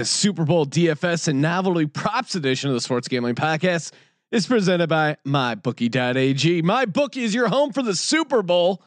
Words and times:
The 0.00 0.06
Super 0.06 0.46
Bowl 0.46 0.64
DFS 0.64 1.28
and 1.28 1.42
novelty 1.42 1.84
props 1.84 2.34
edition 2.34 2.70
of 2.70 2.74
the 2.74 2.80
Sports 2.80 3.06
Gambling 3.06 3.34
Podcast 3.34 3.92
is 4.32 4.46
presented 4.46 4.88
by 4.88 5.18
MyBookie.ag. 5.26 6.62
MyBookie 6.62 7.22
is 7.22 7.34
your 7.34 7.48
home 7.48 7.70
for 7.70 7.82
the 7.82 7.94
Super 7.94 8.42
Bowl. 8.42 8.82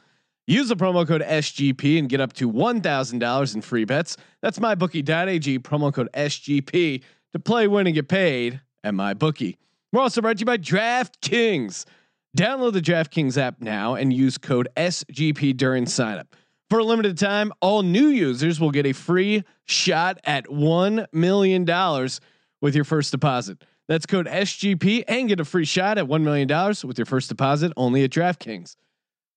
Use 0.48 0.70
the 0.70 0.76
promo 0.76 1.08
code 1.08 1.22
SGP 1.22 2.00
and 2.00 2.10
get 2.10 2.20
up 2.20 2.34
to 2.34 2.52
$1,000 2.52 3.54
in 3.54 3.62
free 3.62 3.86
bets. 3.86 4.18
That's 4.42 4.58
MyBookie.ag, 4.58 5.60
promo 5.60 5.94
code 5.94 6.10
SGP 6.16 7.04
to 7.34 7.40
play, 7.40 7.68
win, 7.68 7.86
and 7.86 7.94
get 7.94 8.08
paid 8.08 8.62
at 8.84 8.96
MyBookie. 8.96 9.58
We're 9.92 10.02
also 10.02 10.20
brought 10.20 10.38
to 10.38 10.40
you 10.40 10.48
by 10.48 10.58
DraftKings. 10.58 11.86
Download 12.36 12.74
the 12.74 12.82
DraftKings 12.82 13.38
app 13.38 13.62
now 13.62 13.94
and 13.94 14.12
use 14.12 14.40
code 14.40 14.68
SGP 14.76 15.56
during 15.58 15.86
signup. 15.86 16.26
For 16.74 16.80
a 16.80 16.84
limited 16.84 17.20
time, 17.20 17.54
all 17.62 17.84
new 17.84 18.08
users 18.08 18.60
will 18.60 18.72
get 18.72 18.88
a 18.88 18.94
free 18.94 19.44
shot 19.66 20.18
at 20.24 20.48
$1 20.48 21.06
million 21.14 22.10
with 22.62 22.74
your 22.74 22.84
first 22.84 23.12
deposit. 23.12 23.64
That's 23.88 24.08
code 24.08 24.26
SGP 24.26 25.04
and 25.08 25.30
get 25.30 25.40
a 25.40 25.46
free 25.46 25.66
shot 25.66 26.00
at 26.00 26.06
$1 26.06 26.24
million 26.24 26.48
with 26.84 26.98
your 26.98 27.06
first 27.06 27.30
deposit 27.30 27.74
only 27.78 28.04
at 28.04 28.10
DraftKings. 28.10 28.76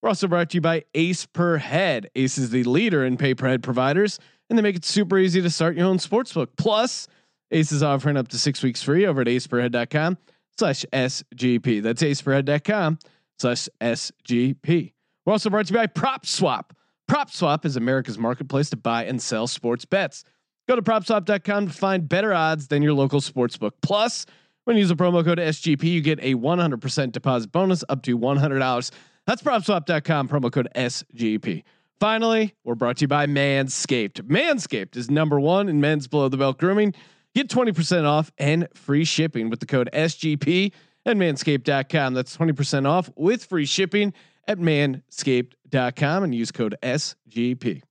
We're 0.01 0.09
also 0.09 0.29
brought 0.29 0.49
to 0.49 0.55
you 0.55 0.63
by 0.63 0.85
Ace 0.95 1.27
Per 1.27 1.59
Head. 1.59 2.09
Ace 2.17 2.39
is 2.39 2.49
the 2.49 2.65
leader 2.65 3.05
in 3.05 3.19
pay 3.19 3.35
per 3.35 3.49
head 3.49 3.63
providers, 3.63 4.19
and 4.49 4.59
they 4.59 4.63
make 4.63 4.77
it 4.77 4.87
super 4.87 5.19
easy 5.19 5.43
to 5.43 5.51
start 5.51 5.77
your 5.77 5.89
own 5.89 5.99
sportsbook. 5.99 6.49
Plus, 6.57 7.07
Ace 7.51 7.71
is 7.71 7.83
offering 7.83 8.17
up 8.17 8.29
to 8.29 8.39
six 8.39 8.63
weeks 8.63 8.83
free 8.83 9.05
over 9.05 9.21
at 9.21 9.27
aceperhead.com 9.27 10.17
slash 10.57 10.87
SGP. 10.91 11.83
That's 11.83 12.03
aceperhead.com 12.03 12.99
slash 13.39 13.69
SGP. 13.83 14.93
We're 15.27 15.33
also 15.35 15.51
brought 15.51 15.67
to 15.67 15.75
you 15.75 15.81
by 15.81 15.87
Prop 15.87 16.25
Swap. 16.25 16.73
PropSwap 17.11 17.65
is 17.65 17.77
America's 17.77 18.19
marketplace 18.19 18.71
to 18.71 18.77
buy 18.77 19.05
and 19.05 19.23
sell 19.23 19.47
sports 19.47 19.85
bets. 19.85 20.25
Go 20.69 20.75
to 20.75 20.83
propswap.com 20.83 21.69
to 21.69 21.73
find 21.73 22.09
better 22.09 22.35
odds 22.35 22.67
than 22.69 22.83
your 22.83 22.93
local 22.93 23.21
sportsbook. 23.21 23.73
Plus, 23.81 24.27
when 24.65 24.77
you 24.77 24.81
use 24.81 24.89
the 24.89 24.97
promo 24.97 25.25
code 25.25 25.39
SGP, 25.39 25.85
you 25.85 26.01
get 26.01 26.19
a 26.21 26.35
100% 26.35 27.13
deposit 27.13 27.53
bonus 27.53 27.85
up 27.89 28.03
to 28.03 28.19
$100. 28.19 28.91
That's 29.27 29.43
propswap.com, 29.43 30.29
promo 30.29 30.51
code 30.51 30.69
SGP. 30.75 31.63
Finally, 32.01 32.55
we're 32.65 32.75
brought 32.75 32.97
to 32.99 33.03
you 33.03 33.09
by 33.09 33.27
Manscaped. 33.27 34.23
Manscaped 34.23 34.97
is 34.97 35.09
number 35.09 35.39
one 35.39 35.69
in 35.69 35.81
men's 35.81 36.09
below 36.09 36.29
the 36.29 36.37
belt 36.37 36.59
grooming. 36.59 36.93
Get 37.35 37.49
20% 37.49 38.05
off 38.05 38.33
and 38.39 38.67
free 38.75 39.05
shipping 39.05 39.49
with 39.49 39.61
the 39.61 39.67
code 39.67 39.89
SGP 39.93 40.73
at 41.07 41.17
manscaped.com. 41.17 42.15
That's 42.15 42.37
20% 42.37 42.89
off 42.89 43.11
with 43.15 43.45
free 43.45 43.67
shipping 43.67 44.13
at 44.49 44.59
manscaped.com 44.59 46.25
and 46.25 46.35
use 46.35 46.53
code 46.53 46.77
SGP. 46.83 47.83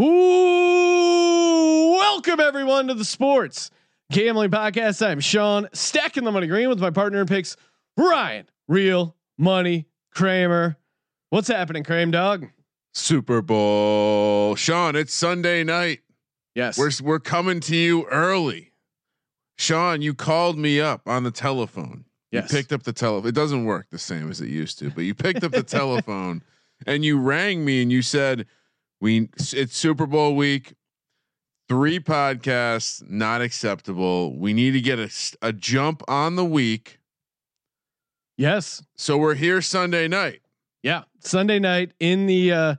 Ooh, 0.00 1.90
welcome 1.90 2.38
everyone 2.38 2.86
to 2.86 2.94
the 2.94 3.04
sports 3.04 3.72
gambling 4.12 4.50
podcast. 4.50 5.04
I'm 5.04 5.18
Sean, 5.20 5.68
stacking 5.72 6.22
the 6.24 6.30
money 6.30 6.46
green 6.46 6.68
with 6.68 6.78
my 6.78 6.90
partner 6.90 7.20
in 7.20 7.26
picks, 7.26 7.56
Ryan, 7.96 8.46
real 8.68 9.16
money 9.36 9.88
Kramer. 10.14 10.76
What's 11.30 11.48
happening, 11.48 11.84
Kramer 11.84 12.12
dog? 12.12 12.46
Super 12.94 13.42
Bowl, 13.42 14.54
Sean. 14.56 14.96
It's 14.96 15.12
Sunday 15.12 15.64
night. 15.64 16.00
Yes, 16.54 16.78
we're 16.78 16.90
we're 17.02 17.20
coming 17.20 17.60
to 17.60 17.76
you 17.76 18.06
early. 18.06 18.72
Sean, 19.58 20.00
you 20.00 20.14
called 20.14 20.56
me 20.56 20.80
up 20.80 21.02
on 21.06 21.24
the 21.24 21.30
telephone. 21.30 22.04
Yes. 22.30 22.50
You 22.50 22.58
picked 22.58 22.72
up 22.72 22.84
the 22.84 22.92
telephone. 22.92 23.28
It 23.28 23.34
doesn't 23.34 23.64
work 23.64 23.88
the 23.90 23.98
same 23.98 24.30
as 24.30 24.40
it 24.40 24.48
used 24.48 24.78
to, 24.78 24.90
but 24.90 25.02
you 25.02 25.14
picked 25.14 25.42
up 25.42 25.52
the 25.52 25.62
telephone 25.64 26.42
and 26.86 27.04
you 27.04 27.18
rang 27.18 27.64
me 27.64 27.82
and 27.82 27.90
you 27.90 28.02
said, 28.02 28.46
"We 29.00 29.28
it's 29.36 29.76
Super 29.76 30.06
Bowl 30.06 30.36
week. 30.36 30.74
Three 31.68 31.98
podcasts 32.00 33.08
not 33.08 33.42
acceptable. 33.42 34.38
We 34.38 34.52
need 34.52 34.72
to 34.72 34.80
get 34.80 34.98
a, 34.98 35.10
a 35.42 35.52
jump 35.52 36.02
on 36.06 36.36
the 36.36 36.44
week." 36.44 37.00
Yes. 38.36 38.82
So 38.96 39.18
we're 39.18 39.34
here 39.34 39.60
Sunday 39.60 40.06
night. 40.06 40.42
Yeah, 40.82 41.02
Sunday 41.18 41.58
night 41.58 41.92
in 41.98 42.26
the 42.26 42.52
uh, 42.52 42.74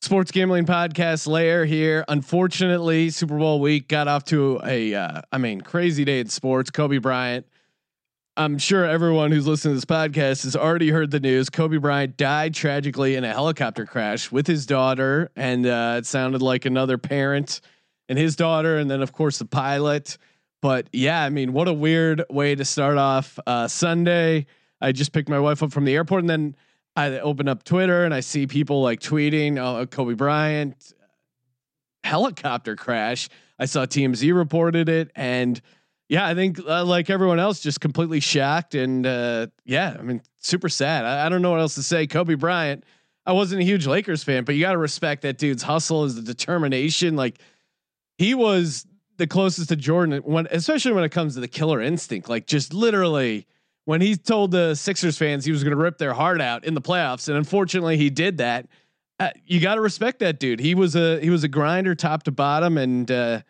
sports 0.00 0.30
gambling 0.30 0.66
podcast 0.66 1.26
layer 1.26 1.64
here. 1.64 2.04
Unfortunately, 2.08 3.10
Super 3.10 3.36
Bowl 3.38 3.60
week 3.60 3.88
got 3.88 4.08
off 4.08 4.24
to 4.26 4.60
a, 4.64 4.94
uh, 4.94 5.22
I 5.32 5.38
mean, 5.38 5.60
crazy 5.60 6.04
day 6.04 6.20
in 6.20 6.28
sports. 6.28 6.70
Kobe 6.70 6.98
Bryant. 6.98 7.46
I'm 8.36 8.58
sure 8.58 8.84
everyone 8.84 9.32
who's 9.32 9.48
listening 9.48 9.72
to 9.72 9.76
this 9.78 9.84
podcast 9.84 10.44
has 10.44 10.54
already 10.54 10.90
heard 10.90 11.10
the 11.10 11.18
news. 11.18 11.50
Kobe 11.50 11.78
Bryant 11.78 12.16
died 12.16 12.54
tragically 12.54 13.16
in 13.16 13.24
a 13.24 13.32
helicopter 13.32 13.84
crash 13.84 14.30
with 14.30 14.46
his 14.46 14.64
daughter, 14.64 15.32
and 15.34 15.66
uh, 15.66 15.96
it 15.98 16.06
sounded 16.06 16.40
like 16.40 16.64
another 16.64 16.98
parent 16.98 17.60
and 18.08 18.16
his 18.16 18.36
daughter, 18.36 18.78
and 18.78 18.88
then 18.88 19.02
of 19.02 19.12
course 19.12 19.38
the 19.38 19.44
pilot. 19.44 20.18
But 20.62 20.88
yeah, 20.92 21.24
I 21.24 21.30
mean, 21.30 21.52
what 21.52 21.66
a 21.66 21.72
weird 21.72 22.22
way 22.30 22.54
to 22.54 22.64
start 22.64 22.96
off 22.96 23.40
uh, 23.44 23.66
Sunday. 23.66 24.46
I 24.80 24.92
just 24.92 25.12
picked 25.12 25.28
my 25.28 25.40
wife 25.40 25.60
up 25.64 25.72
from 25.72 25.84
the 25.84 25.96
airport, 25.96 26.20
and 26.20 26.30
then 26.30 26.56
I 26.98 27.20
open 27.20 27.46
up 27.46 27.62
Twitter 27.62 28.04
and 28.04 28.12
I 28.12 28.20
see 28.20 28.46
people 28.46 28.82
like 28.82 29.00
tweeting, 29.00 29.58
"Oh, 29.58 29.86
Kobe 29.86 30.14
Bryant 30.14 30.92
helicopter 32.02 32.74
crash." 32.74 33.28
I 33.58 33.66
saw 33.66 33.86
TMZ 33.86 34.34
reported 34.34 34.88
it, 34.88 35.10
and 35.14 35.60
yeah, 36.08 36.26
I 36.26 36.34
think 36.34 36.58
uh, 36.58 36.84
like 36.84 37.08
everyone 37.08 37.38
else, 37.38 37.60
just 37.60 37.80
completely 37.80 38.18
shocked 38.18 38.74
and 38.74 39.06
uh, 39.06 39.46
yeah, 39.64 39.96
I 39.96 40.02
mean, 40.02 40.22
super 40.40 40.68
sad. 40.68 41.04
I, 41.04 41.26
I, 41.26 41.28
don't 41.28 41.40
know 41.40 41.52
what 41.52 41.60
else 41.60 41.76
to 41.76 41.82
say. 41.82 42.06
Kobe 42.06 42.34
Bryant. 42.34 42.84
I 43.26 43.32
wasn't 43.32 43.60
a 43.60 43.64
huge 43.64 43.86
Lakers 43.86 44.24
fan, 44.24 44.44
but 44.44 44.54
you 44.54 44.62
got 44.62 44.72
to 44.72 44.78
respect 44.78 45.22
that 45.22 45.36
dude's 45.36 45.62
hustle, 45.62 46.04
is 46.04 46.14
his 46.14 46.24
determination. 46.24 47.14
Like 47.14 47.38
he 48.16 48.34
was 48.34 48.86
the 49.18 49.26
closest 49.26 49.68
to 49.68 49.76
Jordan 49.76 50.22
when, 50.24 50.48
especially 50.50 50.92
when 50.92 51.04
it 51.04 51.10
comes 51.10 51.34
to 51.34 51.40
the 51.40 51.48
killer 51.48 51.80
instinct. 51.80 52.28
Like 52.28 52.46
just 52.46 52.72
literally 52.72 53.46
when 53.88 54.02
he 54.02 54.16
told 54.16 54.50
the 54.50 54.74
Sixers 54.74 55.16
fans 55.16 55.46
he 55.46 55.50
was 55.50 55.64
going 55.64 55.74
to 55.74 55.82
rip 55.82 55.96
their 55.96 56.12
heart 56.12 56.42
out 56.42 56.62
in 56.66 56.74
the 56.74 56.80
playoffs, 56.82 57.26
and 57.26 57.38
unfortunately 57.38 57.96
he 57.96 58.10
did 58.10 58.36
that. 58.36 58.68
Uh, 59.18 59.30
you 59.46 59.60
got 59.60 59.76
to 59.76 59.80
respect 59.80 60.18
that 60.18 60.38
dude. 60.38 60.60
He 60.60 60.74
was 60.74 60.94
a 60.94 61.18
he 61.20 61.30
was 61.30 61.42
a 61.42 61.48
grinder 61.48 61.94
top 61.94 62.24
to 62.24 62.30
bottom, 62.30 62.76
and 62.76 63.10
uh, 63.10 63.40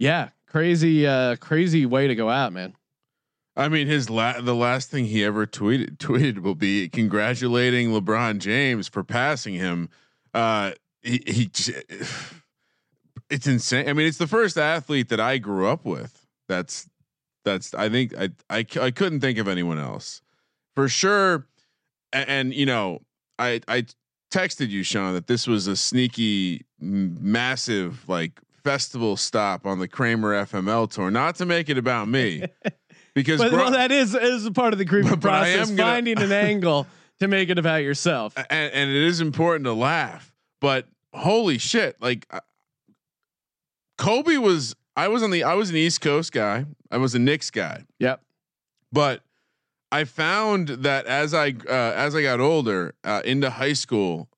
yeah, 0.00 0.30
crazy 0.48 1.06
uh, 1.06 1.36
crazy 1.36 1.86
way 1.86 2.08
to 2.08 2.16
go 2.16 2.28
out, 2.28 2.52
man. 2.52 2.74
I 3.56 3.68
mean, 3.68 3.86
his 3.86 4.10
la- 4.10 4.40
the 4.40 4.52
last 4.52 4.90
thing 4.90 5.04
he 5.04 5.22
ever 5.22 5.46
tweeted 5.46 5.96
tweeted 5.98 6.40
will 6.40 6.56
be 6.56 6.88
congratulating 6.88 7.90
LeBron 7.90 8.40
James 8.40 8.88
for 8.88 9.04
passing 9.04 9.54
him. 9.54 9.90
Uh, 10.34 10.72
he, 11.02 11.22
he 11.24 11.50
it's 13.30 13.46
insane. 13.46 13.88
I 13.88 13.92
mean, 13.92 14.08
it's 14.08 14.18
the 14.18 14.26
first 14.26 14.58
athlete 14.58 15.08
that 15.10 15.20
I 15.20 15.38
grew 15.38 15.68
up 15.68 15.84
with. 15.84 16.26
That's 16.48 16.88
that's 17.48 17.74
I 17.74 17.88
think 17.88 18.14
I 18.16 18.30
I 18.50 18.66
I 18.80 18.90
couldn't 18.90 19.20
think 19.20 19.38
of 19.38 19.48
anyone 19.48 19.78
else 19.78 20.22
for 20.74 20.88
sure. 20.88 21.46
And, 22.12 22.28
and 22.28 22.54
you 22.54 22.66
know, 22.66 23.00
I 23.38 23.60
I 23.66 23.86
texted 24.30 24.68
you, 24.68 24.82
Sean, 24.82 25.14
that 25.14 25.26
this 25.26 25.46
was 25.46 25.66
a 25.66 25.76
sneaky, 25.76 26.64
massive 26.78 28.08
like 28.08 28.40
festival 28.62 29.16
stop 29.16 29.66
on 29.66 29.78
the 29.78 29.88
Kramer 29.88 30.44
FML 30.44 30.90
tour. 30.90 31.10
Not 31.10 31.36
to 31.36 31.46
make 31.46 31.68
it 31.68 31.78
about 31.78 32.08
me, 32.08 32.44
because 33.14 33.40
but, 33.40 33.50
bro, 33.50 33.64
well, 33.64 33.70
that 33.72 33.90
is 33.90 34.14
is 34.14 34.46
a 34.46 34.52
part 34.52 34.72
of 34.72 34.78
the 34.78 34.84
creepy 34.84 35.16
process. 35.16 35.70
Gonna, 35.70 35.82
finding 35.82 36.18
an 36.22 36.32
angle 36.48 36.86
to 37.20 37.28
make 37.28 37.48
it 37.48 37.58
about 37.58 37.82
yourself, 37.82 38.34
and, 38.36 38.72
and, 38.72 38.90
it 38.90 39.02
is 39.02 39.20
important 39.20 39.64
to 39.64 39.72
laugh. 39.72 40.32
But 40.60 40.86
holy 41.12 41.58
shit, 41.58 42.00
like 42.00 42.26
uh, 42.30 42.40
Kobe 43.96 44.36
was 44.36 44.76
I 44.98 45.06
was 45.06 45.22
on 45.22 45.30
the 45.30 45.44
I 45.44 45.54
was 45.54 45.70
an 45.70 45.76
East 45.76 46.00
Coast 46.00 46.32
guy. 46.32 46.66
I 46.90 46.96
was 46.96 47.14
a 47.14 47.20
Knicks 47.20 47.52
guy. 47.52 47.84
Yep. 48.00 48.20
But 48.90 49.22
I 49.92 50.02
found 50.02 50.68
that 50.68 51.06
as 51.06 51.34
I 51.34 51.50
uh, 51.68 51.72
as 51.94 52.16
I 52.16 52.22
got 52.22 52.40
older 52.40 52.94
uh, 53.04 53.22
into 53.24 53.48
high 53.48 53.74
school, 53.74 54.28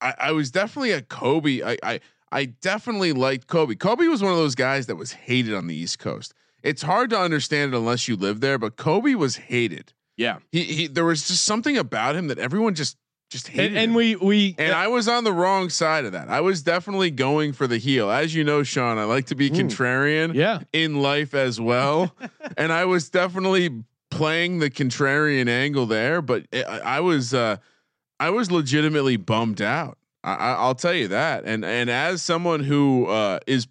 I, 0.00 0.14
I 0.18 0.32
was 0.32 0.50
definitely 0.50 0.92
a 0.92 1.02
Kobe. 1.02 1.62
I, 1.62 1.76
I 1.82 2.00
I 2.32 2.46
definitely 2.46 3.12
liked 3.12 3.46
Kobe. 3.46 3.74
Kobe 3.74 4.06
was 4.06 4.22
one 4.22 4.32
of 4.32 4.38
those 4.38 4.54
guys 4.54 4.86
that 4.86 4.96
was 4.96 5.12
hated 5.12 5.52
on 5.52 5.66
the 5.66 5.74
East 5.74 5.98
Coast. 5.98 6.32
It's 6.62 6.80
hard 6.80 7.10
to 7.10 7.20
understand 7.20 7.74
it 7.74 7.76
unless 7.76 8.08
you 8.08 8.16
live 8.16 8.40
there, 8.40 8.56
but 8.56 8.76
Kobe 8.76 9.14
was 9.14 9.36
hated. 9.36 9.92
Yeah. 10.16 10.38
He, 10.50 10.64
he 10.64 10.86
there 10.86 11.04
was 11.04 11.28
just 11.28 11.44
something 11.44 11.76
about 11.76 12.16
him 12.16 12.28
that 12.28 12.38
everyone 12.38 12.74
just 12.74 12.96
just 13.30 13.48
hated. 13.48 13.68
And, 13.68 13.78
and 13.78 13.94
we 13.94 14.16
we 14.16 14.54
and 14.58 14.74
I 14.74 14.88
was 14.88 15.08
on 15.08 15.24
the 15.24 15.32
wrong 15.32 15.70
side 15.70 16.04
of 16.04 16.12
that. 16.12 16.28
I 16.28 16.40
was 16.40 16.62
definitely 16.62 17.10
going 17.10 17.52
for 17.52 17.66
the 17.66 17.78
heel. 17.78 18.10
As 18.10 18.34
you 18.34 18.44
know, 18.44 18.62
Sean, 18.62 18.98
I 18.98 19.04
like 19.04 19.26
to 19.26 19.34
be 19.34 19.50
contrarian 19.50 20.34
yeah. 20.34 20.60
in 20.72 21.00
life 21.00 21.32
as 21.32 21.60
well. 21.60 22.14
and 22.56 22.72
I 22.72 22.84
was 22.84 23.08
definitely 23.08 23.84
playing 24.10 24.58
the 24.58 24.68
contrarian 24.68 25.48
angle 25.48 25.86
there, 25.86 26.20
but 26.20 26.46
it, 26.50 26.66
I, 26.66 26.96
I 26.96 27.00
was 27.00 27.32
uh 27.32 27.56
I 28.18 28.30
was 28.30 28.50
legitimately 28.50 29.16
bummed 29.16 29.62
out. 29.62 29.96
I, 30.22 30.66
will 30.66 30.74
tell 30.74 30.92
you 30.92 31.08
that. 31.08 31.44
And 31.44 31.64
and 31.64 31.88
as 31.88 32.22
someone 32.22 32.64
who 32.64 33.06
uh, 33.06 33.38
is 33.46 33.66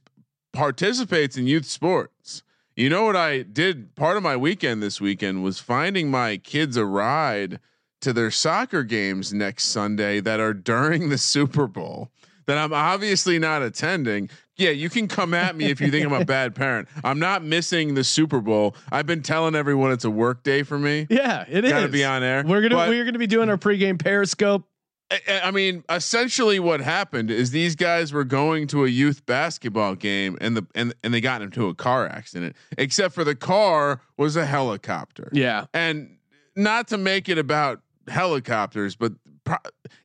participates 0.53 1.37
in 1.37 1.45
youth 1.45 1.65
sports, 1.65 2.41
you 2.75 2.89
know 2.89 3.03
what 3.03 3.15
I 3.15 3.43
did. 3.43 3.93
Part 3.95 4.17
of 4.17 4.23
my 4.23 4.35
weekend 4.35 4.81
this 4.81 4.99
weekend 4.99 5.43
was 5.43 5.59
finding 5.59 6.09
my 6.09 6.37
kids 6.37 6.77
a 6.77 6.85
ride 6.85 7.59
to 8.01 8.13
their 8.13 8.31
soccer 8.31 8.83
games 8.83 9.33
next 9.33 9.65
Sunday 9.65 10.19
that 10.21 10.39
are 10.39 10.53
during 10.53 11.09
the 11.09 11.17
Super 11.17 11.67
Bowl 11.67 12.09
that 12.47 12.57
I'm 12.57 12.73
obviously 12.73 13.37
not 13.39 13.61
attending. 13.61 14.29
Yeah, 14.55 14.71
you 14.71 14.89
can 14.89 15.07
come 15.07 15.33
at 15.33 15.55
me 15.55 15.65
if 15.65 15.79
you 15.79 15.89
think 15.91 16.05
I'm 16.05 16.13
a 16.13 16.25
bad 16.25 16.53
parent. 16.55 16.87
I'm 17.03 17.19
not 17.19 17.43
missing 17.43 17.93
the 17.93 18.03
Super 18.03 18.41
Bowl. 18.41 18.75
I've 18.91 19.05
been 19.05 19.21
telling 19.21 19.55
everyone 19.55 19.91
it's 19.91 20.03
a 20.05 20.09
work 20.09 20.43
day 20.43 20.63
for 20.63 20.77
me. 20.77 21.07
Yeah, 21.09 21.45
it 21.47 21.61
Gotta 21.61 21.85
is. 21.85 21.91
be 21.91 22.03
on 22.03 22.23
air. 22.23 22.43
We're 22.45 22.61
gonna 22.61 22.75
But- 22.75 22.89
we're 22.89 23.05
gonna 23.05 23.19
be 23.19 23.27
doing 23.27 23.49
our 23.49 23.57
pregame 23.57 23.99
Periscope. 23.99 24.65
I, 25.11 25.41
I 25.45 25.51
mean, 25.51 25.83
essentially, 25.89 26.59
what 26.59 26.81
happened 26.81 27.31
is 27.31 27.49
these 27.51 27.75
guys 27.75 28.13
were 28.13 28.23
going 28.25 28.67
to 28.67 28.85
a 28.85 28.87
youth 28.87 29.25
basketball 29.25 29.95
game, 29.95 30.37
and 30.41 30.55
the 30.57 30.67
and 30.75 30.93
and 31.03 31.13
they 31.13 31.21
got 31.21 31.41
into 31.41 31.67
a 31.67 31.73
car 31.73 32.07
accident. 32.07 32.55
Except 32.77 33.15
for 33.15 33.23
the 33.23 33.33
car 33.35 34.01
was 34.17 34.35
a 34.35 34.45
helicopter, 34.45 35.29
Yeah, 35.33 35.65
and 35.73 36.17
not 36.55 36.89
to 36.89 36.97
make 36.97 37.27
it 37.29 37.37
about 37.39 37.81
helicopters, 38.09 38.95
but 38.95 39.13
pro- 39.43 39.57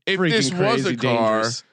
if 0.06 0.18
freaking 0.20 0.30
this 0.30 0.52
was 0.52 0.86
a 0.86 0.96
car, 0.96 1.38
dangerous. 1.40 1.64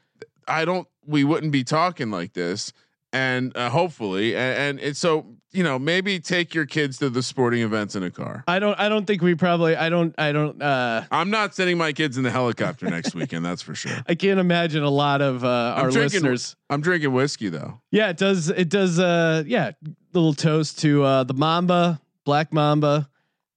I 0.47 0.65
don't. 0.65 0.87
We 1.05 1.23
wouldn't 1.23 1.51
be 1.51 1.63
talking 1.63 2.11
like 2.11 2.33
this, 2.33 2.73
and 3.13 3.55
uh, 3.57 3.69
hopefully, 3.69 4.35
and, 4.35 4.57
and 4.57 4.79
it's 4.79 4.99
so 4.99 5.25
you 5.51 5.63
know 5.63 5.77
maybe 5.77 6.19
take 6.19 6.53
your 6.53 6.65
kids 6.65 6.97
to 6.99 7.09
the 7.09 7.21
sporting 7.23 7.61
events 7.61 7.95
in 7.95 8.03
a 8.03 8.11
car. 8.11 8.43
I 8.47 8.59
don't. 8.59 8.79
I 8.79 8.87
don't 8.89 9.05
think 9.05 9.21
we 9.21 9.35
probably. 9.35 9.75
I 9.75 9.89
don't. 9.89 10.13
I 10.17 10.31
don't. 10.31 10.61
uh 10.61 11.03
I'm 11.11 11.29
not 11.29 11.55
sending 11.55 11.77
my 11.77 11.91
kids 11.93 12.17
in 12.17 12.23
the 12.23 12.31
helicopter 12.31 12.89
next 12.89 13.15
weekend. 13.15 13.43
That's 13.45 13.61
for 13.61 13.75
sure. 13.75 13.97
I 14.07 14.15
can't 14.15 14.39
imagine 14.39 14.83
a 14.83 14.89
lot 14.89 15.21
of 15.21 15.43
uh, 15.43 15.73
I'm 15.77 15.85
our 15.85 15.91
drinking- 15.91 16.21
listeners. 16.21 16.55
I'm 16.69 16.81
drinking 16.81 17.13
whiskey 17.13 17.49
though. 17.49 17.81
Yeah, 17.91 18.09
it 18.09 18.17
does. 18.17 18.49
It 18.49 18.69
does. 18.69 18.99
Uh, 18.99 19.43
yeah, 19.45 19.71
little 20.13 20.33
toast 20.33 20.79
to 20.79 21.03
uh, 21.03 21.23
the 21.23 21.33
Mamba, 21.33 21.99
Black 22.25 22.53
Mamba, 22.53 23.09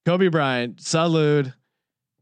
Kobe 0.06 0.28
Bryant, 0.28 0.80
salute, 0.80 1.52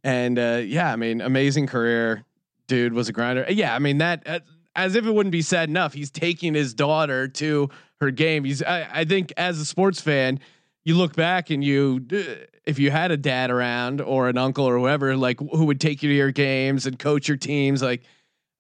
and 0.05 0.39
uh, 0.39 0.61
yeah, 0.65 0.93
I 0.93 0.97
mean, 0.97 1.21
amazing 1.21 1.67
career, 1.67 2.25
dude 2.67 2.93
was 2.93 3.09
a 3.09 3.13
grinder. 3.13 3.47
Yeah, 3.49 3.75
I 3.75 3.79
mean 3.79 3.99
that. 3.99 4.23
Uh, 4.27 4.41
as 4.75 4.95
if 4.95 5.05
it 5.05 5.11
wouldn't 5.11 5.33
be 5.33 5.43
sad 5.43 5.69
enough, 5.69 5.93
he's 5.93 6.11
taking 6.11 6.55
his 6.55 6.73
daughter 6.73 7.29
to 7.29 7.69
her 8.01 8.11
game. 8.11 8.45
He's. 8.45 8.63
I, 8.63 8.89
I 8.93 9.05
think 9.05 9.33
as 9.37 9.59
a 9.59 9.65
sports 9.65 10.01
fan, 10.01 10.41
you 10.85 10.97
look 10.97 11.15
back 11.15 11.51
and 11.51 11.63
you, 11.63 12.07
if 12.65 12.79
you 12.79 12.91
had 12.91 13.11
a 13.11 13.17
dad 13.17 13.51
around 13.51 14.01
or 14.01 14.29
an 14.29 14.39
uncle 14.39 14.65
or 14.65 14.79
whoever, 14.79 15.17
like 15.17 15.39
who 15.41 15.67
would 15.67 15.81
take 15.81 16.03
you 16.03 16.09
to 16.09 16.15
your 16.15 16.33
games 16.33 16.87
and 16.87 16.99
coach 16.99 17.29
your 17.29 17.37
teams, 17.37 17.83
like 17.83 18.03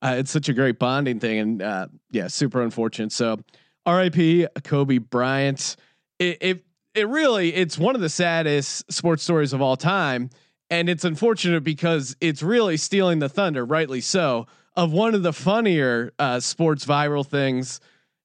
uh, 0.03 0.17
it's 0.19 0.31
such 0.31 0.49
a 0.49 0.53
great 0.53 0.79
bonding 0.79 1.19
thing. 1.19 1.39
And 1.39 1.63
uh, 1.63 1.87
yeah, 2.11 2.29
super 2.29 2.63
unfortunate. 2.63 3.13
So 3.13 3.39
R.I.P. 3.87 4.47
Kobe 4.65 4.99
Bryant. 4.99 5.77
It, 6.19 6.39
it 6.41 6.65
it 6.95 7.09
really 7.09 7.55
it's 7.55 7.79
one 7.79 7.95
of 7.95 8.01
the 8.01 8.09
saddest 8.09 8.93
sports 8.93 9.23
stories 9.23 9.53
of 9.53 9.63
all 9.63 9.77
time, 9.77 10.31
and 10.73 10.89
it's 10.89 11.05
unfortunate 11.05 11.63
because 11.63 12.17
it's 12.23 12.43
really 12.43 12.79
stealing 12.79 13.19
the 13.19 13.29
thunder, 13.29 13.63
rightly 13.63 14.01
so, 14.01 14.47
of 14.75 14.91
one 14.91 15.15
of 15.15 15.23
the 15.23 15.35
funnier 15.35 16.15
uh, 16.19 16.41
sports 16.41 16.87
viral 16.87 17.27
things 17.27 17.79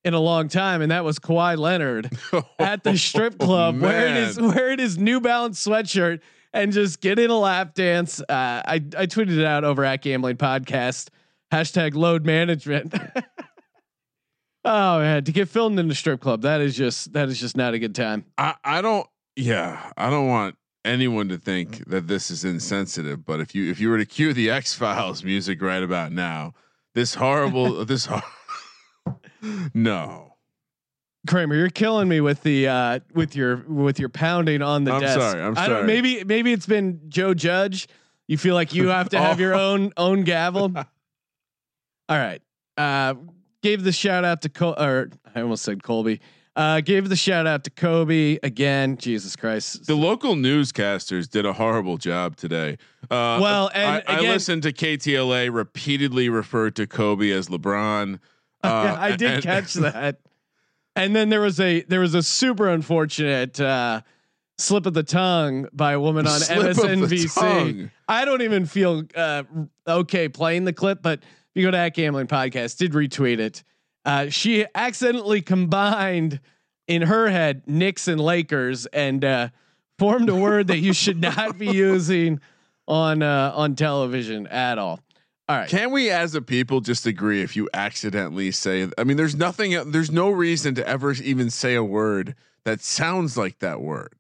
in 0.06 0.14
a 0.14 0.20
long 0.20 0.48
time, 0.48 0.82
and 0.82 0.90
that 0.90 1.04
was 1.04 1.20
Kawhi 1.20 1.58
Leonard 1.58 2.10
at 2.60 2.86
the 2.86 2.98
strip 2.98 3.38
club 3.38 3.82
wearing 3.82 4.16
his 4.16 4.40
wearing 4.40 4.80
his 4.80 4.98
New 4.98 5.20
Balance 5.20 5.62
sweatshirt 5.64 6.22
and 6.54 6.72
just 6.72 7.02
getting 7.02 7.30
a 7.30 7.38
lap 7.38 7.74
dance. 7.74 8.22
Uh, 8.22 8.24
I 8.30 8.76
I 8.76 9.08
tweeted 9.08 9.38
it 9.38 9.46
out 9.46 9.66
over 9.66 9.84
at 9.84 10.02
Gambling 10.02 10.38
Podcast 10.38 11.10
hashtag 11.52 11.96
Load 11.96 12.26
Management. 12.26 12.94
oh 14.64 15.00
man, 15.00 15.26
to 15.26 15.34
get 15.34 15.50
filmed 15.50 15.80
in 15.80 15.90
the 15.90 15.96
strip 15.96 16.22
club 16.22 16.44
that 16.44 16.62
is 16.62 16.78
just 16.78 17.12
that 17.12 17.28
is 17.28 17.42
just 17.42 17.58
not 17.58 17.74
a 17.74 17.80
good 17.80 17.94
time. 17.94 18.24
I, 18.38 18.56
I 18.64 18.82
don't 18.82 19.06
yeah, 19.36 19.92
I 19.98 20.10
don't 20.10 20.30
want 20.30 20.56
anyone 20.88 21.30
to 21.30 21.38
think 21.38 21.86
that 21.90 22.08
this 22.08 22.32
is 22.32 22.44
insensitive, 22.46 23.26
but 23.26 23.40
if 23.40 23.54
you 23.54 23.70
if 23.70 23.80
you 23.80 23.90
were 23.90 23.98
to 23.98 24.06
cue 24.06 24.34
the 24.34 24.50
X 24.50 24.74
Files 24.74 25.24
music 25.24 25.62
right 25.62 25.84
about 25.84 26.12
now, 26.12 26.54
this 26.96 27.14
horrible 27.16 27.86
this 27.92 28.06
hor- 28.06 28.24
No. 29.74 30.34
Kramer, 31.28 31.56
you're 31.56 31.70
killing 31.70 32.08
me 32.08 32.22
with 32.22 32.42
the 32.44 32.68
uh 32.68 33.00
with 33.14 33.36
your 33.36 33.58
with 33.68 34.00
your 34.00 34.10
pounding 34.10 34.62
on 34.62 34.86
the 34.86 34.94
I'm 34.94 35.02
desk. 35.02 35.20
sorry, 35.20 35.42
I'm 35.42 35.56
sorry. 35.56 35.84
maybe 35.86 36.24
maybe 36.24 36.54
it's 36.54 36.66
been 36.66 37.02
Joe 37.10 37.34
Judge. 37.34 37.88
You 38.28 38.38
feel 38.38 38.56
like 38.56 38.74
you 38.74 38.88
have 38.98 39.10
to 39.10 39.20
have 39.20 39.40
your 39.40 39.54
Oh. 39.54 39.72
own 39.74 39.92
own 39.98 40.24
gavel. 40.24 40.72
All 42.10 42.18
right. 42.18 42.42
Uh 42.78 43.16
gave 43.62 43.84
the 43.84 43.92
shout 43.92 44.24
out 44.24 44.42
to 44.44 44.50
Col- 44.50 44.80
or 44.82 45.10
I 45.36 45.42
almost 45.42 45.64
said 45.64 45.84
Colby. 45.84 46.22
Uh 46.58 46.82
gave 46.82 47.08
the 47.08 47.16
shout 47.16 47.46
out 47.46 47.64
to 47.66 47.70
Kobe 47.70 48.40
again. 48.42 48.98
Jesus 48.98 49.36
Christ. 49.36 49.86
The 49.86 49.96
local 49.96 50.34
newscasters 50.36 51.30
did 51.30 51.46
a 51.46 51.54
horrible 51.54 51.98
job 51.98 52.36
today. 52.36 52.78
Uh, 53.12 53.38
Well, 53.42 53.70
and 53.76 54.04
I, 54.08 54.18
I 54.18 54.20
listened 54.22 54.64
to 54.64 54.74
KTLA 54.74 55.54
repeatedly 55.54 56.30
refer 56.30 56.72
to 56.72 56.88
Kobe 56.88 57.30
as 57.32 57.48
LeBron. 57.48 58.20
Uh, 58.64 58.82
yeah, 58.86 58.98
I 59.00 59.16
did 59.16 59.32
and- 59.34 59.44
catch 59.44 59.74
that. 59.76 60.20
And 60.96 61.16
then 61.16 61.30
there 61.30 61.42
was 61.42 61.60
a 61.60 61.84
there 61.84 62.00
was 62.00 62.16
a 62.16 62.24
super 62.24 62.68
unfortunate 62.70 63.62
uh, 63.62 64.02
slip 64.58 64.88
of 64.88 64.96
the 64.96 65.04
tongue 65.04 65.68
by 65.72 65.92
a 65.94 66.00
woman 66.00 66.26
on 66.26 66.40
MSNBC. 66.42 67.92
I 68.08 68.26
don't 68.26 68.42
even 68.42 68.66
feel 68.66 69.04
uh, 69.16 69.44
okay 69.88 70.28
playing 70.28 70.66
the 70.66 70.74
clip, 70.74 71.04
but 71.04 71.20
if 71.20 71.28
you 71.54 71.62
go 71.64 71.72
to 71.72 71.78
that 71.78 71.94
gambling 71.94 72.26
podcast, 72.26 72.78
did 72.78 72.94
retweet 72.94 73.38
it. 73.38 73.64
Uh, 74.08 74.30
she 74.30 74.66
accidentally 74.74 75.42
combined 75.42 76.40
in 76.88 77.02
her 77.02 77.30
head 77.30 77.64
Knicks 77.68 78.08
and 78.08 78.22
Lakers 78.22 78.86
and 78.86 79.24
uh, 79.26 79.50
formed 80.00 80.30
a 80.30 80.36
word 80.36 80.68
that 80.68 80.78
you 80.78 80.94
should 80.94 81.20
not 81.20 81.58
be 81.58 81.68
using 81.74 82.40
on 82.88 83.22
uh, 83.22 83.52
on 83.54 83.76
television 83.76 84.48
at 84.48 84.78
all. 84.78 85.02
All 85.50 85.58
right. 85.58 85.70
Can 85.70 85.92
we, 85.92 86.10
as 86.10 86.36
a 86.36 86.42
people, 86.42 86.80
just 86.80 87.06
agree 87.06 87.42
if 87.42 87.58
you 87.58 87.70
accidentally 87.74 88.52
say? 88.52 88.88
I 88.98 89.04
mean, 89.04 89.18
there's 89.18 89.36
nothing. 89.36 89.92
There's 89.92 90.12
no 90.12 90.30
reason 90.30 90.74
to 90.76 90.88
ever 90.88 91.12
even 91.12 91.50
say 91.50 91.76
a 91.76 91.84
word 91.84 92.34
that 92.64 92.80
sounds 92.80 93.38
like 93.38 93.60
that 93.60 93.82
word. 93.82 94.14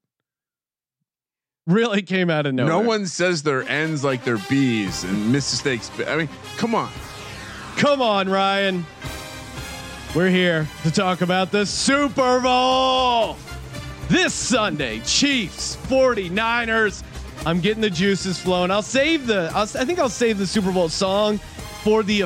Really 1.65 2.01
came 2.01 2.29
out 2.29 2.45
of 2.45 2.53
nowhere. 2.53 2.73
No 2.73 2.79
one 2.81 3.07
says 3.07 3.43
their 3.43 3.63
ends 3.63 4.03
like 4.03 4.25
they're 4.25 4.37
bees 4.49 5.05
and 5.05 5.31
mistakes. 5.31 5.89
I 6.05 6.17
mean, 6.17 6.29
come 6.57 6.75
on. 6.75 6.91
Come 7.77 8.01
on, 8.01 8.29
Ryan. 8.29 8.85
We're 10.17 10.31
here 10.31 10.67
to 10.81 10.89
talk 10.89 11.21
about 11.21 11.51
the 11.51 11.63
Super 11.63 12.39
Bowl. 12.39 13.37
This 14.09 14.33
Sunday, 14.33 14.99
Chiefs, 15.01 15.75
49ers. 15.75 17.03
I'm 17.45 17.59
getting 17.59 17.81
the 17.81 17.91
juices 17.91 18.39
flowing. 18.39 18.71
I'll 18.71 18.81
save 18.81 19.27
the 19.27 19.51
I'll, 19.53 19.69
I 19.79 19.85
think 19.85 19.99
I'll 19.99 20.09
save 20.09 20.39
the 20.39 20.47
Super 20.47 20.71
Bowl 20.71 20.89
song 20.89 21.37
for 21.83 22.01
the 22.01 22.23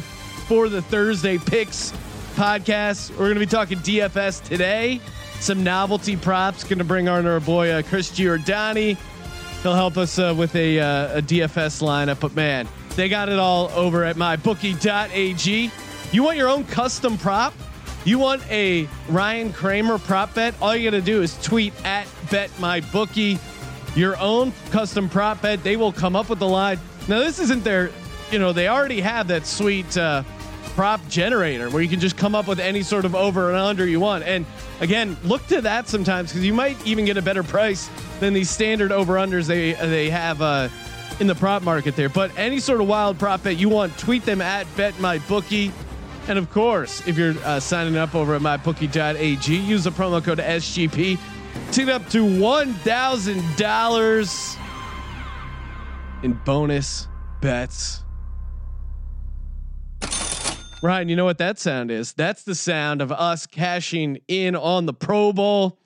for 0.47 0.69
the 0.69 0.81
Thursday 0.81 1.38
picks 1.38 1.91
podcast. 2.36 3.10
We're 3.10 3.25
going 3.25 3.33
to 3.33 3.39
be 3.41 3.45
talking 3.45 3.79
DFS 3.79 4.41
today. 4.41 5.01
Some 5.41 5.62
novelty 5.62 6.15
props 6.15 6.63
going 6.63 6.79
to 6.79 6.86
bring 6.86 7.10
on 7.10 7.27
our 7.27 7.41
boy 7.41 7.71
uh, 7.71 7.81
Chris 7.81 8.10
Giordani. 8.10 8.95
He'll 9.63 9.75
help 9.75 9.98
us 9.98 10.17
uh, 10.17 10.33
with 10.38 10.55
a, 10.55 10.79
uh, 10.79 11.17
a 11.17 11.21
DFS 11.21 11.81
lineup. 11.81 12.21
But 12.21 12.36
man, 12.36 12.69
they 12.95 13.10
got 13.10 13.27
it 13.27 13.38
all 13.38 13.67
over 13.71 14.05
at 14.05 14.15
mybookie.ag. 14.15 15.71
You 16.13 16.24
want 16.24 16.38
your 16.38 16.48
own 16.48 16.63
custom 16.63 17.17
prop? 17.17 17.53
You 18.03 18.17
want 18.17 18.43
a 18.50 18.88
Ryan 19.10 19.53
Kramer 19.53 20.00
prop 20.00 20.34
bet? 20.34 20.55
All 20.62 20.75
you 20.75 20.89
got 20.89 20.98
to 20.98 21.03
do 21.03 21.22
is 21.22 21.38
tweet 21.43 21.74
at 21.86 22.08
BetMyBookie 22.27 23.39
your 23.96 24.17
own 24.17 24.53
custom 24.72 25.10
prop 25.10 25.41
bet. 25.41 25.63
They 25.63 25.75
will 25.75 25.91
come 25.91 26.15
up 26.15 26.29
with 26.29 26.39
the 26.39 26.48
line. 26.48 26.79
Now, 27.08 27.20
this 27.20 27.39
isn't 27.39 27.63
their, 27.63 27.91
you 28.31 28.39
know, 28.39 28.53
they 28.53 28.67
already 28.67 29.01
have 29.01 29.27
that 29.27 29.46
sweet 29.46 29.98
uh, 29.98 30.24
prop 30.75 31.05
generator 31.10 31.70
where 31.70 31.81
you 31.81 31.89
can 31.89 32.00
just 32.00 32.17
come 32.17 32.34
up 32.34 32.48
with 32.48 32.60
any 32.60 32.81
sort 32.81 33.05
of 33.05 33.15
over 33.15 33.50
and 33.50 33.58
under 33.58 33.86
you 33.86 34.00
want. 34.00 34.24
And 34.24 34.46
again, 34.79 35.17
look 35.24 35.46
to 35.48 35.62
that 35.62 35.88
sometimes 35.88 36.31
because 36.31 36.46
you 36.46 36.53
might 36.53 36.84
even 36.86 37.05
get 37.05 37.17
a 37.17 37.22
better 37.22 37.43
price 37.43 37.89
than 38.20 38.34
these 38.34 38.50
standard 38.50 38.91
over 38.91 39.15
unders 39.15 39.48
they 39.48 39.74
they 39.74 40.10
have 40.10 40.41
uh, 40.41 40.70
in 41.20 41.27
the 41.27 41.36
prop 41.36 41.63
market 41.63 41.96
there. 41.96 42.10
But 42.10 42.31
any 42.38 42.60
sort 42.60 42.81
of 42.81 42.88
wild 42.88 43.20
prop 43.20 43.43
bet 43.43 43.58
you 43.58 43.70
want, 43.70 43.98
tweet 43.98 44.24
them 44.24 44.41
at 44.41 44.65
BetMyBookie. 44.77 45.72
And 46.28 46.38
of 46.38 46.51
course, 46.51 47.08
if 47.08 47.18
you're 47.18 47.34
uh, 47.44 47.60
signing 47.60 47.98
up 47.98 48.13
over 48.16 48.36
at 48.36 48.42
mybookie.ag, 48.42 49.56
use 49.56 49.84
the 49.84 49.92
promo 49.92 50.24
code 50.24 50.38
SGP 50.38 51.18
to 51.72 51.86
get 51.86 51.90
up 51.90 52.08
to 52.10 52.24
$1,000 52.24 54.58
in 56.24 56.34
bonus 56.46 57.08
bets. 57.42 58.04
Ryan, 60.84 61.10
you 61.10 61.16
know 61.16 61.25
what 61.25 61.38
that 61.38 61.60
sound 61.60 61.92
is? 61.92 62.13
That's 62.13 62.44
the 62.44 62.56
sound 62.56 63.01
of 63.01 63.12
us 63.12 63.46
cashing 63.46 64.20
in 64.28 64.56
on 64.56 64.88
the 64.88 64.94
Pro 64.94 65.32
Bowl. 65.32 65.78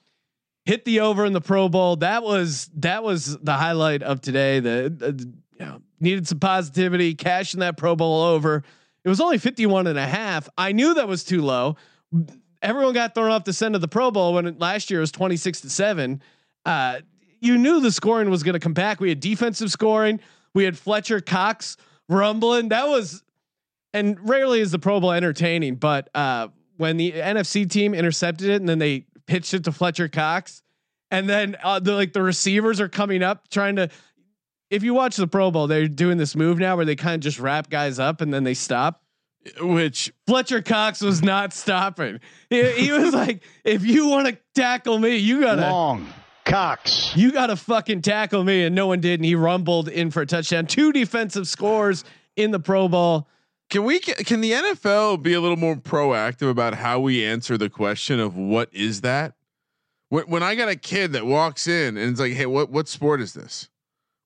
Hit 0.63 0.85
the 0.85 1.01
over 1.01 1.25
in 1.25 1.33
the 1.33 1.41
Pro 1.41 1.67
Bowl. 1.67 1.97
That 1.97 2.23
was 2.23 2.69
that 2.77 3.03
was 3.03 3.37
the 3.37 3.53
highlight 3.53 4.03
of 4.03 4.21
today. 4.21 4.61
The, 4.61 4.93
the 4.95 5.33
you 5.59 5.65
know, 5.65 5.81
needed 5.99 6.27
some 6.27 6.39
positivity, 6.39 7.13
cashing 7.13 7.59
that 7.59 7.77
Pro 7.77 7.95
Bowl 7.95 8.21
over. 8.21 8.63
It 9.05 9.09
was 9.09 9.21
only 9.21 9.37
51 9.37 9.85
and 9.85 9.99
a 9.99 10.07
half. 10.07 10.49
I 10.57 10.71
knew 10.71 10.95
that 10.95 11.07
was 11.07 11.23
too 11.23 11.43
low. 11.43 11.77
Everyone 12.63 12.93
got 12.93 13.13
thrown 13.13 13.29
off 13.29 13.43
the 13.43 13.53
scent 13.53 13.75
of 13.75 13.81
the 13.81 13.87
Pro 13.87 14.09
Bowl 14.09 14.33
when 14.33 14.47
it, 14.47 14.59
last 14.59 14.89
year 14.89 14.99
was 14.99 15.11
26 15.11 15.61
to 15.61 15.69
7. 15.69 16.21
Uh, 16.65 16.99
you 17.39 17.59
knew 17.59 17.79
the 17.79 17.91
scoring 17.91 18.31
was 18.31 18.41
going 18.41 18.53
to 18.53 18.59
come 18.59 18.73
back. 18.73 18.99
We 18.99 19.09
had 19.09 19.19
defensive 19.19 19.69
scoring. 19.69 20.19
We 20.55 20.63
had 20.63 20.75
Fletcher 20.75 21.21
Cox 21.21 21.77
rumbling. 22.09 22.69
That 22.69 22.87
was, 22.87 23.21
and 23.93 24.17
rarely 24.27 24.59
is 24.59 24.71
the 24.71 24.79
Pro 24.79 24.99
Bowl 24.99 25.11
entertaining, 25.11 25.75
but 25.75 26.09
uh, 26.15 26.47
when 26.77 26.97
the 26.97 27.11
NFC 27.11 27.69
team 27.69 27.93
intercepted 27.93 28.49
it 28.49 28.55
and 28.55 28.67
then 28.67 28.79
they 28.79 29.05
pitched 29.27 29.53
it 29.53 29.65
to 29.65 29.71
Fletcher 29.71 30.07
Cox, 30.07 30.63
and 31.11 31.29
then 31.29 31.55
uh, 31.63 31.79
the 31.79 31.93
like 31.93 32.13
the 32.13 32.23
receivers 32.23 32.81
are 32.81 32.89
coming 32.89 33.21
up 33.21 33.47
trying 33.49 33.75
to. 33.75 33.89
If 34.69 34.83
you 34.83 34.93
watch 34.93 35.15
the 35.15 35.27
Pro 35.27 35.51
Bowl, 35.51 35.67
they're 35.67 35.87
doing 35.87 36.17
this 36.17 36.35
move 36.35 36.57
now 36.57 36.75
where 36.75 36.85
they 36.85 36.95
kind 36.95 37.15
of 37.15 37.21
just 37.21 37.39
wrap 37.39 37.69
guys 37.69 37.99
up 37.99 38.21
and 38.21 38.33
then 38.33 38.43
they 38.43 38.53
stop. 38.53 39.01
Which 39.59 40.11
Fletcher 40.25 40.61
Cox 40.63 41.01
was 41.01 41.21
not 41.21 41.53
stopping. 41.53 42.19
He, 42.49 42.67
he 42.71 42.91
was 42.91 43.13
like, 43.13 43.43
"If 43.63 43.85
you 43.85 44.07
want 44.07 44.27
to 44.27 44.37
tackle 44.55 44.97
me, 44.97 45.17
you 45.17 45.41
gotta 45.41 45.69
long 45.69 46.07
Cox. 46.45 47.15
You 47.15 47.31
gotta 47.31 47.55
fucking 47.55 48.01
tackle 48.01 48.43
me." 48.43 48.63
And 48.63 48.73
no 48.73 48.87
one 48.87 49.01
did, 49.01 49.19
and 49.19 49.25
he 49.25 49.35
rumbled 49.35 49.87
in 49.87 50.09
for 50.09 50.21
a 50.21 50.25
touchdown. 50.25 50.65
Two 50.65 50.91
defensive 50.91 51.47
scores 51.47 52.03
in 52.35 52.49
the 52.49 52.59
Pro 52.59 52.87
Bowl. 52.87 53.27
Can 53.69 53.83
we 53.83 53.99
can 53.99 54.41
the 54.41 54.51
NFL 54.51 55.21
be 55.21 55.33
a 55.33 55.41
little 55.41 55.57
more 55.57 55.75
proactive 55.75 56.49
about 56.49 56.75
how 56.75 56.99
we 56.99 57.23
answer 57.23 57.55
the 57.55 57.69
question 57.69 58.19
of 58.19 58.35
what 58.35 58.69
is 58.71 59.01
that? 59.01 59.33
When, 60.09 60.23
when 60.25 60.43
I 60.43 60.55
got 60.55 60.69
a 60.69 60.75
kid 60.75 61.13
that 61.13 61.25
walks 61.25 61.67
in 61.67 61.97
and 61.97 62.11
it's 62.11 62.19
like, 62.19 62.33
"Hey, 62.33 62.47
what 62.47 62.71
what 62.71 62.87
sport 62.87 63.21
is 63.21 63.33
this? 63.33 63.69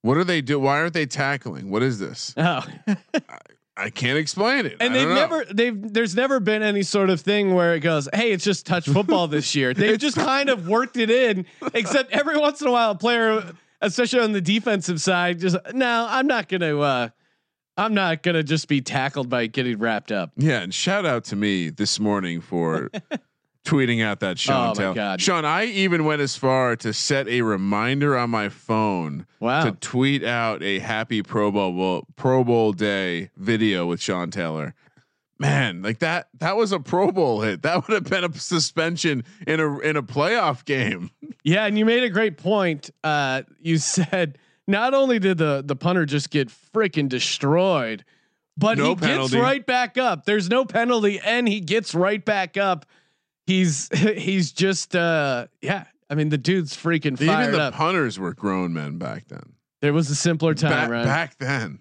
What 0.01 0.17
are 0.17 0.23
they 0.23 0.41
do? 0.41 0.59
Why 0.59 0.79
aren't 0.79 0.93
they 0.93 1.05
tackling? 1.05 1.69
What 1.69 1.83
is 1.83 1.99
this?" 1.99 2.33
Oh, 2.37 2.63
I 3.77 3.89
can't 3.89 4.17
explain 4.17 4.65
it. 4.65 4.75
and 4.81 4.93
they've 4.93 5.07
know. 5.07 5.15
never 5.15 5.45
they've 5.45 5.93
there's 5.93 6.13
never 6.13 6.41
been 6.41 6.61
any 6.63 6.83
sort 6.83 7.09
of 7.09 7.21
thing 7.21 7.53
where 7.53 7.75
it 7.75 7.79
goes, 7.79 8.09
"Hey, 8.13 8.31
it's 8.33 8.43
just 8.43 8.65
touch 8.65 8.85
football 8.89 9.27
this 9.27 9.55
year." 9.55 9.73
They've 9.73 9.97
just 9.97 10.17
kind 10.17 10.49
of 10.49 10.67
worked 10.67 10.97
it 10.97 11.09
in, 11.09 11.45
except 11.73 12.11
every 12.11 12.37
once 12.37 12.61
in 12.61 12.67
a 12.67 12.71
while, 12.71 12.91
a 12.91 12.95
player, 12.95 13.41
especially 13.79 14.19
on 14.19 14.33
the 14.33 14.41
defensive 14.41 14.99
side, 14.99 15.39
just 15.39 15.55
no, 15.73 16.05
I'm 16.09 16.27
not 16.27 16.49
gonna. 16.49 16.77
uh 16.79 17.09
I'm 17.77 17.93
not 17.93 18.23
gonna 18.23 18.43
just 18.43 18.67
be 18.67 18.81
tackled 18.81 19.29
by 19.29 19.47
getting 19.47 19.77
wrapped 19.79 20.11
up. 20.11 20.31
Yeah, 20.35 20.59
and 20.59 20.73
shout 20.73 21.05
out 21.05 21.23
to 21.25 21.37
me 21.37 21.69
this 21.69 21.97
morning 22.01 22.41
for 22.41 22.91
tweeting 23.65 24.03
out 24.03 24.19
that 24.21 24.39
Sean 24.39 24.71
Oh 24.71 24.73
Taylor. 24.73 24.93
God. 24.95 25.21
Sean, 25.21 25.45
I 25.45 25.65
even 25.65 26.05
went 26.05 26.21
as 26.21 26.35
far 26.35 26.75
to 26.77 26.93
set 26.93 27.27
a 27.27 27.41
reminder 27.41 28.17
on 28.17 28.29
my 28.29 28.49
phone 28.49 29.25
Wow. 29.39 29.63
to 29.65 29.71
tweet 29.73 30.23
out 30.23 30.63
a 30.63 30.79
happy 30.79 31.21
Pro 31.21 31.51
Bowl 31.51 32.05
Pro 32.15 32.43
Bowl 32.43 32.71
day 32.73 33.29
video 33.37 33.85
with 33.85 34.01
Sean 34.01 34.31
Taylor. 34.31 34.73
Man, 35.41 35.81
like 35.81 35.99
that 35.99 36.27
that 36.39 36.57
was 36.57 36.71
a 36.73 36.79
Pro 36.81 37.11
Bowl 37.13 37.41
hit. 37.41 37.61
That 37.61 37.87
would 37.87 37.93
have 37.93 38.03
been 38.09 38.25
a 38.25 38.33
suspension 38.33 39.23
in 39.47 39.59
a 39.61 39.79
in 39.79 39.95
a 39.95 40.03
playoff 40.03 40.65
game. 40.65 41.11
Yeah, 41.41 41.65
and 41.65 41.79
you 41.79 41.85
made 41.85 42.03
a 42.03 42.09
great 42.09 42.35
point. 42.37 42.89
Uh, 43.01 43.43
you 43.61 43.77
said 43.77 44.37
not 44.67 44.93
only 44.93 45.19
did 45.19 45.37
the 45.37 45.63
the 45.65 45.75
punter 45.75 46.05
just 46.05 46.29
get 46.31 46.49
freaking 46.49 47.07
destroyed, 47.07 48.03
but 48.57 48.77
No 48.77 48.89
he 48.89 48.95
penalty. 48.97 49.31
gets 49.35 49.41
right 49.41 49.65
back 49.65 49.97
up. 49.97 50.25
There's 50.25 50.49
no 50.49 50.65
penalty, 50.65 51.17
and 51.21 51.47
he 51.47 51.61
gets 51.61 51.95
right 51.95 52.23
back 52.23 52.57
up. 52.57 52.85
He's 53.49 53.89
he's 53.97 54.51
just 54.51 54.95
uh 54.95 55.47
yeah. 55.59 55.85
I 56.07 56.13
mean 56.13 56.29
the 56.29 56.37
dude's 56.37 56.77
freaking 56.77 57.19
Even 57.19 57.51
the 57.51 57.61
up. 57.63 57.73
punters 57.73 58.19
were 58.19 58.33
grown 58.35 58.73
men 58.73 58.97
back 58.99 59.27
then. 59.27 59.53
there 59.81 59.91
was 59.91 60.09
a 60.11 60.15
simpler 60.15 60.53
time, 60.53 60.69
Back, 60.71 60.89
right? 60.91 61.03
back 61.03 61.37
then. 61.39 61.79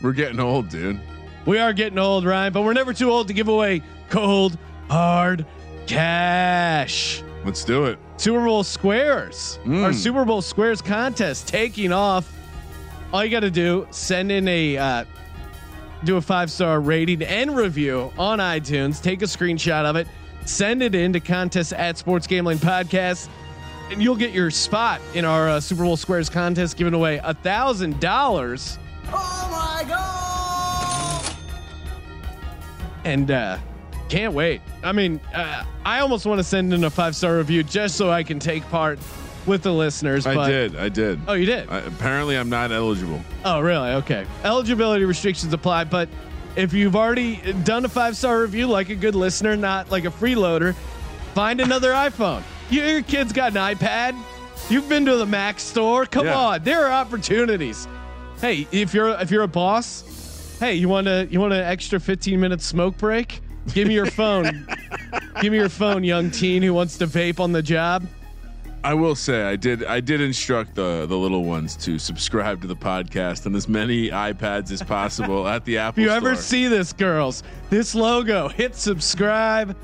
We're 0.00 0.12
getting 0.12 0.40
old, 0.40 0.70
dude. 0.70 0.98
We 1.44 1.58
are 1.58 1.72
getting 1.74 1.98
old, 1.98 2.24
Ryan, 2.24 2.52
but 2.54 2.62
we're 2.62 2.72
never 2.72 2.94
too 2.94 3.10
old 3.10 3.28
to 3.28 3.34
give 3.34 3.48
away 3.48 3.82
cold 4.08 4.56
hard 4.88 5.44
cash. 5.86 7.22
Let's 7.44 7.62
do 7.64 7.84
it. 7.84 7.98
Super 8.16 8.44
Bowl 8.44 8.64
squares. 8.64 9.58
Mm. 9.64 9.84
Our 9.84 9.92
Super 9.92 10.24
Bowl 10.24 10.40
squares 10.42 10.80
contest 10.82 11.46
taking 11.46 11.92
off. 11.92 12.32
All 13.12 13.22
you 13.24 13.30
got 13.30 13.40
to 13.40 13.50
do 13.50 13.86
send 13.90 14.32
in 14.32 14.48
a 14.48 14.76
uh, 14.78 15.04
do 16.04 16.16
a 16.16 16.20
five 16.22 16.50
star 16.50 16.80
rating 16.80 17.22
and 17.22 17.54
review 17.56 18.10
on 18.18 18.38
iTunes. 18.38 19.02
Take 19.02 19.20
a 19.22 19.26
screenshot 19.26 19.84
of 19.84 19.96
it. 19.96 20.08
Send 20.46 20.82
it 20.82 20.94
in 20.94 21.12
to 21.12 21.20
contest 21.20 21.72
at 21.72 21.98
Sports 21.98 22.26
Gambling 22.28 22.58
Podcast, 22.58 23.28
and 23.90 24.00
you'll 24.00 24.16
get 24.16 24.30
your 24.30 24.50
spot 24.50 25.00
in 25.12 25.24
our 25.24 25.48
uh, 25.48 25.60
Super 25.60 25.82
Bowl 25.82 25.96
squares 25.96 26.30
contest, 26.30 26.76
giving 26.76 26.94
away 26.94 27.20
a 27.22 27.34
thousand 27.34 27.98
dollars. 27.98 28.78
Oh 29.08 29.48
my 29.50 29.84
god! 29.88 31.36
And 33.04 33.30
uh, 33.30 33.58
can't 34.08 34.34
wait. 34.34 34.60
I 34.84 34.92
mean, 34.92 35.20
uh, 35.34 35.64
I 35.84 35.98
almost 35.98 36.26
want 36.26 36.38
to 36.38 36.44
send 36.44 36.72
in 36.72 36.84
a 36.84 36.90
five 36.90 37.16
star 37.16 37.38
review 37.38 37.64
just 37.64 37.96
so 37.96 38.10
I 38.10 38.22
can 38.22 38.38
take 38.38 38.62
part 38.70 39.00
with 39.46 39.62
the 39.62 39.72
listeners. 39.72 40.24
But 40.24 40.30
I 40.30 40.34
but, 40.36 40.46
did. 40.46 40.76
I 40.76 40.88
did. 40.88 41.20
Oh, 41.26 41.32
you 41.32 41.46
did. 41.46 41.68
I, 41.68 41.78
apparently, 41.78 42.38
I'm 42.38 42.48
not 42.48 42.70
eligible. 42.70 43.20
Oh, 43.44 43.58
really? 43.60 43.90
Okay. 43.90 44.26
Eligibility 44.44 45.04
restrictions 45.04 45.52
apply, 45.52 45.84
but 45.84 46.08
if 46.56 46.72
you've 46.72 46.96
already 46.96 47.36
done 47.64 47.84
a 47.84 47.88
five 47.88 48.16
star 48.16 48.40
review, 48.40 48.66
like 48.66 48.88
a 48.88 48.94
good 48.94 49.14
listener, 49.14 49.56
not 49.56 49.90
like 49.90 50.04
a 50.04 50.10
freeloader, 50.10 50.74
find 51.34 51.60
another 51.60 51.92
iPhone. 51.92 52.42
You, 52.70 52.82
your 52.82 53.02
kid's 53.02 53.32
got 53.32 53.50
an 53.56 53.76
iPad. 53.76 54.16
You've 54.68 54.88
been 54.88 55.04
to 55.06 55.16
the 55.16 55.26
Mac 55.26 55.60
store. 55.60 56.06
Come 56.06 56.26
Yeah. 56.26 56.38
on, 56.38 56.64
there 56.64 56.86
are 56.86 56.92
opportunities. 56.92 57.86
Hey, 58.40 58.66
if 58.72 58.92
you're 58.94 59.10
if 59.20 59.30
you're 59.30 59.42
a 59.44 59.48
boss, 59.48 60.56
hey, 60.58 60.74
you 60.74 60.88
want 60.88 61.06
to 61.06 61.28
you 61.30 61.40
want 61.40 61.52
an 61.52 61.60
extra 61.60 62.00
15 62.00 62.40
minute 62.40 62.60
smoke 62.60 62.96
break? 62.98 63.40
Give 63.72 63.88
me 63.88 63.94
your 63.94 64.06
phone. 64.06 64.66
Give 65.40 65.52
me 65.52 65.58
your 65.58 65.68
phone, 65.68 66.04
young 66.04 66.30
teen 66.30 66.62
who 66.62 66.72
wants 66.72 66.98
to 66.98 67.06
vape 67.06 67.40
on 67.40 67.52
the 67.52 67.62
job. 67.62 68.06
I 68.86 68.94
will 68.94 69.16
say 69.16 69.42
I 69.42 69.56
did. 69.56 69.82
I 69.84 69.98
did 69.98 70.20
instruct 70.20 70.76
the 70.76 71.06
the 71.06 71.16
little 71.18 71.42
ones 71.42 71.74
to 71.78 71.98
subscribe 71.98 72.60
to 72.60 72.68
the 72.68 72.76
podcast 72.76 73.44
on 73.44 73.54
as 73.56 73.68
many 73.68 74.10
iPads 74.10 74.70
as 74.70 74.80
possible 74.80 75.48
at 75.48 75.64
the 75.64 75.78
Apple 75.86 76.02
If 76.02 76.04
you 76.04 76.08
Store. 76.16 76.30
ever 76.30 76.36
see 76.40 76.68
this, 76.68 76.92
girls, 76.92 77.42
this 77.68 77.96
logo, 77.96 78.46
hit 78.48 78.76
subscribe. 78.76 79.76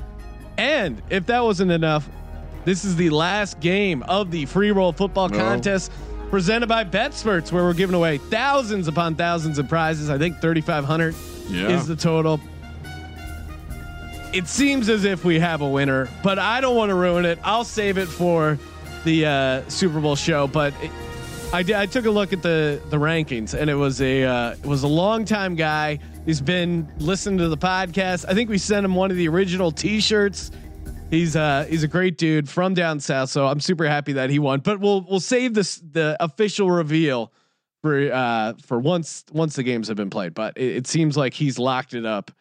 And 0.57 1.01
if 1.09 1.25
that 1.25 1.43
wasn't 1.43 1.71
enough, 1.71 2.07
this 2.63 2.85
is 2.85 2.95
the 2.95 3.09
last 3.09 3.59
game 3.59 4.03
of 4.03 4.31
the 4.31 4.45
free 4.45 4.71
roll 4.71 4.93
football 4.93 5.27
No. 5.27 5.37
contest 5.37 5.91
presented 6.29 6.67
by 6.67 6.85
BetSperts, 6.85 7.51
where 7.51 7.63
we're 7.63 7.73
giving 7.73 7.95
away 7.95 8.19
thousands 8.19 8.87
upon 8.87 9.15
thousands 9.15 9.59
of 9.59 9.67
prizes. 9.67 10.09
I 10.09 10.17
think 10.17 10.39
3,500 10.39 11.13
Yeah. 11.49 11.67
is 11.71 11.87
the 11.87 11.95
total. 11.97 12.39
It 14.31 14.47
seems 14.47 14.87
as 14.87 15.03
if 15.03 15.25
we 15.25 15.39
have 15.39 15.59
a 15.61 15.67
winner, 15.69 16.07
but 16.23 16.39
I 16.39 16.61
don't 16.61 16.75
want 16.77 16.89
to 16.89 16.95
ruin 16.95 17.25
it. 17.25 17.37
I'll 17.43 17.65
save 17.65 17.97
it 17.97 18.07
for 18.07 18.57
the 19.03 19.25
uh, 19.25 19.69
Super 19.69 19.99
Bowl 19.99 20.15
show. 20.15 20.47
But 20.47 20.73
it, 20.81 20.91
I, 21.53 21.85
took 21.85 22.05
a 22.05 22.11
look 22.11 22.33
at 22.33 22.41
the 22.41 22.81
the 22.89 22.97
rankings, 22.97 23.53
and 23.53 23.69
it 23.69 23.75
was 23.75 24.01
a 24.01 24.23
uh, 24.23 24.51
it 24.53 24.65
was 24.65 24.83
a 24.83 24.87
long 24.87 25.23
time 25.23 25.55
guy. 25.55 25.99
He's 26.25 26.41
been 26.41 26.91
listening 26.97 27.37
to 27.39 27.49
the 27.49 27.57
podcast. 27.57 28.25
I 28.27 28.33
think 28.33 28.49
we 28.49 28.57
sent 28.57 28.85
him 28.85 28.95
one 28.95 29.11
of 29.11 29.17
the 29.17 29.27
original 29.27 29.71
T-shirts. 29.71 30.51
He's 31.11 31.35
uh 31.35 31.67
he's 31.69 31.83
a 31.83 31.87
great 31.87 32.17
dude 32.17 32.49
from 32.49 32.73
down 32.73 32.99
south, 32.99 33.29
so 33.29 33.45
I'm 33.45 33.59
super 33.59 33.85
happy 33.85 34.13
that 34.13 34.31
he 34.31 34.39
won. 34.39 34.61
But 34.61 34.79
we'll 34.79 35.01
we'll 35.01 35.19
save 35.19 35.53
this 35.53 35.75
the 35.75 36.17
official 36.19 36.71
reveal 36.71 37.31
for 37.83 38.11
uh 38.11 38.53
for 38.65 38.79
once 38.79 39.23
once 39.31 39.55
the 39.55 39.61
games 39.61 39.89
have 39.89 39.97
been 39.97 40.09
played. 40.09 40.33
But 40.33 40.57
it, 40.57 40.77
it 40.77 40.87
seems 40.87 41.15
like 41.15 41.35
he's 41.35 41.59
locked 41.59 41.93
it 41.93 42.03
up, 42.03 42.31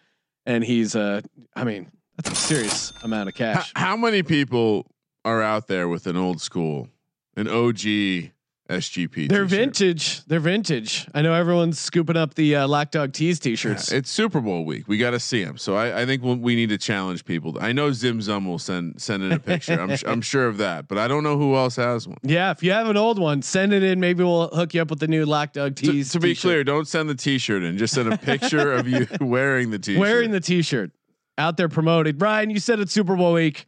and 0.46 0.64
he's 0.64 0.96
uh 0.96 1.20
I 1.54 1.64
mean 1.64 1.92
that's 2.16 2.30
a 2.30 2.34
serious 2.34 2.94
amount 3.02 3.28
of 3.28 3.34
cash. 3.34 3.72
how 3.76 3.94
many 3.94 4.22
people 4.22 4.86
are 5.24 5.42
out 5.42 5.68
there 5.68 5.88
with 5.88 6.06
an 6.06 6.16
old 6.16 6.40
school, 6.40 6.88
an 7.36 7.48
OG 7.48 8.30
SGP? 8.70 9.28
They're 9.28 9.44
t-shirt? 9.44 9.48
vintage. 9.48 10.24
They're 10.26 10.40
vintage. 10.40 11.06
I 11.14 11.20
know 11.22 11.34
everyone's 11.34 11.78
scooping 11.78 12.16
up 12.16 12.34
the 12.34 12.56
uh, 12.56 12.68
Lock 12.68 12.90
Dog 12.90 13.12
Tees 13.12 13.38
t-shirts. 13.38 13.92
It's 13.92 14.08
Super 14.10 14.40
Bowl 14.40 14.64
week. 14.64 14.88
We 14.88 14.98
got 14.98 15.10
to 15.10 15.20
see 15.20 15.44
them. 15.44 15.58
So 15.58 15.76
I, 15.76 16.02
I 16.02 16.06
think 16.06 16.22
we'll, 16.22 16.36
we 16.36 16.54
need 16.54 16.70
to 16.70 16.78
challenge 16.78 17.24
people. 17.24 17.58
I 17.60 17.72
know 17.72 17.92
Zim 17.92 18.22
Zum 18.22 18.46
will 18.46 18.58
send 18.58 19.00
send 19.02 19.22
in 19.22 19.32
a 19.32 19.38
picture. 19.38 19.74
I'm 19.80 19.90
I'm 20.06 20.20
sure 20.22 20.46
of 20.46 20.58
that, 20.58 20.88
but 20.88 20.96
I 20.98 21.06
don't 21.08 21.22
know 21.22 21.36
who 21.36 21.54
else 21.56 21.76
has 21.76 22.08
one. 22.08 22.18
yeah, 22.22 22.50
if 22.50 22.62
you 22.62 22.72
have 22.72 22.88
an 22.88 22.96
old 22.96 23.18
one, 23.18 23.42
send 23.42 23.72
it 23.72 23.82
in. 23.82 24.00
Maybe 24.00 24.24
we'll 24.24 24.48
hook 24.48 24.74
you 24.74 24.80
up 24.82 24.90
with 24.90 25.00
the 25.00 25.08
new 25.08 25.26
Lock 25.26 25.52
Dog 25.52 25.76
To, 25.76 25.92
Tees. 25.92 26.10
to 26.12 26.20
be 26.20 26.34
clear, 26.34 26.64
don't 26.64 26.88
send 26.88 27.08
the 27.08 27.14
T-shirt 27.14 27.62
in. 27.62 27.76
Just 27.78 27.94
send 27.94 28.12
a 28.12 28.16
picture 28.16 28.72
of 28.72 28.88
you 28.88 29.06
wearing 29.20 29.70
the 29.70 29.78
T-shirt. 29.78 30.00
wearing 30.00 30.30
the 30.30 30.40
t-shirt 30.40 30.92
out 31.38 31.56
there 31.56 31.68
promoted. 31.68 32.16
Brian, 32.18 32.48
you 32.50 32.58
said 32.60 32.78
it's 32.80 32.92
Super 32.92 33.16
Bowl 33.16 33.32
week. 33.34 33.66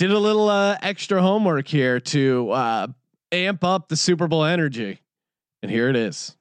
Did 0.00 0.12
a 0.12 0.18
little 0.18 0.48
uh, 0.48 0.78
extra 0.80 1.20
homework 1.20 1.68
here 1.68 2.00
to 2.00 2.50
uh, 2.52 2.86
amp 3.32 3.62
up 3.62 3.90
the 3.90 3.96
Super 3.96 4.28
Bowl 4.28 4.46
energy, 4.46 5.02
and 5.62 5.70
here 5.70 5.90
it 5.90 5.96
is. 5.96 6.34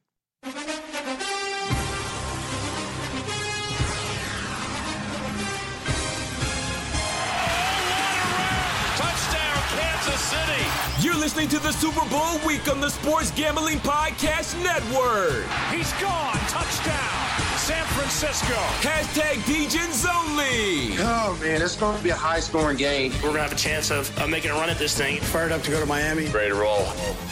Touchdown, 8.95 9.57
Kansas 9.75 10.21
City. 10.21 11.05
You're 11.05 11.19
listening 11.19 11.49
to 11.49 11.59
the 11.59 11.73
Super 11.73 12.07
Bowl 12.09 12.39
week 12.47 12.69
on 12.71 12.79
the 12.79 12.89
Sports 12.89 13.31
Gambling 13.31 13.79
Podcast 13.79 14.55
Network. 14.63 15.45
He's 15.69 15.91
gone. 15.99 16.37
Touchdown, 16.47 17.58
San 17.69 17.85
Francisco. 17.85 18.55
Hashtag 18.81 19.35
DJs 19.45 20.07
only. 20.11 20.95
Oh 20.97 21.37
man, 21.39 21.61
it's 21.61 21.75
going 21.75 21.95
to 21.95 22.03
be 22.03 22.09
a 22.09 22.15
high 22.15 22.39
scoring 22.39 22.77
game. 22.77 23.11
we're 23.21 23.29
gonna 23.29 23.43
have 23.43 23.51
a 23.51 23.55
chance 23.55 23.91
of, 23.91 24.09
of 24.19 24.27
making 24.27 24.49
a 24.49 24.55
run 24.55 24.71
at 24.71 24.79
this 24.79 24.97
thing. 24.97 25.17
Fired 25.21 25.51
up 25.51 25.61
to 25.61 25.69
go 25.69 25.79
to 25.79 25.85
Miami. 25.85 26.25
Ready 26.29 26.49
to 26.49 26.55
roll. 26.55 26.79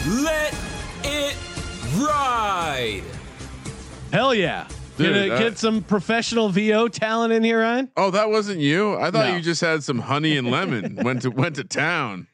Let 0.06 0.54
it 1.02 1.36
ride. 1.96 3.02
Hell 4.12 4.32
yeah. 4.32 4.68
Dude, 4.96 5.12
Gonna 5.12 5.34
uh, 5.34 5.38
get 5.40 5.58
some 5.58 5.82
professional 5.82 6.50
VO 6.50 6.86
talent 6.86 7.32
in 7.32 7.42
here, 7.42 7.60
Ryan. 7.60 7.90
Oh, 7.96 8.12
that 8.12 8.30
wasn't 8.30 8.60
you. 8.60 8.94
I 8.96 9.10
thought 9.10 9.26
No. 9.30 9.34
you 9.34 9.42
just 9.42 9.60
had 9.60 9.82
some 9.82 9.98
honey 9.98 10.36
and 10.36 10.52
lemon. 10.52 10.96
went 11.02 11.22
to 11.22 11.30
went 11.30 11.56
to 11.56 11.64
town. 11.64 12.28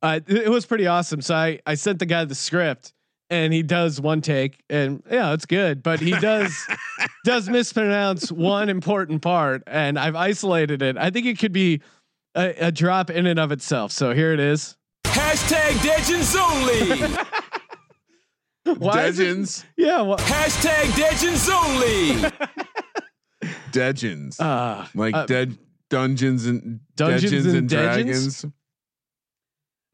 Uh, 0.00 0.20
it 0.24 0.36
it 0.44 0.48
was 0.50 0.66
pretty 0.66 0.86
awesome. 0.86 1.20
So 1.20 1.34
I, 1.34 1.58
I 1.66 1.74
sent 1.74 1.98
the 1.98 2.06
guy 2.06 2.24
the 2.26 2.36
script 2.36 2.92
and 3.30 3.52
he 3.52 3.62
does 3.62 4.00
one 4.00 4.20
take 4.20 4.62
and 4.68 5.02
yeah, 5.10 5.32
it's 5.32 5.46
good, 5.46 5.82
but 5.82 6.00
he 6.00 6.10
does, 6.18 6.54
does 7.24 7.48
mispronounce 7.48 8.30
one 8.30 8.68
important 8.68 9.22
part 9.22 9.62
and 9.66 9.98
I've 9.98 10.16
isolated 10.16 10.82
it. 10.82 10.98
I 10.98 11.10
think 11.10 11.26
it 11.26 11.38
could 11.38 11.52
be 11.52 11.80
a, 12.34 12.66
a 12.66 12.72
drop 12.72 13.08
in 13.10 13.26
and 13.26 13.38
of 13.38 13.52
itself. 13.52 13.92
So 13.92 14.12
here 14.14 14.32
it 14.32 14.40
is. 14.40 14.76
Hashtag 15.04 15.70
Degens 15.78 16.36
only. 16.36 17.14
Why 18.78 19.06
is 19.06 19.18
it- 19.18 19.64
Yeah. 19.76 20.02
Well, 20.02 20.18
Hashtag 20.18 20.90
Degens 20.92 21.48
only. 21.50 22.30
Dejins, 23.72 24.40
uh, 24.40 24.86
like 24.94 25.14
uh, 25.14 25.26
dead 25.26 25.56
dungeons 25.88 26.46
and 26.46 26.80
Dungeons 26.96 27.22
Dungeons 27.30 27.46
and 27.46 27.56
and, 27.56 27.68
dragons. 27.68 28.44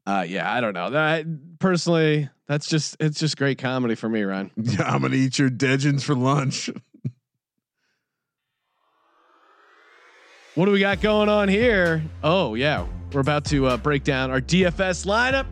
uh, 0.07 0.25
yeah, 0.27 0.51
I 0.51 0.61
don't 0.61 0.73
know 0.73 0.89
that 0.89 1.25
personally. 1.59 2.29
That's 2.47 2.67
just, 2.67 2.95
it's 2.99 3.19
just 3.19 3.37
great 3.37 3.57
comedy 3.57 3.95
for 3.95 4.07
me, 4.09 4.23
Ryan. 4.23 4.51
Yeah, 4.57 4.83
I'm 4.83 5.01
gonna 5.01 5.15
eat 5.15 5.37
your 5.37 5.49
Dejins 5.49 6.03
for 6.03 6.15
lunch. 6.15 6.69
What 10.57 10.65
do 10.65 10.71
we 10.71 10.79
got 10.79 11.01
going 11.01 11.29
on 11.29 11.49
here? 11.49 12.01
Oh 12.23 12.55
yeah, 12.55 12.87
we're 13.13 13.21
about 13.21 13.45
to 13.45 13.67
uh, 13.67 13.77
break 13.77 14.03
down 14.03 14.31
our 14.31 14.41
DFS 14.41 15.05
lineup. 15.05 15.45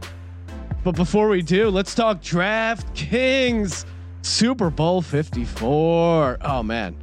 But 0.84 0.96
before 0.96 1.30
we 1.30 1.44
do, 1.44 1.70
let's 1.70 1.94
talk 1.94 2.24
DraftKings 2.24 3.86
Super 4.24 4.72
Bowl 4.72 5.04
54. 5.04 6.38
Oh 6.42 6.64
man, 6.64 6.98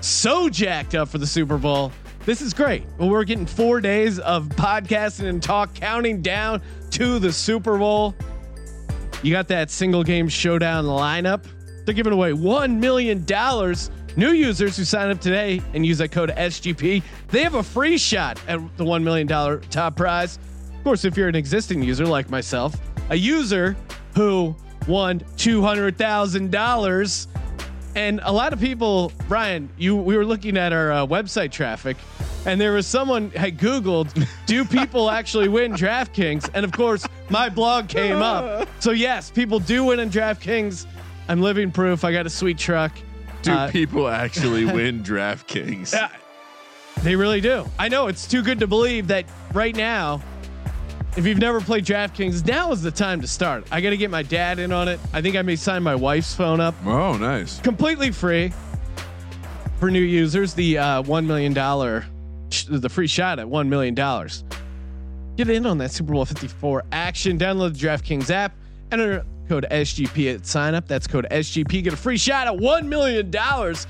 so 0.00 0.48
jacked 0.48 0.96
up 0.96 1.08
for 1.08 1.18
the 1.18 1.28
Super 1.28 1.56
Bowl. 1.56 1.92
This 2.26 2.42
is 2.42 2.52
great. 2.52 2.86
Well, 2.98 3.08
we're 3.08 3.22
getting 3.22 3.46
four 3.46 3.80
days 3.80 4.18
of 4.18 4.48
podcasting 4.48 5.28
and 5.28 5.40
talk, 5.40 5.74
counting 5.74 6.22
down 6.22 6.60
to 6.90 7.20
the 7.20 7.32
Super 7.32 7.78
Bowl. 7.78 8.16
You 9.24 9.32
got 9.32 9.48
that 9.48 9.70
single 9.70 10.04
game 10.04 10.28
showdown 10.28 10.84
lineup. 10.84 11.46
They're 11.86 11.94
giving 11.94 12.12
away 12.12 12.32
$1 12.32 12.78
million. 12.78 13.24
New 14.16 14.32
users 14.32 14.76
who 14.76 14.84
sign 14.84 15.10
up 15.10 15.18
today 15.18 15.62
and 15.72 15.86
use 15.86 15.96
that 15.96 16.12
code 16.12 16.28
SGP, 16.28 17.02
they 17.28 17.42
have 17.42 17.54
a 17.54 17.62
free 17.62 17.96
shot 17.96 18.38
at 18.46 18.58
the 18.76 18.84
$1 18.84 19.02
million 19.02 19.26
top 19.70 19.96
prize. 19.96 20.38
Of 20.76 20.84
course, 20.84 21.06
if 21.06 21.16
you're 21.16 21.28
an 21.28 21.36
existing 21.36 21.82
user 21.82 22.04
like 22.04 22.28
myself, 22.28 22.76
a 23.08 23.16
user 23.16 23.74
who 24.14 24.54
won 24.86 25.20
$200,000 25.20 27.26
and 27.94 28.20
a 28.24 28.32
lot 28.32 28.52
of 28.52 28.60
people, 28.60 29.12
Brian, 29.28 29.68
you 29.78 29.96
we 29.96 30.16
were 30.16 30.24
looking 30.26 30.56
at 30.56 30.72
our 30.72 30.92
uh, 30.92 31.06
website 31.06 31.50
traffic, 31.52 31.96
and 32.46 32.60
there 32.60 32.72
was 32.72 32.86
someone 32.86 33.30
had 33.30 33.58
Googled, 33.58 34.26
"Do 34.46 34.64
people 34.64 35.10
actually 35.10 35.48
win 35.48 35.72
DraftKings?" 35.72 36.50
And 36.54 36.64
of 36.64 36.72
course, 36.72 37.06
my 37.30 37.48
blog 37.48 37.88
came 37.88 38.16
up. 38.22 38.68
So 38.80 38.90
yes, 38.90 39.30
people 39.30 39.58
do 39.60 39.84
win 39.84 39.98
in 40.00 40.10
DraftKings. 40.10 40.86
I'm 41.28 41.40
living 41.40 41.70
proof. 41.72 42.04
I 42.04 42.12
got 42.12 42.26
a 42.26 42.30
sweet 42.30 42.58
truck. 42.58 42.92
Do 43.42 43.52
Uh, 43.52 43.70
people 43.70 44.08
actually 44.24 44.64
win 44.66 45.02
DraftKings? 45.02 45.92
Yeah, 45.94 46.10
they 47.02 47.16
really 47.16 47.40
do. 47.40 47.64
I 47.78 47.88
know 47.88 48.08
it's 48.08 48.26
too 48.26 48.42
good 48.42 48.58
to 48.60 48.66
believe 48.66 49.06
that 49.08 49.24
right 49.54 49.74
now. 49.74 50.20
If 51.16 51.26
you've 51.26 51.38
never 51.38 51.60
played 51.60 51.84
DraftKings, 51.84 52.44
now 52.44 52.72
is 52.72 52.82
the 52.82 52.90
time 52.90 53.20
to 53.20 53.28
start. 53.28 53.64
I 53.70 53.80
got 53.80 53.90
to 53.90 53.96
get 53.96 54.10
my 54.10 54.22
dad 54.24 54.58
in 54.58 54.72
on 54.72 54.88
it. 54.88 54.98
I 55.12 55.22
think 55.22 55.36
I 55.36 55.42
may 55.42 55.54
sign 55.54 55.82
my 55.82 55.94
wife's 55.94 56.34
phone 56.34 56.60
up. 56.60 56.74
Oh, 56.84 57.16
nice. 57.16 57.60
completely 57.60 58.10
free 58.10 58.52
for 59.78 59.92
new 59.92 60.00
users. 60.00 60.54
The 60.54 60.78
uh, 60.78 61.02
one 61.02 61.24
million 61.24 61.52
dollar, 61.52 62.04
sh- 62.50 62.64
the 62.68 62.88
free 62.88 63.06
shot 63.06 63.38
at 63.38 63.48
one 63.48 63.68
million 63.68 63.94
dollars. 63.94 64.42
Get 65.36 65.48
in 65.48 65.66
on 65.66 65.78
that 65.78 65.92
Super 65.92 66.12
Bowl 66.14 66.24
Fifty 66.24 66.48
Four 66.48 66.82
action. 66.90 67.38
Download 67.38 67.72
the 67.78 67.86
DraftKings 67.86 68.30
app. 68.30 68.52
Enter 68.90 69.24
code 69.48 69.66
SGP 69.70 70.34
at 70.34 70.46
sign 70.46 70.74
up. 70.74 70.88
That's 70.88 71.06
code 71.06 71.28
SGP. 71.30 71.84
Get 71.84 71.92
a 71.92 71.96
free 71.96 72.16
shot 72.16 72.48
at 72.48 72.56
one 72.56 72.88
million 72.88 73.30
dollars 73.30 73.86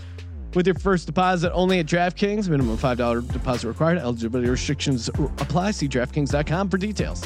with 0.55 0.67
your 0.67 0.75
first 0.77 1.07
deposit 1.07 1.53
only 1.53 1.79
at 1.81 1.87
DraftKings. 1.87 2.49
Minimum 2.49 2.77
five 2.77 2.99
dollar 2.99 3.21
deposit 3.21 3.69
required. 3.69 3.99
Eligibility 3.99 4.49
restrictions 4.51 5.09
apply. 5.09 5.73
See 5.73 5.89
DraftKings.com 5.89 6.69
for 6.71 6.79
details. 6.79 7.25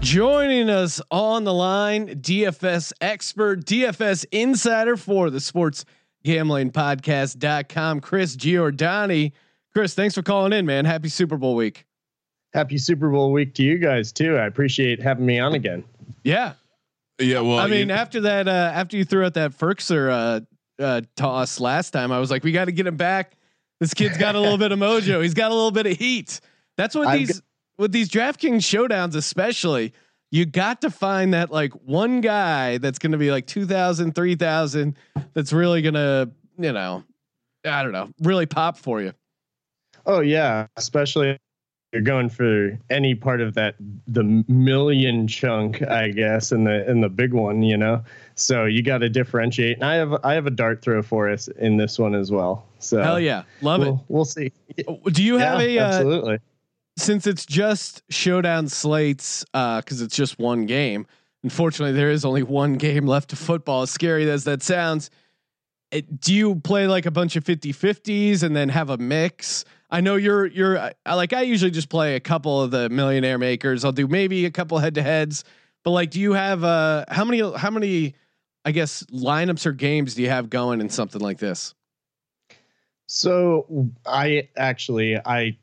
Joining 0.00 0.68
us 0.68 1.00
on 1.10 1.44
the 1.44 1.54
line, 1.54 2.08
DFS 2.20 2.92
expert, 3.00 3.64
DFS 3.64 4.24
insider 4.30 4.96
for 4.96 5.30
the 5.30 5.40
sports 5.40 5.84
gambling 6.22 6.70
podcast.com, 6.70 8.00
Chris 8.00 8.36
Giordani. 8.36 9.32
Chris, 9.72 9.94
thanks 9.94 10.14
for 10.14 10.22
calling 10.22 10.52
in, 10.52 10.66
man. 10.66 10.84
Happy 10.84 11.08
Super 11.08 11.36
Bowl 11.36 11.54
week. 11.54 11.86
Happy 12.52 12.78
Super 12.78 13.10
Bowl 13.10 13.32
week 13.32 13.54
to 13.54 13.62
you 13.62 13.78
guys 13.78 14.12
too. 14.12 14.36
I 14.36 14.46
appreciate 14.46 15.02
having 15.02 15.26
me 15.26 15.38
on 15.38 15.54
again. 15.54 15.84
Yeah. 16.24 16.54
Yeah, 17.18 17.40
well, 17.40 17.58
I 17.58 17.66
mean, 17.66 17.88
you- 17.88 17.94
after 17.94 18.20
that, 18.22 18.46
uh, 18.48 18.50
after 18.74 18.96
you 18.96 19.04
threw 19.04 19.24
out 19.24 19.34
that 19.34 19.52
Firkser 19.52 20.10
uh, 20.10 20.40
uh, 20.78 21.02
toss 21.16 21.60
last 21.60 21.90
time, 21.90 22.12
I 22.12 22.18
was 22.18 22.30
like, 22.30 22.44
we 22.44 22.52
got 22.52 22.66
to 22.66 22.72
get 22.72 22.86
him 22.86 22.96
back. 22.96 23.36
This 23.80 23.94
kid's 23.94 24.16
got 24.16 24.34
a 24.34 24.40
little 24.40 24.58
bit 24.58 24.72
of 24.72 24.78
mojo. 24.78 25.22
He's 25.22 25.34
got 25.34 25.50
a 25.50 25.54
little 25.54 25.70
bit 25.70 25.86
of 25.86 25.96
heat. 25.96 26.40
That's 26.76 26.94
what 26.94 27.08
I've 27.08 27.18
these 27.18 27.42
with 27.78 27.92
these 27.92 28.08
DraftKings 28.08 28.60
showdowns, 28.60 29.14
especially. 29.14 29.92
You 30.30 30.44
got 30.44 30.80
to 30.80 30.90
find 30.90 31.34
that 31.34 31.50
like 31.50 31.72
one 31.72 32.20
guy 32.20 32.78
that's 32.78 32.98
going 32.98 33.12
to 33.12 33.18
be 33.18 33.30
like 33.30 33.46
2,000, 33.46 34.14
3,000 34.14 34.96
that's 35.34 35.52
really 35.52 35.82
going 35.82 35.94
to, 35.94 36.30
you 36.58 36.72
know, 36.72 37.04
I 37.64 37.82
don't 37.82 37.92
know, 37.92 38.10
really 38.20 38.46
pop 38.46 38.76
for 38.76 39.00
you. 39.00 39.12
Oh 40.04 40.20
yeah, 40.20 40.66
especially 40.76 41.38
you're 41.96 42.02
going 42.02 42.28
for 42.28 42.78
any 42.90 43.14
part 43.14 43.40
of 43.40 43.54
that 43.54 43.74
the 44.06 44.22
million 44.48 45.26
chunk, 45.26 45.80
I 45.82 46.10
guess, 46.10 46.52
and 46.52 46.66
the 46.66 46.86
and 46.86 47.02
the 47.02 47.08
big 47.08 47.32
one, 47.32 47.62
you 47.62 47.78
know. 47.78 48.04
So 48.34 48.66
you 48.66 48.82
got 48.82 48.98
to 48.98 49.08
differentiate. 49.08 49.78
And 49.78 49.84
I 49.84 49.94
have 49.94 50.12
I 50.22 50.34
have 50.34 50.46
a 50.46 50.50
dart 50.50 50.82
throw 50.82 51.02
for 51.02 51.30
us 51.30 51.48
in 51.48 51.78
this 51.78 51.98
one 51.98 52.14
as 52.14 52.30
well. 52.30 52.66
So 52.80 53.02
Hell 53.02 53.18
yeah. 53.18 53.44
Love 53.62 53.80
we'll, 53.80 54.04
we'll 54.08 54.24
see. 54.26 54.52
Do 55.10 55.24
you 55.24 55.38
have 55.38 55.62
yeah, 55.62 55.66
a, 55.66 55.78
uh, 55.78 55.86
absolutely. 55.86 56.38
since 56.98 57.26
it's 57.26 57.46
just 57.46 58.02
showdown 58.10 58.68
slates 58.68 59.42
because 59.52 60.02
it's 60.02 60.14
just 60.14 60.38
one 60.38 60.66
game 60.66 61.06
unfortunately 61.42 61.92
there 61.92 62.10
is 62.10 62.24
only 62.24 62.42
one 62.42 62.74
game 62.74 63.06
left 63.06 63.30
to 63.30 63.36
football 63.36 63.82
as 63.82 63.90
scary 63.90 64.28
as 64.28 64.44
that 64.44 64.62
sounds 64.62 65.10
it, 65.92 66.20
do 66.20 66.34
you 66.34 66.56
play 66.56 66.88
like 66.88 67.06
a 67.06 67.10
bunch 67.10 67.36
of 67.36 67.44
50 67.44 67.72
50s 67.72 68.42
and 68.42 68.56
then 68.56 68.68
have 68.68 68.90
a 68.90 68.98
mix 68.98 69.64
i 69.96 70.00
know 70.00 70.16
you're 70.16 70.46
you're 70.46 70.90
like 71.06 71.32
i 71.32 71.42
usually 71.42 71.70
just 71.70 71.88
play 71.88 72.16
a 72.16 72.20
couple 72.20 72.62
of 72.62 72.70
the 72.70 72.88
millionaire 72.90 73.38
makers. 73.38 73.84
I'll 73.84 73.92
do 73.92 74.06
maybe 74.06 74.44
a 74.44 74.50
couple 74.50 74.78
head 74.78 74.94
to 74.96 75.02
heads 75.02 75.44
but 75.84 75.92
like 75.92 76.10
do 76.10 76.20
you 76.20 76.32
have 76.32 76.64
uh 76.64 77.04
how 77.08 77.24
many 77.24 77.40
how 77.56 77.70
many 77.70 78.14
i 78.64 78.72
guess 78.72 79.02
lineups 79.04 79.64
or 79.64 79.72
games 79.72 80.14
do 80.14 80.22
you 80.22 80.28
have 80.28 80.50
going 80.50 80.80
in 80.80 80.90
something 80.90 81.20
like 81.20 81.38
this? 81.38 81.74
So 83.06 83.88
I 84.04 84.48
actually 84.56 85.16
I 85.16 85.56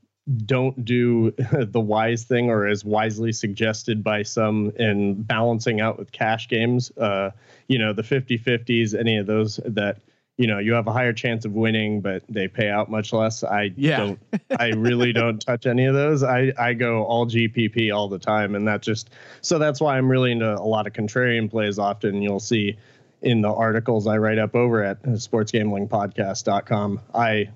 don't 0.46 0.86
do 0.86 1.32
the 1.52 1.82
wise 1.82 2.24
thing 2.24 2.50
or 2.50 2.65
as 2.65 2.86
wisely 2.86 3.34
suggested 3.34 4.04
by 4.04 4.24
some 4.24 4.72
in 4.78 5.22
balancing 5.24 5.82
out 5.82 6.00
with 6.00 6.12
cash 6.13 6.48
games. 6.48 6.91
Uh, 6.98 7.32
you 7.67 7.78
know, 7.78 7.91
the 7.91 8.02
50-50s, 8.02 8.98
any 8.98 9.17
of 9.17 9.26
those 9.26 9.60
that 9.65 9.98
you 10.38 10.48
know 10.48 10.58
you 10.60 10.74
have 10.74 10.88
a 10.88 10.91
higher 10.91 11.13
chance 11.13 11.46
of 11.46 11.54
winning, 11.54 12.02
but 12.02 12.24
they 12.28 12.48
pay 12.48 12.69
out 12.69 12.89
much 12.89 13.13
less. 13.13 13.43
I 13.43 13.72
Yeah. 13.76 13.98
don't. 13.98 14.19
I 14.60 14.69
really 14.69 15.13
don't 15.22 15.39
touch 15.39 15.65
any 15.65 15.86
of 15.86 15.93
those. 15.93 16.24
I 16.24 16.52
I 16.58 16.74
go 16.74 17.04
all 17.04 17.26
GPP 17.28 17.93
all 17.93 18.08
the 18.10 18.19
time, 18.19 18.56
and 18.56 18.67
that 18.67 18.82
just 18.82 19.10
so 19.41 19.60
that's 19.60 19.80
why 19.80 19.98
I'm 19.98 20.10
really 20.10 20.32
into 20.32 20.52
a 20.54 20.63
lot 20.65 20.88
of 20.88 20.93
contrarian 20.93 21.50
plays. 21.50 21.78
Often 21.78 22.22
you'll 22.22 22.39
see 22.39 22.78
in 23.22 23.41
the 23.41 23.50
articles 23.54 24.06
I 24.08 24.17
write 24.17 24.38
up 24.39 24.54
over 24.56 24.84
at 24.84 25.02
sportsgamblingpodcast.com. 25.04 27.00
I, 27.13 27.50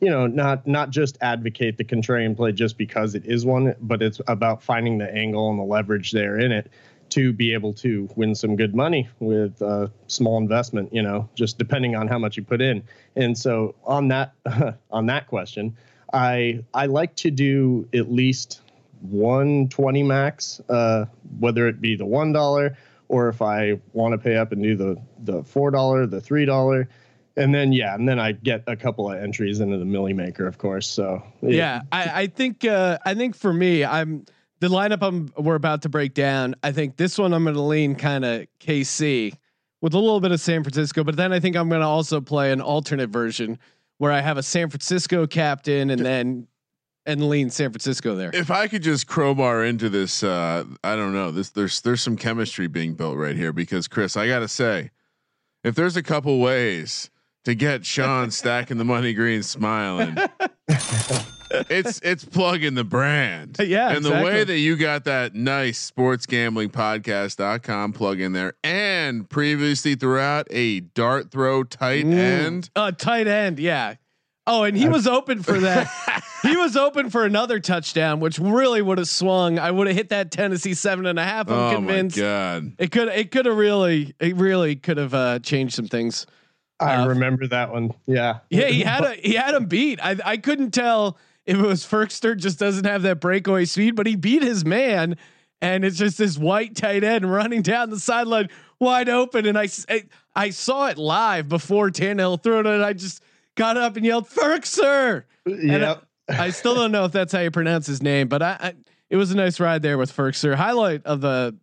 you 0.00 0.10
know, 0.10 0.26
not 0.26 0.66
not 0.66 0.90
just 0.90 1.16
advocate 1.20 1.76
the 1.78 1.84
contrarian 1.84 2.36
play 2.36 2.52
just 2.52 2.76
because 2.76 3.14
it 3.14 3.24
is 3.26 3.46
one, 3.46 3.74
but 3.80 4.02
it's 4.02 4.20
about 4.26 4.62
finding 4.62 4.98
the 4.98 5.10
angle 5.12 5.50
and 5.50 5.58
the 5.58 5.64
leverage 5.64 6.12
there 6.12 6.38
in 6.38 6.52
it 6.52 6.70
to 7.14 7.32
be 7.32 7.52
able 7.52 7.72
to 7.72 8.08
win 8.16 8.34
some 8.34 8.56
good 8.56 8.74
money 8.74 9.08
with 9.20 9.62
a 9.62 9.88
small 10.08 10.36
investment, 10.36 10.92
you 10.92 11.00
know, 11.00 11.28
just 11.36 11.58
depending 11.58 11.94
on 11.94 12.08
how 12.08 12.18
much 12.18 12.36
you 12.36 12.42
put 12.42 12.60
in. 12.60 12.82
And 13.14 13.38
so 13.38 13.76
on 13.84 14.08
that 14.08 14.32
on 14.90 15.06
that 15.06 15.28
question, 15.28 15.76
I 16.12 16.64
I 16.74 16.86
like 16.86 17.14
to 17.16 17.30
do 17.30 17.88
at 17.94 18.10
least 18.10 18.62
120 19.02 20.02
max, 20.02 20.60
uh, 20.68 21.04
whether 21.38 21.68
it 21.68 21.80
be 21.80 21.94
the 21.94 22.06
one 22.06 22.32
dollar 22.32 22.76
or 23.08 23.28
if 23.28 23.40
I 23.40 23.78
want 23.92 24.12
to 24.12 24.18
pay 24.18 24.36
up 24.36 24.50
and 24.50 24.60
do 24.60 24.74
the 24.74 25.00
the 25.20 25.44
four 25.44 25.70
dollar, 25.70 26.06
the 26.06 26.20
three 26.20 26.44
dollar, 26.44 26.88
and 27.36 27.54
then 27.54 27.72
yeah, 27.72 27.94
and 27.94 28.08
then 28.08 28.18
I 28.18 28.32
get 28.32 28.64
a 28.66 28.74
couple 28.74 29.08
of 29.08 29.22
entries 29.22 29.60
into 29.60 29.78
the 29.78 29.84
Millie 29.84 30.14
Maker, 30.14 30.48
of 30.48 30.58
course. 30.58 30.88
So 30.88 31.22
Yeah, 31.42 31.82
I, 31.92 32.22
I 32.22 32.26
think 32.26 32.64
uh, 32.64 32.98
I 33.04 33.14
think 33.14 33.36
for 33.36 33.52
me, 33.52 33.84
I'm 33.84 34.24
the 34.64 34.74
lineup 34.74 35.02
I'm 35.02 35.32
we're 35.36 35.56
about 35.56 35.82
to 35.82 35.88
break 35.88 36.14
down. 36.14 36.54
I 36.62 36.72
think 36.72 36.96
this 36.96 37.18
one 37.18 37.34
I'm 37.34 37.44
going 37.44 37.54
to 37.54 37.62
lean 37.62 37.94
kind 37.94 38.24
of 38.24 38.46
KC 38.60 39.36
with 39.82 39.92
a 39.92 39.98
little 39.98 40.20
bit 40.20 40.32
of 40.32 40.40
San 40.40 40.62
Francisco, 40.62 41.04
but 41.04 41.16
then 41.16 41.32
I 41.32 41.40
think 41.40 41.56
I'm 41.56 41.68
going 41.68 41.82
to 41.82 41.86
also 41.86 42.20
play 42.20 42.50
an 42.50 42.62
alternate 42.62 43.10
version 43.10 43.58
where 43.98 44.10
I 44.10 44.20
have 44.20 44.38
a 44.38 44.42
San 44.42 44.70
Francisco 44.70 45.26
captain 45.26 45.90
and 45.90 46.04
then 46.04 46.48
and 47.06 47.28
lean 47.28 47.50
San 47.50 47.70
Francisco 47.70 48.14
there. 48.14 48.30
If 48.32 48.50
I 48.50 48.66
could 48.66 48.82
just 48.82 49.06
crowbar 49.06 49.64
into 49.64 49.90
this, 49.90 50.22
uh, 50.22 50.64
I 50.82 50.96
don't 50.96 51.12
know. 51.12 51.30
This 51.30 51.50
there's 51.50 51.82
there's 51.82 52.00
some 52.00 52.16
chemistry 52.16 52.66
being 52.66 52.94
built 52.94 53.18
right 53.18 53.36
here 53.36 53.52
because 53.52 53.86
Chris, 53.86 54.16
I 54.16 54.26
gotta 54.26 54.48
say, 54.48 54.90
if 55.62 55.74
there's 55.74 55.98
a 55.98 56.02
couple 56.02 56.40
ways 56.40 57.10
to 57.44 57.54
get 57.54 57.84
Sean 57.84 58.30
stacking 58.30 58.78
the 58.78 58.84
money 58.84 59.12
green 59.12 59.42
smiling, 59.42 60.16
it's 61.70 62.00
it's 62.02 62.24
plugging 62.24 62.74
the 62.74 62.84
brand. 62.84 63.56
Yeah, 63.64 63.88
and 63.88 63.98
exactly. 63.98 64.20
the 64.20 64.24
way 64.24 64.44
that 64.44 64.58
you 64.58 64.76
got 64.76 65.04
that 65.04 65.34
nice 65.34 65.78
sports 65.78 66.26
gambling 66.26 66.68
podcast.com 66.70 67.92
plug 67.94 68.20
in 68.20 68.32
there, 68.32 68.54
and 68.62 69.28
previously 69.28 69.94
throughout 69.94 70.46
a 70.50 70.80
dart 70.80 71.30
throw 71.30 71.64
tight 71.64 72.04
end. 72.04 72.68
Uh, 72.76 72.92
tight 72.92 73.26
end, 73.26 73.58
yeah. 73.58 73.94
Oh, 74.46 74.64
and 74.64 74.76
he 74.76 74.88
was 74.88 75.06
open 75.06 75.42
for 75.42 75.58
that. 75.58 75.88
he 76.42 76.56
was 76.56 76.76
open 76.76 77.08
for 77.08 77.24
another 77.24 77.58
touchdown, 77.58 78.20
which 78.20 78.38
really 78.38 78.82
would 78.82 78.98
have 78.98 79.08
swung. 79.08 79.58
I 79.58 79.70
would 79.70 79.86
have 79.86 79.96
hit 79.96 80.10
that 80.10 80.30
Tennessee 80.30 80.74
seven 80.74 81.06
and 81.06 81.18
a 81.18 81.24
half. 81.24 81.48
I'm 81.48 81.58
oh 81.58 81.74
convinced 81.74 82.18
my 82.18 82.22
god! 82.22 82.72
it 82.78 82.92
could. 82.92 83.08
It 83.08 83.30
could 83.30 83.46
have 83.46 83.56
really. 83.56 84.14
It 84.20 84.36
really 84.36 84.76
could 84.76 84.98
have 84.98 85.14
uh, 85.14 85.38
changed 85.38 85.74
some 85.74 85.88
things. 85.88 86.26
I 86.80 87.04
remember 87.06 87.46
that 87.48 87.72
one. 87.72 87.92
Yeah. 88.06 88.40
Yeah, 88.50 88.66
he 88.66 88.82
had 88.82 89.04
a 89.04 89.14
he 89.14 89.34
had 89.34 89.54
him 89.54 89.66
beat. 89.66 90.00
I 90.02 90.16
I 90.24 90.36
couldn't 90.36 90.72
tell 90.72 91.18
if 91.46 91.56
it 91.56 91.62
was 91.62 91.84
Ferkster 91.84 92.36
just 92.36 92.58
doesn't 92.58 92.84
have 92.84 93.02
that 93.02 93.20
breakaway 93.20 93.64
speed, 93.64 93.96
but 93.96 94.06
he 94.06 94.16
beat 94.16 94.42
his 94.42 94.64
man, 94.64 95.16
and 95.60 95.84
it's 95.84 95.98
just 95.98 96.18
this 96.18 96.36
white 96.36 96.74
tight 96.74 97.04
end 97.04 97.30
running 97.30 97.62
down 97.62 97.90
the 97.90 98.00
sideline 98.00 98.48
wide 98.80 99.08
open, 99.08 99.46
and 99.46 99.58
I 99.58 99.68
I 100.34 100.50
saw 100.50 100.88
it 100.88 100.98
live 100.98 101.48
before 101.48 101.90
Tannehill 101.90 102.42
threw 102.42 102.60
it, 102.60 102.66
and 102.66 102.84
I 102.84 102.92
just 102.92 103.22
got 103.54 103.76
up 103.76 103.96
and 103.96 104.04
yelled 104.04 104.28
Ferkster. 104.28 105.24
Yep. 105.46 106.04
I 106.28 106.50
still 106.50 106.74
don't 106.74 106.92
know 106.92 107.04
if 107.04 107.12
that's 107.12 107.32
how 107.32 107.40
you 107.40 107.50
pronounce 107.50 107.86
his 107.86 108.02
name, 108.02 108.28
but 108.28 108.42
I, 108.42 108.56
I 108.60 108.74
it 109.10 109.16
was 109.16 109.30
a 109.30 109.36
nice 109.36 109.60
ride 109.60 109.82
there 109.82 109.98
with 109.98 110.14
Ferkster. 110.14 110.54
Highlight 110.54 111.04
of 111.04 111.20
the 111.20 111.56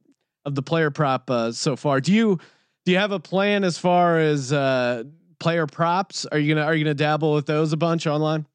of 0.45 0.55
the 0.55 0.61
player 0.61 0.91
prop 0.91 1.29
uh, 1.29 1.51
so 1.51 1.75
far. 1.75 1.99
Do 1.99 2.13
you 2.13 2.39
do 2.85 2.91
you 2.91 2.97
have 2.97 3.11
a 3.11 3.19
plan 3.19 3.63
as 3.63 3.77
far 3.77 4.17
as 4.17 4.51
uh, 4.51 5.03
player 5.39 5.67
props? 5.67 6.25
Are 6.25 6.39
you 6.39 6.53
gonna 6.53 6.65
are 6.65 6.75
you 6.75 6.83
gonna 6.83 6.93
dabble 6.93 7.33
with 7.33 7.45
those 7.45 7.73
a 7.73 7.77
bunch 7.77 8.07
online? 8.07 8.45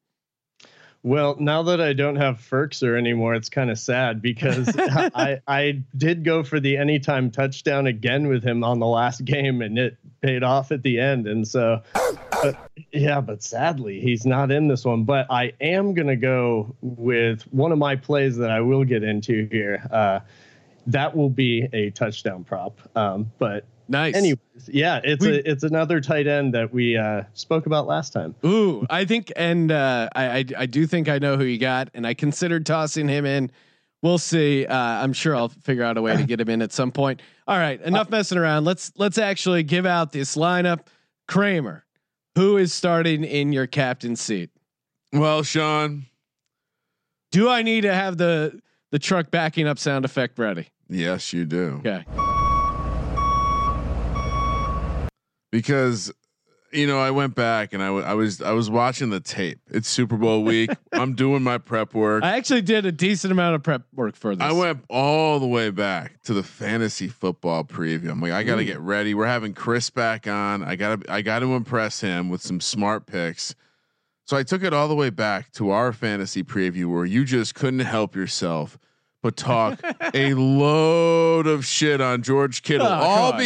Well, 1.03 1.37
now 1.39 1.63
that 1.63 1.79
I 1.79 1.93
don't 1.93 2.17
have 2.17 2.37
Firkser 2.37 2.97
anymore, 2.97 3.33
it's 3.33 3.49
kind 3.49 3.69
of 3.69 3.79
sad 3.79 4.21
because 4.21 4.69
I 4.77 5.39
I 5.47 5.83
did 5.95 6.25
go 6.25 6.43
for 6.43 6.59
the 6.59 6.75
anytime 6.75 7.31
touchdown 7.31 7.87
again 7.87 8.27
with 8.27 8.43
him 8.43 8.63
on 8.63 8.79
the 8.79 8.87
last 8.87 9.23
game, 9.23 9.61
and 9.61 9.77
it 9.77 9.97
paid 10.21 10.43
off 10.43 10.71
at 10.71 10.83
the 10.83 10.99
end. 10.99 11.27
And 11.27 11.47
so, 11.47 11.81
but, 11.93 12.57
yeah, 12.91 13.21
but 13.21 13.43
sadly 13.43 14.01
he's 14.01 14.25
not 14.25 14.51
in 14.51 14.67
this 14.67 14.83
one. 14.83 15.05
But 15.05 15.27
I 15.29 15.53
am 15.61 15.93
gonna 15.93 16.17
go 16.17 16.75
with 16.81 17.43
one 17.53 17.71
of 17.71 17.77
my 17.77 17.95
plays 17.95 18.35
that 18.37 18.51
I 18.51 18.59
will 18.59 18.83
get 18.83 19.03
into 19.03 19.47
here. 19.49 19.87
Uh, 19.89 20.19
that 20.87 21.15
will 21.15 21.29
be 21.29 21.67
a 21.73 21.91
touchdown 21.91 22.43
prop. 22.43 22.79
Um, 22.95 23.31
but 23.37 23.65
Nice. 23.89 24.15
anyways, 24.15 24.39
yeah, 24.67 24.99
it's 25.03 25.25
We- 25.25 25.37
a 25.39 25.41
it's 25.45 25.63
another 25.63 26.01
tight 26.01 26.27
end 26.27 26.53
that 26.53 26.73
we 26.73 26.97
uh, 26.97 27.23
spoke 27.33 27.65
about 27.65 27.87
last 27.87 28.11
time. 28.13 28.35
Ooh, 28.45 28.85
I 28.89 29.05
think, 29.05 29.31
and 29.35 29.71
uh, 29.71 30.09
I, 30.15 30.25
I 30.39 30.45
I 30.59 30.65
do 30.65 30.85
think 30.85 31.07
I 31.09 31.19
know 31.19 31.37
who 31.37 31.43
you 31.45 31.57
got, 31.57 31.89
and 31.93 32.05
I 32.05 32.13
considered 32.13 32.65
tossing 32.65 33.07
him 33.07 33.25
in. 33.25 33.49
We'll 34.03 34.17
see. 34.19 34.65
Uh, 34.65 34.75
I'm 34.77 35.13
sure 35.13 35.35
I'll 35.35 35.49
figure 35.49 35.83
out 35.83 35.97
a 35.97 36.01
way 36.01 36.15
to 36.17 36.23
get 36.23 36.39
him 36.39 36.49
in 36.49 36.61
at 36.61 36.71
some 36.71 36.91
point. 36.91 37.21
All 37.47 37.57
right, 37.57 37.81
enough 37.81 38.09
messing 38.09 38.37
around. 38.37 38.63
Let's 38.65 38.91
let's 38.97 39.17
actually 39.17 39.63
give 39.63 39.85
out 39.85 40.11
this 40.11 40.35
lineup. 40.35 40.81
Kramer, 41.27 41.85
who 42.35 42.57
is 42.57 42.73
starting 42.73 43.23
in 43.23 43.51
your 43.53 43.67
captain 43.67 44.15
seat? 44.15 44.49
Well, 45.13 45.41
Sean, 45.43 46.05
Do 47.31 47.49
I 47.49 47.61
need 47.63 47.81
to 47.81 47.93
have 47.93 48.17
the 48.17 48.61
the 48.91 48.99
truck 48.99 49.31
backing 49.31 49.67
up 49.67 49.79
sound 49.79 50.05
effect 50.05 50.37
ready? 50.37 50.67
yes, 50.89 51.33
you 51.33 51.45
do. 51.45 51.81
Okay. 51.85 52.05
Because 55.51 56.11
you 56.73 56.85
know 56.85 56.99
I 56.99 57.11
went 57.11 57.33
back 57.35 57.71
and 57.73 57.81
I, 57.81 57.87
w- 57.87 58.05
I 58.05 58.13
was 58.13 58.41
I 58.41 58.51
was 58.51 58.69
watching 58.69 59.09
the 59.09 59.19
tape. 59.19 59.59
It's 59.69 59.87
Super 59.87 60.17
Bowl 60.17 60.43
week. 60.43 60.69
I'm 60.91 61.15
doing 61.15 61.41
my 61.43 61.57
prep 61.57 61.93
work. 61.93 62.23
I 62.23 62.37
actually 62.37 62.61
did 62.61 62.85
a 62.85 62.91
decent 62.91 63.31
amount 63.31 63.55
of 63.55 63.63
prep 63.63 63.83
work 63.95 64.15
for 64.15 64.35
this. 64.35 64.43
I 64.45 64.51
went 64.51 64.83
all 64.89 65.39
the 65.39 65.47
way 65.47 65.69
back 65.69 66.21
to 66.23 66.33
the 66.33 66.43
fantasy 66.43 67.07
football 67.07 67.63
preview. 67.63 68.09
I'm 68.11 68.21
like, 68.21 68.33
I 68.33 68.43
got 68.43 68.57
to 68.57 68.65
get 68.65 68.79
ready. 68.79 69.13
We're 69.13 69.27
having 69.27 69.53
Chris 69.53 69.89
back 69.89 70.27
on. 70.27 70.61
I 70.63 70.75
got 70.75 71.01
to 71.03 71.11
I 71.11 71.21
got 71.21 71.39
to 71.39 71.55
impress 71.55 72.01
him 72.01 72.29
with 72.29 72.41
some 72.41 72.59
smart 72.59 73.05
picks. 73.05 73.55
So 74.25 74.35
I 74.35 74.43
took 74.43 74.61
it 74.61 74.73
all 74.73 74.89
the 74.89 74.95
way 74.95 75.09
back 75.09 75.53
to 75.53 75.69
our 75.69 75.93
fantasy 75.93 76.43
preview 76.43 76.93
where 76.93 77.05
you 77.05 77.23
just 77.23 77.55
couldn't 77.55 77.79
help 77.79 78.13
yourself 78.13 78.77
but 79.23 79.37
talk 79.37 79.79
a 80.13 80.33
load 80.33 81.47
of 81.47 81.65
shit 81.65 82.01
on 82.01 82.21
George 82.23 82.61
Kittle, 82.61 82.85
Oh, 82.87 82.91
all 82.91 83.31
on. 83.33 83.39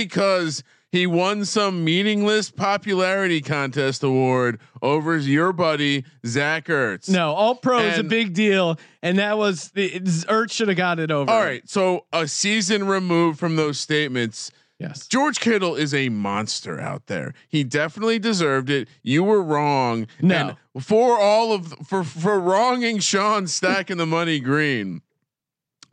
He 0.92 1.08
won 1.08 1.46
some 1.46 1.86
meaningless 1.86 2.52
popularity 2.52 3.40
contest 3.40 4.04
award 4.04 4.60
over 4.82 5.18
your 5.18 5.54
buddy 5.54 6.04
Zach 6.26 6.66
Ertz. 6.66 7.10
No, 7.10 7.32
all 7.34 7.56
pro 7.56 7.80
is 7.80 7.98
a 7.98 8.04
big 8.04 8.34
deal, 8.34 8.78
and 9.02 9.18
that 9.18 9.38
was 9.38 9.70
the 9.72 9.90
Ertz 9.90 10.52
should 10.52 10.68
have 10.68 10.78
got 10.78 11.00
it 11.00 11.10
over. 11.10 11.32
All 11.32 11.40
right, 11.40 11.68
so 11.70 12.06
a 12.12 12.28
season 12.28 12.88
removed 12.88 13.40
from 13.40 13.56
those 13.56 13.80
statements, 13.80 14.52
Yes. 14.82 15.06
George 15.08 15.40
Kittle 15.40 15.76
is 15.76 15.94
a 15.94 16.10
monster 16.10 16.80
out 16.82 17.06
there. 17.06 17.36
He 17.48 17.64
definitely 17.64 18.18
deserved 18.18 18.72
it. 18.72 18.88
You 19.04 19.24
were 19.24 19.44
wrong. 19.44 20.08
No. 20.20 20.58
And 20.74 20.84
for 20.84 21.20
all 21.20 21.54
of 21.54 21.68
for 21.86 22.04
for 22.04 22.40
wronging 22.40 22.98
Sean 22.98 23.46
stacking 23.46 23.98
the 23.98 24.08
money 24.08 24.40
green. 24.40 25.04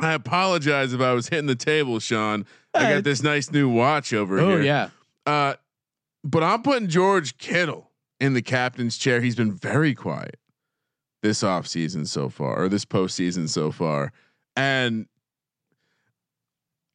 I 0.01 0.13
apologize 0.15 0.95
if 0.95 1.03
I 1.03 1.13
was 1.13 1.29
hitting 1.29 1.49
the 1.49 1.55
table, 1.55 1.99
Sean. 1.99 2.47
I 2.79 2.95
got 2.95 3.05
this 3.05 3.23
nice 3.23 3.51
new 3.51 3.69
watch 3.69 4.12
over 4.12 4.38
Oh 4.38 4.49
here. 4.51 4.62
yeah. 4.62 4.91
Uh, 5.27 5.55
but 6.25 6.43
I'm 6.43 6.62
putting 6.62 6.88
George 6.88 7.38
Kittle 7.38 7.91
in 8.21 8.35
the 8.35 8.43
captain's 8.43 8.97
chair. 8.99 9.21
He's 9.21 9.37
been 9.37 9.53
very 9.53 9.95
quiet 9.95 10.38
this 11.23 11.43
offseason 11.43 12.07
so 12.07 12.29
far, 12.29 12.62
or 12.64 12.69
this 12.69 12.85
postseason 12.85 13.49
so 13.49 13.71
far. 13.71 14.12
And 14.57 15.07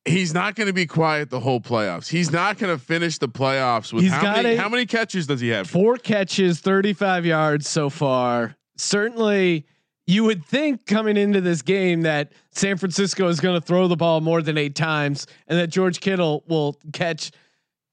he's 0.05 0.33
not 0.33 0.55
going 0.55 0.67
to 0.67 0.73
be 0.73 0.85
quiet 0.85 1.29
the 1.29 1.39
whole 1.39 1.61
playoffs. 1.61 2.07
He's 2.09 2.31
not 2.31 2.57
going 2.57 2.75
to 2.77 2.83
finish 2.83 3.17
the 3.17 3.29
playoffs 3.29 3.93
with 3.93 4.03
He's 4.03 4.11
how 4.11 4.33
many, 4.35 4.53
a- 4.53 4.57
how 4.57 4.69
many 4.69 4.85
catches 4.85 5.27
does 5.27 5.39
he 5.41 5.49
have? 5.49 5.69
Four 5.69 5.97
catches, 5.97 6.59
35 6.59 7.25
yards 7.25 7.69
so 7.69 7.89
far. 7.89 8.55
Certainly, 8.77 9.65
you 10.05 10.23
would 10.25 10.43
think 10.45 10.85
coming 10.85 11.15
into 11.17 11.39
this 11.41 11.61
game 11.61 12.01
that 12.01 12.31
San 12.51 12.77
Francisco 12.77 13.27
is 13.27 13.39
going 13.39 13.59
to 13.59 13.65
throw 13.65 13.87
the 13.87 13.95
ball 13.95 14.19
more 14.21 14.41
than 14.41 14.57
eight 14.57 14.75
times, 14.75 15.27
and 15.47 15.57
that 15.59 15.67
George 15.67 15.99
Kittle 16.01 16.43
will 16.47 16.77
catch. 16.91 17.31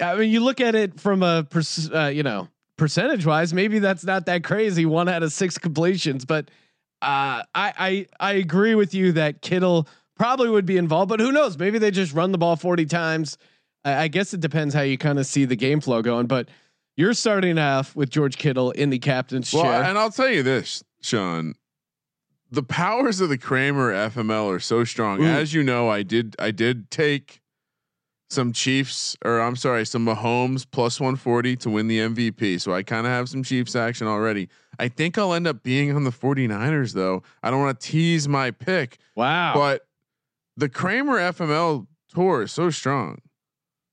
I 0.01 0.17
mean, 0.17 0.31
you 0.31 0.41
look 0.41 0.61
at 0.61 0.75
it 0.75 0.99
from 0.99 1.23
a 1.23 1.45
pers- 1.45 1.91
uh, 1.93 2.07
you 2.07 2.23
know 2.23 2.49
percentage 2.77 3.27
wise, 3.27 3.53
maybe 3.53 3.79
that's 3.79 4.05
not 4.05 4.27
that 4.27 4.43
crazy. 4.43 4.87
One 4.87 5.09
out 5.09 5.23
of 5.23 5.33
six 5.33 5.59
completions, 5.59 6.25
but 6.25 6.47
uh, 7.03 7.45
I 7.55 7.73
I 7.79 8.07
I 8.19 8.33
agree 8.35 8.75
with 8.75 8.95
you 8.95 9.13
that 9.13 9.43
Kittle 9.43 9.87
probably 10.17 10.49
would 10.51 10.67
be 10.67 10.77
involved, 10.79 11.09
but 11.09 11.21
who 11.21 11.33
knows? 11.33 11.59
Maybe 11.59 11.79
they 11.79 11.91
just 11.91 12.13
run 12.13 12.31
the 12.33 12.39
ball 12.39 12.57
40 12.57 12.85
times. 12.87 13.39
I, 13.85 14.03
I 14.03 14.09
guess 14.09 14.35
it 14.35 14.41
depends 14.41 14.75
how 14.75 14.83
you 14.83 14.99
kind 14.99 15.19
of 15.19 15.25
see 15.27 15.45
the 15.47 15.57
game 15.57 15.81
flow 15.81 16.03
going, 16.03 16.27
but 16.27 16.49
you're 16.97 17.15
starting 17.15 17.57
off 17.57 17.97
with 17.97 18.11
George 18.11 18.37
Kittle 18.37 18.71
in 18.73 18.91
the 18.91 18.99
captain's 18.99 19.51
Well, 19.53 19.63
chair. 19.63 19.83
and 19.85 19.97
I'll 19.97 20.11
tell 20.11 20.29
you 20.29 20.43
this, 20.43 20.83
Sean. 21.01 21.55
The 22.51 22.63
powers 22.63 23.21
of 23.21 23.29
the 23.29 23.39
Kramer 23.39 23.93
FML 23.93 24.55
are 24.55 24.61
so 24.61 24.85
strong. 24.85 25.23
Ooh. 25.23 25.27
As 25.27 25.55
you 25.55 25.63
know, 25.63 25.89
I 25.89 26.03
did 26.03 26.35
I 26.39 26.51
did 26.51 26.91
take 26.91 27.41
some 28.29 28.53
Chiefs 28.53 29.17
or 29.25 29.41
I'm 29.41 29.57
sorry, 29.57 29.85
some 29.85 30.07
Mahomes 30.07 30.67
plus 30.71 31.01
140 31.01 31.57
to 31.57 31.71
win 31.71 31.89
the 31.89 31.99
MVP. 31.99 32.61
So 32.61 32.73
I 32.73 32.83
kind 32.83 33.07
of 33.07 33.13
have 33.13 33.29
some 33.29 33.43
Chiefs 33.43 33.77
action 33.77 34.07
already. 34.07 34.49
I 34.79 34.89
think 34.89 35.19
I'll 35.19 35.35
end 35.35 35.47
up 35.47 35.63
being 35.63 35.95
on 35.95 36.05
the 36.05 36.11
49ers 36.11 36.93
though. 36.93 37.23
I 37.43 37.51
don't 37.51 37.61
want 37.61 37.79
to 37.79 37.87
tease 37.87 38.29
my 38.29 38.51
pick, 38.51 38.99
wow. 39.15 39.53
but 39.55 39.87
the 40.57 40.69
Kramer 40.69 41.19
FML 41.19 41.87
tour 42.15 42.43
is 42.43 42.53
so 42.53 42.71
strong. 42.71 43.19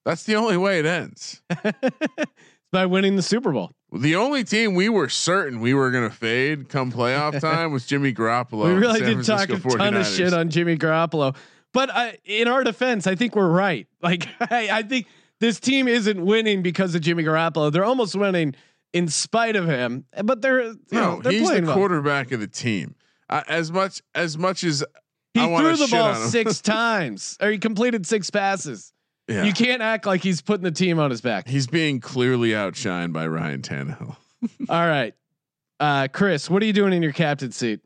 That's 0.06 0.24
the 0.24 0.36
only 0.36 0.58
way 0.58 0.80
it 0.80 0.86
ends. 0.86 1.42
it's 1.50 2.32
by 2.72 2.86
winning 2.86 3.16
the 3.16 3.22
Super 3.22 3.52
Bowl. 3.52 3.74
The 3.98 4.16
only 4.16 4.44
team 4.44 4.74
we 4.76 4.90
were 4.90 5.10
certain 5.10 5.60
we 5.60 5.74
were 5.74 5.92
gonna 5.92 6.10
fade 6.10 6.70
come 6.70 6.92
playoff 6.92 7.40
time 7.42 7.72
was 7.72 7.86
Jimmy 7.86 8.14
Garoppolo. 8.14 8.66
we 8.66 8.74
really 8.74 9.00
did 9.02 9.24
talk 9.26 9.50
a 9.50 9.58
ton 9.60 9.96
of 9.96 10.06
shit 10.08 10.34
on 10.34 10.50
Jimmy 10.50 10.78
Garoppolo, 10.78 11.36
but 11.74 11.90
I, 11.90 12.18
in 12.26 12.48
our 12.48 12.64
defense, 12.64 13.08
I 13.08 13.16
think 13.16 13.36
we're 13.36 13.50
right. 13.50 13.88
Like 14.02 14.28
I, 14.40 14.70
I 14.72 14.84
think 14.84 15.08
this 15.40 15.60
team 15.60 15.88
isn't 15.88 16.24
winning 16.24 16.62
because 16.62 16.96
of 16.96 17.02
Jimmy 17.02 17.24
Garoppolo. 17.24 17.72
They're 17.72 17.86
almost 17.86 18.16
winning 18.16 18.56
in 18.94 19.08
spite 19.08 19.56
of 19.56 19.68
him. 19.68 20.06
But 20.24 20.42
they're 20.42 20.64
you 20.64 20.80
know, 20.92 21.16
No, 21.18 21.22
they're 21.22 21.32
he's 21.34 21.50
the 21.50 21.62
well. 21.62 21.76
quarterback 21.76 22.32
of 22.32 22.40
the 22.40 22.48
team. 22.48 22.96
Uh, 23.30 23.44
as 23.48 23.72
much 23.72 24.02
as 24.16 24.38
much 24.38 24.64
as 24.64 24.84
He 25.34 25.42
I 25.42 25.58
threw 25.60 25.76
the 25.76 25.88
ball 25.92 26.16
six 26.16 26.62
times, 26.62 27.38
or 27.42 27.52
he 27.52 27.58
completed 27.58 28.06
six 28.08 28.30
passes. 28.30 28.94
Yeah. 29.28 29.44
You 29.44 29.54
can't 29.54 29.82
act 29.82 30.06
like 30.06 30.24
he's 30.24 30.42
putting 30.42 30.64
the 30.64 30.72
team 30.72 31.00
on 31.00 31.10
his 31.12 31.22
back. 31.22 31.48
He's 31.48 31.68
being 31.68 32.00
clearly 32.00 32.50
outshined 32.52 33.12
by 33.14 33.28
Ryan 33.28 33.62
Tannehill. 33.62 34.16
All 34.70 34.88
right, 34.88 35.14
uh, 35.80 36.08
Chris, 36.14 36.50
what 36.50 36.62
are 36.62 36.66
you 36.66 36.74
doing 36.74 36.94
in 36.94 37.02
your 37.04 37.12
captain 37.12 37.52
seat? 37.52 37.82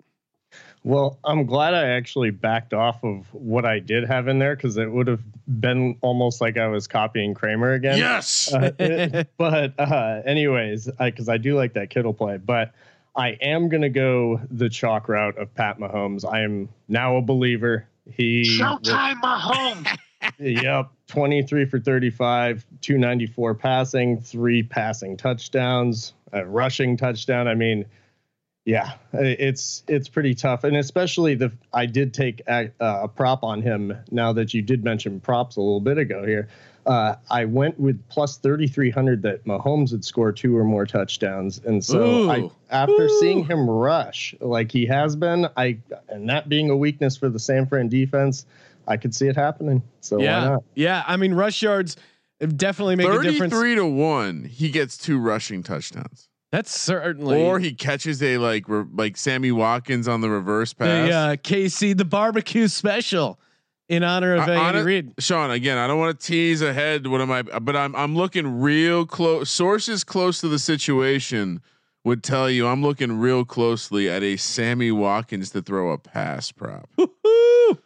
Well, 0.84 1.20
I'm 1.24 1.46
glad 1.46 1.74
I 1.76 1.90
actually 1.90 2.32
backed 2.32 2.74
off 2.74 3.04
of 3.04 3.32
what 3.34 3.66
I 3.66 3.78
did 3.80 4.04
have 4.08 4.28
in 4.28 4.40
there 4.40 4.56
because 4.56 4.78
it 4.78 4.92
would 4.92 5.08
have 5.08 5.22
been 5.62 5.96
almost 6.02 6.42
like 6.42 6.58
I 6.58 6.68
was 6.68 6.88
copying 6.88 7.36
Kramer 7.36 7.74
again. 7.74 7.98
Yes. 8.00 8.52
Uh, 8.52 8.72
it- 8.80 9.30
but 9.38 9.80
uh, 9.80 10.22
anyways, 10.26 10.90
because 11.00 11.30
I, 11.30 11.38
do 11.38 11.56
like 11.56 11.74
that 11.74 11.92
Kittle 11.92 12.14
play, 12.14 12.38
but 12.38 12.74
I 13.16 13.30
am 13.42 13.70
gonna 13.70 13.90
go 13.90 14.42
the 14.50 14.70
chalk 14.70 15.08
route 15.08 15.38
of 15.38 15.54
Pat 15.54 15.78
Mahomes. 15.80 16.26
I 16.30 16.42
am 16.42 16.70
now 16.88 17.18
a 17.18 17.22
believer. 17.22 17.88
He 18.12 18.44
Showtime, 18.60 19.22
Mahomes. 19.22 19.98
Yep, 20.40 20.92
23 21.08 21.66
for 21.66 21.80
35, 21.80 22.66
294 22.82 23.54
passing, 23.56 24.22
three 24.22 24.64
passing 24.64 25.18
touchdowns, 25.18 26.14
a 26.32 26.46
rushing 26.46 26.98
touchdown. 26.98 27.48
I 27.48 27.56
mean, 27.56 27.86
yeah, 28.66 28.94
it's 29.14 29.84
it's 29.88 30.08
pretty 30.08 30.36
tough, 30.36 30.64
and 30.64 30.78
especially 30.78 31.34
the 31.34 31.52
I 31.74 31.88
did 31.88 32.14
take 32.14 32.42
a, 32.48 32.72
a 32.80 33.08
prop 33.08 33.44
on 33.44 33.62
him. 33.62 33.98
Now 34.12 34.34
that 34.34 34.54
you 34.54 34.62
did 34.62 34.84
mention 34.84 35.20
props 35.20 35.56
a 35.56 35.62
little 35.62 35.80
bit 35.80 35.98
ago 35.98 36.24
here, 36.24 36.48
uh, 36.86 37.16
I 37.30 37.46
went 37.46 37.80
with 37.80 38.08
plus 38.10 38.38
3300 38.38 39.24
that 39.24 39.46
Mahomes 39.46 39.92
would 39.92 40.06
score 40.06 40.32
two 40.32 40.56
or 40.56 40.64
more 40.64 40.86
touchdowns, 40.86 41.60
and 41.66 41.84
so 41.84 42.30
I 42.30 42.52
after 42.70 43.06
Ooh. 43.06 43.20
seeing 43.20 43.44
him 43.44 43.68
rush 43.68 44.36
like 44.40 44.72
he 44.72 44.86
has 44.86 45.16
been, 45.16 45.48
I 45.58 45.80
and 46.10 46.30
that 46.30 46.48
being 46.48 46.70
a 46.70 46.78
weakness 46.78 47.18
for 47.18 47.30
the 47.30 47.40
San 47.40 47.66
Fran 47.66 47.90
defense. 47.90 48.46
I 48.88 48.98
could 48.98 49.14
see 49.16 49.28
it 49.28 49.36
happening. 49.36 49.82
So 50.02 50.18
why 50.18 50.24
yeah, 50.24 50.44
not? 50.50 50.64
yeah. 50.76 51.04
I 51.08 51.18
mean, 51.18 51.34
rush 51.34 51.62
yards 51.62 51.96
definitely 52.56 52.96
make 52.96 53.08
a 53.08 53.22
difference. 53.22 53.54
Thirty-three 53.54 53.76
to 53.76 53.86
one, 53.86 54.44
he 54.46 54.70
gets 54.70 54.98
two 54.98 55.20
rushing 55.20 55.62
touchdowns, 55.64 56.28
That's 56.52 56.78
certainly 56.78 57.42
or 57.42 57.60
he 57.60 57.74
catches 57.74 58.22
a 58.24 58.38
like 58.38 58.68
re- 58.68 58.86
like 58.94 59.18
Sammy 59.18 59.52
Watkins 59.52 60.08
on 60.08 60.22
the 60.22 60.30
reverse 60.30 60.74
the 60.74 60.86
pass. 60.86 61.12
uh, 61.12 61.36
KC 61.44 61.96
the 61.98 62.06
barbecue 62.06 62.68
special 62.68 63.40
in 63.90 64.04
honor 64.04 64.36
of 64.36 64.42
I- 64.50 64.56
Andy 64.56 64.78
hone- 64.80 64.86
Reid. 64.88 65.14
Sean, 65.20 65.52
again, 65.52 65.78
I 65.78 65.86
don't 65.88 66.00
want 66.00 66.20
to 66.20 66.26
tease 66.26 66.62
ahead. 66.62 67.06
What 67.08 67.22
am 67.22 67.30
I? 67.32 67.44
But 67.44 67.76
I'm 67.76 67.96
I'm 67.96 68.16
looking 68.16 68.60
real 68.62 69.06
close. 69.06 69.50
Sources 69.52 70.04
close 70.04 70.42
to 70.42 70.48
the 70.48 70.60
situation 70.60 71.62
would 72.04 72.24
tell 72.24 72.50
you 72.50 72.66
I'm 72.68 72.82
looking 72.82 73.20
real 73.20 73.46
closely 73.46 74.10
at 74.10 74.24
a 74.24 74.36
Sammy 74.36 74.92
Watkins 74.92 75.52
to 75.52 75.62
throw 75.62 75.92
a 75.92 76.00
pass 76.00 76.52
prop. 76.52 76.90
Woo! 76.98 77.78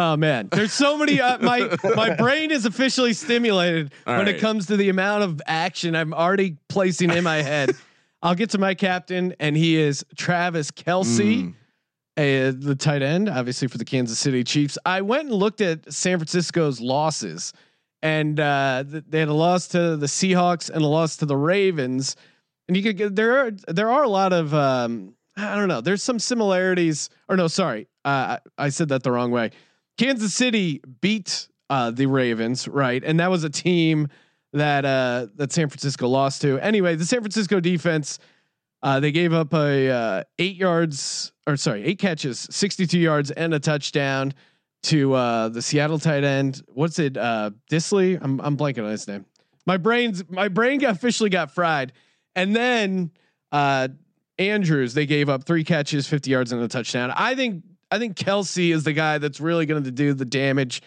Oh 0.00 0.16
man, 0.16 0.48
there's 0.52 0.72
so 0.72 0.96
many. 0.96 1.20
Uh, 1.20 1.38
my 1.38 1.76
my 1.96 2.14
brain 2.14 2.52
is 2.52 2.64
officially 2.66 3.12
stimulated 3.12 3.92
All 4.06 4.16
when 4.16 4.26
right. 4.26 4.34
it 4.36 4.40
comes 4.40 4.66
to 4.66 4.76
the 4.76 4.90
amount 4.90 5.24
of 5.24 5.42
action 5.44 5.96
I'm 5.96 6.14
already 6.14 6.56
placing 6.68 7.10
in 7.10 7.24
my 7.24 7.42
head. 7.42 7.72
I'll 8.22 8.36
get 8.36 8.50
to 8.50 8.58
my 8.58 8.74
captain, 8.74 9.34
and 9.40 9.56
he 9.56 9.76
is 9.76 10.04
Travis 10.16 10.70
Kelce, 10.70 11.52
Mm. 12.16 12.54
uh, 12.56 12.56
the 12.64 12.76
tight 12.76 13.02
end, 13.02 13.28
obviously 13.28 13.66
for 13.66 13.78
the 13.78 13.84
Kansas 13.84 14.20
City 14.20 14.44
Chiefs. 14.44 14.78
I 14.86 15.00
went 15.00 15.24
and 15.30 15.32
looked 15.34 15.60
at 15.60 15.92
San 15.92 16.18
Francisco's 16.18 16.80
losses, 16.80 17.52
and 18.00 18.38
uh, 18.38 18.84
th- 18.88 19.02
they 19.08 19.18
had 19.18 19.28
a 19.28 19.32
loss 19.34 19.66
to 19.68 19.96
the 19.96 20.06
Seahawks 20.06 20.70
and 20.70 20.82
a 20.82 20.86
loss 20.86 21.16
to 21.16 21.26
the 21.26 21.36
Ravens. 21.36 22.14
And 22.68 22.76
you 22.76 22.84
could 22.84 22.96
get 22.96 23.16
there 23.16 23.46
are 23.46 23.50
there 23.66 23.90
are 23.90 24.04
a 24.04 24.08
lot 24.08 24.32
of 24.32 24.54
um, 24.54 25.14
I 25.36 25.56
don't 25.56 25.66
know. 25.68 25.80
There's 25.80 26.04
some 26.04 26.20
similarities. 26.20 27.10
Or 27.28 27.36
no, 27.36 27.48
sorry, 27.48 27.88
uh, 28.04 28.38
I 28.58 28.66
I 28.66 28.68
said 28.68 28.88
that 28.90 29.02
the 29.02 29.10
wrong 29.10 29.32
way. 29.32 29.50
Kansas 29.98 30.32
City 30.32 30.80
beat 31.00 31.48
uh, 31.68 31.90
the 31.90 32.06
Ravens, 32.06 32.66
right? 32.68 33.02
And 33.04 33.20
that 33.20 33.30
was 33.30 33.44
a 33.44 33.50
team 33.50 34.08
that 34.52 34.84
uh, 34.84 35.26
that 35.34 35.52
San 35.52 35.68
Francisco 35.68 36.08
lost 36.08 36.40
to. 36.42 36.58
Anyway, 36.60 36.94
the 36.94 37.04
San 37.04 37.20
Francisco 37.20 37.60
defense 37.60 38.18
uh, 38.82 39.00
they 39.00 39.10
gave 39.10 39.32
up 39.32 39.52
a 39.52 39.90
uh, 39.90 40.22
eight 40.38 40.56
yards 40.56 41.32
or 41.46 41.56
sorry, 41.56 41.84
eight 41.84 41.98
catches, 41.98 42.46
62 42.50 42.98
yards 42.98 43.30
and 43.32 43.52
a 43.52 43.58
touchdown 43.58 44.32
to 44.84 45.14
uh, 45.14 45.48
the 45.48 45.60
Seattle 45.60 45.98
tight 45.98 46.22
end. 46.22 46.62
What's 46.68 46.98
it? 46.98 47.16
Uh, 47.16 47.50
Disley. 47.70 48.18
I'm 48.20 48.40
I'm 48.40 48.56
blanking 48.56 48.84
on 48.84 48.90
his 48.90 49.08
name. 49.08 49.26
My 49.66 49.76
brain's 49.76 50.22
my 50.30 50.48
brain 50.48 50.78
got 50.78 50.94
officially 50.94 51.30
got 51.30 51.50
fried. 51.50 51.92
And 52.36 52.54
then 52.54 53.10
Andrews, 54.38 54.94
they 54.94 55.06
gave 55.06 55.28
up 55.28 55.44
three 55.44 55.64
catches, 55.64 56.06
50 56.06 56.30
yards 56.30 56.52
and 56.52 56.62
a 56.62 56.68
touchdown. 56.68 57.12
I 57.16 57.34
think 57.34 57.64
I 57.90 57.98
think 57.98 58.16
Kelce 58.16 58.72
is 58.72 58.84
the 58.84 58.92
guy 58.92 59.18
that's 59.18 59.40
really 59.40 59.66
going 59.66 59.84
to 59.84 59.90
do 59.90 60.12
the 60.12 60.24
damage. 60.24 60.82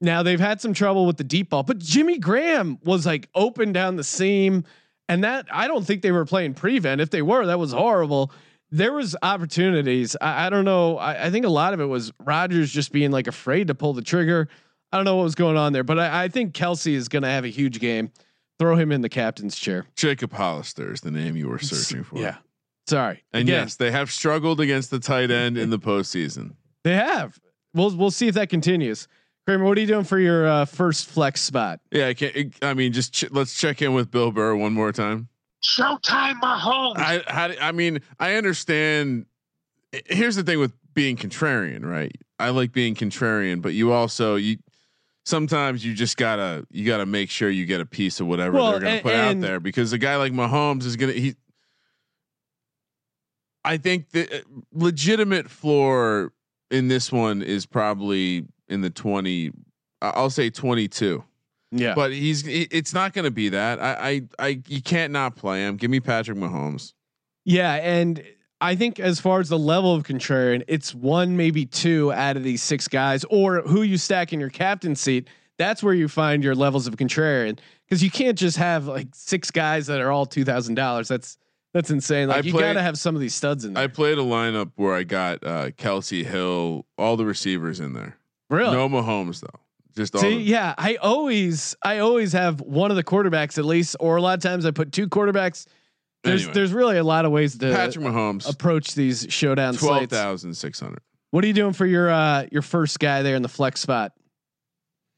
Now 0.00 0.22
they've 0.22 0.40
had 0.40 0.60
some 0.60 0.74
trouble 0.74 1.06
with 1.06 1.16
the 1.16 1.24
deep 1.24 1.50
ball, 1.50 1.62
but 1.62 1.78
Jimmy 1.78 2.18
Graham 2.18 2.78
was 2.84 3.06
like 3.06 3.28
open 3.34 3.72
down 3.72 3.96
the 3.96 4.04
seam, 4.04 4.64
and 5.08 5.24
that 5.24 5.46
I 5.50 5.68
don't 5.68 5.86
think 5.86 6.02
they 6.02 6.12
were 6.12 6.26
playing 6.26 6.54
prevent. 6.54 7.00
If 7.00 7.10
they 7.10 7.22
were, 7.22 7.46
that 7.46 7.58
was 7.58 7.72
horrible. 7.72 8.30
There 8.70 8.92
was 8.92 9.16
opportunities. 9.22 10.16
I, 10.20 10.46
I 10.46 10.50
don't 10.50 10.64
know. 10.64 10.98
I, 10.98 11.26
I 11.26 11.30
think 11.30 11.46
a 11.46 11.50
lot 11.50 11.72
of 11.72 11.80
it 11.80 11.86
was 11.86 12.12
Rodgers 12.24 12.70
just 12.70 12.92
being 12.92 13.10
like 13.10 13.26
afraid 13.26 13.68
to 13.68 13.74
pull 13.74 13.94
the 13.94 14.02
trigger. 14.02 14.48
I 14.92 14.98
don't 14.98 15.04
know 15.04 15.16
what 15.16 15.24
was 15.24 15.34
going 15.34 15.56
on 15.56 15.72
there, 15.72 15.84
but 15.84 15.98
I, 15.98 16.24
I 16.24 16.28
think 16.28 16.54
Kelce 16.54 16.92
is 16.92 17.08
going 17.08 17.22
to 17.22 17.28
have 17.28 17.44
a 17.44 17.48
huge 17.48 17.80
game. 17.80 18.10
Throw 18.58 18.74
him 18.74 18.90
in 18.90 19.02
the 19.02 19.08
captain's 19.08 19.56
chair. 19.56 19.84
Jacob 19.96 20.32
Hollister 20.32 20.92
is 20.92 21.02
the 21.02 21.10
name 21.10 21.36
you 21.36 21.48
were 21.48 21.58
searching 21.58 22.04
for. 22.04 22.18
Yeah. 22.18 22.36
Sorry. 22.86 23.24
And 23.32 23.42
Again, 23.42 23.62
yes, 23.64 23.76
they 23.76 23.90
have 23.90 24.10
struggled 24.10 24.60
against 24.60 24.90
the 24.90 24.98
tight 25.00 25.30
end 25.30 25.58
in 25.58 25.70
the 25.70 25.78
postseason. 25.78 26.54
They 26.84 26.94
have. 26.94 27.38
We'll 27.74 27.94
we'll 27.96 28.10
see 28.10 28.28
if 28.28 28.34
that 28.36 28.48
continues. 28.48 29.08
Kramer, 29.46 29.64
what 29.64 29.76
are 29.78 29.80
you 29.80 29.86
doing 29.86 30.04
for 30.04 30.18
your 30.18 30.46
uh, 30.46 30.64
first 30.64 31.06
flex 31.08 31.40
spot? 31.40 31.80
Yeah, 31.90 32.08
I 32.08 32.14
can't. 32.14 32.52
I 32.62 32.74
mean, 32.74 32.92
just 32.92 33.12
ch- 33.12 33.30
let's 33.30 33.58
check 33.58 33.82
in 33.82 33.92
with 33.94 34.10
Bill 34.10 34.30
Burr 34.32 34.54
one 34.56 34.72
more 34.72 34.92
time. 34.92 35.28
Showtime, 35.62 36.40
Mahomes. 36.40 36.96
I, 36.98 37.22
how, 37.26 37.50
I 37.60 37.72
mean, 37.72 38.00
I 38.20 38.34
understand. 38.34 39.26
Here's 40.06 40.36
the 40.36 40.42
thing 40.42 40.58
with 40.58 40.72
being 40.94 41.16
contrarian, 41.16 41.84
right? 41.84 42.12
I 42.38 42.50
like 42.50 42.72
being 42.72 42.94
contrarian, 42.94 43.62
but 43.62 43.72
you 43.72 43.92
also 43.92 44.36
you 44.36 44.58
sometimes 45.24 45.84
you 45.84 45.94
just 45.94 46.16
gotta 46.16 46.66
you 46.70 46.86
gotta 46.86 47.06
make 47.06 47.30
sure 47.30 47.48
you 47.50 47.66
get 47.66 47.80
a 47.80 47.86
piece 47.86 48.20
of 48.20 48.26
whatever 48.26 48.56
Well, 48.56 48.72
they're 48.72 48.80
gonna 48.80 48.90
and- 48.94 49.02
put 49.02 49.14
out 49.14 49.40
there 49.40 49.60
because 49.60 49.92
a 49.92 49.98
guy 49.98 50.16
like 50.16 50.32
Mahomes 50.32 50.84
is 50.84 50.96
gonna 50.96 51.12
he. 51.12 51.34
I 53.66 53.76
think 53.76 54.10
the 54.10 54.38
uh, 54.38 54.40
legitimate 54.72 55.50
floor 55.50 56.32
in 56.70 56.88
this 56.88 57.12
one 57.12 57.42
is 57.42 57.66
probably 57.66 58.46
in 58.68 58.80
the 58.80 58.90
twenty. 58.90 59.50
I- 60.00 60.10
I'll 60.10 60.30
say 60.30 60.50
twenty 60.50 60.88
two 60.88 61.24
Yeah. 61.72 61.94
but 61.94 62.12
he's 62.12 62.44
it's 62.46 62.94
not 62.94 63.12
going 63.12 63.24
to 63.24 63.30
be 63.30 63.48
that. 63.50 63.80
I, 63.80 63.92
I 63.92 64.22
I 64.48 64.62
you 64.68 64.80
can't 64.82 65.12
not 65.12 65.36
play 65.36 65.60
him. 65.66 65.76
Give 65.76 65.90
me 65.90 66.00
Patrick 66.00 66.38
Mahomes. 66.38 66.92
Yeah, 67.44 67.74
and 67.74 68.22
I 68.60 68.74
think 68.74 68.98
as 68.98 69.20
far 69.20 69.40
as 69.40 69.48
the 69.50 69.58
level 69.58 69.94
of 69.94 70.02
contrarian, 70.04 70.64
it's 70.66 70.94
one, 70.94 71.36
maybe 71.36 71.66
two 71.66 72.12
out 72.12 72.36
of 72.36 72.42
these 72.42 72.62
six 72.62 72.88
guys, 72.88 73.24
or 73.30 73.60
who 73.62 73.82
you 73.82 73.98
stack 73.98 74.32
in 74.32 74.40
your 74.40 74.48
captain 74.50 74.96
seat. 74.96 75.28
That's 75.58 75.82
where 75.82 75.94
you 75.94 76.08
find 76.08 76.42
your 76.44 76.54
levels 76.54 76.86
of 76.86 76.96
contrarian 76.96 77.58
because 77.86 78.02
you 78.02 78.10
can't 78.10 78.36
just 78.36 78.56
have 78.58 78.86
like 78.86 79.08
six 79.14 79.50
guys 79.50 79.86
that 79.86 80.00
are 80.00 80.10
all 80.10 80.26
two 80.26 80.44
thousand 80.44 80.74
dollars. 80.74 81.08
That's 81.08 81.38
that's 81.76 81.90
insane. 81.90 82.28
Like 82.28 82.38
I 82.38 82.40
you 82.40 82.52
played- 82.52 82.62
got 82.62 82.72
to 82.74 82.82
have 82.82 82.98
some 82.98 83.14
of 83.14 83.20
these 83.20 83.34
studs 83.34 83.64
in 83.66 83.74
there. 83.74 83.84
I 83.84 83.86
played 83.86 84.16
a 84.18 84.22
lineup 84.22 84.72
where 84.76 84.94
I 84.94 85.02
got 85.02 85.44
uh, 85.44 85.70
Kelce 85.72 86.24
Hill, 86.24 86.86
all 86.96 87.16
the 87.16 87.26
receivers 87.26 87.80
in 87.80 87.92
there. 87.92 88.16
really? 88.48 88.74
No 88.74 88.88
Mahomes 88.88 89.40
though. 89.40 89.60
Just 89.94 90.14
all. 90.14 90.20
See, 90.22 90.36
the- 90.36 90.42
yeah, 90.42 90.74
I 90.78 90.96
always, 90.96 91.76
I 91.82 91.98
always 91.98 92.32
have 92.32 92.60
one 92.60 92.90
of 92.90 92.96
the 92.96 93.04
quarterbacks 93.04 93.58
at 93.58 93.64
least, 93.64 93.96
or 94.00 94.16
a 94.16 94.22
lot 94.22 94.36
of 94.38 94.42
times 94.42 94.64
I 94.66 94.70
put 94.70 94.92
two 94.92 95.08
quarterbacks. 95.08 95.66
There's, 96.24 96.40
Anyway. 96.42 96.54
there's 96.54 96.72
really 96.72 96.96
a 96.98 97.04
lot 97.04 97.24
of 97.24 97.30
ways 97.30 97.56
to 97.58 97.72
Patrick 97.72 98.04
Mahomes, 98.04 98.50
approach 98.50 98.94
these 98.94 99.26
showdown 99.28 99.74
twelve 99.74 99.98
slates. 99.98 100.12
thousand 100.12 100.54
six 100.54 100.80
hundred. 100.80 101.00
What 101.30 101.44
are 101.44 101.46
you 101.46 101.52
doing 101.52 101.72
for 101.72 101.86
your 101.86 102.10
uh 102.10 102.46
your 102.50 102.62
first 102.62 102.98
guy 102.98 103.22
there 103.22 103.36
in 103.36 103.42
the 103.42 103.48
flex 103.48 103.80
spot, 103.80 104.12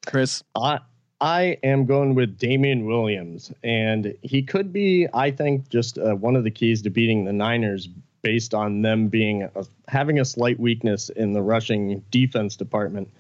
Chris? 0.07 0.43
I 0.57 0.81
I 1.21 1.59
am 1.65 1.85
going 1.85 2.15
with 2.15 2.39
Damien 2.39 2.87
Williams, 2.87 3.53
and 3.65 4.15
he 4.23 4.43
could 4.43 4.73
be, 4.73 5.09
I 5.13 5.33
think, 5.33 5.69
just 5.69 5.99
uh, 5.99 6.15
one 6.15 6.37
of 6.37 6.45
the 6.45 6.51
keys 6.51 6.83
to 6.83 6.91
beating 6.91 7.25
the 7.25 7.33
Niners, 7.33 7.89
based 8.23 8.55
on 8.55 8.83
them 8.83 9.09
being 9.09 9.43
a, 9.43 9.65
having 9.89 10.21
a 10.21 10.25
slight 10.25 10.61
weakness 10.61 11.09
in 11.09 11.33
the 11.33 11.43
rushing 11.43 12.05
defense 12.11 12.57
department, 12.57 13.11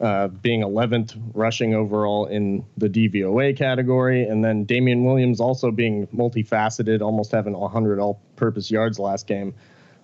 uh, 0.00 0.28
being 0.28 0.62
11th 0.62 1.16
rushing 1.34 1.74
overall 1.74 2.26
in 2.26 2.64
the 2.76 2.88
DVOA 2.88 3.56
category, 3.56 4.26
and 4.26 4.44
then 4.44 4.64
Damien 4.64 5.04
Williams 5.04 5.40
also 5.40 5.70
being 5.70 6.06
multifaceted, 6.08 7.00
almost 7.00 7.30
having 7.30 7.52
100 7.52 8.00
all-purpose 8.00 8.70
yards 8.70 8.98
last 8.98 9.26
game. 9.26 9.54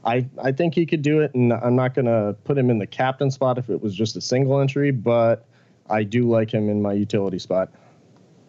I, 0.05 0.27
I 0.43 0.53
think 0.53 0.75
he 0.75 0.87
could 0.87 1.03
do 1.03 1.21
it, 1.21 1.35
and 1.35 1.53
I'm 1.53 1.77
not 1.77 1.95
going 1.95 2.07
to 2.07 2.37
put 2.45 2.57
him 2.57 2.71
in 2.71 2.79
the 2.79 2.87
captain 2.87 3.31
spot 3.31 3.59
if 3.59 3.69
it 3.69 3.81
was 3.81 3.95
just 3.95 4.17
a 4.17 4.21
single 4.21 4.61
entry, 4.61 4.91
but 4.91 5.47
I 5.91 6.03
do 6.05 6.29
like 6.29 6.53
him 6.53 6.69
in 6.69 6.81
my 6.83 6.93
utility 6.93 7.39
spot. 7.39 7.71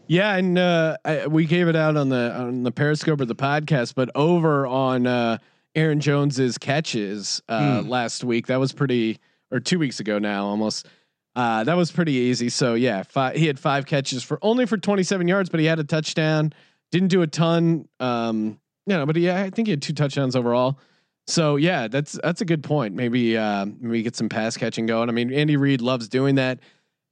Yeah, 0.08 0.36
and 0.36 0.58
uh, 0.58 0.98
I, 1.06 1.28
we 1.28 1.46
gave 1.46 1.68
it 1.68 1.76
out 1.76 1.96
on 1.98 2.10
the 2.10 2.34
on 2.36 2.64
the 2.64 2.72
Periscope 2.72 3.22
or 3.22 3.26
the 3.26 3.36
podcast, 3.36 3.96
but 3.96 4.10
over 4.16 4.68
on 4.68 5.08
uh, 5.08 5.38
Aaron 5.76 6.00
Jones's 6.00 6.58
catches 6.58 7.42
uh, 7.48 7.82
Hmm. 7.82 7.90
last 7.90 8.24
week, 8.24 8.48
that 8.48 8.60
was 8.60 8.74
pretty, 8.74 9.20
or 9.52 9.60
two 9.60 9.80
weeks 9.80 10.00
ago 10.00 10.20
now, 10.20 10.46
almost. 10.46 10.88
Uh, 11.36 11.64
that 11.64 11.76
was 11.76 11.92
pretty 11.92 12.12
easy. 12.12 12.50
So 12.50 12.76
yeah, 12.76 13.02
five, 13.04 13.36
he 13.36 13.48
had 13.48 13.58
five 13.60 13.86
catches 13.88 14.24
for 14.24 14.38
only 14.44 14.66
for 14.68 14.78
27 14.78 15.28
yards, 15.28 15.50
but 15.50 15.60
he 15.60 15.66
had 15.66 15.80
a 15.80 15.84
touchdown. 15.84 16.54
Didn't 16.92 17.08
do 17.08 17.24
a 17.24 17.28
ton. 17.28 17.88
Um, 18.00 18.60
you 18.86 18.96
know, 18.98 19.06
but 19.06 19.16
yeah, 19.16 19.42
I 19.42 19.50
think 19.50 19.68
he 19.68 19.72
had 19.72 19.82
two 19.82 19.94
touchdowns 19.94 20.36
overall. 20.36 20.78
So 21.26 21.56
yeah, 21.56 21.88
that's 21.88 22.20
that's 22.22 22.42
a 22.42 22.46
good 22.46 22.62
point. 22.62 22.94
Maybe 22.94 23.36
uh, 23.38 23.66
maybe 23.80 24.04
get 24.04 24.16
some 24.18 24.28
pass 24.30 24.58
catching 24.58 24.86
going. 24.86 25.08
I 25.10 25.14
mean, 25.14 25.34
Andy 25.34 25.56
Reid 25.56 25.82
loves 25.82 26.08
doing 26.10 26.36
that, 26.36 26.60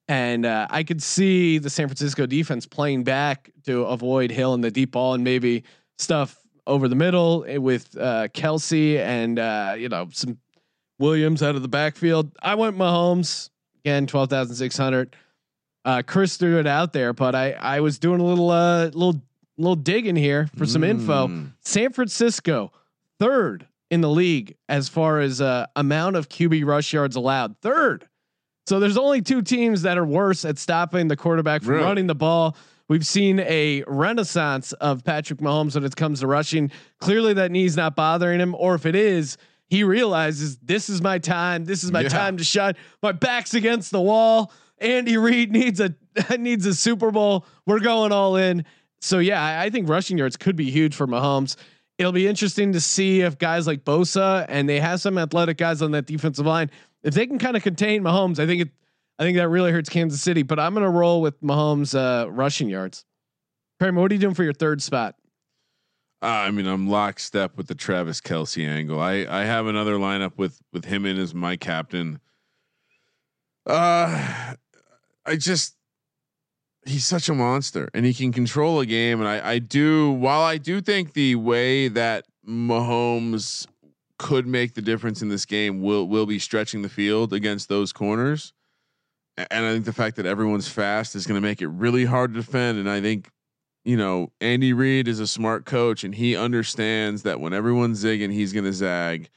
and 0.07 0.45
uh, 0.45 0.67
I 0.69 0.83
could 0.83 1.01
see 1.01 1.57
the 1.57 1.69
San 1.69 1.87
Francisco 1.87 2.25
defense 2.25 2.65
playing 2.65 3.03
back 3.03 3.51
to 3.65 3.83
avoid 3.83 4.31
Hill 4.31 4.53
and 4.53 4.63
the 4.63 4.71
deep 4.71 4.91
ball, 4.91 5.13
and 5.13 5.23
maybe 5.23 5.63
stuff 5.97 6.37
over 6.67 6.87
the 6.87 6.95
middle 6.95 7.45
with 7.61 7.95
uh, 7.97 8.27
Kelce 8.29 8.97
and 8.97 9.39
uh, 9.39 9.75
you 9.77 9.89
know 9.89 10.09
some 10.11 10.37
Williams 10.99 11.41
out 11.41 11.55
of 11.55 11.61
the 11.61 11.67
backfield. 11.67 12.31
I 12.41 12.55
went 12.55 12.77
Mahomes 12.77 13.49
again, 13.83 14.07
twelve 14.07 14.29
thousand 14.29 14.55
six 14.55 14.77
hundred. 14.77 15.15
Uh, 15.83 16.03
Chris 16.05 16.37
threw 16.37 16.59
it 16.59 16.67
out 16.67 16.93
there, 16.93 17.13
but 17.13 17.33
I 17.35 17.53
I 17.53 17.79
was 17.79 17.99
doing 17.99 18.19
a 18.19 18.25
little 18.25 18.51
uh 18.51 18.85
little 18.85 19.21
little 19.57 19.75
digging 19.75 20.15
here 20.15 20.47
for 20.57 20.65
some 20.65 20.83
info. 20.83 21.27
Mm. 21.27 21.53
San 21.61 21.91
Francisco 21.91 22.71
third 23.19 23.67
in 23.91 24.01
the 24.01 24.09
league 24.09 24.55
as 24.69 24.89
far 24.89 25.19
as 25.19 25.41
uh, 25.41 25.67
amount 25.75 26.15
of 26.15 26.29
QB 26.29 26.65
rush 26.65 26.93
yards 26.93 27.15
allowed. 27.15 27.55
Third. 27.61 28.07
So 28.71 28.79
there's 28.79 28.95
only 28.95 29.21
two 29.21 29.41
teams 29.41 29.81
that 29.81 29.97
are 29.97 30.05
worse 30.05 30.45
at 30.45 30.57
stopping 30.57 31.09
the 31.09 31.17
quarterback 31.17 31.61
from 31.61 31.71
Really? 31.73 31.83
running 31.83 32.07
the 32.07 32.15
ball. 32.15 32.55
We've 32.87 33.05
seen 33.05 33.41
a 33.41 33.83
renaissance 33.85 34.71
of 34.71 35.03
Patrick 35.03 35.39
Mahomes 35.41 35.75
when 35.75 35.83
it 35.83 35.93
comes 35.97 36.21
to 36.21 36.27
rushing. 36.27 36.71
Clearly, 37.01 37.33
that 37.33 37.51
knee's 37.51 37.75
not 37.75 37.97
bothering 37.97 38.39
him, 38.39 38.55
or 38.55 38.75
if 38.75 38.85
it 38.85 38.95
is, 38.95 39.35
he 39.67 39.83
realizes 39.83 40.55
this 40.59 40.87
is 40.87 41.01
my 41.01 41.17
time. 41.17 41.65
This 41.65 41.83
is 41.83 41.91
my 41.91 42.03
Yeah. 42.03 42.07
time 42.07 42.37
to 42.37 42.45
shine. 42.45 42.75
My 43.03 43.11
back's 43.11 43.53
against 43.53 43.91
the 43.91 43.99
wall. 43.99 44.53
Andy 44.79 45.17
Reid 45.17 45.51
needs 45.59 45.81
a 45.81 45.93
needs 46.39 46.65
a 46.65 46.73
Super 46.73 47.11
Bowl. 47.11 47.45
We're 47.65 47.81
going 47.81 48.13
all 48.13 48.37
in. 48.37 48.63
So 49.01 49.19
yeah, 49.19 49.43
I, 49.43 49.65
I 49.65 49.69
think 49.69 49.89
rushing 49.89 50.17
yards 50.17 50.37
could 50.37 50.55
be 50.55 50.71
huge 50.71 50.95
for 50.95 51.07
Mahomes. 51.07 51.57
It'll 51.97 52.13
be 52.13 52.25
interesting 52.25 52.71
to 52.71 52.79
see 52.79 53.19
if 53.19 53.37
guys 53.37 53.67
like 53.67 53.83
Bosa 53.83 54.45
and 54.47 54.69
they 54.69 54.79
have 54.79 55.01
some 55.01 55.17
athletic 55.17 55.57
guys 55.57 55.81
on 55.81 55.91
that 55.91 56.05
defensive 56.05 56.45
line, 56.45 56.71
if 57.03 57.13
they 57.13 57.27
can 57.27 57.39
kind 57.39 57.57
of 57.57 57.63
contain 57.63 58.03
Mahomes, 58.03 58.39
I 58.39 58.45
think 58.45 58.61
it, 58.63 58.69
I 59.19 59.23
think 59.23 59.37
that 59.37 59.49
really 59.49 59.71
hurts 59.71 59.89
Kansas 59.89 60.21
City. 60.21 60.43
But 60.43 60.59
I'm 60.59 60.73
going 60.73 60.83
to 60.83 60.89
roll 60.89 61.21
with 61.21 61.41
Mahomes 61.41 61.95
uh, 61.95 62.29
rushing 62.31 62.69
yards. 62.69 63.05
Kramer, 63.79 64.01
what 64.01 64.11
are 64.11 64.15
you 64.15 64.21
doing 64.21 64.35
for 64.35 64.43
your 64.43 64.53
third 64.53 64.81
spot? 64.81 65.15
Uh, 66.23 66.27
I 66.27 66.51
mean, 66.51 66.67
I'm 66.67 66.87
lockstep 66.87 67.57
with 67.57 67.67
the 67.67 67.73
Travis 67.73 68.21
Kelce 68.21 68.67
angle. 68.67 68.99
I 68.99 69.25
I 69.27 69.43
have 69.43 69.65
another 69.65 69.95
lineup 69.95 70.37
with 70.37 70.61
with 70.71 70.85
him 70.85 71.05
in 71.05 71.17
as 71.17 71.33
my 71.33 71.55
captain. 71.57 72.19
Uh, 73.65 74.53
I 75.25 75.35
just 75.35 75.75
he's 76.85 77.05
such 77.07 77.27
a 77.27 77.33
monster, 77.33 77.89
and 77.95 78.05
he 78.05 78.13
can 78.13 78.31
control 78.31 78.79
a 78.79 78.85
game. 78.85 79.19
And 79.19 79.27
I 79.27 79.53
I 79.53 79.59
do 79.59 80.11
while 80.11 80.41
I 80.41 80.57
do 80.57 80.79
think 80.79 81.13
the 81.13 81.35
way 81.35 81.87
that 81.87 82.25
Mahomes 82.47 83.65
could 84.21 84.45
make 84.45 84.75
the 84.75 84.83
difference 84.83 85.23
in 85.23 85.29
this 85.29 85.45
game 85.45 85.81
will 85.81 86.07
will 86.07 86.27
be 86.27 86.37
stretching 86.37 86.83
the 86.83 86.89
field 86.89 87.33
against 87.33 87.67
those 87.69 87.91
corners. 87.91 88.53
And 89.35 89.65
I 89.65 89.73
think 89.73 89.85
the 89.85 89.93
fact 89.93 90.17
that 90.17 90.27
everyone's 90.27 90.67
fast 90.67 91.15
is 91.15 91.25
going 91.25 91.41
to 91.41 91.47
make 91.47 91.59
it 91.59 91.67
really 91.69 92.05
hard 92.05 92.35
to 92.35 92.39
defend. 92.39 92.77
And 92.77 92.87
I 92.87 93.01
think 93.01 93.31
you 93.83 93.97
know, 93.97 94.31
Andy 94.39 94.73
Reid 94.73 95.07
is 95.07 95.19
a 95.19 95.25
smart 95.25 95.65
coach 95.65 96.03
and 96.03 96.13
he 96.13 96.35
understands 96.35 97.23
that 97.23 97.39
when 97.39 97.51
everyone's 97.51 98.03
zigging, 98.03 98.31
he's 98.31 98.53
going 98.53 98.65
to 98.65 98.73
zag. 98.73 99.27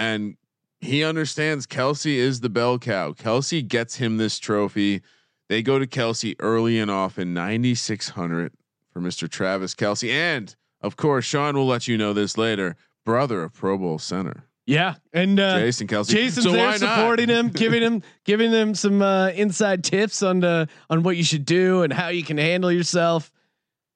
And 0.00 0.36
he 0.80 1.04
understands 1.04 1.64
Kelce 1.64 2.16
is 2.16 2.40
the 2.40 2.48
bell 2.48 2.80
cow. 2.80 3.12
Kelce 3.12 3.66
gets 3.66 3.94
him 3.94 4.16
this 4.16 4.40
trophy. 4.40 5.02
They 5.48 5.62
go 5.62 5.78
to 5.78 5.86
Kelce 5.86 6.34
early 6.40 6.80
and 6.80 6.90
often, 6.90 7.32
9,600 7.32 8.52
for 8.92 9.00
Mr. 9.00 9.28
Travis 9.28 9.76
Kelce. 9.76 10.10
And 10.10 10.56
of 10.80 10.96
course, 10.96 11.24
Sean 11.24 11.56
will 11.56 11.66
let 11.66 11.86
you 11.86 11.96
know 11.96 12.12
this 12.12 12.36
later, 12.36 12.74
brother 13.08 13.42
of 13.42 13.54
Pro 13.54 13.78
Bowl 13.78 13.98
center, 13.98 14.44
Yeah, 14.66 14.96
and 15.14 15.40
uh, 15.40 15.58
Jason 15.60 15.86
Kelce. 15.86 16.10
Jason's 16.10 16.44
So 16.44 16.52
there 16.52 16.76
supporting 16.76 17.30
him, 17.30 17.48
giving 17.48 17.82
him 17.82 18.02
giving 18.26 18.52
him 18.52 18.74
some 18.74 19.00
uh, 19.00 19.28
inside 19.30 19.82
tips 19.82 20.22
on 20.22 20.40
the 20.40 20.68
on 20.90 21.02
what 21.02 21.16
you 21.16 21.24
should 21.24 21.46
do 21.46 21.82
and 21.82 21.90
how 21.90 22.08
you 22.08 22.22
can 22.22 22.36
handle 22.36 22.70
yourself. 22.70 23.32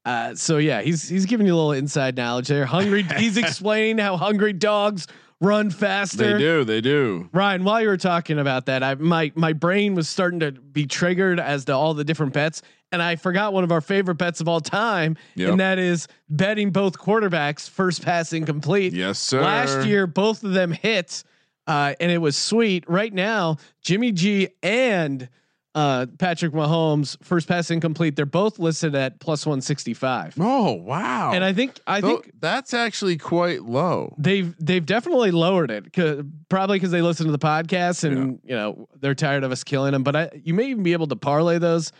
Uh, 0.06 0.34
so 0.34 0.56
yeah, 0.56 0.80
he's 0.80 1.06
he's 1.06 1.26
giving 1.26 1.46
you 1.46 1.52
a 1.52 1.56
little 1.56 1.72
inside 1.72 2.16
knowledge 2.16 2.48
there. 2.48 2.64
Hungry, 2.64 3.02
he's 3.18 3.36
explaining 3.36 3.98
how 3.98 4.16
hungry 4.16 4.54
dogs 4.54 5.06
run 5.42 5.68
faster. 5.68 6.32
They 6.32 6.38
do. 6.38 6.64
They 6.64 6.80
do. 6.80 7.28
Ryan, 7.34 7.64
while 7.64 7.82
you 7.82 7.88
were 7.88 7.98
talking 7.98 8.38
about 8.38 8.64
that, 8.66 8.82
I 8.82 8.94
my 8.94 9.30
my 9.34 9.52
brain 9.52 9.94
was 9.94 10.08
starting 10.08 10.40
to 10.40 10.52
be 10.52 10.86
triggered 10.86 11.38
as 11.38 11.66
to 11.66 11.72
all 11.72 11.92
the 11.92 12.04
different 12.04 12.32
bets, 12.32 12.62
and 12.92 13.02
I 13.02 13.16
forgot 13.16 13.52
one 13.52 13.64
of 13.64 13.72
our 13.72 13.80
favorite 13.80 14.16
bets 14.16 14.40
of 14.40 14.48
all 14.48 14.60
time, 14.60 15.16
Yep. 15.34 15.50
and 15.50 15.60
that 15.60 15.78
is 15.78 16.06
betting 16.28 16.70
both 16.70 16.98
quarterbacks 16.98 17.68
first 17.68 18.04
pass 18.04 18.32
incomplete. 18.32 18.92
Yes, 18.92 19.18
sir. 19.18 19.40
Last 19.42 19.86
year, 19.86 20.06
both 20.06 20.44
of 20.44 20.52
them 20.52 20.70
hit, 20.72 21.24
uh, 21.66 21.94
and 22.00 22.12
it 22.12 22.18
was 22.18 22.36
sweet. 22.36 22.84
Right 22.88 23.12
now, 23.12 23.56
Jimmy 23.82 24.12
G 24.12 24.48
and 24.62 25.28
uh, 25.74 26.04
Patrick 26.18 26.52
Mahomes 26.52 27.16
first 27.24 27.48
pass 27.48 27.70
incomplete. 27.70 28.14
They're 28.14 28.26
both 28.26 28.58
listed 28.58 28.94
at 28.94 29.20
plus 29.20 29.46
one 29.46 29.62
sixty 29.62 29.94
five. 29.94 30.34
Oh 30.38 30.72
wow. 30.72 31.32
and 31.32 31.42
I 31.42 31.54
think 31.54 31.78
I 31.86 32.02
think 32.02 32.30
that's 32.40 32.74
actually 32.74 33.16
quite 33.16 33.62
low. 33.62 34.14
they've 34.18 34.54
they've 34.58 34.84
definitely 34.84 35.30
lowered 35.30 35.70
it 35.70 35.90
'cause- 35.90 36.24
probably 36.50 36.76
because 36.76 36.90
they 36.90 37.00
listen 37.00 37.24
to 37.24 37.32
the 37.32 37.38
podcast 37.38 38.04
and 38.04 38.38
you 38.44 38.54
know 38.54 38.86
they're 39.00 39.14
tired 39.14 39.44
of 39.44 39.50
us 39.50 39.64
killing 39.64 39.92
them 39.92 40.02
but 40.02 40.14
I, 40.14 40.30
you 40.44 40.52
may 40.52 40.66
even 40.66 40.82
be 40.82 40.92
able 40.92 41.06
to 41.06 41.16
parlay 41.16 41.56
those 41.58 41.90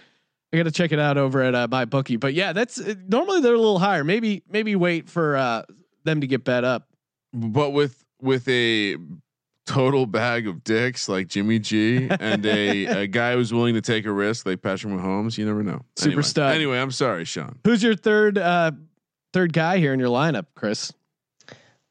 i 0.52 0.56
gotta 0.56 0.70
check 0.70 0.92
it 0.92 0.98
out 0.98 1.16
over 1.18 1.42
at 1.42 1.54
uh, 1.54 1.68
my 1.70 1.84
bookie 1.84 2.16
but 2.16 2.34
yeah 2.34 2.52
that's 2.52 2.80
uh, 2.80 2.94
normally 3.08 3.40
they're 3.40 3.54
a 3.54 3.58
little 3.58 3.78
higher 3.78 4.04
maybe 4.04 4.42
maybe 4.48 4.76
wait 4.76 5.08
for 5.08 5.36
uh 5.36 5.62
them 6.04 6.20
to 6.20 6.26
get 6.26 6.44
bet 6.44 6.64
up 6.64 6.88
but 7.32 7.70
with 7.70 8.04
with 8.20 8.48
a 8.48 8.96
total 9.66 10.06
bag 10.06 10.48
of 10.48 10.64
dicks 10.64 11.08
like 11.08 11.28
Jimmy 11.28 11.58
G 11.58 12.08
and 12.10 12.44
a, 12.44 12.84
a 13.02 13.06
guy 13.06 13.34
who's 13.34 13.52
willing 13.52 13.74
to 13.74 13.80
take 13.80 14.06
a 14.06 14.12
risk 14.12 14.44
like 14.44 14.60
Patrick 14.60 14.92
Mahomes, 14.92 15.38
you 15.38 15.46
never 15.46 15.62
know. 15.62 15.82
Super 15.96 16.10
anyway, 16.10 16.22
stud. 16.22 16.54
Anyway, 16.54 16.78
I'm 16.80 16.90
sorry, 16.90 17.24
Sean. 17.24 17.58
who's 17.64 17.82
your 17.82 17.94
third 17.94 18.38
uh 18.38 18.72
third 19.32 19.52
guy 19.52 19.78
here 19.78 19.94
in 19.94 20.00
your 20.00 20.08
lineup 20.10 20.46
chris 20.54 20.92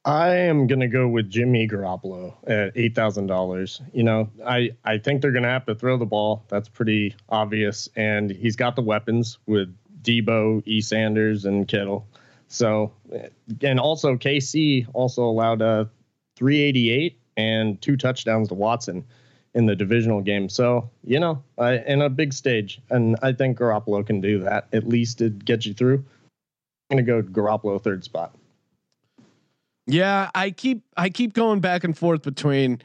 I 0.04 0.30
am 0.36 0.66
gonna 0.66 0.88
go 0.88 1.08
with 1.08 1.30
Jimmy 1.30 1.68
Garoppolo 1.68 2.36
at 2.48 2.72
eight 2.76 2.96
thousand 2.96 3.28
dollars. 3.28 3.82
You 3.94 4.04
know, 4.04 4.30
I 4.46 4.72
I 4.84 4.98
think 4.98 5.22
they're 5.22 5.32
gonna 5.32 5.48
have 5.50 5.66
to 5.68 5.76
throw 5.76 5.98
the 5.98 6.08
ball. 6.08 6.44
That's 6.48 6.68
pretty 6.68 7.16
obvious, 7.30 7.88
and 7.96 8.32
he's 8.32 8.56
got 8.56 8.76
the 8.76 8.82
weapons 8.82 9.38
with 9.46 9.76
Deebo, 10.02 10.64
E. 10.66 10.82
Sanders, 10.82 11.46
and 11.46 11.68
Kittle. 11.68 12.08
So, 12.48 12.92
and 13.62 13.80
also 13.80 14.16
KC 14.16 14.88
also 14.94 15.24
allowed 15.24 15.62
a 15.62 15.90
388 16.36 17.18
and 17.38 17.82
two 17.82 17.96
touchdowns 17.96 18.50
to 18.50 18.56
Watson 18.56 19.06
in 19.54 19.68
the 19.68 19.76
divisional 19.76 20.22
game. 20.22 20.50
So, 20.50 20.90
you 21.04 21.20
know, 21.20 21.44
in 21.60 22.02
a 22.02 22.10
big 22.10 22.34
stage, 22.34 22.82
and 22.90 23.16
I 23.22 23.34
think 23.34 23.58
Garoppolo 23.58 24.06
can 24.06 24.20
do 24.20 24.40
that. 24.40 24.68
At 24.74 24.88
least 24.88 25.20
to 25.20 25.30
get 25.30 25.66
you 25.66 25.74
through. 25.74 26.04
I'm 26.90 26.98
gonna 26.98 27.04
go 27.04 27.22
Garoppolo 27.22 27.82
third 27.82 28.04
spot. 28.04 28.36
Yeah 29.88 30.30
i 30.36 30.52
keep 30.52 30.84
i 30.98 31.10
keep 31.10 31.34
going 31.34 31.60
back 31.60 31.84
and 31.84 31.98
forth 31.98 32.22
between 32.22 32.82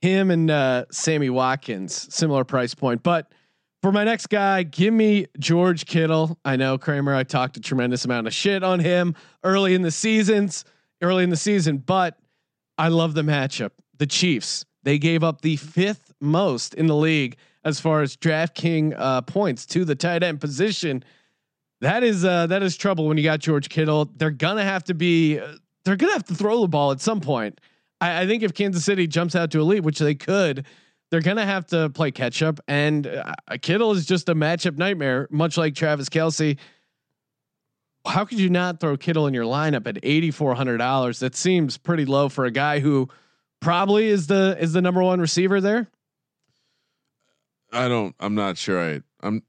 him 0.00 0.30
and 0.30 0.50
uh 0.50 0.84
sammy 0.90 1.30
watkins 1.30 2.12
similar 2.14 2.44
price 2.44 2.74
point 2.74 3.02
but 3.02 3.32
for 3.82 3.92
my 3.92 4.04
next 4.04 4.26
guy, 4.26 4.64
give 4.64 4.92
me 4.92 5.26
George 5.38 5.86
Kittle. 5.86 6.36
I 6.44 6.56
know 6.56 6.78
Kramer. 6.78 7.14
I 7.14 7.22
talked 7.22 7.56
a 7.56 7.60
tremendous 7.60 8.04
amount 8.04 8.26
of 8.26 8.34
shit 8.34 8.64
on 8.64 8.80
him 8.80 9.14
early 9.44 9.74
in 9.74 9.82
the 9.82 9.90
seasons, 9.90 10.64
early 11.00 11.22
in 11.22 11.30
the 11.30 11.36
season, 11.36 11.78
but 11.78 12.18
I 12.76 12.88
love 12.88 13.14
the 13.14 13.22
matchup. 13.22 13.70
The 13.98 14.06
Chiefs. 14.06 14.64
They 14.82 14.98
gave 14.98 15.22
up 15.22 15.42
the 15.42 15.56
fifth 15.56 16.12
most 16.20 16.74
in 16.74 16.86
the 16.86 16.96
league 16.96 17.36
as 17.64 17.78
far 17.78 18.02
as 18.02 18.16
DraftKings 18.16 18.94
uh, 18.96 19.22
points 19.22 19.66
to 19.66 19.84
the 19.84 19.94
tight 19.94 20.22
end 20.22 20.40
position. 20.40 21.04
That 21.80 22.02
is 22.02 22.24
uh, 22.24 22.48
that 22.48 22.62
is 22.62 22.76
trouble 22.76 23.06
when 23.06 23.16
you 23.16 23.22
got 23.22 23.38
George 23.38 23.68
Kittle. 23.68 24.06
They're 24.16 24.30
gonna 24.30 24.64
have 24.64 24.84
to 24.84 24.94
be. 24.94 25.40
They're 25.88 25.96
gonna 25.96 26.12
have 26.12 26.24
to 26.24 26.34
throw 26.34 26.60
the 26.60 26.68
ball 26.68 26.92
at 26.92 27.00
some 27.00 27.18
point. 27.18 27.62
I, 27.98 28.20
I 28.20 28.26
think 28.26 28.42
if 28.42 28.52
Kansas 28.52 28.84
City 28.84 29.06
jumps 29.06 29.34
out 29.34 29.50
to 29.52 29.60
a 29.60 29.62
lead, 29.62 29.86
which 29.86 29.98
they 29.98 30.14
could, 30.14 30.66
they're 31.10 31.22
gonna 31.22 31.46
have 31.46 31.66
to 31.68 31.88
play 31.88 32.10
catch 32.10 32.42
up. 32.42 32.60
And 32.68 33.06
uh, 33.06 33.32
Kittle 33.62 33.92
is 33.92 34.04
just 34.04 34.28
a 34.28 34.34
matchup 34.34 34.76
nightmare, 34.76 35.28
much 35.30 35.56
like 35.56 35.74
Travis 35.74 36.10
Kelce. 36.10 36.58
How 38.06 38.26
could 38.26 38.38
you 38.38 38.50
not 38.50 38.80
throw 38.80 38.98
Kittle 38.98 39.26
in 39.28 39.32
your 39.32 39.46
lineup 39.46 39.86
at 39.86 39.98
eighty 40.02 40.30
four 40.30 40.54
hundred 40.54 40.76
dollars? 40.76 41.20
That 41.20 41.34
seems 41.34 41.78
pretty 41.78 42.04
low 42.04 42.28
for 42.28 42.44
a 42.44 42.50
guy 42.50 42.80
who 42.80 43.08
probably 43.60 44.08
is 44.08 44.26
the 44.26 44.58
is 44.60 44.74
the 44.74 44.82
number 44.82 45.02
one 45.02 45.22
receiver 45.22 45.58
there. 45.58 45.88
I 47.72 47.88
don't. 47.88 48.14
I'm 48.20 48.34
not 48.34 48.58
sure. 48.58 48.78
I. 48.78 49.00
I'm. 49.22 49.42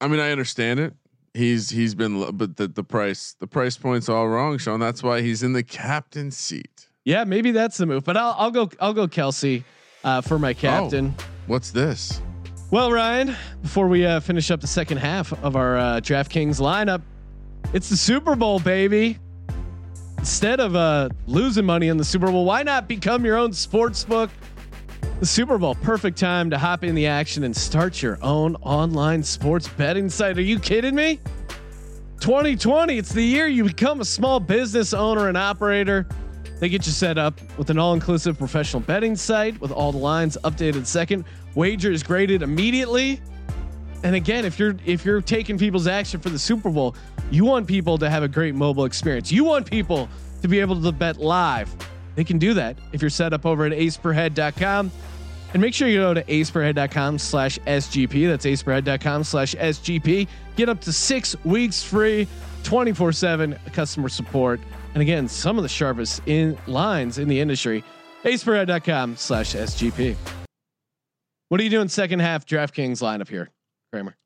I 0.00 0.08
mean, 0.08 0.18
I 0.18 0.32
understand 0.32 0.80
it. 0.80 0.94
He's 1.36 1.68
he's 1.68 1.94
been, 1.94 2.34
but 2.34 2.56
the 2.56 2.66
the 2.66 2.82
price 2.82 3.36
the 3.38 3.46
price 3.46 3.76
point's 3.76 4.08
all 4.08 4.26
wrong, 4.26 4.56
Sean. 4.56 4.80
That's 4.80 5.02
why 5.02 5.20
he's 5.20 5.42
in 5.42 5.52
the 5.52 5.62
captain 5.62 6.30
seat. 6.30 6.88
Yeah, 7.04 7.24
maybe 7.24 7.50
that's 7.50 7.76
the 7.76 7.84
move. 7.84 8.04
But 8.04 8.16
I'll 8.16 8.34
I'll 8.38 8.50
go 8.50 8.70
I'll 8.80 8.94
go 8.94 9.06
Kelce 9.06 9.62
uh, 10.02 10.22
for 10.22 10.38
my 10.38 10.54
captain. 10.54 11.14
What's 11.46 11.70
this? 11.70 12.22
Well, 12.70 12.90
Ryan, 12.90 13.36
before 13.60 13.86
we 13.86 14.06
uh, 14.06 14.20
finish 14.20 14.50
up 14.50 14.62
the 14.62 14.66
second 14.66 14.96
half 14.96 15.32
of 15.44 15.56
our 15.56 15.76
uh, 15.76 16.00
DraftKings 16.00 16.58
lineup, 16.58 17.02
it's 17.74 17.90
the 17.90 17.96
Super 17.96 18.34
Bowl, 18.34 18.58
baby. 18.58 19.18
Instead 20.18 20.58
of 20.58 20.74
uh, 20.74 21.10
losing 21.26 21.66
money 21.66 21.88
in 21.88 21.98
the 21.98 22.04
Super 22.04 22.26
Bowl, 22.26 22.46
why 22.46 22.62
not 22.62 22.88
become 22.88 23.24
your 23.26 23.36
own 23.36 23.52
sports 23.52 24.04
book? 24.04 24.30
The 25.18 25.24
Super 25.24 25.56
Bowl, 25.56 25.74
perfect 25.76 26.18
time 26.18 26.50
to 26.50 26.58
hop 26.58 26.84
in 26.84 26.94
the 26.94 27.06
action 27.06 27.44
and 27.44 27.56
start 27.56 28.02
your 28.02 28.18
own 28.20 28.54
online 28.56 29.22
sports 29.22 29.66
betting 29.66 30.10
site. 30.10 30.36
Are 30.36 30.42
you 30.42 30.58
kidding 30.58 30.94
me? 30.94 31.20
2020, 32.20 32.98
it's 32.98 33.14
the 33.14 33.22
year 33.22 33.46
you 33.46 33.64
become 33.64 34.02
a 34.02 34.04
small 34.04 34.38
business 34.38 34.92
owner 34.92 35.28
and 35.28 35.36
operator. 35.38 36.06
They 36.60 36.68
get 36.68 36.84
you 36.84 36.92
set 36.92 37.16
up 37.16 37.40
with 37.56 37.70
an 37.70 37.78
all-inclusive 37.78 38.36
professional 38.36 38.82
betting 38.82 39.16
site 39.16 39.58
with 39.58 39.72
all 39.72 39.90
the 39.90 39.96
lines 39.96 40.36
updated 40.44 40.84
second, 40.84 41.24
Wager 41.54 41.90
is 41.90 42.02
graded 42.02 42.42
immediately. 42.42 43.22
And 44.02 44.14
again, 44.14 44.44
if 44.44 44.58
you're 44.58 44.76
if 44.84 45.06
you're 45.06 45.22
taking 45.22 45.56
people's 45.56 45.86
action 45.86 46.20
for 46.20 46.28
the 46.28 46.38
Super 46.38 46.68
Bowl, 46.68 46.94
you 47.30 47.46
want 47.46 47.66
people 47.66 47.96
to 47.96 48.10
have 48.10 48.22
a 48.22 48.28
great 48.28 48.54
mobile 48.54 48.84
experience. 48.84 49.32
You 49.32 49.44
want 49.44 49.68
people 49.68 50.10
to 50.42 50.48
be 50.48 50.60
able 50.60 50.80
to 50.82 50.92
bet 50.92 51.16
live. 51.16 51.74
They 52.16 52.24
can 52.24 52.38
do 52.38 52.54
that 52.54 52.76
if 52.92 53.00
you're 53.00 53.10
set 53.10 53.32
up 53.32 53.46
over 53.46 53.64
at 53.66 53.72
aceperhead.com. 53.72 54.90
And 55.52 55.62
make 55.62 55.72
sure 55.74 55.88
you 55.88 55.98
go 55.98 56.12
to 56.12 56.24
aceperhead.com 56.24 57.18
slash 57.18 57.58
SGP. 57.60 58.26
That's 58.28 58.44
aceperhead.com 58.44 59.22
slash 59.24 59.54
SGP. 59.54 60.26
Get 60.56 60.68
up 60.68 60.80
to 60.82 60.92
six 60.92 61.36
weeks 61.44 61.82
free, 61.82 62.26
24 62.64 63.12
7 63.12 63.58
customer 63.72 64.08
support. 64.08 64.60
And 64.94 65.02
again, 65.02 65.28
some 65.28 65.56
of 65.56 65.62
the 65.62 65.68
sharpest 65.68 66.20
in 66.26 66.58
lines 66.66 67.18
in 67.18 67.28
the 67.28 67.38
industry. 67.38 67.84
aceperhead.com 68.24 69.16
slash 69.16 69.54
SGP. 69.54 70.16
What 71.48 71.60
are 71.60 71.64
you 71.64 71.70
doing 71.70 71.88
second 71.88 72.18
half 72.20 72.44
DraftKings 72.44 73.00
lineup 73.00 73.28
here, 73.28 73.50
Kramer? 73.92 74.16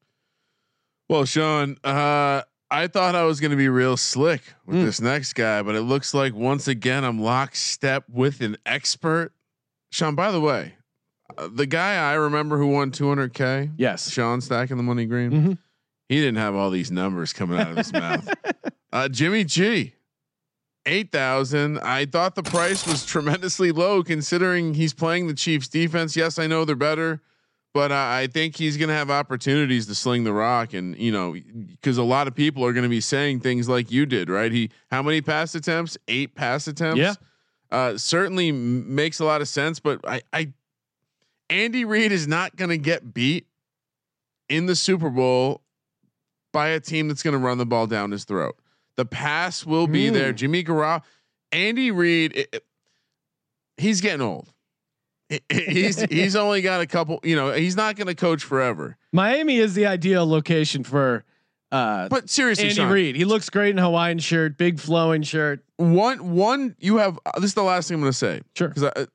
Well, 1.09 1.27
Sean, 1.27 1.77
uh, 1.85 2.43
I 2.71 2.87
thought 2.87 3.15
I 3.17 3.25
was 3.25 3.41
going 3.41 3.51
to 3.51 3.57
be 3.57 3.69
real 3.69 3.97
slick 3.97 4.43
with 4.65 4.77
Mm. 4.77 4.85
this 4.85 5.01
next 5.01 5.33
guy, 5.33 5.63
but 5.63 5.75
it 5.75 5.83
looks 5.83 6.15
like 6.15 6.35
once 6.35 6.69
again 6.69 7.05
I'm 7.05 7.21
lockstep 7.21 8.05
with 8.09 8.41
an 8.41 8.57
expert. 8.65 9.33
Sean, 9.91 10.15
by 10.15 10.31
the 10.31 10.41
way, 10.41 10.75
uh, 11.37 11.49
the 11.53 11.67
guy 11.67 11.95
I 11.95 12.15
remember 12.15 12.59
who 12.59 12.69
won 12.69 12.93
200k, 12.93 13.73
Yes. 13.77 14.11
Sean 14.11 14.41
Stack 14.41 14.71
in 14.71 14.77
the 14.77 14.83
money 14.85 15.05
green. 15.07 15.31
Mhm. 15.33 15.59
He 16.09 16.17
didn't 16.17 16.37
have 16.39 16.55
all 16.55 16.71
these 16.71 16.91
numbers 16.91 17.33
coming 17.33 17.59
out 17.59 17.71
of 17.71 17.77
his 17.77 17.93
mouth. 17.93 18.29
Uh, 18.93 19.09
Jimmy 19.09 19.45
G, 19.45 19.95
eight 20.85 21.13
thousand. 21.13 21.79
I 21.79 22.07
thought 22.07 22.35
the 22.35 22.43
price 22.43 22.85
was 22.89 23.07
tremendously 23.07 23.71
low 23.71 24.03
considering 24.03 24.75
he's 24.75 24.93
playing 24.93 25.29
the 25.29 25.35
Chiefs 25.35 25.69
defense. 25.69 26.17
Yes, 26.17 26.41
I 26.41 26.49
know 26.49 26.65
they're 26.65 26.75
better, 26.75 27.21
but 27.73 27.93
uh, 27.93 27.95
I 27.95 28.27
think 28.33 28.57
he's 28.57 28.77
going 28.77 28.89
to 28.89 28.95
have 28.95 29.11
opportunities 29.11 29.87
to 29.87 29.95
sling 29.95 30.25
the 30.25 30.33
rock, 30.33 30.73
and 30.75 30.97
you 30.97 31.13
know, 31.13 31.35
because 31.67 31.99
a 31.99 32.03
lot 32.03 32.27
of 32.27 32.35
people 32.35 32.65
are 32.65 32.73
going 32.73 32.83
to 32.85 32.89
be 32.89 33.01
saying 33.01 33.41
things 33.41 33.69
like 33.69 33.91
you 33.91 34.07
did, 34.07 34.29
right? 34.29 34.51
He 34.51 34.71
how 34.91 35.03
many 35.03 35.21
pass 35.21 35.55
attempts? 35.55 35.97
Eight 36.09 36.35
pass 36.35 36.67
attempts. 36.67 36.99
Yeah. 36.99 37.15
Uh, 37.71 37.97
certainly 37.97 38.49
m- 38.49 38.95
makes 38.95 39.21
a 39.21 39.25
lot 39.25 39.41
of 39.41 39.47
sense, 39.49 39.79
but 39.79 40.01
I, 40.07 40.23
I 40.33 40.53
Andy 41.49 41.85
Reid 41.85 42.11
is 42.13 42.27
not 42.27 42.57
going 42.57 42.71
to 42.71 42.79
get 42.79 43.15
beat 43.15 43.47
in 44.49 44.67
the 44.67 44.75
Super 44.75 45.11
Bowl 45.11 45.63
by 46.53 46.69
a 46.71 46.81
team 46.81 47.07
that's 47.07 47.23
going 47.23 47.33
to 47.33 47.39
run 47.39 47.59
the 47.59 47.67
ball 47.67 47.87
down 47.87 48.11
his 48.11 48.25
throat. 48.25 48.57
The 48.97 49.05
pass 49.05 49.65
will 49.65 49.87
be 49.87 50.09
Hmm. 50.09 50.15
there. 50.15 50.33
Jimmy 50.33 50.65
Garoppolo, 50.65 51.03
Andy 51.53 51.93
Reid, 51.93 52.37
it- 52.37 52.49
it- 52.53 52.67
he's 53.77 54.01
getting 54.01 54.21
old. 54.21 54.53
He- 55.31 55.41
He's 55.51 56.01
he's 56.11 56.37
only 56.37 56.61
got 56.61 56.81
a 56.83 56.87
couple. 56.87 57.21
You 57.23 57.37
know, 57.37 57.53
he's 57.53 57.77
not 57.77 57.97
going 57.97 58.09
to 58.09 58.15
coach 58.15 58.43
forever. 58.45 58.97
Miami 59.13 59.57
is 59.59 59.73
the 59.75 59.87
ideal 59.87 60.29
location 60.29 60.85
for 60.85 61.25
uh, 61.73 62.09
But 62.09 62.29
seriously, 62.29 62.65
Andy 62.65 62.75
Sean, 62.75 62.91
Reid. 62.91 63.15
He 63.17 63.25
looks 63.25 63.49
great 63.49 63.71
in 63.71 63.79
Hawaiian 63.79 64.19
shirt, 64.19 64.59
big 64.59 64.79
flowing 64.81 65.23
shirt. 65.23 65.65
one 65.77 66.35
one 66.35 66.75
you 66.81 66.97
have. 66.99 67.19
uh, 67.25 67.33
This 67.37 67.51
is 67.51 67.55
the 67.55 67.63
last 67.63 67.89
thing 67.89 67.95
I'm 67.97 68.01
going 68.01 68.13
to 68.13 68.19
say. 68.19 68.41
Sure. 68.57 68.69
because 68.69 68.85
I 68.85 69.07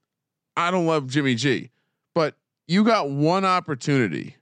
I 0.58 0.72
don't 0.72 0.86
love 0.88 1.08
Jimmy 1.08 1.36
G, 1.36 1.70
but 2.14 2.36
you 2.68 2.84
got 2.86 3.10
one 3.10 3.44
opportunity 3.46 4.38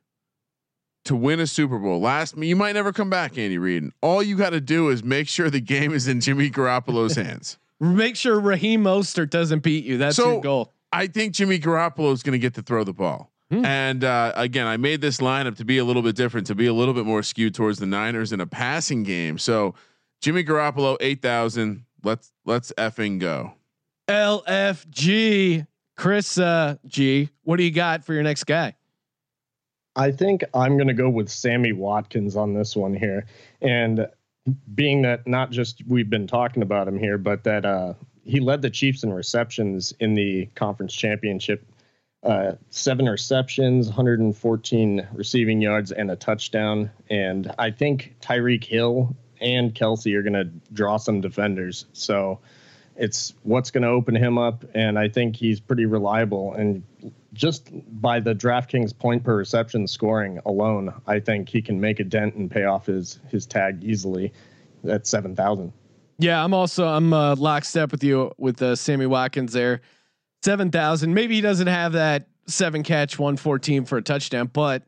to 1.05 1.15
win 1.15 1.39
a 1.39 1.47
Super 1.47 1.79
Bowl. 1.79 1.99
Last 1.99 2.37
you 2.37 2.55
might 2.55 2.73
never 2.73 2.93
come 2.93 3.09
back, 3.09 3.37
Andy 3.37 3.57
Reid. 3.57 3.83
And 3.83 3.91
all 4.01 4.21
you 4.23 4.37
got 4.37 4.51
to 4.51 4.61
do 4.61 4.89
is 4.89 5.03
make 5.03 5.27
sure 5.27 5.49
the 5.49 5.59
game 5.59 5.91
is 5.93 6.07
in 6.07 6.21
Jimmy 6.21 6.49
Garoppolo's 6.49 7.15
hands. 7.17 7.57
Make 7.79 8.15
sure 8.15 8.39
Raheem 8.39 8.83
Mostert 8.83 9.29
doesn't 9.29 9.59
beat 9.63 9.83
you. 9.85 9.97
That's 9.97 10.15
So- 10.15 10.33
your 10.33 10.41
goal. 10.41 10.71
I 10.93 11.07
think 11.07 11.33
Jimmy 11.33 11.59
Garoppolo 11.59 12.13
is 12.13 12.23
going 12.23 12.33
to 12.33 12.39
get 12.39 12.53
to 12.53 12.61
throw 12.61 12.83
the 12.83 12.93
ball. 12.93 13.31
Hmm. 13.51 13.65
And 13.65 14.03
uh, 14.03 14.31
again, 14.35 14.67
I 14.67 14.77
made 14.77 15.01
this 15.01 15.17
lineup 15.17 15.57
to 15.57 15.65
be 15.65 15.77
a 15.79 15.83
little 15.83 16.01
bit 16.01 16.15
different, 16.15 16.47
to 16.47 16.55
be 16.55 16.67
a 16.67 16.73
little 16.73 16.93
bit 16.93 17.05
more 17.05 17.23
skewed 17.23 17.55
towards 17.55 17.79
the 17.79 17.85
Niners 17.85 18.31
in 18.31 18.39
a 18.39 18.47
passing 18.47 19.03
game. 19.03 19.37
So 19.37 19.75
Jimmy 20.21 20.43
Garoppolo, 20.43 20.95
eight 21.01 21.21
thousand. 21.21 21.85
Let's 22.03 22.31
let's 22.45 22.71
effing 22.77 23.19
go. 23.19 23.53
LFG. 24.07 25.67
Chris 25.95 26.39
uh, 26.39 26.75
G, 26.87 27.29
what 27.43 27.57
do 27.57 27.63
you 27.63 27.71
got 27.71 28.03
for 28.03 28.13
your 28.13 28.23
next 28.23 28.45
guy? 28.45 28.75
I 29.95 30.11
think 30.11 30.43
I'm 30.53 30.75
going 30.75 30.87
to 30.87 30.93
go 30.93 31.09
with 31.09 31.29
Sammy 31.29 31.71
Watkins 31.71 32.35
on 32.35 32.53
this 32.53 32.75
one 32.75 32.95
here. 32.95 33.27
And 33.61 34.07
being 34.73 35.03
that 35.03 35.27
not 35.27 35.51
just 35.51 35.83
we've 35.87 36.09
been 36.09 36.27
talking 36.27 36.63
about 36.63 36.87
him 36.87 36.97
here, 36.97 37.17
but 37.17 37.43
that 37.43 37.65
uh, 37.65 37.93
he 38.23 38.39
led 38.39 38.61
the 38.61 38.69
Chiefs 38.69 39.03
in 39.03 39.13
receptions 39.13 39.93
in 39.99 40.13
the 40.13 40.47
conference 40.55 40.93
championship. 40.93 41.65
Uh, 42.23 42.53
seven 42.69 43.07
receptions, 43.07 43.87
114 43.87 45.07
receiving 45.13 45.61
yards, 45.61 45.91
and 45.91 46.09
a 46.09 46.15
touchdown. 46.15 46.89
And 47.09 47.53
I 47.59 47.71
think 47.71 48.15
Tyreek 48.21 48.63
Hill 48.63 49.13
and 49.41 49.75
Kelce 49.75 50.15
are 50.15 50.21
going 50.21 50.33
to 50.33 50.49
draw 50.73 50.95
some 50.95 51.19
defenders. 51.19 51.85
So 51.91 52.39
it's 52.95 53.33
what's 53.43 53.71
going 53.71 53.83
to 53.83 53.89
open 53.89 54.15
him 54.15 54.37
up. 54.37 54.63
And 54.73 54.97
I 54.97 55.09
think 55.09 55.35
he's 55.35 55.59
pretty 55.59 55.85
reliable. 55.85 56.53
And 56.53 56.83
just 57.33 57.69
by 58.01 58.21
the 58.21 58.33
DraftKings 58.33 58.97
point 58.97 59.23
per 59.23 59.35
reception 59.35 59.87
scoring 59.87 60.39
alone, 60.45 60.93
I 61.05 61.19
think 61.19 61.49
he 61.49 61.61
can 61.61 61.81
make 61.81 61.99
a 61.99 62.03
dent 62.03 62.35
and 62.35 62.49
pay 62.49 62.63
off 62.63 62.85
his 62.85 63.19
his 63.29 63.45
tag 63.45 63.83
easily 63.83 64.31
at 64.87 65.07
seven 65.07 65.35
thousand. 65.35 65.73
Yeah, 66.23 66.41
I'm 66.41 66.53
also 66.53 66.87
I'm 66.87 67.11
uh, 67.11 67.35
lockstep 67.35 67.91
with 67.91 68.01
you 68.01 68.31
with 68.37 68.61
uh, 68.61 68.77
Sammy 68.77 69.05
Watkins 69.05 69.51
there. 69.51 69.81
Seven 70.41 70.71
thousand. 70.71 71.13
Maybe 71.13 71.35
he 71.35 71.41
doesn't 71.41 71.67
have 71.67 71.93
that 71.93 72.27
seven 72.47 72.81
catch, 72.81 73.19
one 73.19 73.35
fourteen 73.35 73.83
for 73.83 73.97
a 73.97 74.01
touchdown, 74.01 74.49
but 74.51 74.83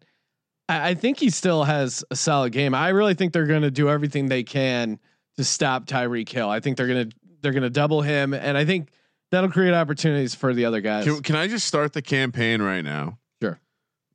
I, 0.70 0.92
I 0.92 0.94
think 0.94 1.20
he 1.20 1.30
still 1.30 1.66
has 1.66 2.06
a 2.10 2.16
solid 2.16 2.54
game. 2.54 2.74
I 2.74 2.90
really 2.90 3.16
think 3.16 3.34
they're 3.34 3.48
going 3.48 3.64
to 3.64 3.72
do 3.72 3.90
everything 3.90 4.30
they 4.30 4.44
can 4.44 4.98
to 5.36 5.44
stop 5.44 5.88
Tyreek 5.88 6.30
Hill. 6.30 6.50
I 6.50 6.62
think 6.62 6.78
they're 6.78 6.88
gonna 6.88 7.10
they're 7.42 7.52
gonna 7.52 7.70
double 7.70 8.02
him, 8.02 8.34
and 8.34 8.58
I 8.58 8.64
think 8.64 8.92
that'll 9.32 9.52
create 9.52 9.74
opportunities 9.74 10.34
for 10.36 10.54
the 10.54 10.64
other 10.64 10.80
guys. 10.80 11.04
Can, 11.04 11.22
can 11.22 11.36
I 11.36 11.48
just 11.48 11.68
start 11.68 11.92
the 11.92 12.02
campaign 12.02 12.62
right 12.62 12.82
now? 12.82 13.20
Sure. 13.42 13.60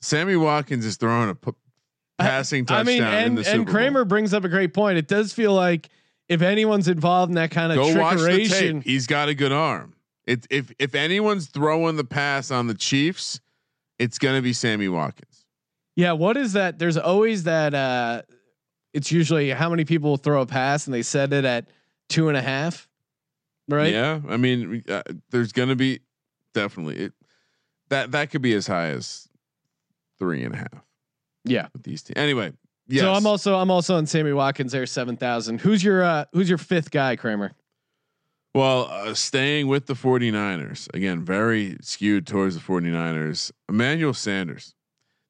Sammy 0.00 0.36
Watkins 0.36 0.86
is 0.86 0.96
throwing 0.96 1.28
a 1.28 1.34
p- 1.34 1.52
passing 2.18 2.62
I 2.62 2.64
touchdown 2.64 2.86
mean, 2.86 3.02
in 3.02 3.08
and 3.08 3.38
the 3.38 3.44
Super 3.44 3.56
and 3.56 3.68
Kramer 3.68 4.04
brings 4.06 4.32
up 4.32 4.44
a 4.44 4.48
great 4.48 4.72
point. 4.72 4.96
It 4.96 5.06
does 5.06 5.34
feel 5.34 5.52
like 5.52 5.90
if 6.30 6.40
anyone's 6.40 6.88
involved 6.88 7.28
in 7.30 7.34
that 7.34 7.50
kind 7.50 7.70
of. 7.72 7.76
Go 7.76 8.00
watch 8.00 8.18
the 8.18 8.48
tape. 8.48 8.82
He's 8.84 9.06
got 9.06 9.28
a 9.28 9.34
good 9.34 9.52
arm. 9.52 9.94
It, 10.26 10.46
if 10.48 10.72
if 10.78 10.94
anyone's 10.94 11.48
throwing 11.48 11.96
the 11.96 12.04
pass 12.04 12.50
on 12.50 12.66
the 12.68 12.74
Chiefs, 12.74 13.40
it's 13.98 14.18
going 14.18 14.36
to 14.36 14.42
be 14.42 14.52
Sammy 14.54 14.88
Watkins. 14.88 15.44
Yeah, 15.96 16.12
what 16.12 16.36
is 16.38 16.54
that? 16.54 16.78
There's 16.78 16.96
always 16.96 17.42
that. 17.44 17.74
uh 17.74 18.22
It's 18.94 19.12
usually 19.12 19.50
how 19.50 19.68
many 19.68 19.84
people 19.84 20.16
throw 20.16 20.40
a 20.40 20.46
pass 20.46 20.86
and 20.86 20.94
they 20.94 21.02
set 21.02 21.32
it 21.32 21.44
at 21.44 21.68
two 22.08 22.28
and 22.28 22.36
a 22.36 22.42
half, 22.42 22.88
right? 23.68 23.92
Yeah, 23.92 24.20
I 24.28 24.36
mean, 24.36 24.82
uh, 24.88 25.02
there's 25.30 25.52
going 25.52 25.68
to 25.68 25.76
be 25.76 26.00
definitely 26.54 26.96
it, 26.96 27.12
that 27.88 28.12
that 28.12 28.30
could 28.30 28.42
be 28.42 28.54
as 28.54 28.66
high 28.66 28.88
as 28.88 29.28
three 30.18 30.42
and 30.44 30.54
a 30.54 30.58
half 30.58 30.84
Yeah. 31.44 31.68
with 31.72 31.82
these 31.82 32.02
teams. 32.02 32.16
Anyway, 32.18 32.52
yes. 32.90 33.02
So 33.02 33.12
I'm 33.12 33.26
also 33.26 33.56
I'm 33.56 33.70
also 33.70 33.96
on 33.96 34.06
Sammy 34.06 34.32
Watkins 34.32 34.72
there 34.72 34.86
seven 34.86 35.16
thousand. 35.16 35.60
Who's 35.60 35.82
your 35.82 36.02
uh 36.02 36.24
Who's 36.32 36.48
your 36.48 36.58
fifth 36.58 36.90
guy, 36.90 37.16
Kramer? 37.16 37.52
Well, 38.54 38.88
uh, 38.90 39.14
staying 39.14 39.68
with 39.68 39.86
the 39.86 39.94
49ers, 39.94 40.92
again, 40.92 41.24
very 41.24 41.76
skewed 41.82 42.26
towards 42.26 42.56
the 42.56 42.60
49ers. 42.60 43.52
Emmanuel 43.68 44.12
Sanders. 44.12 44.74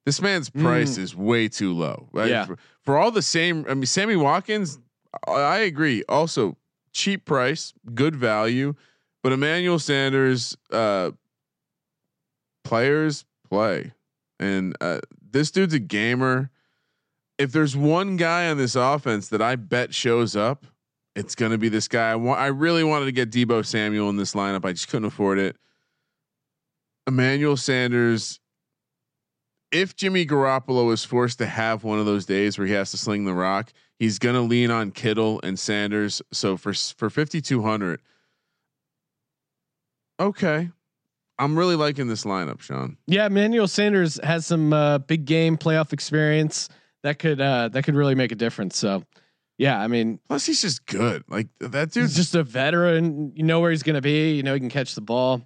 This 0.07 0.19
man's 0.19 0.49
price 0.49 0.97
is 0.97 1.15
way 1.15 1.47
too 1.47 1.71
low. 1.73 2.09
Right? 2.11 2.31
Yeah. 2.31 2.45
For, 2.45 2.57
for 2.81 2.97
all 2.97 3.11
the 3.11 3.21
same, 3.21 3.65
I 3.69 3.75
mean, 3.75 3.85
Sammy 3.85 4.15
Watkins, 4.15 4.79
I, 5.27 5.33
I 5.33 5.57
agree. 5.59 6.03
Also, 6.09 6.57
cheap 6.93 7.25
price, 7.25 7.73
good 7.93 8.15
value. 8.15 8.73
But 9.21 9.33
Emmanuel 9.33 9.77
Sanders, 9.77 10.57
uh, 10.71 11.11
players 12.63 13.25
play. 13.47 13.93
And 14.39 14.75
uh, 14.81 15.01
this 15.31 15.51
dude's 15.51 15.75
a 15.75 15.79
gamer. 15.79 16.49
If 17.41 17.51
there's 17.51 17.75
one 17.75 18.17
guy 18.17 18.49
on 18.49 18.57
this 18.57 18.75
offense 18.75 19.29
that 19.29 19.41
I 19.41 19.55
bet 19.55 19.93
shows 19.93 20.35
up, 20.35 20.65
it's 21.15 21.35
going 21.35 21.51
to 21.51 21.57
be 21.57 21.69
this 21.69 21.87
guy. 21.87 22.11
I, 22.11 22.15
wa- 22.15 22.35
I 22.35 22.47
really 22.47 22.83
wanted 22.83 23.05
to 23.05 23.11
get 23.11 23.31
Deebo 23.31 23.65
Samuel 23.65 24.09
in 24.09 24.15
this 24.17 24.33
lineup. 24.33 24.63
I 24.63 24.73
just 24.73 24.87
couldn't 24.89 25.05
afford 25.05 25.39
it. 25.39 25.57
Emmanuel 27.07 27.57
Sanders 27.57 28.39
if 29.71 29.95
Jimmy 29.95 30.25
Garoppolo 30.25 30.91
is 30.93 31.03
forced 31.03 31.37
to 31.39 31.45
have 31.45 31.83
one 31.83 31.97
of 31.97 32.05
those 32.05 32.25
days 32.25 32.57
where 32.57 32.67
he 32.67 32.73
has 32.73 32.91
to 32.91 32.97
sling 32.97 33.25
the 33.25 33.33
rock, 33.33 33.71
he's 33.97 34.19
going 34.19 34.35
to 34.35 34.41
lean 34.41 34.69
on 34.69 34.91
Kittle 34.91 35.39
and 35.43 35.57
Sanders. 35.57 36.21
So 36.31 36.57
for 36.57 36.73
for 36.73 37.09
5200 37.09 38.01
Okay. 40.19 40.69
I'm 41.39 41.57
really 41.57 41.75
liking 41.75 42.07
this 42.07 42.23
lineup, 42.25 42.61
Sean. 42.61 42.97
Yeah, 43.07 43.25
Emmanuel 43.25 43.67
Sanders 43.67 44.19
has 44.23 44.45
some 44.45 44.73
uh, 44.73 44.99
big 44.99 45.25
game 45.25 45.57
playoff 45.57 45.91
experience 45.91 46.69
that 47.03 47.19
could 47.19 47.41
uh, 47.41 47.69
that 47.69 47.83
could 47.83 47.95
really 47.95 48.15
make 48.15 48.31
a 48.31 48.35
difference. 48.35 48.77
So, 48.77 49.03
yeah, 49.57 49.79
I 49.79 49.87
mean, 49.87 50.19
plus 50.27 50.45
he's 50.45 50.61
just 50.61 50.85
good. 50.85 51.23
Like 51.27 51.47
that 51.59 51.87
he's 51.87 51.93
dude's 51.93 52.15
just 52.15 52.35
a 52.35 52.43
veteran. 52.43 53.33
You 53.35 53.43
know 53.43 53.59
where 53.59 53.71
he's 53.71 53.83
going 53.83 53.95
to 53.95 54.01
be. 54.01 54.35
You 54.35 54.43
know 54.43 54.53
he 54.53 54.59
can 54.59 54.69
catch 54.69 54.95
the 54.95 55.01
ball. 55.01 55.41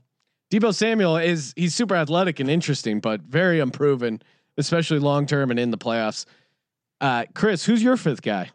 Deebo 0.51 0.73
Samuel 0.73 1.17
is 1.17 1.53
he's 1.55 1.73
super 1.73 1.95
athletic 1.95 2.39
and 2.39 2.49
interesting, 2.49 2.99
but 2.99 3.21
very 3.21 3.59
unproven, 3.59 4.21
especially 4.57 4.99
long 4.99 5.25
term 5.25 5.51
and 5.51 5.59
in 5.59 5.71
the 5.71 5.77
playoffs. 5.77 6.25
Uh, 7.01 7.25
Chris, 7.33 7.65
who's 7.65 7.83
your 7.83 7.97
fifth 7.97 8.21
guy? 8.21 8.49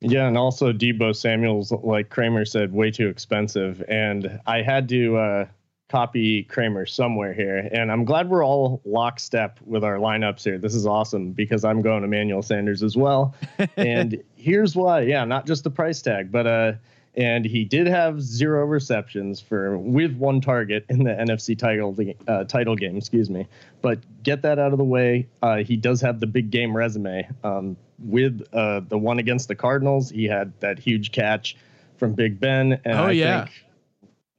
Yeah, 0.00 0.26
and 0.26 0.36
also 0.36 0.72
Deebo 0.72 1.14
Samuel's, 1.14 1.70
like 1.70 2.10
Kramer 2.10 2.44
said, 2.44 2.72
way 2.72 2.90
too 2.90 3.08
expensive, 3.08 3.84
and 3.88 4.40
I 4.46 4.62
had 4.62 4.88
to 4.88 5.16
uh, 5.16 5.46
copy 5.92 6.42
Kramer 6.44 6.86
somewhere 6.86 7.34
here. 7.34 7.68
And 7.70 7.92
I'm 7.92 8.06
glad 8.06 8.30
we're 8.30 8.42
all 8.42 8.80
lockstep 8.86 9.60
with 9.66 9.84
our 9.84 9.96
lineups 9.96 10.42
here. 10.42 10.56
This 10.56 10.74
is 10.74 10.86
awesome 10.86 11.32
because 11.32 11.66
I'm 11.66 11.82
going 11.82 12.02
Emmanuel 12.02 12.40
Sanders 12.40 12.82
as 12.82 12.96
well. 12.96 13.34
and 13.76 14.22
here's 14.36 14.74
why. 14.74 15.02
Yeah, 15.02 15.26
not 15.26 15.46
just 15.46 15.64
the 15.64 15.70
price 15.70 16.00
tag, 16.00 16.32
but 16.32 16.46
uh, 16.46 16.72
and 17.14 17.44
he 17.44 17.66
did 17.66 17.86
have 17.86 18.22
zero 18.22 18.64
receptions 18.64 19.38
for 19.38 19.76
with 19.76 20.16
one 20.16 20.40
target 20.40 20.86
in 20.88 21.04
the 21.04 21.10
NFC 21.10 21.58
title 21.58 21.94
uh, 22.26 22.44
title 22.44 22.74
game. 22.74 22.96
Excuse 22.96 23.28
me, 23.28 23.46
but 23.82 23.98
get 24.22 24.40
that 24.40 24.58
out 24.58 24.72
of 24.72 24.78
the 24.78 24.84
way. 24.84 25.28
Uh, 25.42 25.58
he 25.58 25.76
does 25.76 26.00
have 26.00 26.20
the 26.20 26.26
big 26.26 26.50
game 26.50 26.74
resume. 26.74 27.28
Um, 27.44 27.76
with 27.98 28.42
uh, 28.54 28.80
the 28.88 28.96
one 28.96 29.18
against 29.18 29.46
the 29.46 29.54
Cardinals, 29.54 30.08
he 30.08 30.24
had 30.24 30.58
that 30.60 30.78
huge 30.78 31.12
catch 31.12 31.54
from 31.98 32.14
Big 32.14 32.40
Ben. 32.40 32.80
And 32.86 32.98
oh 32.98 33.04
I 33.04 33.10
yeah, 33.12 33.44
think, 33.44 33.64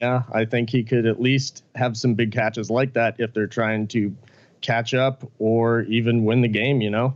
yeah, 0.03 0.23
I 0.33 0.43
think 0.43 0.69
he 0.69 0.83
could 0.83 1.05
at 1.05 1.21
least 1.21 1.63
have 1.75 1.95
some 1.95 2.13
big 2.13 2.33
catches 2.33 2.69
like 2.69 2.91
that 2.93 3.15
if 3.19 3.33
they're 3.33 3.47
trying 3.47 3.87
to 3.89 4.13
catch 4.59 4.93
up 4.93 5.23
or 5.39 5.83
even 5.83 6.25
win 6.25 6.41
the 6.41 6.49
game. 6.49 6.81
You 6.81 6.89
know. 6.89 7.15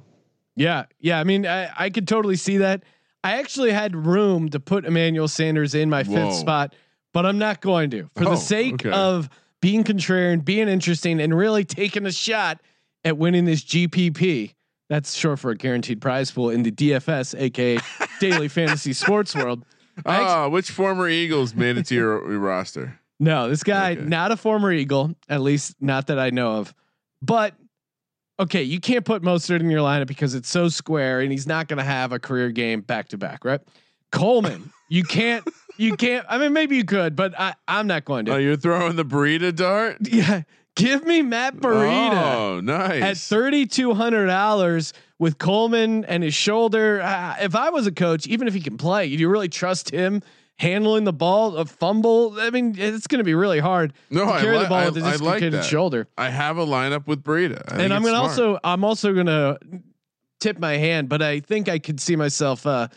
Yeah, 0.56 0.86
yeah. 1.02 1.20
I 1.20 1.26
mean, 1.26 1.46
I, 1.46 1.70
I 1.78 1.90
could 1.90 2.08
totally 2.08 2.38
see 2.38 2.58
that. 2.60 2.84
I 3.26 3.40
actually 3.40 3.72
had 3.72 3.94
room 3.94 4.48
to 4.50 4.60
put 4.62 4.86
Emmanuel 4.86 5.28
Sanders 5.28 5.76
in 5.76 5.90
my 5.90 6.04
fifth 6.04 6.14
Whoa. 6.16 6.32
spot, 6.32 6.76
but 7.14 7.26
I'm 7.26 7.38
not 7.38 7.60
going 7.60 7.90
to 7.90 8.10
for 8.16 8.26
Oh, 8.26 8.30
the 8.32 8.36
sake 8.38 8.76
okay. 8.76 8.92
of 8.92 9.30
being 9.62 9.84
contrarian, 9.84 10.46
being 10.46 10.70
interesting, 10.70 11.20
and 11.20 11.38
really 11.38 11.66
taking 11.66 12.06
a 12.06 12.12
shot 12.12 12.62
at 13.04 13.18
winning 13.18 13.44
this 13.44 13.64
GPP. 13.66 14.54
That's 14.90 15.14
short 15.14 15.40
for 15.40 15.52
a 15.52 15.58
guaranteed 15.58 16.00
prize 16.00 16.32
pool 16.32 16.52
in 16.52 16.64
the 16.64 16.72
DFS, 16.72 17.38
aka 17.38 17.80
Daily 18.22 18.48
Fantasy 18.48 18.94
Sports 18.94 19.36
World. 19.36 19.66
Ah, 20.06 20.48
which 20.48 20.72
former 20.72 21.08
Eagles 21.10 21.54
made 21.56 21.78
it 21.78 21.86
to 21.88 21.96
your, 21.96 22.20
roster? 22.40 23.00
no, 23.20 23.50
this 23.50 23.64
guy, 23.64 23.94
Okay. 23.94 24.02
not 24.02 24.32
a 24.32 24.38
former 24.38 24.72
Eagle, 24.72 25.16
at 25.28 25.42
least 25.42 25.76
not 25.82 26.08
that 26.08 26.20
I 26.20 26.30
know 26.30 26.58
of. 26.58 26.74
But 27.22 27.56
okay, 28.40 28.62
you 28.64 28.80
can't 28.80 29.04
put 29.06 29.24
Mostert 29.24 29.60
in 29.60 29.70
your 29.70 29.82
lineup 29.82 30.08
because 30.08 30.36
it's 30.36 30.50
so 30.50 30.70
square 30.70 31.22
and 31.22 31.32
he's 31.32 31.48
not 31.48 31.68
going 31.68 31.78
to 31.80 31.84
have 31.84 32.12
a 32.12 32.20
career 32.20 32.50
game 32.52 32.82
back 32.82 33.10
to 33.10 33.18
back, 33.18 33.44
right? 33.44 33.60
Coleman, 34.12 34.72
you 34.90 35.04
can't, 35.04 35.44
you 35.78 35.96
can't. 35.98 36.26
I 36.30 36.38
mean, 36.38 36.54
maybe 36.54 36.76
you 36.78 36.86
could, 36.86 37.16
but 37.16 37.38
I, 37.40 37.56
I'm 37.68 37.88
not 37.88 38.06
going 38.06 38.26
to. 38.26 38.34
Oh, 38.36 38.38
you're 38.38 38.56
throwing 38.56 38.96
the 38.96 39.06
burrito 39.06 39.54
dart? 39.56 39.98
yeah, 40.02 40.44
give 40.76 41.04
me 41.06 41.24
Matt 41.24 41.58
Breida 41.58 42.36
Oh, 42.36 42.60
nice. 42.62 43.02
at 43.02 43.18
thirty 43.18 43.66
two 43.66 43.94
hundred 43.96 44.28
dollars 44.28 44.94
with 45.20 45.38
Coleman 45.38 46.06
and 46.06 46.24
his 46.24 46.34
shoulder. 46.34 47.02
Uh, 47.02 47.36
if 47.42 47.56
I 47.56 47.70
was 47.70 47.88
a 47.88 47.92
coach, 47.92 48.28
even 48.28 48.48
if 48.48 48.54
he 48.54 48.62
can 48.62 48.78
play, 48.78 49.08
do 49.10 49.16
you 49.16 49.30
really 49.30 49.50
trust 49.50 49.90
him 49.92 50.22
handling 50.60 51.04
the 51.06 51.14
ball? 51.14 51.56
A 51.58 51.66
fumble? 51.66 52.36
I 52.40 52.50
mean, 52.50 52.76
it's 52.78 53.08
going 53.08 53.20
to 53.20 53.24
be 53.24 53.34
really 53.34 53.60
hard 53.60 53.94
No, 54.10 54.26
to 54.26 54.32
I 54.32 54.42
carry 54.42 54.58
li- 54.58 54.64
the 54.64 54.70
ball 54.70 54.78
I- 54.80 54.90
with 54.90 54.98
a 54.98 55.06
I 55.06 55.16
like 55.16 55.42
that. 55.52 55.64
shoulder. 55.66 56.08
I 56.18 56.30
have 56.30 56.58
a 56.58 56.66
lineup 56.66 57.08
with. 57.08 57.28
I 57.28 57.48
think 57.48 57.60
And 57.82 57.94
I'm 57.94 58.02
gonna 58.04 58.18
smart. 58.18 58.30
also, 58.32 58.60
I'm 58.64 58.84
also 58.84 59.14
gonna 59.14 59.58
tip 60.40 60.60
my 60.60 60.74
hand, 60.78 61.10
but 61.10 61.22
I 61.22 61.40
think 61.40 61.68
I 61.70 61.80
could 61.80 62.00
see 62.00 62.16
myself 62.16 62.66
uh, 62.68 62.88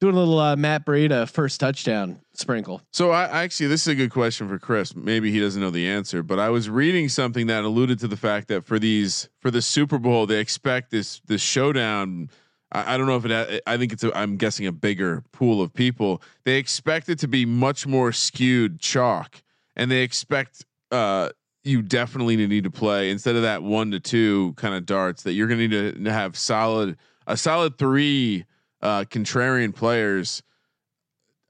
doing 0.00 0.14
a 0.14 0.18
little 0.18 0.38
uh, 0.38 0.54
Matt 0.56 0.86
Breida 0.86 1.28
first 1.28 1.58
touchdown 1.60 2.20
sprinkle. 2.36 2.82
So 2.92 3.10
I 3.10 3.44
actually, 3.44 3.68
this 3.68 3.82
is 3.82 3.88
a 3.88 3.94
good 3.94 4.10
question 4.10 4.48
for 4.48 4.58
Chris. 4.58 4.94
Maybe 4.94 5.30
he 5.30 5.40
doesn't 5.40 5.60
know 5.60 5.70
the 5.70 5.88
answer, 5.88 6.22
but 6.22 6.38
I 6.38 6.50
was 6.50 6.68
reading 6.68 7.08
something 7.08 7.46
that 7.46 7.64
alluded 7.64 7.98
to 8.00 8.08
the 8.08 8.16
fact 8.16 8.48
that 8.48 8.64
for 8.64 8.78
these 8.78 9.28
for 9.40 9.50
the 9.50 9.62
Super 9.62 9.98
Bowl, 9.98 10.26
they 10.26 10.40
expect 10.40 10.90
this 10.90 11.20
this 11.26 11.40
showdown. 11.40 12.30
I, 12.72 12.94
I 12.94 12.96
don't 12.98 13.06
know 13.06 13.16
if 13.16 13.24
it. 13.24 13.62
I 13.66 13.76
think 13.76 13.92
it's. 13.92 14.04
A, 14.04 14.16
I'm 14.16 14.36
guessing 14.36 14.66
a 14.66 14.72
bigger 14.72 15.22
pool 15.32 15.62
of 15.62 15.72
people. 15.72 16.22
They 16.44 16.56
expect 16.56 17.08
it 17.08 17.18
to 17.20 17.28
be 17.28 17.46
much 17.46 17.86
more 17.86 18.12
skewed 18.12 18.80
chalk, 18.80 19.42
and 19.76 19.90
they 19.90 20.02
expect 20.02 20.64
uh, 20.90 21.30
you 21.62 21.82
definitely 21.82 22.36
need 22.36 22.64
to 22.64 22.70
play 22.70 23.10
instead 23.10 23.36
of 23.36 23.42
that 23.42 23.62
one 23.62 23.90
to 23.92 24.00
two 24.00 24.52
kind 24.56 24.74
of 24.74 24.86
darts. 24.86 25.22
That 25.22 25.32
you're 25.32 25.48
going 25.48 25.70
to 25.70 25.92
need 25.92 26.04
to 26.04 26.12
have 26.12 26.36
solid 26.36 26.96
a 27.26 27.36
solid 27.36 27.78
three 27.78 28.44
uh, 28.82 29.04
contrarian 29.04 29.74
players. 29.74 30.42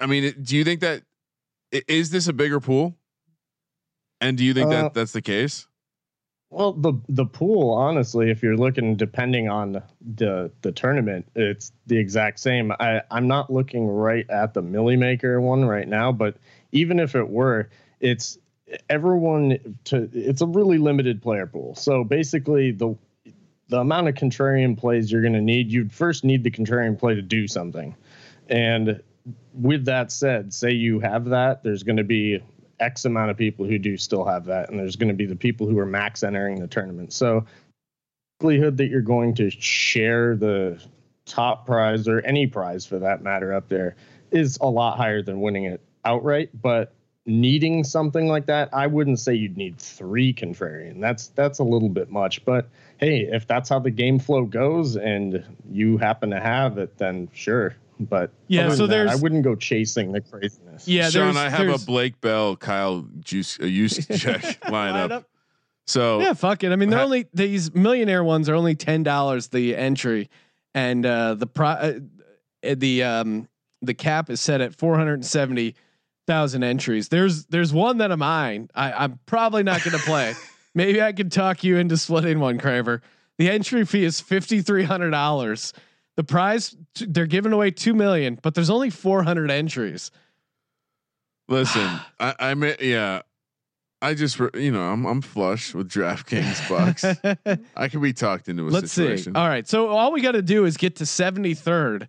I 0.05 0.07
mean, 0.07 0.35
do 0.43 0.55
you 0.55 0.65
think 0.65 0.81
that 0.81 1.03
is 1.73 2.11
this 2.11 2.29
a 2.29 2.35
bigger 2.35 2.61
pool? 2.61 2.95
And 4.21 4.37
do 4.37 4.45
you 4.45 4.53
think 4.53 4.67
Uh, 4.67 4.83
that 4.83 4.95
that's 4.95 5.13
the 5.13 5.23
case? 5.23 5.67
Well, 6.51 6.75
the 6.75 6.93
the 7.09 7.25
pool, 7.25 7.71
honestly, 7.71 8.31
if 8.31 8.43
you're 8.43 8.57
looking 8.59 8.97
depending 8.97 9.49
on 9.49 9.83
the 10.15 10.53
the 10.61 10.73
tournament, 10.73 11.27
it's 11.35 11.73
the 11.87 11.97
exact 11.97 12.39
same. 12.39 12.71
I 12.73 13.01
I'm 13.11 13.27
not 13.27 13.51
looking 13.51 13.87
right 13.89 14.29
at 14.29 14.53
the 14.53 14.61
Milly 14.61 14.97
Maker 14.97 15.41
one 15.41 15.65
right 15.65 15.89
now, 15.89 16.13
but 16.13 16.37
even 16.71 17.01
if 17.01 17.15
it 17.15 17.31
were, 17.31 17.71
it's 17.99 18.39
everyone 18.91 19.79
to 19.85 20.11
it's 20.13 20.43
a 20.43 20.47
really 20.47 20.77
limited 20.77 21.23
player 21.23 21.47
pool. 21.47 21.75
So 21.77 22.05
basically, 22.05 22.73
the 22.73 22.95
the 23.69 23.79
amount 23.81 24.09
of 24.09 24.17
contrarian 24.17 24.77
plays 24.77 25.11
you're 25.11 25.23
going 25.23 25.33
to 25.33 25.41
need, 25.41 25.73
you'd 25.73 25.93
first 25.93 26.25
need 26.25 26.45
the 26.45 26.51
contrarian 26.51 26.99
play 26.99 27.15
to 27.15 27.23
do 27.23 27.49
something, 27.49 27.97
and 28.51 29.03
with 29.53 29.85
that 29.87 30.13
said, 30.13 30.53
say 30.53 30.73
you 30.73 31.01
have 31.01 31.27
that, 31.27 31.63
there's 31.63 31.83
going 31.83 31.97
to 31.97 32.05
be 32.05 32.41
X 32.81 33.05
amount 33.05 33.31
of 33.31 33.37
people 33.37 33.65
who 33.65 33.79
do 33.79 33.97
still 33.97 34.25
have 34.25 34.45
that, 34.47 34.71
and 34.71 34.79
there's 34.79 34.97
going 34.97 35.09
to 35.09 35.15
be 35.15 35.27
the 35.27 35.37
people 35.37 35.67
who 35.67 35.79
are 35.79 35.87
max 35.87 36.23
entering 36.23 36.61
the 36.61 36.67
tournament. 36.67 37.13
So, 37.13 37.47
likelihood 38.41 38.77
that 38.77 38.89
you're 38.89 39.01
going 39.01 39.35
to 39.35 39.51
share 39.51 40.37
the 40.37 40.83
top 41.25 41.67
prize 41.67 42.07
or 42.07 42.21
any 42.21 42.47
prize 42.47 42.85
for 42.85 42.99
that 42.99 43.23
matter 43.23 43.55
up 43.55 43.69
there 43.69 43.97
is 44.31 44.59
a 44.61 44.67
lot 44.67 44.97
higher 44.97 45.23
than 45.23 45.41
winning 45.41 45.65
it 45.65 45.81
outright. 46.05 46.51
But 46.61 46.93
needing 47.25 47.85
something 47.85 48.27
like 48.27 48.47
that, 48.47 48.69
I 48.73 48.87
wouldn't 48.87 49.21
say 49.21 49.35
you'd 49.35 49.57
need 49.57 49.79
three 49.79 50.35
contrarian. 50.35 51.01
That's 51.01 51.29
that's 51.29 51.59
a 51.59 51.65
little 51.65 51.89
bit 51.89 52.11
much. 52.11 52.45
But 52.45 52.69
hey, 52.99 53.29
if 53.31 53.47
that's 53.47 53.69
how 53.69 53.79
the 53.79 53.91
game 53.91 54.19
flow 54.19 54.45
goes 54.45 54.97
and 54.97 55.43
you 55.71 55.97
happen 55.97 56.31
to 56.31 56.41
have 56.41 56.77
it, 56.79 56.99
then 56.99 57.29
sure. 57.33 57.77
But 58.01 58.33
Yeah, 58.49 58.71
so 58.71 58.77
than 58.87 58.91
that, 58.91 58.97
there's- 58.97 59.19
I 59.19 59.23
wouldn't 59.23 59.45
go 59.45 59.55
chasing 59.55 60.13
the 60.13 60.21
craziness. 60.21 60.89
Yeah, 60.89 61.11
Sean, 61.11 61.37
I 61.37 61.49
have 61.49 61.69
a 61.69 61.79
Blake 61.85 62.21
Bell, 62.21 62.57
Kyle 62.57 63.07
Juice, 63.21 63.57
a 63.59 63.63
Juszczyk 63.63 64.59
lineup. 64.63 65.09
Lineup? 65.09 65.25
So 65.87 66.21
Yeah, 66.21 66.33
fuck 66.33 66.65
it. 66.65 66.73
I 66.73 66.77
mean, 66.77 66.91
they're 66.91 66.99
Ha- 66.99 67.05
only 67.05 67.27
these 67.35 67.75
millionaire 67.75 68.25
ones 68.25 68.49
are 68.49 68.55
only 68.55 68.75
ten 68.75 69.03
dollars 69.03 69.49
the 69.49 69.77
entry, 69.77 70.29
and 70.75 71.05
uh, 71.05 71.35
the 71.35 71.47
pro 71.47 71.69
uh, 71.69 71.93
the 72.63 73.03
um 73.03 73.49
the 73.83 73.93
cap 73.95 74.31
is 74.31 74.41
set 74.41 74.61
at 74.63 74.75
four 74.75 74.97
hundred 74.97 75.15
and 75.15 75.27
seventy 75.27 75.75
thousand 76.27 76.63
entries. 76.65 77.11
There's 77.11 77.45
there's 77.47 77.73
one 77.73 77.99
that 77.99 78.11
of 78.11 78.19
mine. 78.19 78.71
I, 78.75 78.93
I'm 78.93 79.21
probably 79.27 79.63
not 79.63 79.85
going 79.85 79.97
to 79.97 80.03
play. 80.05 80.33
Maybe 80.75 81.01
I 81.03 81.13
could 81.13 81.31
talk 81.31 81.63
you 81.63 81.77
into 81.77 81.97
splitting 81.99 82.41
one, 82.41 82.59
Kramer. 82.59 83.03
The 83.39 83.51
entry 83.51 83.85
fee 83.85 84.05
is 84.05 84.21
fifty 84.23 84.63
three 84.63 84.85
hundred 84.85 85.11
dollars. 85.11 85.75
The 86.17 86.25
prize 86.25 86.77
they're 87.01 87.27
giving 87.27 87.53
away 87.53 87.71
two 87.71 87.95
million, 87.95 88.39
but 88.43 88.55
there's 88.55 88.71
only 88.71 88.91
four 88.91 89.23
hundred 89.23 89.51
entries. 89.51 90.11
listen, 91.49 91.83
I, 92.21 92.35
I 92.39 92.55
mean, 92.55 92.75
yeah, 92.81 93.23
I 94.01 94.15
just 94.15 94.39
you 94.55 94.71
know 94.71 94.83
I'm 94.83 95.07
I'm 95.07 95.23
flush 95.23 95.75
with 95.75 95.91
DraftKings 95.91 96.69
bucks. 96.69 97.05
I 97.77 97.89
could 97.89 98.03
be 98.03 98.13
talked 98.13 98.49
into 98.49 98.69
a 98.69 98.71
Let's 98.71 98.93
situation. 98.93 99.35
see. 99.35 99.39
All 99.39 99.49
right. 99.49 99.67
So 99.67 99.89
all 99.89 100.13
we 100.13 100.21
got 100.21 100.33
to 100.33 100.43
do 100.43 100.67
is 100.67 100.77
get 100.77 100.97
to 100.97 101.05
73rd 101.05 102.09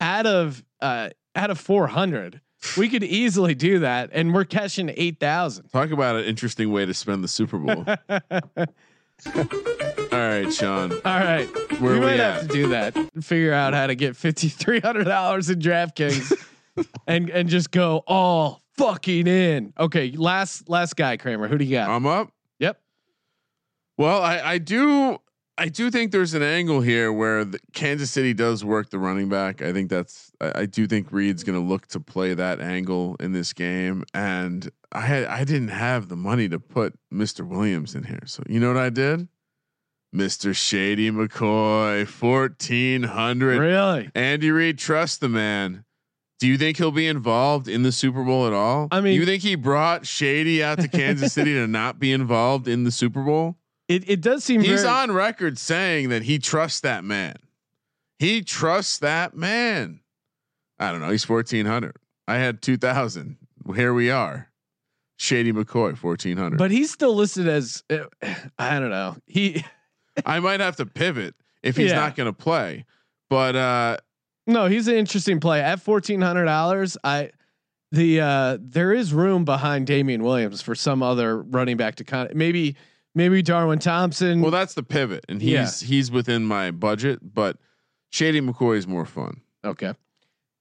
out 0.00 0.26
of 0.26 0.64
uh 0.80 1.10
out 1.34 1.50
of 1.50 1.58
400. 1.58 2.40
We 2.76 2.88
could 2.88 3.04
easily 3.04 3.54
do 3.54 3.78
that 3.80 4.10
and 4.12 4.34
we're 4.34 4.44
cashing 4.44 4.92
8,000. 4.96 5.68
Talk 5.68 5.90
about 5.90 6.16
an 6.16 6.24
interesting 6.24 6.72
way 6.72 6.84
to 6.84 6.94
spend 6.94 7.22
the 7.22 7.28
Super 7.28 7.58
Bowl. 7.58 7.86
all 10.16 10.28
right, 10.28 10.52
Sean. 10.52 10.92
All 10.92 10.98
right. 11.04 11.46
Where 11.80 11.94
we 11.94 12.00
might 12.00 12.20
at? 12.20 12.34
have 12.34 12.42
to 12.42 12.48
do 12.48 12.68
that. 12.68 12.96
Figure 13.22 13.52
out 13.52 13.74
how 13.74 13.86
to 13.86 13.94
get 13.94 14.14
$5300 14.14 15.50
in 15.50 15.60
DraftKings 15.60 16.46
and 17.06 17.30
and 17.30 17.48
just 17.48 17.70
go 17.70 18.02
all 18.06 18.62
fucking 18.76 19.26
in. 19.26 19.72
Okay, 19.78 20.10
last 20.12 20.68
last 20.68 20.96
guy 20.96 21.16
Kramer, 21.16 21.48
who 21.48 21.58
do 21.58 21.64
you 21.64 21.72
got? 21.76 21.90
I'm 21.90 22.06
up. 22.06 22.30
yep. 22.58 22.80
Well, 23.98 24.22
I 24.22 24.40
I 24.40 24.58
do 24.58 25.18
I 25.58 25.68
do 25.68 25.90
think 25.90 26.12
there's 26.12 26.34
an 26.34 26.42
angle 26.42 26.82
here 26.82 27.10
where 27.10 27.42
the 27.44 27.58
Kansas 27.72 28.10
City 28.10 28.34
does 28.34 28.62
work 28.62 28.90
the 28.90 28.98
running 28.98 29.30
back. 29.30 29.62
I 29.62 29.72
think 29.72 29.88
that's 29.88 30.30
I, 30.40 30.52
I 30.62 30.66
do 30.66 30.86
think 30.86 31.10
Reid's 31.10 31.44
going 31.44 31.58
to 31.58 31.66
look 31.66 31.86
to 31.88 32.00
play 32.00 32.34
that 32.34 32.60
angle 32.60 33.16
in 33.20 33.32
this 33.32 33.52
game, 33.54 34.04
and 34.12 34.70
I 34.92 35.00
had 35.00 35.24
I 35.24 35.44
didn't 35.44 35.68
have 35.68 36.08
the 36.08 36.16
money 36.16 36.48
to 36.50 36.58
put 36.60 36.94
Mr. 37.12 37.46
Williams 37.46 37.94
in 37.94 38.04
here, 38.04 38.22
so 38.26 38.42
you 38.46 38.60
know 38.60 38.68
what 38.68 38.76
I 38.76 38.90
did, 38.90 39.28
Mr. 40.14 40.54
Shady 40.54 41.10
McCoy, 41.10 42.06
fourteen 42.06 43.02
hundred. 43.02 43.58
Really? 43.58 44.10
Andy 44.14 44.50
Reid, 44.50 44.78
trust 44.78 45.20
the 45.20 45.28
man. 45.28 45.84
Do 46.38 46.46
you 46.46 46.58
think 46.58 46.76
he'll 46.76 46.90
be 46.90 47.06
involved 47.06 47.66
in 47.66 47.82
the 47.82 47.92
Super 47.92 48.22
Bowl 48.22 48.46
at 48.46 48.52
all? 48.52 48.88
I 48.90 49.00
mean- 49.00 49.14
you 49.14 49.24
think 49.24 49.42
he 49.42 49.54
brought 49.54 50.06
Shady 50.06 50.62
out 50.62 50.78
to 50.80 50.88
Kansas 50.88 51.32
City 51.32 51.54
to 51.54 51.66
not 51.66 51.98
be 51.98 52.12
involved 52.12 52.68
in 52.68 52.84
the 52.84 52.90
Super 52.90 53.22
Bowl? 53.22 53.56
It 53.88 54.08
it 54.08 54.20
does 54.20 54.42
seem 54.44 54.60
He's 54.60 54.82
very, 54.82 54.92
on 54.94 55.12
record 55.12 55.58
saying 55.58 56.08
that 56.10 56.22
he 56.22 56.38
trusts 56.38 56.80
that 56.80 57.04
man. 57.04 57.36
He 58.18 58.42
trusts 58.42 58.98
that 58.98 59.36
man. 59.36 60.00
I 60.78 60.90
don't 60.90 61.00
know. 61.00 61.10
He's 61.10 61.24
fourteen 61.24 61.66
hundred. 61.66 61.96
I 62.28 62.36
had 62.36 62.62
two 62.62 62.76
thousand. 62.76 63.36
Here 63.74 63.94
we 63.94 64.10
are. 64.10 64.50
Shady 65.18 65.52
McCoy, 65.52 65.96
fourteen 65.96 66.36
hundred. 66.36 66.58
but 66.58 66.70
he's 66.70 66.90
still 66.90 67.14
listed 67.14 67.46
as 67.48 67.82
uh, 67.88 68.04
I 68.58 68.78
don't 68.80 68.90
know. 68.90 69.16
He 69.26 69.64
I 70.26 70.40
might 70.40 70.60
have 70.60 70.76
to 70.76 70.86
pivot 70.86 71.34
if 71.62 71.76
he's 71.76 71.90
Yeah. 71.90 71.96
not 72.00 72.16
going 72.16 72.26
to 72.28 72.32
play. 72.32 72.84
But 73.28 73.56
uh, 73.56 73.96
no, 74.46 74.66
he's 74.66 74.88
an 74.88 74.94
interesting 74.94 75.40
play 75.40 75.60
at 75.60 75.80
fourteen 75.80 76.20
hundred 76.20 76.44
dollars. 76.44 76.96
I 77.04 77.30
the 77.92 78.20
uh 78.20 78.58
there 78.60 78.92
is 78.92 79.12
room 79.12 79.44
behind 79.44 79.86
Damien 79.86 80.22
Williams 80.22 80.62
for 80.62 80.74
some 80.74 81.02
other 81.02 81.42
running 81.42 81.76
back 81.76 81.96
to 81.96 82.04
kind 82.04 82.30
of 82.30 82.36
maybe 82.36 82.76
maybe 83.14 83.42
Darwin 83.42 83.78
Thompson. 83.78 84.40
well, 84.40 84.50
that's 84.50 84.74
the 84.74 84.82
pivot, 84.82 85.24
and 85.28 85.42
he's 85.42 85.52
Yeah. 85.82 85.86
he's 85.88 86.10
within 86.10 86.44
my 86.44 86.70
budget. 86.70 87.18
But 87.34 87.56
Shady 88.10 88.40
McCoy 88.40 88.76
is 88.76 88.86
more 88.86 89.04
fun. 89.06 89.40
okay. 89.64 89.94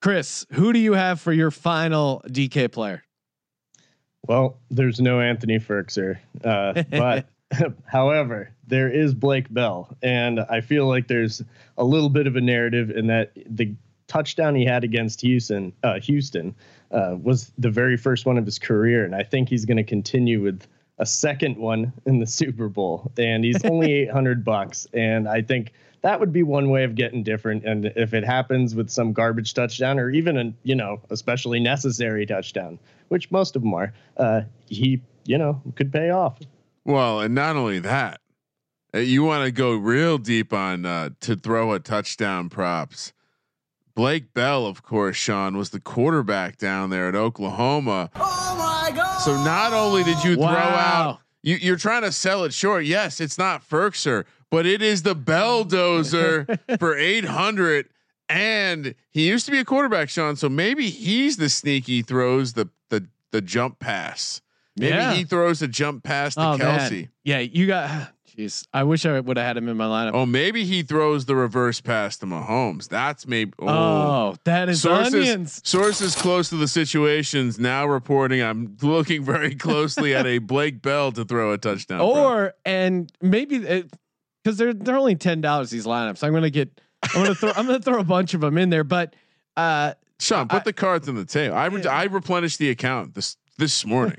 Chris, 0.02 0.46
who 0.52 0.72
do 0.74 0.78
you 0.80 0.94
have 0.94 1.20
for 1.20 1.34
your 1.34 1.50
final 1.52 2.22
DK 2.28 2.72
player? 2.72 3.04
Well, 4.28 4.58
there's 4.70 5.00
no 5.00 5.20
Anthony 5.20 5.60
Firkser, 5.60 6.18
uh, 6.44 6.84
but 6.92 7.28
however, 7.86 8.52
there 8.68 8.90
is 8.90 9.14
Blake 9.14 9.54
Bell, 9.54 9.96
and 10.02 10.40
I 10.40 10.62
feel 10.62 10.88
like 10.88 11.08
there's 11.08 11.42
a 11.78 11.84
little 11.84 12.10
bit 12.10 12.28
of 12.28 12.36
a 12.36 12.42
narrative 12.42 12.90
in 12.90 13.08
that 13.08 13.32
the 13.48 13.76
touchdown 14.08 14.56
he 14.56 14.66
had 14.66 14.84
against 14.84 15.22
Houston, 15.22 15.74
uh, 15.84 16.00
Houston, 16.00 16.56
uh, 16.92 17.16
was 17.22 17.52
the 17.58 17.70
very 17.70 17.98
first 17.98 18.26
one 18.26 18.38
of 18.38 18.46
his 18.46 18.60
career, 18.60 19.04
and 19.04 19.16
I 19.16 19.24
think 19.24 19.50
he's 19.50 19.66
going 19.66 19.78
to 19.78 19.84
continue 19.84 20.42
with 20.42 20.66
a 20.98 21.06
second 21.06 21.58
one 21.58 21.92
in 22.06 22.20
the 22.20 22.28
Super 22.28 22.70
Bowl, 22.70 23.12
and 23.18 23.44
he's 23.44 23.64
only 23.66 23.92
800 23.94 24.46
bucks, 24.46 24.88
and 24.94 25.28
I 25.28 25.42
think 25.42 25.74
that 26.02 26.20
would 26.20 26.32
be 26.32 26.44
one 26.44 26.70
way 26.70 26.84
of 26.84 26.94
getting 26.94 27.24
different. 27.24 27.66
And 27.66 27.86
if 27.96 28.14
it 28.14 28.24
happens 28.24 28.76
with 28.76 28.92
some 28.92 29.12
garbage 29.12 29.56
touchdown 29.56 29.98
or 29.98 30.12
even 30.12 30.38
a 30.38 30.54
you 30.64 30.76
know 30.76 31.02
especially 31.10 31.60
necessary 31.60 32.26
touchdown, 32.28 32.78
which 33.08 33.32
most 33.32 33.56
of 33.56 33.64
them 33.64 33.74
are, 33.74 33.92
uh, 34.18 34.42
he 34.68 35.02
you 35.26 35.38
know 35.38 35.62
could 35.76 35.92
pay 35.92 36.12
off. 36.12 36.40
Well, 36.86 37.20
and 37.20 37.34
not 37.34 37.56
only 37.56 37.80
that, 37.80 38.22
uh, 38.94 39.00
you 39.00 39.24
want 39.24 39.44
to 39.44 39.52
go 39.52 39.74
real 39.74 40.20
deep 40.20 40.54
on 40.54 40.86
uh, 40.86 41.10
to 41.22 41.36
throw 41.36 41.74
a 41.74 41.80
touchdown 41.80 42.48
props. 42.48 43.12
Blake 43.96 44.34
Bell, 44.34 44.68
of 44.68 44.84
course, 44.84 45.16
Sean 45.16 45.58
was 45.58 45.72
the 45.72 45.80
quarterback 45.80 46.58
down 46.58 46.92
there 46.92 47.10
at 47.10 47.16
Oklahoma. 47.16 48.12
Oh 48.16 48.56
my 48.58 48.96
god! 48.96 49.18
So 49.20 49.42
not 49.44 49.74
only 49.74 50.04
did 50.04 50.24
you 50.24 50.36
throw 50.36 50.46
out, 50.46 51.20
you, 51.42 51.56
you're 51.56 51.78
trying 51.78 52.04
to 52.04 52.12
sell 52.12 52.44
it 52.44 52.54
short. 52.54 52.86
Yes, 52.86 53.20
it's 53.20 53.38
not 53.38 53.68
Firkser, 53.68 54.26
but 54.52 54.66
it 54.66 54.82
is 54.82 55.04
the 55.04 55.16
Belldozer 55.16 56.60
for 56.80 56.98
eight 56.98 57.26
hundred. 57.26 57.88
And 58.28 58.96
he 59.12 59.28
used 59.28 59.46
to 59.46 59.52
be 59.52 59.60
a 59.60 59.66
quarterback, 59.66 60.10
Sean. 60.10 60.36
So 60.36 60.50
maybe 60.50 60.90
he's 60.90 61.38
the 61.38 61.50
sneaky 61.50 62.02
throws 62.02 62.54
the 62.54 62.70
the 62.90 63.08
the 63.32 63.42
jump 63.42 63.80
pass. 63.80 64.42
Maybe 64.78 64.94
Yeah. 64.96 65.14
he 65.14 65.24
throws 65.24 65.62
a 65.62 65.68
jump 65.68 66.04
pass 66.04 66.36
to 66.36 66.42
Oh 66.42 66.58
Kelce. 66.58 66.92
man, 66.92 67.10
yeah, 67.24 67.40
you 67.40 67.68
got. 67.68 68.12
Jeez, 68.38 68.68
I 68.74 68.84
wish 68.84 69.06
I 69.06 69.18
would 69.18 69.38
have 69.38 69.46
had 69.48 69.56
him 69.56 69.70
in 69.70 69.78
my 69.78 69.86
lineup. 69.86 70.12
Oh, 70.14 70.26
maybe 70.26 70.66
he 70.66 70.84
throws 70.84 71.24
the 71.24 71.38
reverse 71.38 71.80
pass 71.80 72.18
to 72.18 72.26
Mahomes. 72.26 72.90
That's 72.90 73.26
maybe. 73.26 73.54
Oh, 73.60 73.66
Oh, 73.70 74.36
that 74.44 74.68
is 74.68 74.82
sources 74.82 75.14
onions. 75.14 75.62
sources 75.64 76.16
close 76.16 76.50
to 76.50 76.58
the 76.58 76.68
situations 76.68 77.58
now 77.58 77.86
reporting. 77.86 78.42
I'm 78.44 78.76
looking 78.82 79.24
very 79.24 79.56
closely 79.56 80.14
at 80.14 80.26
a 80.26 80.40
Blake 80.40 80.82
Bell 80.82 81.14
to 81.14 81.24
throw 81.24 81.54
a 81.54 81.58
touchdown. 81.58 82.02
Or 82.02 82.54
and 82.66 83.10
maybe 83.22 83.60
because 83.60 84.58
they're 84.58 84.74
they're 84.74 84.98
only 84.98 85.16
ten 85.16 85.40
dollars 85.40 85.70
these 85.70 85.86
lineups. 85.86 86.22
I'm 86.22 86.34
gonna 86.34 86.50
get. 86.50 86.82
I'm 87.04 87.22
gonna 87.24 87.36
throw. 87.36 87.52
I'm 87.56 87.66
gonna 87.68 87.80
throw 87.80 88.00
a 88.00 88.04
bunch 88.04 88.34
of 88.34 88.42
them 88.42 88.58
in 88.58 88.70
there, 88.70 88.84
but 88.84 89.16
uh, 89.56 89.94
Sean, 90.20 90.50
put 90.50 90.62
I- 90.62 90.66
the 90.66 90.74
cards 90.74 91.08
on 91.08 91.16
the 91.16 91.24
table. 91.24 91.56
I 91.56 91.68
re- 91.68 91.86
I 91.86 92.04
replenished 92.04 92.60
the 92.60 92.70
account 92.70 93.14
this 93.14 93.38
this 93.58 93.86
morning. 93.86 94.18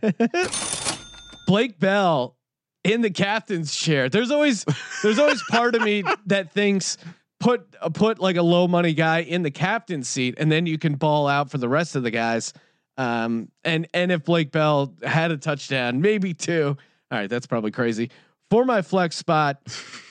Blake 1.46 1.78
Bell 1.78 2.36
in 2.84 3.00
the 3.02 3.10
captain's 3.10 3.74
chair. 3.74 4.08
There's 4.08 4.30
always 4.30 4.64
there's 5.02 5.18
always 5.18 5.42
part 5.50 5.74
of 5.74 5.82
me 5.82 6.04
that 6.26 6.52
thinks 6.52 6.98
put 7.40 7.66
uh, 7.80 7.88
put 7.90 8.18
like 8.18 8.36
a 8.36 8.42
low 8.42 8.68
money 8.68 8.94
guy 8.94 9.20
in 9.20 9.42
the 9.42 9.50
captain's 9.50 10.08
seat, 10.08 10.36
and 10.38 10.50
then 10.50 10.66
you 10.66 10.78
can 10.78 10.94
ball 10.94 11.28
out 11.28 11.50
for 11.50 11.58
the 11.58 11.68
rest 11.68 11.96
of 11.96 12.02
the 12.02 12.10
guys. 12.10 12.52
Um, 12.96 13.50
and 13.64 13.88
and 13.92 14.10
if 14.10 14.24
Blake 14.24 14.52
Bell 14.52 14.94
had 15.02 15.30
a 15.30 15.36
touchdown, 15.36 16.00
maybe 16.00 16.34
two. 16.34 16.76
All 17.10 17.18
right, 17.18 17.30
that's 17.30 17.46
probably 17.46 17.70
crazy. 17.70 18.10
For 18.50 18.64
my 18.64 18.82
flex 18.82 19.16
spot, 19.16 19.60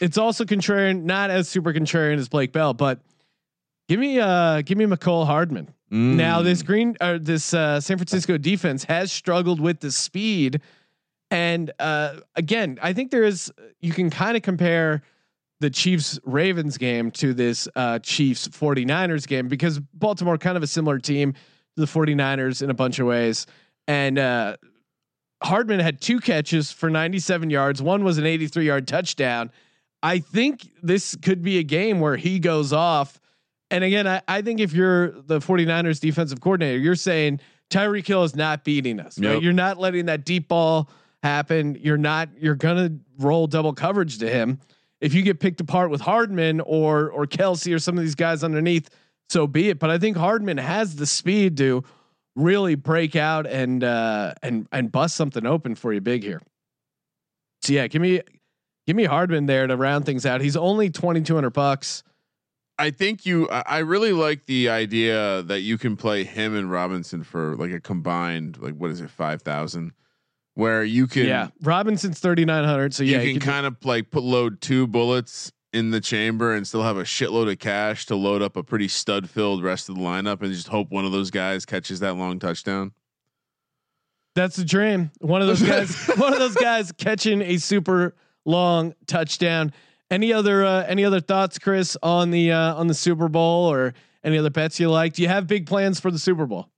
it's 0.02 0.18
also 0.18 0.44
contrarian, 0.44 1.04
not 1.04 1.30
as 1.30 1.48
super 1.48 1.74
contrarian 1.74 2.18
as 2.18 2.28
Blake 2.28 2.52
Bell, 2.52 2.74
but 2.74 3.00
give 3.88 4.00
me 4.00 4.20
uh 4.20 4.62
give 4.62 4.78
me 4.78 4.86
Mecole 4.86 5.26
Hardman. 5.26 5.74
Mm. 5.96 6.16
Now 6.16 6.42
this 6.42 6.62
green 6.62 6.98
or 7.00 7.18
this 7.18 7.54
uh, 7.54 7.80
San 7.80 7.98
Francisco 7.98 8.38
defense 8.38 8.84
has 8.84 9.14
struggled 9.14 9.62
with 9.62 9.80
the 9.80 9.92
speed, 9.92 10.60
and 11.32 11.72
uh, 11.80 12.18
again, 12.36 12.78
I 12.82 12.92
think 12.92 13.12
there 13.12 13.24
is 13.24 13.50
you 13.80 13.94
can 13.94 14.10
kind 14.10 14.36
of 14.36 14.44
compare 14.44 15.04
the 15.62 15.70
Chiefs 15.70 16.20
Ravens 16.26 16.78
game 16.78 17.12
to 17.12 17.34
this 17.34 17.70
uh, 17.78 18.00
Chiefs 18.00 18.50
49ers 18.50 19.26
game 19.26 19.48
because 19.48 19.80
Baltimore 19.94 20.38
kind 20.38 20.58
of 20.58 20.64
a 20.64 20.68
similar 20.68 21.00
team 21.00 21.32
to 21.32 21.40
the 21.78 21.86
49ers 21.86 22.62
in 22.62 22.70
a 22.70 22.74
bunch 22.74 23.00
of 23.00 23.08
ways, 23.08 23.48
and 23.88 24.20
uh, 24.20 24.58
Hardman 25.44 25.80
had 25.80 26.02
two 26.02 26.20
catches 26.20 26.74
for 26.74 26.90
97 26.90 27.50
yards. 27.50 27.82
One 27.82 28.04
was 28.04 28.18
an 28.18 28.26
83 28.26 28.66
yard 28.66 28.86
touchdown. 28.86 29.50
I 30.04 30.20
think 30.20 30.70
this 30.84 31.16
could 31.16 31.42
be 31.42 31.58
a 31.58 31.64
game 31.64 32.02
where 32.02 32.18
he 32.18 32.40
goes 32.40 32.74
off. 32.74 33.18
And 33.72 33.84
again, 33.84 34.08
I, 34.08 34.22
I 34.28 34.42
think 34.42 34.60
if 34.60 34.74
you're 34.74 35.12
the 35.22 35.40
49ers 35.40 36.00
defensive 36.00 36.40
coordinator, 36.40 36.78
you're 36.78 36.96
saying 36.96 37.40
Tyreek 37.70 38.06
Hill 38.06 38.24
is 38.24 38.36
not 38.36 38.64
beating 38.64 39.00
us. 39.00 39.18
Right? 39.20 39.34
Yep. 39.34 39.42
You're 39.42 39.54
not 39.54 39.80
letting 39.80 40.06
that 40.06 40.24
deep 40.26 40.48
ball 40.48 40.90
happen. 41.24 41.78
You're 41.82 41.98
not, 41.98 42.30
you're 42.38 42.56
gonna 42.56 42.98
roll 43.18 43.48
double 43.48 43.74
coverage 43.74 44.20
to 44.20 44.30
him. 44.30 44.60
If 45.02 45.14
you 45.14 45.24
get 45.24 45.40
picked 45.40 45.62
apart 45.62 45.90
with 45.90 46.02
Hardman 46.02 46.62
or 46.62 47.10
or 47.10 47.28
Kelce 47.28 47.74
or 47.76 47.80
some 47.80 47.98
of 47.98 48.04
these 48.04 48.16
guys 48.16 48.44
underneath, 48.44 48.90
so 49.30 49.46
be 49.46 49.70
it. 49.70 49.80
But 49.80 49.90
I 49.90 49.98
think 49.98 50.16
Hardman 50.16 50.58
has 50.58 50.96
the 50.96 51.06
speed 51.06 51.58
to 51.58 51.84
really 52.36 52.76
break 52.76 53.16
out 53.16 53.46
and 53.46 53.84
uh 53.84 54.34
and 54.42 54.68
and 54.72 54.92
bust 54.92 55.16
something 55.16 55.46
open 55.46 55.76
for 55.76 55.92
you 55.94 56.02
big 56.02 56.24
here. 56.24 56.42
So 57.62 57.74
yeah, 57.74 57.88
give 57.88 58.02
me 58.02 58.22
give 58.88 58.96
me 58.96 59.04
Hardman 59.04 59.48
there 59.48 59.68
to 59.68 59.76
round 59.76 60.06
things 60.06 60.26
out. 60.26 60.42
He's 60.42 60.56
only 60.56 60.90
twenty 60.90 61.22
two 61.22 61.36
hundred 61.36 61.52
bucks. 61.52 62.04
I 62.78 62.92
think 62.92 63.26
you. 63.26 63.48
I 63.50 63.80
really 63.80 64.12
like 64.12 64.46
the 64.46 64.70
idea 64.70 65.44
that 65.44 65.62
you 65.62 65.78
can 65.78 65.96
play 65.96 66.24
him 66.24 66.56
and 66.56 66.70
Robinson 66.70 67.24
for 67.24 67.56
like 67.56 67.72
a 67.72 67.80
combined 67.80 68.58
like 68.60 68.76
what 68.76 68.92
is 68.92 69.00
it 69.02 69.10
five 69.10 69.42
thousand, 69.42 69.94
where 70.56 70.84
you 70.84 71.08
can 71.08 71.26
yeah, 71.26 71.50
Robinson's 71.62 72.20
thirty 72.20 72.44
nine 72.44 72.66
hundred. 72.66 72.94
So 72.94 73.04
yeah, 73.04 73.18
you 73.22 73.28
you 73.30 73.34
can 73.34 73.40
could 73.40 73.46
do- 73.46 73.52
kind 73.52 73.66
of 73.66 73.86
like 73.86 74.12
put 74.12 74.24
load 74.24 74.60
two 74.60 74.88
bullets 74.88 75.52
in 75.72 75.92
the 75.92 76.02
chamber 76.02 76.54
and 76.54 76.68
still 76.68 76.84
have 76.84 76.98
a 76.98 77.04
shitload 77.04 77.52
of 77.52 77.60
cash 77.60 78.06
to 78.08 78.16
load 78.16 78.42
up 78.42 78.56
a 78.56 78.64
pretty 78.64 78.88
stud 78.88 79.30
filled 79.30 79.62
rest 79.64 79.90
of 79.90 79.96
the 79.96 80.02
lineup 80.02 80.42
and 80.42 80.52
just 80.54 80.70
hope 80.70 80.90
one 80.90 81.04
of 81.06 81.12
those 81.12 81.30
guys 81.32 81.66
catches 81.66 82.00
that 82.00 82.14
long 82.16 82.40
touchdown. 82.40 82.92
that's 84.36 84.56
the 84.58 84.66
dream. 84.66 85.12
One 85.20 85.42
of 85.42 85.48
those 85.48 85.62
guys. 85.62 86.08
one 86.18 86.34
of 86.34 86.40
those 86.40 86.56
guys 86.56 86.92
catching 86.92 87.42
a 87.42 87.58
super 87.58 88.16
long 88.46 88.94
touchdown. 89.08 89.74
Any 90.16 90.32
other 90.32 90.64
uh, 90.64 90.86
any 90.88 91.04
other 91.04 91.20
thoughts, 91.20 91.60
Chris, 91.60 91.98
on 92.02 92.32
the 92.32 92.50
uh, 92.54 92.74
on 92.76 92.88
the 92.88 92.94
Super 92.94 93.28
Bowl 93.28 93.70
or 93.70 93.94
any 94.24 94.38
other 94.38 94.50
bets 94.50 94.80
you 94.80 94.90
like? 94.90 95.12
Do 95.12 95.22
you 95.22 95.28
have 95.28 95.46
big 95.46 95.66
plans 95.68 96.00
for 96.00 96.10
the 96.10 96.18
Super 96.18 96.46
Bowl? 96.46 96.70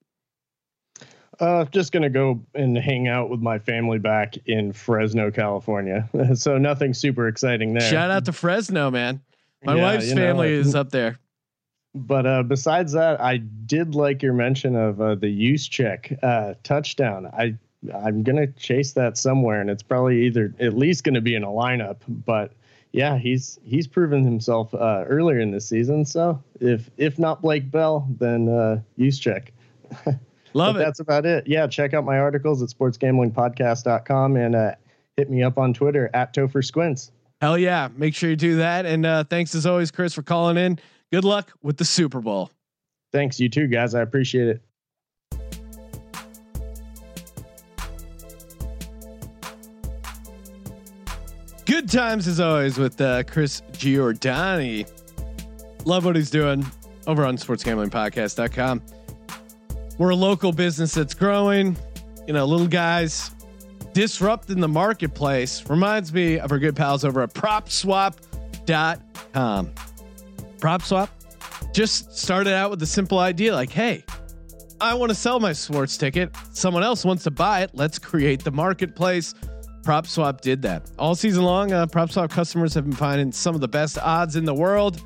Uh, 1.40 1.66
just 1.66 1.92
gonna 1.92 2.10
go 2.10 2.42
and 2.56 2.76
hang 2.76 3.08
out 3.08 3.30
with 3.30 3.40
my 3.40 3.60
family 3.60 4.00
back 4.00 4.38
in 4.48 4.74
Fresno, 4.74 5.30
California. 5.30 6.10
so 6.34 6.58
nothing 6.58 6.96
super 6.96 7.28
exciting 7.28 7.74
there. 7.76 7.88
Shout 7.88 8.10
out 8.10 8.26
to 8.26 8.34
Fresno, 8.34 8.90
man. 8.90 9.22
My 9.64 9.76
Yeah, 9.76 9.84
wife's 9.84 10.10
know, 10.10 10.16
family 10.16 10.48
it- 10.48 10.54
is 10.66 10.74
up 10.74 10.90
there. 10.90 11.20
But 11.94 12.26
uh, 12.26 12.42
besides 12.42 12.94
that, 12.94 13.22
I 13.22 13.38
did 13.38 13.94
like 13.94 14.24
your 14.24 14.34
mention 14.34 14.76
of 14.76 15.00
uh, 15.00 15.14
the 15.14 15.28
Juszczyk 15.28 16.18
uh, 16.24 16.56
touchdown. 16.64 17.28
I 17.28 17.54
I'm 17.94 18.24
gonna 18.24 18.48
chase 18.48 18.94
that 18.94 19.16
somewhere, 19.16 19.62
and 19.62 19.70
it's 19.70 19.84
probably 19.84 20.26
either 20.26 20.56
at 20.60 20.76
least 20.76 21.04
gonna 21.04 21.22
be 21.22 21.36
in 21.36 21.44
a 21.44 21.48
lineup. 21.50 21.98
But 22.08 22.54
yeah, 22.92 23.18
he's 23.18 23.60
he's 23.64 23.88
proven 23.88 24.24
himself 24.24 24.74
uh, 24.74 25.04
earlier 25.08 25.40
in 25.40 25.52
the 25.52 25.62
season. 25.62 26.06
So 26.06 26.42
if 26.60 26.90
if 26.98 27.20
not 27.20 27.42
Blake 27.42 27.70
Bell, 27.70 28.08
then 28.20 28.50
uh, 28.50 28.82
Juszczyk. 28.98 29.50
Love 30.54 30.76
but 30.76 30.82
it. 30.82 30.86
That's 30.86 31.00
about 31.00 31.26
it. 31.26 31.48
Yeah, 31.48 31.68
check 31.68 31.94
out 31.94 32.04
my 32.04 32.18
articles 32.18 32.64
at 32.64 32.70
sportsgamblingpodcast.com 32.70 34.36
and 34.38 34.56
uh, 34.56 34.72
hit 35.16 35.30
me 35.30 35.44
up 35.44 35.58
on 35.58 35.74
Twitter 35.74 36.10
at 36.14 36.34
Topher 36.34 36.64
Squints. 36.64 37.12
Hell 37.42 37.58
yeah. 37.58 37.90
Make 37.96 38.16
sure 38.16 38.30
you 38.30 38.36
do 38.36 38.58
that. 38.58 38.86
And 38.86 39.06
uh, 39.06 39.24
thanks 39.26 39.54
as 39.54 39.66
always, 39.66 39.92
Chris, 39.92 40.14
for 40.14 40.24
calling 40.24 40.58
in. 40.58 40.80
Good 41.12 41.24
luck 41.24 41.52
with 41.62 41.78
the 41.78 41.86
Super 41.86 42.22
Bowl. 42.22 42.50
Thanks, 43.12 43.40
you 43.40 43.50
too, 43.50 43.68
guys. 43.68 43.94
I 43.94 44.02
appreciate 44.02 44.48
it. 44.48 44.62
Times 51.88 52.28
as 52.28 52.42
always 52.42 52.78
with 52.78 53.00
uh, 53.00 53.24
Chris 53.24 53.62
Giordani. 53.72 54.86
Love 55.86 56.04
what 56.04 56.18
he's 56.18 56.30
doing 56.30 56.66
over 57.08 57.26
on 57.26 57.38
sportsgamblingpodcast.com. 57.38 58.82
We're 59.98 60.10
a 60.10 60.16
local 60.16 60.52
business 60.52 60.94
that's 60.94 61.14
growing, 61.14 61.78
you 62.28 62.34
know, 62.34 62.46
little 62.46 62.68
guys 62.68 63.32
disrupting 63.94 64.60
the 64.60 64.68
marketplace. 64.68 65.68
Reminds 65.70 66.14
me 66.14 66.40
of 66.40 66.52
our 66.52 66.60
good 66.60 66.76
pals 66.76 67.06
over 67.06 67.22
at 67.22 67.34
propswap.com. 67.34 69.72
PropSwap 70.58 71.10
just 71.74 72.18
started 72.18 72.54
out 72.54 72.70
with 72.70 72.82
a 72.82 72.86
simple 72.86 73.20
idea 73.20 73.54
like, 73.54 73.72
hey, 73.72 74.04
I 74.82 74.94
want 74.94 75.10
to 75.10 75.16
sell 75.16 75.40
my 75.40 75.54
sports 75.54 75.98
ticket. 75.98 76.36
Someone 76.52 76.84
else 76.84 77.06
wants 77.06 77.24
to 77.24 77.32
buy 77.32 77.62
it. 77.62 77.72
Let's 77.74 77.98
create 77.98 78.44
the 78.44 78.52
marketplace. 78.52 79.34
PropSwap 79.88 80.42
did 80.42 80.64
that 80.64 80.84
all 81.00 81.16
season 81.16 81.44
long. 81.46 81.72
Uh, 81.72 81.86
PropSwap 81.86 82.30
customers 82.30 82.74
have 82.74 82.84
been 82.84 82.92
finding 82.92 83.32
some 83.32 83.56
of 83.56 83.62
the 83.62 83.70
best 83.70 83.98
odds 83.98 84.36
in 84.36 84.44
the 84.44 84.54
world. 84.54 85.02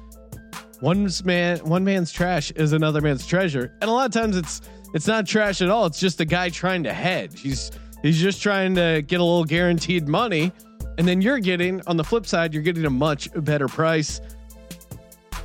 One's 0.82 1.24
man, 1.24 1.60
one 1.60 1.84
man's 1.84 2.12
trash 2.12 2.50
is 2.50 2.74
another 2.74 3.00
man's 3.00 3.28
treasure, 3.28 3.78
and 3.80 3.92
a 3.92 3.94
lot 3.94 4.08
of 4.08 4.12
times 4.12 4.36
it's 4.36 4.62
it's 4.96 5.06
not 5.06 5.28
trash 5.28 5.62
at 5.62 5.70
all. 5.70 5.86
It's 5.86 6.00
just 6.00 6.20
a 6.20 6.26
guy 6.26 6.50
trying 6.50 6.82
to 6.86 6.94
hedge. 6.94 7.42
He's 7.42 7.70
he's 8.02 8.20
just 8.20 8.42
trying 8.42 8.74
to 8.74 9.04
get 9.06 9.20
a 9.20 9.24
little 9.24 9.46
guaranteed 9.46 10.08
money, 10.08 10.52
and 10.98 11.08
then 11.08 11.22
you're 11.22 11.38
getting 11.38 11.84
on 11.86 11.96
the 11.96 12.04
flip 12.04 12.26
side, 12.26 12.52
you're 12.52 12.64
getting 12.64 12.86
a 12.86 12.90
much 12.90 13.30
better 13.36 13.68
price. 13.68 14.20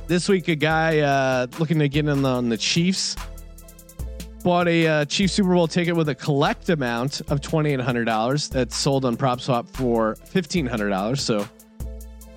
This 0.07 0.27
week, 0.27 0.47
a 0.47 0.55
guy 0.55 1.01
uh, 1.01 1.45
looking 1.59 1.77
to 1.77 1.89
get 1.89 2.07
in 2.07 2.25
on 2.25 2.49
the 2.49 2.57
Chiefs 2.57 3.15
bought 4.47 4.69
a 4.69 4.87
uh, 4.87 5.03
Chief 5.03 5.29
Super 5.29 5.53
Bowl 5.53 5.67
ticket 5.67 5.93
with 5.93 6.07
a 6.07 6.15
collect 6.15 6.69
amount 6.69 7.19
of 7.29 7.41
twenty 7.41 7.73
eight 7.73 7.81
hundred 7.81 8.05
dollars. 8.05 8.47
That's 8.47 8.77
sold 8.77 9.03
on 9.03 9.17
PropSwap 9.17 9.67
for 9.67 10.15
fifteen 10.15 10.65
hundred 10.65 10.87
dollars. 10.87 11.21
So 11.21 11.45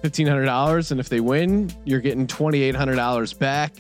fifteen 0.03 0.27
hundred 0.27 0.47
dollars, 0.47 0.91
and 0.91 0.99
if 0.99 1.09
they 1.09 1.21
win, 1.21 1.71
you're 1.85 2.01
getting 2.01 2.27
twenty 2.27 2.63
eight 2.63 2.75
hundred 2.75 2.97
dollars 2.97 3.33
back. 3.33 3.75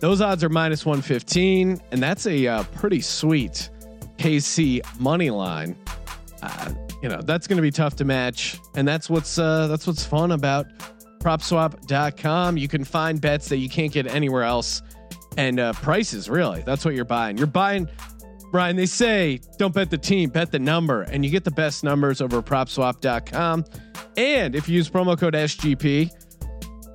Those 0.00 0.22
odds 0.22 0.42
are 0.42 0.48
minus 0.48 0.86
one 0.86 1.02
fifteen, 1.02 1.82
and 1.92 2.02
that's 2.02 2.26
a 2.26 2.46
uh, 2.46 2.62
pretty 2.76 3.02
sweet 3.02 3.68
KC 4.16 4.80
money 4.98 5.28
line. 5.28 5.76
Uh, 6.40 6.72
you 7.02 7.10
know 7.10 7.20
that's 7.20 7.46
going 7.46 7.58
to 7.58 7.62
be 7.62 7.70
tough 7.70 7.94
to 7.96 8.06
match, 8.06 8.58
and 8.74 8.88
that's 8.88 9.10
what's 9.10 9.38
uh, 9.38 9.66
that's 9.66 9.86
what's 9.86 10.02
fun 10.02 10.32
about 10.32 10.66
PropSwap.com. 11.18 12.56
You 12.56 12.68
can 12.68 12.84
find 12.84 13.20
bets 13.20 13.50
that 13.50 13.58
you 13.58 13.68
can't 13.68 13.92
get 13.92 14.06
anywhere 14.06 14.44
else 14.44 14.80
and 15.36 15.60
uh, 15.60 15.72
prices. 15.74 16.28
Really, 16.28 16.62
that's 16.62 16.84
what 16.84 16.94
you're 16.94 17.04
buying. 17.04 17.38
You're 17.38 17.46
buying. 17.46 17.88
Brian, 18.50 18.76
they 18.76 18.86
say 18.86 19.40
don't 19.58 19.74
bet 19.74 19.90
the 19.90 19.98
team, 19.98 20.30
bet 20.30 20.52
the 20.52 20.60
number, 20.60 21.02
and 21.02 21.24
you 21.24 21.30
get 21.30 21.42
the 21.42 21.50
best 21.50 21.82
numbers 21.82 22.20
over 22.20 22.40
PropSwap.com. 22.40 23.64
And 24.16 24.54
if 24.54 24.68
you 24.68 24.76
use 24.76 24.88
promo 24.88 25.18
code 25.18 25.34
SGP, 25.34 26.08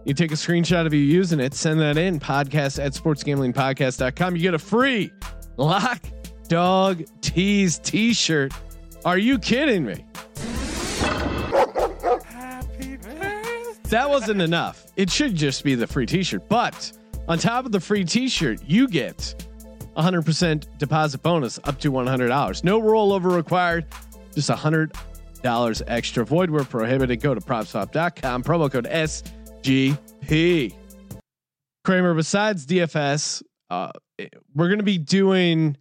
you 0.06 0.14
take 0.14 0.32
a 0.32 0.36
screenshot 0.36 0.86
of 0.86 0.94
you 0.94 1.02
using 1.02 1.40
it, 1.42 1.54
send 1.54 1.82
that 1.82 1.98
in 1.98 2.20
podcast 2.20 2.84
at 2.84 2.94
sportsgamblingpodcast.com. 2.94 4.36
You 4.38 4.42
get 4.42 4.54
a 4.54 4.60
free 4.60 5.12
lock 5.58 6.02
dog 6.48 7.04
tease 7.22 7.78
t-shirt. 7.80 8.54
Are 9.04 9.18
you 9.18 9.38
kidding 9.38 9.86
me? 9.86 10.06
That 13.90 14.08
wasn't 14.08 14.42
enough. 14.42 14.86
It 14.96 15.10
should 15.10 15.36
just 15.36 15.64
be 15.64 15.76
the 15.76 15.88
free 15.88 16.06
t-shirt, 16.06 16.48
but 16.48 16.92
on 17.30 17.38
top 17.38 17.66
of 17.66 17.72
the 17.72 17.80
free 17.80 18.04
t-shirt, 18.04 18.60
you 18.66 18.88
get 18.88 19.46
100% 19.96 20.78
deposit 20.78 21.22
bonus 21.24 21.60
up 21.64 21.80
to 21.80 21.92
$100. 21.92 22.64
No 22.64 22.82
rollover 22.82 23.34
required, 23.36 23.86
just 24.34 24.50
$100 24.50 25.82
extra. 25.88 26.26
Void 26.26 26.50
where 26.50 26.64
prohibited. 26.64 27.22
Go 27.22 27.34
to 27.34 27.42
propswap.com, 27.42 28.44
promo 28.44 28.72
code 28.72 28.86
SGP. 28.86 30.74
Kramer, 31.86 32.14
besides 32.14 32.66
DFS, 32.66 33.44
uh, 33.70 33.92
we're 34.54 34.68
going 34.68 34.80
to 34.80 34.84
be 34.84 34.98
doing 34.98 35.78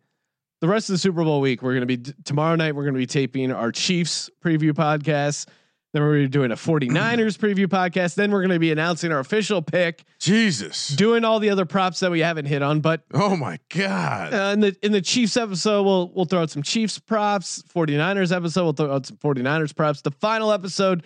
the 0.60 0.68
rest 0.68 0.90
of 0.90 0.94
the 0.94 0.98
Super 0.98 1.24
Bowl 1.24 1.40
week. 1.40 1.62
We're 1.62 1.74
going 1.74 1.86
to 1.88 1.96
be 1.96 2.12
tomorrow 2.24 2.56
night, 2.56 2.74
we're 2.74 2.84
going 2.84 2.94
to 2.94 2.98
be 2.98 3.06
taping 3.06 3.52
our 3.52 3.72
Chiefs 3.72 4.30
preview 4.44 4.72
podcast. 4.72 5.46
Then 5.94 6.02
we're 6.02 6.26
doing 6.26 6.52
a 6.52 6.56
49ers 6.56 7.38
preview 7.38 7.66
podcast. 7.66 8.14
Then 8.14 8.30
we're 8.30 8.42
going 8.42 8.50
to 8.50 8.58
be 8.58 8.70
announcing 8.70 9.10
our 9.10 9.20
official 9.20 9.62
pick. 9.62 10.04
Jesus. 10.18 10.88
Doing 10.88 11.24
all 11.24 11.38
the 11.40 11.48
other 11.48 11.64
props 11.64 12.00
that 12.00 12.10
we 12.10 12.20
haven't 12.20 12.44
hit 12.44 12.62
on, 12.62 12.80
but 12.80 13.02
oh 13.14 13.36
my 13.36 13.58
god. 13.74 14.34
Uh, 14.34 14.52
in 14.52 14.60
the 14.60 14.76
in 14.82 14.92
the 14.92 15.00
Chiefs 15.00 15.36
episode, 15.36 15.84
we'll 15.84 16.12
we'll 16.14 16.26
throw 16.26 16.42
out 16.42 16.50
some 16.50 16.62
Chiefs 16.62 16.98
props. 16.98 17.62
49ers 17.74 18.34
episode, 18.36 18.64
we'll 18.64 18.72
throw 18.74 18.94
out 18.94 19.06
some 19.06 19.16
49ers 19.16 19.74
props. 19.74 20.02
The 20.02 20.10
final 20.10 20.52
episode, 20.52 21.04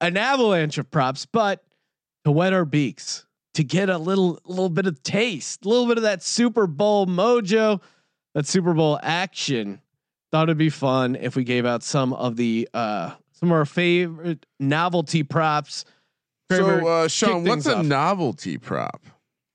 an 0.00 0.16
avalanche 0.16 0.76
of 0.78 0.90
props, 0.90 1.24
but 1.24 1.62
to 2.24 2.32
wet 2.32 2.52
our 2.52 2.64
beaks, 2.64 3.24
to 3.54 3.62
get 3.62 3.88
a 3.88 3.98
little 3.98 4.40
little 4.44 4.68
bit 4.68 4.86
of 4.86 5.00
taste, 5.04 5.64
a 5.64 5.68
little 5.68 5.86
bit 5.86 5.98
of 5.98 6.02
that 6.02 6.24
Super 6.24 6.66
Bowl 6.66 7.06
mojo, 7.06 7.80
that 8.34 8.46
Super 8.46 8.74
Bowl 8.74 8.98
action. 9.02 9.80
Thought 10.32 10.48
it'd 10.48 10.58
be 10.58 10.70
fun 10.70 11.14
if 11.14 11.36
we 11.36 11.44
gave 11.44 11.64
out 11.64 11.84
some 11.84 12.12
of 12.12 12.34
the 12.34 12.68
uh 12.74 13.14
some 13.38 13.50
of 13.50 13.56
our 13.56 13.64
favorite 13.64 14.46
novelty 14.58 15.22
props. 15.22 15.84
So, 16.50 16.86
uh, 16.86 17.08
Sean, 17.08 17.44
what's 17.44 17.66
a 17.66 17.78
off. 17.78 17.84
novelty 17.86 18.56
prop? 18.56 19.04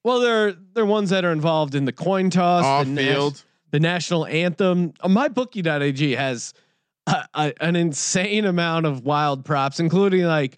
Well, 0.04 0.20
they're 0.20 0.52
they're 0.52 0.86
ones 0.86 1.10
that 1.12 1.26
are 1.26 1.32
involved 1.32 1.76
in 1.76 1.86
the 1.86 1.92
coin 1.92 2.30
toss, 2.30 2.64
off 2.64 2.86
the 2.86 2.96
field, 2.96 3.34
nas- 3.34 3.46
the 3.72 3.80
national 3.80 4.26
anthem. 4.26 4.94
Uh, 5.00 5.08
MyBookie.ag 5.08 6.16
has 6.16 6.54
a, 7.08 7.28
a, 7.34 7.54
an 7.62 7.76
insane 7.76 8.46
amount 8.46 8.86
of 8.86 9.06
wild 9.06 9.46
props, 9.46 9.80
including 9.80 10.24
like 10.24 10.58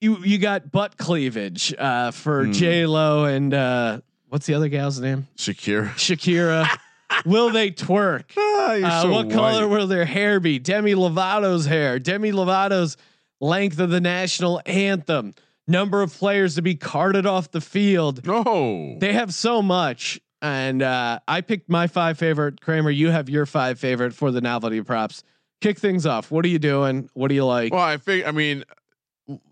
you 0.00 0.18
you 0.24 0.38
got 0.38 0.70
butt 0.72 0.96
cleavage 0.96 1.74
uh, 1.76 2.10
for 2.12 2.46
mm. 2.46 2.54
J 2.54 2.86
Lo 2.86 3.24
and 3.24 3.52
uh, 3.52 4.00
what's 4.28 4.46
the 4.46 4.54
other 4.54 4.68
gal's 4.68 5.00
name? 5.00 5.26
Shakira. 5.36 5.90
Shakira. 5.90 6.66
will 7.24 7.50
they 7.50 7.70
twerk? 7.70 8.24
Ah, 8.58 8.72
uh, 8.72 9.02
so 9.02 9.12
what 9.12 9.26
white. 9.26 9.34
color 9.34 9.68
will 9.68 9.86
their 9.86 10.04
hair 10.04 10.40
be? 10.40 10.58
Demi 10.58 10.94
Lovato's 10.94 11.66
hair. 11.66 12.00
Demi 12.00 12.32
Lovato's 12.32 12.96
length 13.40 13.78
of 13.78 13.90
the 13.90 14.00
national 14.00 14.60
anthem. 14.66 15.34
Number 15.68 16.02
of 16.02 16.12
players 16.12 16.56
to 16.56 16.62
be 16.62 16.74
carted 16.74 17.26
off 17.26 17.50
the 17.50 17.60
field. 17.60 18.26
No, 18.26 18.96
they 18.98 19.12
have 19.12 19.32
so 19.32 19.62
much. 19.62 20.20
And 20.42 20.82
uh, 20.82 21.20
I 21.26 21.40
picked 21.42 21.68
my 21.68 21.86
five 21.86 22.18
favorite. 22.18 22.60
Kramer, 22.60 22.90
you 22.90 23.10
have 23.10 23.28
your 23.28 23.46
five 23.46 23.78
favorite 23.78 24.14
for 24.14 24.30
the 24.30 24.40
novelty 24.40 24.82
props. 24.82 25.22
Kick 25.60 25.78
things 25.78 26.06
off. 26.06 26.30
What 26.30 26.44
are 26.44 26.48
you 26.48 26.58
doing? 26.58 27.08
What 27.14 27.28
do 27.28 27.34
you 27.34 27.44
like? 27.44 27.72
Well, 27.72 27.82
I 27.82 27.96
think. 27.96 28.26
I 28.26 28.30
mean, 28.30 28.64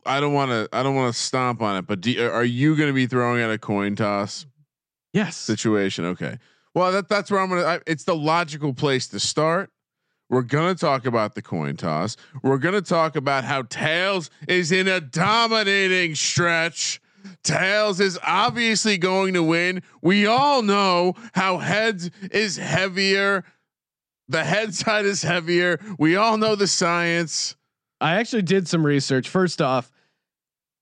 I 0.06 0.20
don't 0.20 0.34
want 0.34 0.50
to. 0.50 0.68
I 0.72 0.82
don't 0.82 0.94
want 0.94 1.12
to 1.12 1.18
stomp 1.18 1.62
on 1.62 1.76
it. 1.76 1.86
But 1.86 2.00
do, 2.00 2.30
are 2.30 2.44
you 2.44 2.76
going 2.76 2.88
to 2.88 2.94
be 2.94 3.06
throwing 3.06 3.42
out 3.42 3.50
a 3.50 3.58
coin 3.58 3.96
toss? 3.96 4.46
Yes. 5.12 5.36
Situation. 5.36 6.04
Okay. 6.04 6.38
Well, 6.74 6.92
that 6.92 7.08
that's 7.08 7.30
where 7.30 7.40
I'm 7.40 7.48
gonna. 7.48 7.62
I, 7.62 7.80
it's 7.86 8.04
the 8.04 8.16
logical 8.16 8.74
place 8.74 9.06
to 9.08 9.20
start. 9.20 9.70
We're 10.28 10.42
gonna 10.42 10.74
talk 10.74 11.06
about 11.06 11.34
the 11.34 11.42
coin 11.42 11.76
toss. 11.76 12.16
We're 12.42 12.58
gonna 12.58 12.82
talk 12.82 13.14
about 13.14 13.44
how 13.44 13.62
tails 13.62 14.30
is 14.48 14.72
in 14.72 14.88
a 14.88 15.00
dominating 15.00 16.14
stretch. 16.14 17.00
Tails 17.42 18.00
is 18.00 18.18
obviously 18.22 18.98
going 18.98 19.34
to 19.34 19.42
win. 19.42 19.82
We 20.02 20.26
all 20.26 20.62
know 20.62 21.14
how 21.32 21.58
heads 21.58 22.10
is 22.30 22.56
heavier. 22.56 23.44
The 24.28 24.44
head 24.44 24.74
side 24.74 25.06
is 25.06 25.22
heavier. 25.22 25.80
We 25.98 26.16
all 26.16 26.36
know 26.36 26.54
the 26.54 26.66
science. 26.66 27.56
I 28.00 28.16
actually 28.16 28.42
did 28.42 28.68
some 28.68 28.84
research. 28.84 29.28
First 29.28 29.62
off, 29.62 29.90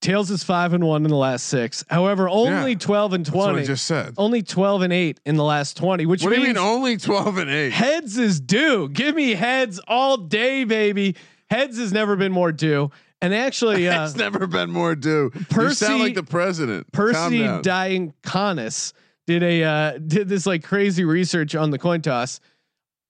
Tails 0.02 0.32
is 0.32 0.42
five 0.42 0.72
and 0.72 0.84
one 0.84 1.04
in 1.04 1.10
the 1.10 1.16
last 1.16 1.46
six. 1.46 1.84
However, 1.88 2.28
only 2.28 2.72
yeah, 2.72 2.78
twelve 2.78 3.12
and 3.12 3.24
twenty. 3.24 3.60
I 3.60 3.64
just 3.64 3.84
said. 3.86 4.14
Only 4.18 4.42
twelve 4.42 4.82
and 4.82 4.92
eight 4.92 5.20
in 5.24 5.36
the 5.36 5.44
last 5.44 5.76
twenty. 5.76 6.06
Which 6.06 6.24
what 6.24 6.30
means 6.30 6.42
do 6.42 6.48
you 6.48 6.54
mean 6.54 6.62
only 6.62 6.96
twelve 6.96 7.38
and 7.38 7.48
eight? 7.48 7.72
Heads 7.72 8.18
is 8.18 8.40
due. 8.40 8.88
Give 8.88 9.14
me 9.14 9.30
heads 9.30 9.80
all 9.86 10.16
day, 10.16 10.64
baby. 10.64 11.14
Heads 11.48 11.78
has 11.78 11.92
never 11.92 12.16
been 12.16 12.32
more 12.32 12.50
due. 12.50 12.90
And 13.20 13.32
actually, 13.32 13.88
uh, 13.88 14.04
it's 14.04 14.16
never 14.16 14.48
been 14.48 14.70
more 14.70 14.96
due. 14.96 15.30
Persi, 15.30 15.62
you 15.62 15.74
sound 15.74 16.00
like 16.02 16.14
the 16.16 16.24
president. 16.24 16.90
Persi 16.90 17.62
Diaconis 17.62 18.92
did 19.28 19.44
a 19.44 19.62
uh, 19.62 19.98
did 19.98 20.28
this 20.28 20.46
like 20.46 20.64
crazy 20.64 21.04
research 21.04 21.54
on 21.54 21.70
the 21.70 21.78
coin 21.78 22.02
toss. 22.02 22.40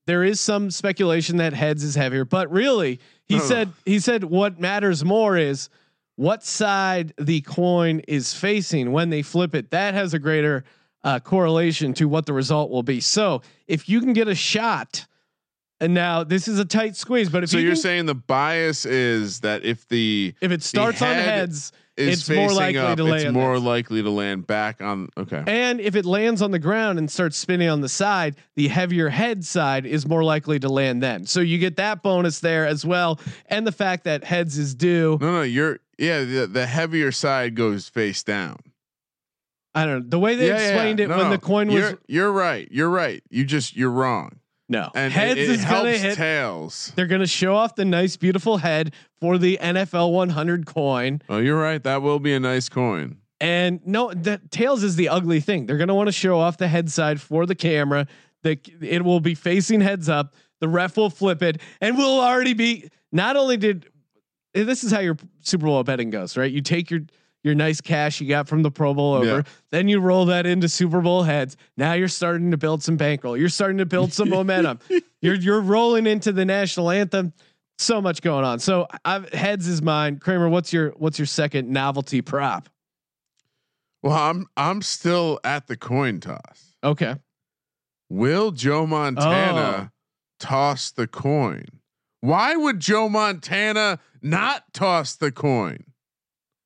There 0.06 0.22
is 0.22 0.40
some 0.40 0.70
speculation 0.70 1.38
that 1.38 1.54
heads 1.54 1.82
is 1.82 1.94
heavier, 1.94 2.26
but 2.26 2.50
really, 2.52 3.00
he 3.24 3.38
said 3.38 3.72
he 3.86 3.98
said 3.98 4.24
what 4.24 4.60
matters 4.60 5.04
more 5.04 5.38
is 5.38 5.70
what 6.16 6.44
side 6.44 7.12
the 7.18 7.40
coin 7.42 8.00
is 8.08 8.34
facing 8.34 8.92
when 8.92 9.10
they 9.10 9.22
flip 9.22 9.54
it. 9.54 9.70
That 9.70 9.94
has 9.94 10.14
a 10.14 10.18
greater 10.18 10.64
uh, 11.04 11.20
correlation 11.20 11.94
to 11.94 12.08
what 12.08 12.26
the 12.26 12.32
result 12.32 12.70
will 12.70 12.82
be. 12.82 13.00
So 13.00 13.42
if 13.66 13.88
you 13.88 14.00
can 14.00 14.12
get 14.12 14.28
a 14.28 14.34
shot, 14.34 15.06
and 15.80 15.94
now 15.94 16.22
this 16.22 16.46
is 16.46 16.58
a 16.58 16.64
tight 16.64 16.94
squeeze, 16.96 17.28
but 17.28 17.42
if 17.42 17.50
so 17.50 17.56
you 17.58 17.64
you're 17.64 17.72
can- 17.72 17.82
saying 17.82 18.06
the 18.06 18.14
bias 18.14 18.84
is 18.86 19.40
that 19.40 19.64
if 19.64 19.88
the 19.88 20.34
if 20.40 20.52
it 20.52 20.62
starts 20.62 21.02
on 21.02 21.14
heads, 21.14 21.72
it's 21.96 22.28
more 22.30 22.52
likely 22.52 22.78
up, 22.78 22.96
to 22.96 23.06
it's 23.12 23.32
more 23.32 23.54
there. 23.54 23.58
likely 23.58 24.02
to 24.02 24.08
land 24.08 24.46
back 24.46 24.80
on. 24.80 25.08
Okay. 25.16 25.42
And 25.46 25.80
if 25.80 25.96
it 25.96 26.06
lands 26.06 26.40
on 26.40 26.50
the 26.52 26.58
ground 26.58 26.98
and 26.98 27.10
starts 27.10 27.36
spinning 27.36 27.68
on 27.68 27.80
the 27.80 27.88
side, 27.88 28.36
the 28.54 28.68
heavier 28.68 29.08
head 29.08 29.44
side 29.44 29.84
is 29.84 30.06
more 30.06 30.22
likely 30.24 30.58
to 30.60 30.68
land 30.68 31.02
then. 31.02 31.26
So 31.26 31.40
you 31.40 31.58
get 31.58 31.76
that 31.76 32.02
bonus 32.02 32.40
there 32.40 32.66
as 32.66 32.86
well. 32.86 33.20
And 33.46 33.66
the 33.66 33.72
fact 33.72 34.04
that 34.04 34.24
heads 34.24 34.56
is 34.56 34.74
due. 34.74 35.18
No, 35.20 35.32
no, 35.32 35.42
you're 35.42 35.80
yeah. 36.02 36.24
The, 36.24 36.46
the 36.46 36.66
heavier 36.66 37.12
side 37.12 37.54
goes 37.54 37.88
face 37.88 38.22
down. 38.22 38.58
I 39.74 39.86
don't 39.86 40.02
know. 40.04 40.08
The 40.10 40.18
way 40.18 40.34
they 40.34 40.48
Yeah, 40.48 40.58
explained 40.58 40.98
yeah. 40.98 41.06
it 41.06 41.08
No, 41.08 41.16
when 41.16 41.30
the 41.30 41.38
coin 41.38 41.68
was 41.68 41.76
You're, 41.76 41.98
you're 42.06 42.32
right. 42.32 42.68
You're 42.70 42.90
right. 42.90 43.22
You 43.30 43.44
just 43.44 43.74
you're 43.74 43.90
wrong. 43.90 44.38
no 44.68 44.90
And 44.94 45.12
heads 45.12 45.40
it, 45.40 45.44
it 45.44 45.50
is 45.50 45.64
gonna 45.64 45.92
hit. 45.96 46.14
tails. 46.16 46.92
They're 46.94 47.06
gonna 47.06 47.26
show 47.26 47.54
off 47.56 47.74
the 47.74 47.84
nice, 47.86 48.16
beautiful 48.16 48.58
head 48.58 48.92
for 49.18 49.38
the 49.38 49.58
NFL 49.62 50.12
100 50.12 50.66
coin. 50.66 51.22
Oh, 51.30 51.38
you're 51.38 51.58
right. 51.58 51.82
That 51.82 52.02
will 52.02 52.18
be 52.18 52.34
a 52.34 52.40
nice 52.40 52.68
coin. 52.68 53.16
And 53.40 53.80
no, 53.86 54.12
the 54.12 54.40
tails 54.50 54.82
is 54.84 54.96
the 54.96 55.08
ugly 55.08 55.40
thing. 55.40 55.66
They're 55.66 55.78
gonna 55.78 55.94
want 55.94 56.08
to 56.08 56.12
show 56.12 56.38
off 56.38 56.58
the 56.58 56.68
head 56.68 56.90
side 56.90 57.20
for 57.20 57.46
the 57.46 57.54
camera. 57.54 58.06
The 58.42 58.58
it 58.82 59.04
will 59.04 59.20
be 59.20 59.34
facing 59.34 59.80
heads 59.80 60.08
up. 60.08 60.34
The 60.60 60.68
ref 60.68 60.96
will 60.96 61.10
flip 61.10 61.42
it, 61.42 61.60
and 61.80 61.96
we'll 61.96 62.20
already 62.20 62.52
be. 62.52 62.90
Not 63.10 63.36
only 63.36 63.56
did 63.56 63.88
Eh, 64.54 64.64
this 64.64 64.84
is 64.84 64.90
how 64.92 65.00
your 65.00 65.16
Super 65.40 65.66
Bowl 65.66 65.82
betting 65.84 66.10
goes, 66.10 66.36
right? 66.36 66.50
You 66.50 66.60
take 66.60 66.90
your 66.90 67.00
your 67.44 67.54
nice 67.56 67.80
cash 67.80 68.20
you 68.20 68.28
got 68.28 68.46
from 68.48 68.62
the 68.62 68.70
Pro 68.70 68.94
Bowl 68.94 69.14
over, 69.14 69.26
Yeah. 69.26 69.42
then 69.72 69.88
you 69.88 69.98
roll 69.98 70.26
that 70.26 70.46
into 70.46 70.68
Super 70.68 71.00
Bowl 71.00 71.24
heads. 71.24 71.56
Now 71.76 71.94
you're 71.94 72.06
starting 72.06 72.52
to 72.52 72.56
build 72.56 72.84
some 72.84 72.96
bankroll. 72.96 73.36
You're 73.36 73.48
starting 73.48 73.78
to 73.78 73.86
build 73.86 74.12
some 74.12 74.28
momentum. 74.38 74.78
You're 75.20 75.34
you're 75.34 75.60
rolling 75.60 76.06
into 76.06 76.30
the 76.32 76.44
national 76.44 76.90
anthem. 76.90 77.32
So 77.78 78.00
much 78.00 78.22
going 78.22 78.44
on. 78.44 78.60
So 78.60 78.86
I've, 79.04 79.28
heads 79.32 79.66
is 79.66 79.82
mine. 79.82 80.18
Kramer, 80.20 80.48
what's 80.48 80.72
your 80.72 80.90
what's 80.90 81.18
your 81.18 81.26
second 81.26 81.68
novelty 81.68 82.22
prop? 82.22 82.68
Well, 84.02 84.12
I'm 84.16 84.46
I'm 84.56 84.82
still 84.82 85.40
at 85.42 85.66
the 85.66 85.76
coin 85.76 86.20
toss. 86.20 86.74
Okay. 86.84 87.16
Will 88.08 88.50
Joe 88.52 88.86
Montana 88.86 89.90
Oh. 89.90 89.96
toss 90.38 90.90
the 90.92 91.06
coin? 91.08 91.64
Why 92.22 92.54
would 92.54 92.78
Joe 92.78 93.08
Montana 93.08 93.98
not 94.22 94.72
toss 94.72 95.16
the 95.16 95.32
coin? 95.32 95.84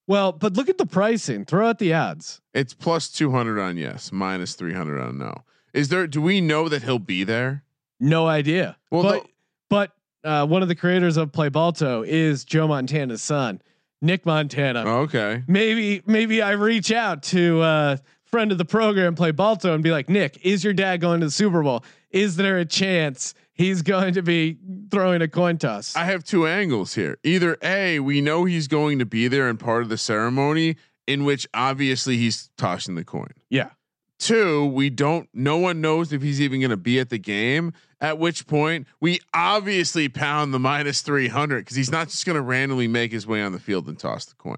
Well, 0.06 0.30
but 0.32 0.52
look 0.52 0.68
at 0.68 0.76
the 0.78 0.86
pricing. 0.86 1.46
Throw 1.46 1.66
out 1.66 1.78
the 1.78 1.94
odds. 1.94 2.42
It's 2.54 2.74
plus 2.74 3.08
200 3.08 3.58
on 3.58 3.78
yes, 3.78 4.12
minus 4.12 4.54
300 4.54 5.00
on 5.00 5.18
no. 5.18 5.44
Is 5.72 5.88
there 5.88 6.06
do 6.06 6.20
we 6.20 6.40
know 6.42 6.68
that 6.68 6.82
he'll 6.82 6.98
be 6.98 7.24
there? 7.24 7.64
No 7.98 8.26
idea. 8.26 8.76
Well, 8.90 9.02
but 9.02 9.14
no- 9.14 9.30
but 9.70 9.92
uh, 10.24 10.46
one 10.46 10.62
of 10.62 10.68
the 10.68 10.74
creators 10.74 11.16
of 11.16 11.32
Play 11.32 11.48
Balto 11.48 12.02
is 12.02 12.44
Joe 12.44 12.68
Montana's 12.68 13.22
son, 13.22 13.62
Nick 14.02 14.26
Montana. 14.26 14.86
Okay. 14.86 15.42
Maybe 15.48 16.02
maybe 16.04 16.42
I 16.42 16.52
reach 16.52 16.92
out 16.92 17.22
to 17.24 17.62
uh, 17.62 17.96
friend 18.24 18.52
of 18.52 18.58
the 18.58 18.64
program, 18.66 19.14
Play 19.14 19.30
Balto, 19.30 19.72
and 19.72 19.82
be 19.82 19.90
like, 19.90 20.10
Nick, 20.10 20.38
is 20.44 20.62
your 20.62 20.74
dad 20.74 21.00
going 21.00 21.20
to 21.20 21.26
the 21.26 21.32
Super 21.32 21.62
Bowl? 21.62 21.82
Is 22.10 22.36
there 22.36 22.58
a 22.58 22.64
chance 22.66 23.34
he's 23.56 23.82
going 23.82 24.14
to 24.14 24.22
be 24.22 24.58
throwing 24.90 25.22
a 25.22 25.28
coin 25.28 25.58
toss? 25.58 25.96
I 25.96 26.04
have 26.04 26.22
two 26.22 26.46
angles 26.46 26.94
here. 26.94 27.18
Either 27.24 27.56
A, 27.62 27.98
we 27.98 28.20
know 28.20 28.44
he's 28.44 28.68
going 28.68 29.00
to 29.00 29.06
be 29.06 29.26
there 29.26 29.48
and 29.48 29.58
part 29.58 29.82
of 29.82 29.88
the 29.88 29.98
ceremony, 29.98 30.76
in 31.06 31.24
which 31.24 31.48
obviously 31.52 32.16
he's 32.16 32.50
tossing 32.56 32.94
the 32.94 33.04
coin. 33.04 33.32
yeah. 33.50 33.70
Two, 34.18 34.64
we 34.64 34.88
don't, 34.88 35.28
no 35.34 35.58
one 35.58 35.82
knows 35.82 36.10
if 36.10 36.22
he's 36.22 36.40
even 36.40 36.60
going 36.60 36.70
to 36.70 36.76
be 36.78 36.98
at 36.98 37.10
the 37.10 37.18
game, 37.18 37.74
at 38.00 38.16
which 38.16 38.46
point 38.46 38.86
we 38.98 39.20
obviously 39.34 40.08
pound 40.08 40.54
the 40.54 40.58
minus 40.58 41.02
300 41.02 41.58
because 41.58 41.76
he's 41.76 41.92
not 41.92 42.08
just 42.08 42.24
going 42.24 42.36
to 42.36 42.40
randomly 42.40 42.88
make 42.88 43.12
his 43.12 43.26
way 43.26 43.42
on 43.42 43.52
the 43.52 43.58
field 43.58 43.86
and 43.88 43.98
toss 43.98 44.24
the 44.24 44.34
coin. 44.36 44.56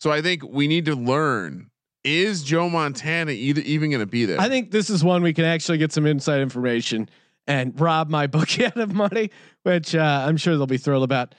So 0.00 0.12
I 0.12 0.20
think 0.20 0.42
we 0.46 0.68
need 0.68 0.84
to 0.84 0.94
learn 0.94 1.70
is 2.04 2.42
Joe 2.42 2.68
Montana 2.68 3.32
either 3.32 3.60
even 3.62 3.90
going 3.90 4.00
to 4.00 4.06
be 4.06 4.24
there? 4.24 4.40
I 4.40 4.48
think 4.48 4.70
this 4.70 4.90
is 4.90 5.04
one 5.04 5.22
we 5.22 5.32
can 5.32 5.44
actually 5.44 5.78
get 5.78 5.92
some 5.92 6.06
inside 6.06 6.40
information 6.40 7.08
and 7.50 7.80
rob 7.80 8.08
my 8.10 8.26
bookie 8.26 8.64
out 8.70 8.76
of 8.76 8.92
money, 8.94 9.30
which 9.62 9.94
uh, 9.94 10.24
I'm 10.26 10.36
sure 10.36 10.56
they'll 10.56 10.66
be 10.66 10.78
thrilled 10.78 11.04
about. 11.04 11.34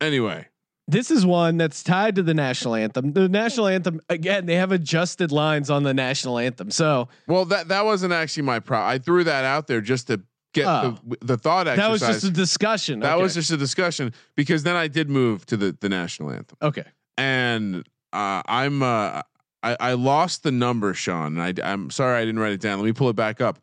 anyway, 0.00 0.46
This 0.86 1.10
is 1.10 1.26
one 1.26 1.56
that's 1.56 1.82
tied 1.82 2.14
to 2.16 2.22
the 2.22 2.34
national 2.34 2.74
anthem. 2.74 3.12
The 3.12 3.28
national 3.28 3.66
anthem 3.68 4.00
again, 4.08 4.46
they 4.46 4.54
have 4.56 4.72
adjusted 4.72 5.32
lines 5.32 5.70
on 5.70 5.82
the 5.82 5.94
national 5.94 6.38
anthem. 6.38 6.70
So 6.70 7.08
well, 7.26 7.44
that, 7.46 7.68
that 7.68 7.84
wasn't 7.84 8.12
actually 8.12 8.44
my 8.44 8.60
pro. 8.60 8.80
I 8.80 8.98
threw 8.98 9.24
that 9.24 9.44
out 9.44 9.66
there 9.66 9.80
just 9.80 10.06
to 10.08 10.20
get 10.54 10.66
Oh. 10.66 10.98
the, 11.06 11.18
the 11.20 11.36
thought 11.36 11.68
exercise. 11.68 12.00
that 12.00 12.08
was 12.08 12.22
just 12.22 12.24
a 12.24 12.30
discussion. 12.30 13.00
That 13.00 13.14
Okay. 13.14 13.22
was 13.22 13.34
just 13.34 13.50
a 13.50 13.56
discussion 13.56 14.14
because 14.34 14.62
then 14.62 14.76
I 14.76 14.88
did 14.88 15.10
move 15.10 15.44
to 15.46 15.56
the 15.56 15.76
the 15.80 15.88
national 15.88 16.30
anthem, 16.30 16.56
okay. 16.62 16.84
and 17.18 17.86
uh, 18.12 18.42
I'm 18.46 18.82
uh, 18.82 19.22
I, 19.62 19.76
I 19.80 19.92
lost 19.94 20.44
the 20.44 20.50
number, 20.52 20.94
Sean. 20.94 21.38
I, 21.38 21.52
I'm 21.62 21.90
sorry 21.90 22.16
I 22.16 22.24
didn't 22.24 22.38
write 22.38 22.52
it 22.52 22.60
down. 22.60 22.78
Let 22.78 22.86
me 22.86 22.92
pull 22.92 23.10
it 23.10 23.16
back 23.16 23.40
up. 23.42 23.58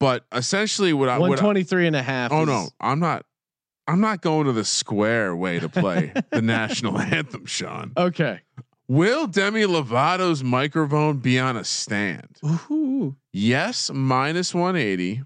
But 0.00 0.24
essentially, 0.32 0.92
what 0.92 1.08
I 1.08 1.18
what 1.18 1.26
I- 1.26 1.42
123 1.42 1.86
and 1.88 1.96
a 1.96 2.02
half. 2.02 2.32
oh 2.32 2.42
is- 2.42 2.46
no, 2.48 2.68
I'm 2.80 3.00
not. 3.00 3.24
I'm 3.86 4.00
not 4.00 4.20
going 4.20 4.44
to 4.46 4.52
the 4.52 4.66
square 4.66 5.34
way 5.34 5.58
to 5.60 5.68
play 5.68 6.12
the 6.30 6.42
national 6.42 6.98
anthem, 6.98 7.46
Sean. 7.46 7.92
Okay. 7.96 8.40
Will 8.86 9.26
Demi 9.26 9.62
Lovato's 9.62 10.44
microphone 10.44 11.18
be 11.18 11.38
on 11.38 11.56
a 11.56 11.64
stand? 11.64 12.38
Ooh. 12.70 13.16
Yes, 13.32 13.90
minus 13.92 14.54
180. 14.54 15.22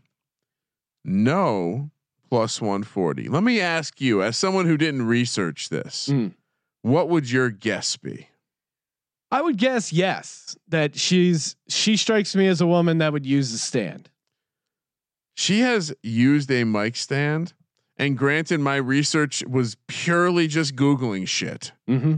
No, 1.04 1.90
plus 2.30 2.60
140. 2.60 3.28
Let 3.28 3.42
me 3.42 3.60
ask 3.60 4.00
you, 4.00 4.22
as 4.22 4.36
someone 4.36 4.66
who 4.66 4.76
didn't 4.76 5.06
research 5.06 5.68
this, 5.68 6.08
Mm. 6.10 6.34
what 6.82 7.08
would 7.08 7.30
your 7.30 7.50
guess 7.50 7.96
be? 7.96 8.28
I 9.30 9.40
would 9.42 9.56
guess 9.56 9.92
yes 9.92 10.56
that 10.68 10.94
she's 10.96 11.56
she 11.68 11.96
strikes 11.96 12.36
me 12.36 12.46
as 12.46 12.60
a 12.60 12.66
woman 12.66 12.98
that 12.98 13.12
would 13.12 13.24
use 13.26 13.50
the 13.50 13.58
stand. 13.58 14.10
She 15.34 15.60
has 15.60 15.94
used 16.02 16.50
a 16.50 16.64
mic 16.64 16.96
stand, 16.96 17.54
and 17.96 18.16
granted, 18.16 18.60
my 18.60 18.76
research 18.76 19.44
was 19.46 19.76
purely 19.86 20.46
just 20.46 20.76
Googling 20.76 21.26
shit. 21.26 21.72
Mm-hmm. 21.88 22.16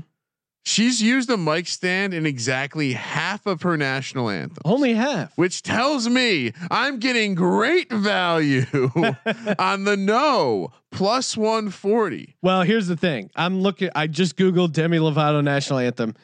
She's 0.67 1.03
used 1.03 1.29
a 1.29 1.37
mic 1.37 1.67
stand 1.69 2.15
in 2.15 2.25
exactly 2.25 2.95
half 2.95 3.45
of 3.45 3.61
her 3.63 3.77
national 3.77 4.31
anthem. 4.31 4.63
Only 4.65 4.95
half. 4.95 5.37
which 5.37 5.63
tells 5.63 6.09
me 6.09 6.53
I'm 6.71 6.99
getting 7.01 7.35
great 7.35 7.93
value 7.93 8.65
on 9.59 9.85
the 9.85 9.97
no 9.99 10.73
plus 10.91 11.37
140. 11.37 12.37
Well, 12.41 12.63
here's 12.63 12.87
the 12.87 12.97
thing. 12.97 13.31
I'm 13.37 13.61
looking. 13.61 13.91
I 13.95 14.07
just 14.07 14.37
googled 14.37 14.73
Demi 14.73 14.97
Lovato 14.99 15.45
national 15.45 15.81
anthem. 15.81 16.15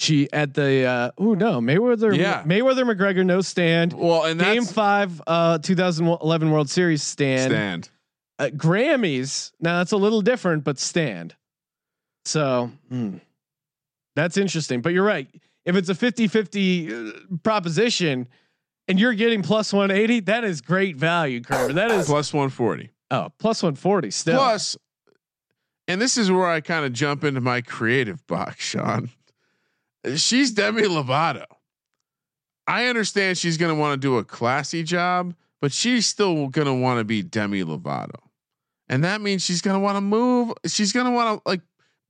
She 0.00 0.32
at 0.32 0.54
the 0.54 0.84
uh 0.84 1.10
oh 1.18 1.34
no 1.34 1.60
Mayweather 1.60 2.16
Yeah. 2.16 2.42
Mayweather 2.44 2.84
McGregor 2.84 3.26
no 3.26 3.40
stand. 3.40 3.92
Well, 3.92 4.24
and 4.24 4.38
Game 4.38 4.64
five, 4.64 5.20
uh, 5.26 5.58
2011 5.58 6.50
World 6.50 6.70
Series 6.70 7.02
stand. 7.02 7.50
stand. 7.52 7.90
Uh, 8.38 8.46
Grammys. 8.54 9.50
Now 9.60 9.78
that's 9.78 9.90
a 9.92 9.96
little 9.96 10.22
different, 10.22 10.62
but 10.62 10.78
stand. 10.78 11.34
So 12.24 12.70
hmm, 12.88 13.16
that's 14.14 14.36
interesting. 14.36 14.82
But 14.82 14.92
you're 14.92 15.04
right. 15.04 15.28
If 15.64 15.74
it's 15.76 15.88
a 15.88 15.94
50 15.94 16.28
50 16.28 16.94
uh, 16.94 17.10
proposition 17.42 18.28
and 18.86 19.00
you're 19.00 19.14
getting 19.14 19.42
plus 19.42 19.72
180, 19.72 20.20
that 20.20 20.44
is 20.44 20.60
great 20.60 20.94
value, 20.96 21.42
Kramer. 21.42 21.72
That 21.72 21.90
is 21.90 22.06
Plus 22.06 22.32
140. 22.32 22.90
oh, 23.10 23.32
plus 23.38 23.62
140 23.62 24.10
still. 24.12 24.38
Plus, 24.38 24.76
and 25.88 26.00
this 26.00 26.16
is 26.16 26.30
where 26.30 26.46
I 26.46 26.60
kind 26.60 26.84
of 26.86 26.92
jump 26.92 27.24
into 27.24 27.40
my 27.40 27.60
creative 27.62 28.24
box, 28.28 28.64
Sean. 28.64 29.10
She's 30.16 30.52
Demi 30.52 30.82
Lovato. 30.82 31.44
I 32.66 32.86
understand 32.86 33.38
she's 33.38 33.56
going 33.56 33.74
to 33.74 33.80
want 33.80 33.94
to 33.94 34.06
do 34.06 34.18
a 34.18 34.24
classy 34.24 34.82
job, 34.82 35.34
but 35.60 35.72
she's 35.72 36.06
still 36.06 36.48
going 36.48 36.66
to 36.66 36.74
want 36.74 36.98
to 36.98 37.04
be 37.04 37.22
Demi 37.22 37.64
Lovato. 37.64 38.20
And 38.88 39.04
that 39.04 39.20
means 39.20 39.42
she's 39.42 39.62
going 39.62 39.74
to 39.74 39.80
want 39.80 39.96
to 39.96 40.00
move. 40.00 40.52
She's 40.66 40.92
going 40.92 41.06
to 41.06 41.12
want 41.12 41.42
to 41.42 41.48
like 41.48 41.60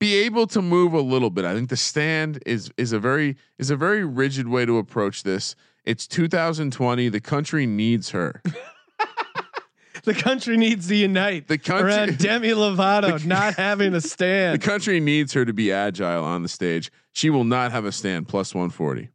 be 0.00 0.14
able 0.16 0.46
to 0.48 0.62
move 0.62 0.94
a 0.94 1.00
little 1.00 1.30
bit. 1.30 1.44
I 1.44 1.54
think 1.54 1.70
the 1.70 1.76
stand 1.76 2.42
is 2.46 2.70
is 2.76 2.92
a 2.92 2.98
very 2.98 3.36
is 3.58 3.70
a 3.70 3.76
very 3.76 4.04
rigid 4.04 4.48
way 4.48 4.64
to 4.64 4.78
approach 4.78 5.22
this. 5.22 5.56
It's 5.84 6.06
2020. 6.06 7.08
The 7.08 7.20
country 7.20 7.66
needs 7.66 8.10
her. 8.10 8.42
the 10.04 10.14
country 10.14 10.56
needs 10.56 10.88
to 10.88 10.94
unite 10.94 11.48
The 11.48 11.58
country 11.58 11.92
around 11.92 12.18
Demi 12.18 12.50
Lovato 12.50 13.24
not 13.26 13.54
having 13.54 13.94
a 13.94 14.00
stand. 14.02 14.60
The 14.60 14.64
country 14.64 15.00
needs 15.00 15.32
her 15.32 15.44
to 15.44 15.52
be 15.52 15.72
agile 15.72 16.24
on 16.24 16.42
the 16.42 16.48
stage. 16.48 16.90
She 17.18 17.30
will 17.30 17.42
not 17.42 17.72
have 17.72 17.84
a 17.84 17.90
stand 17.90 18.28
plus 18.28 18.54
140. 18.54 19.08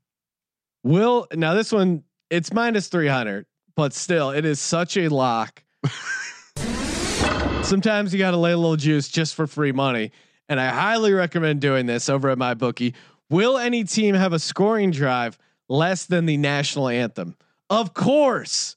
Will 0.84 1.26
now 1.34 1.54
this 1.54 1.72
one 1.72 2.04
it's 2.30 2.51
minus 2.51 2.89
300, 2.89 3.45
but 3.78 3.93
still 3.93 4.32
it 4.32 4.43
is 4.43 4.60
such 4.60 4.97
a 4.97 5.08
lock. 5.08 5.64
Sometimes 7.64 8.12
you 8.12 8.20
got 8.20 8.32
to 8.32 8.38
lay 8.38 8.51
a 8.51 8.58
little 8.58 8.76
juice 8.76 9.08
just 9.08 9.36
for 9.36 9.47
free 9.47 9.72
money. 9.72 10.12
and 10.49 10.60
I 10.60 10.68
highly 10.68 11.14
recommend 11.14 11.62
doing 11.62 11.86
this 11.86 12.10
over 12.10 12.30
at 12.30 12.38
my 12.38 12.56
bookie. 12.56 12.93
Will 13.30 13.58
any 13.58 13.86
team 13.86 14.16
have 14.16 14.34
a 14.34 14.39
scoring 14.39 14.91
drive 14.91 15.38
less 15.70 16.06
than 16.06 16.26
the 16.26 16.36
national 16.36 16.89
anthem? 16.89 17.38
Of 17.70 17.93
course. 17.93 18.76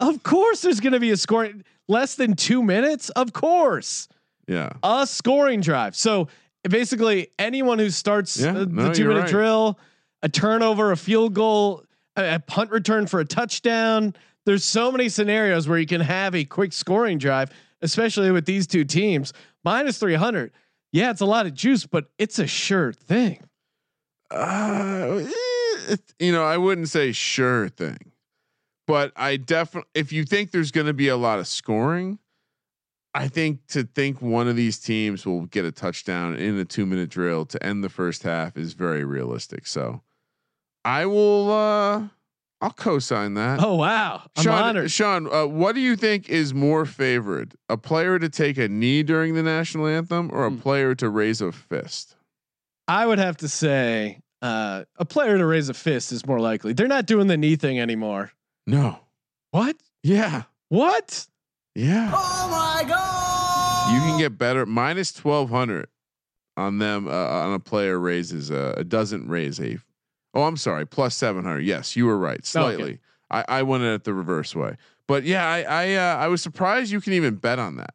Of 0.00 0.22
course 0.22 0.62
there's 0.62 0.80
going 0.80 0.94
to 0.94 1.00
be 1.00 1.10
a 1.10 1.18
scoring 1.18 1.62
less 1.88 2.14
than 2.14 2.36
2 2.36 2.62
minutes. 2.62 3.10
Of 3.10 3.34
course. 3.34 4.08
Yeah. 4.48 4.72
A 4.82 5.06
scoring 5.06 5.60
drive. 5.60 5.94
So 5.94 6.28
basically 6.68 7.28
anyone 7.38 7.78
who 7.78 7.90
starts 7.90 8.38
Yeah, 8.38 8.50
uh, 8.50 8.64
no, 8.68 8.88
the 8.88 8.94
2 8.94 9.02
you're 9.02 9.08
minute 9.10 9.22
right. 9.22 9.30
drill, 9.30 9.78
a 10.22 10.28
turnover, 10.28 10.92
a 10.92 10.96
field 10.96 11.34
goal, 11.34 11.84
a, 12.16 12.36
a 12.36 12.38
punt 12.40 12.70
return 12.70 13.06
for 13.06 13.20
a 13.20 13.24
touchdown, 13.24 14.14
there's 14.46 14.64
so 14.64 14.90
many 14.90 15.08
scenarios 15.08 15.68
where 15.68 15.78
you 15.78 15.86
can 15.86 16.00
have 16.00 16.34
a 16.34 16.44
quick 16.44 16.72
scoring 16.72 17.18
drive, 17.18 17.50
especially 17.80 18.30
with 18.30 18.44
these 18.44 18.66
two 18.66 18.84
teams. 18.84 19.32
Minus 19.64 19.98
300. 19.98 20.52
Yeah, 20.92 21.10
it's 21.10 21.20
a 21.20 21.26
lot 21.26 21.46
of 21.46 21.54
juice, 21.54 21.86
but 21.86 22.06
it's 22.18 22.38
a 22.38 22.46
sure 22.46 22.92
thing. 22.92 23.42
Uh, 24.30 25.20
it- 25.88 26.00
you 26.18 26.32
know, 26.32 26.44
I 26.44 26.56
wouldn't 26.58 26.88
say 26.88 27.12
sure 27.12 27.68
thing, 27.68 28.12
but 28.86 29.12
I 29.16 29.36
definitely, 29.36 29.90
if 29.94 30.12
you 30.12 30.24
think 30.24 30.50
there's 30.52 30.70
going 30.70 30.86
to 30.86 30.92
be 30.92 31.08
a 31.08 31.16
lot 31.16 31.38
of 31.38 31.46
scoring, 31.48 32.18
I 33.14 33.28
think 33.28 33.66
to 33.68 33.84
think 33.84 34.22
one 34.22 34.48
of 34.48 34.56
these 34.56 34.78
teams 34.78 35.26
will 35.26 35.46
get 35.46 35.64
a 35.66 35.72
touchdown 35.72 36.34
in 36.36 36.56
a 36.58 36.64
two 36.64 36.86
minute 36.86 37.10
drill 37.10 37.44
to 37.46 37.62
end 37.62 37.84
the 37.84 37.88
first 37.90 38.22
half 38.22 38.56
is 38.56 38.72
very 38.72 39.04
realistic. 39.04 39.66
So 39.66 40.00
I 40.84 41.04
will, 41.06 41.50
uh, 41.50 42.08
I'll 42.62 42.70
co-sign 42.70 43.34
that. 43.34 43.60
Oh 43.62 43.74
wow, 43.74 44.22
I'm 44.36 44.42
Sean, 44.44 44.54
honored. 44.62 44.90
Sean, 44.90 45.32
uh, 45.32 45.46
what 45.46 45.74
do 45.74 45.80
you 45.80 45.96
think 45.96 46.28
is 46.30 46.54
more 46.54 46.86
favored? 46.86 47.54
A 47.68 47.76
player 47.76 48.18
to 48.18 48.28
take 48.28 48.56
a 48.56 48.68
knee 48.68 49.02
during 49.02 49.34
the 49.34 49.42
national 49.42 49.86
anthem 49.88 50.30
or 50.32 50.46
a 50.46 50.50
Hmm. 50.50 50.58
player 50.58 50.94
to 50.94 51.08
raise 51.08 51.40
a 51.40 51.50
fist? 51.52 52.16
I 52.88 53.04
would 53.06 53.18
have 53.18 53.36
to 53.38 53.48
say 53.48 54.20
uh, 54.42 54.84
a 54.96 55.04
player 55.04 55.38
to 55.38 55.44
raise 55.46 55.68
a 55.68 55.74
fist 55.74 56.12
is 56.12 56.24
more 56.26 56.40
likely. 56.40 56.72
They're 56.72 56.88
not 56.88 57.06
doing 57.06 57.26
the 57.26 57.36
knee 57.36 57.56
thing 57.56 57.78
anymore. 57.78 58.32
No. 58.66 59.00
What? 59.50 59.76
Yeah. 60.02 60.44
What? 60.68 61.26
Yeah. 61.74 62.10
Oh 62.14 62.48
my 62.50 62.84
god! 62.88 63.94
You 63.94 64.00
can 64.00 64.18
get 64.18 64.36
better 64.38 64.66
minus 64.66 65.12
twelve 65.12 65.50
hundred 65.50 65.88
on 66.56 66.78
them 66.78 67.08
uh, 67.08 67.10
on 67.10 67.54
a 67.54 67.58
player 67.58 67.98
raises 67.98 68.50
uh, 68.50 68.82
doesn't 68.88 69.28
raise 69.28 69.60
a. 69.60 69.78
Oh, 70.34 70.44
I'm 70.44 70.56
sorry, 70.56 70.86
plus 70.86 71.14
seven 71.14 71.44
hundred. 71.44 71.60
Yes, 71.60 71.96
you 71.96 72.06
were 72.06 72.18
right, 72.18 72.44
slightly. 72.44 73.00
I, 73.30 73.44
I 73.48 73.62
went 73.62 73.84
it 73.84 74.04
the 74.04 74.12
reverse 74.12 74.54
way, 74.54 74.76
but 75.06 75.24
yeah, 75.24 75.46
I 75.46 75.62
I 75.62 75.94
uh, 75.94 76.16
I 76.16 76.28
was 76.28 76.42
surprised 76.42 76.92
you 76.92 77.00
can 77.00 77.14
even 77.14 77.36
bet 77.36 77.58
on 77.58 77.76
that. 77.76 77.94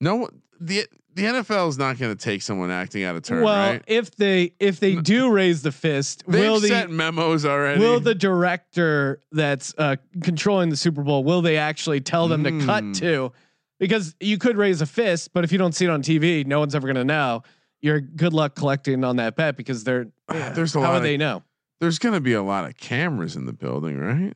No, 0.00 0.28
the 0.60 0.86
the 1.16 1.22
NFL 1.24 1.68
is 1.70 1.78
not 1.78 1.98
going 1.98 2.16
to 2.16 2.24
take 2.24 2.42
someone 2.42 2.70
acting 2.70 3.02
out 3.02 3.16
of 3.16 3.22
turn, 3.22 3.42
well, 3.42 3.72
right? 3.72 3.82
if 3.86 4.14
they 4.16 4.52
if 4.60 4.78
they 4.78 4.94
do 4.94 5.30
raise 5.32 5.62
the 5.62 5.72
fist, 5.72 6.22
They've 6.28 6.42
will 6.42 6.60
the 6.60 6.68
sent 6.68 6.90
memos 6.90 7.44
already. 7.44 7.80
will 7.80 7.98
the 8.00 8.14
director 8.14 9.20
that's 9.32 9.74
uh, 9.78 9.96
controlling 10.22 10.68
the 10.68 10.76
Super 10.76 11.02
Bowl 11.02 11.24
will 11.24 11.42
they 11.42 11.56
actually 11.56 12.00
tell 12.00 12.28
them 12.28 12.44
to 12.44 12.64
cut 12.64 12.84
Mm. 12.84 12.98
to? 13.00 13.32
Because 13.80 14.14
you 14.20 14.38
could 14.38 14.56
raise 14.56 14.80
a 14.80 14.86
fist, 14.86 15.32
but 15.34 15.42
if 15.44 15.52
you 15.52 15.58
don't 15.58 15.74
see 15.74 15.84
it 15.84 15.90
on 15.90 16.02
TV, 16.02 16.46
no 16.46 16.60
one's 16.60 16.74
ever 16.74 16.86
going 16.86 16.96
to 16.96 17.04
know. 17.04 17.42
You're 17.82 18.00
good 18.00 18.32
luck 18.32 18.54
collecting 18.54 19.04
on 19.04 19.16
that 19.16 19.36
bet 19.36 19.56
because 19.56 19.84
they're 19.84 20.06
There's 20.28 20.74
a 20.76 20.80
how 20.80 20.88
lot 20.88 20.96
of- 20.98 21.02
they 21.02 21.16
know? 21.16 21.42
There's 21.80 21.98
going 21.98 22.14
to 22.14 22.20
be 22.22 22.32
a 22.32 22.42
lot 22.42 22.64
of 22.66 22.76
cameras 22.78 23.36
in 23.36 23.44
the 23.44 23.52
building, 23.52 23.98
right? 23.98 24.32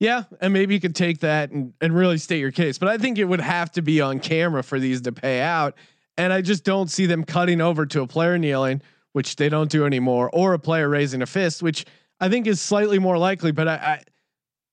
Yeah, 0.00 0.24
and 0.42 0.52
maybe 0.52 0.74
you 0.74 0.80
could 0.80 0.94
take 0.94 1.20
that 1.20 1.50
and, 1.50 1.72
and 1.80 1.94
really 1.94 2.18
state 2.18 2.40
your 2.40 2.50
case. 2.50 2.76
But 2.76 2.88
I 2.88 2.98
think 2.98 3.16
it 3.16 3.24
would 3.24 3.40
have 3.40 3.70
to 3.72 3.80
be 3.82 4.02
on 4.02 4.20
camera 4.20 4.62
for 4.62 4.78
these 4.78 5.00
to 5.02 5.12
pay 5.12 5.40
out. 5.40 5.76
And 6.16 6.32
I 6.32 6.42
just 6.42 6.64
don't 6.64 6.90
see 6.90 7.06
them 7.06 7.24
cutting 7.24 7.60
over 7.60 7.86
to 7.86 8.02
a 8.02 8.06
player 8.06 8.38
kneeling, 8.38 8.82
which 9.12 9.36
they 9.36 9.48
don't 9.48 9.70
do 9.70 9.84
anymore, 9.84 10.30
or 10.32 10.54
a 10.54 10.58
player 10.58 10.88
raising 10.88 11.22
a 11.22 11.26
fist, 11.26 11.62
which 11.62 11.84
I 12.20 12.28
think 12.28 12.46
is 12.46 12.60
slightly 12.60 12.98
more 12.98 13.18
likely. 13.18 13.52
But 13.52 13.68
I, 13.68 13.74
I, 13.74 14.02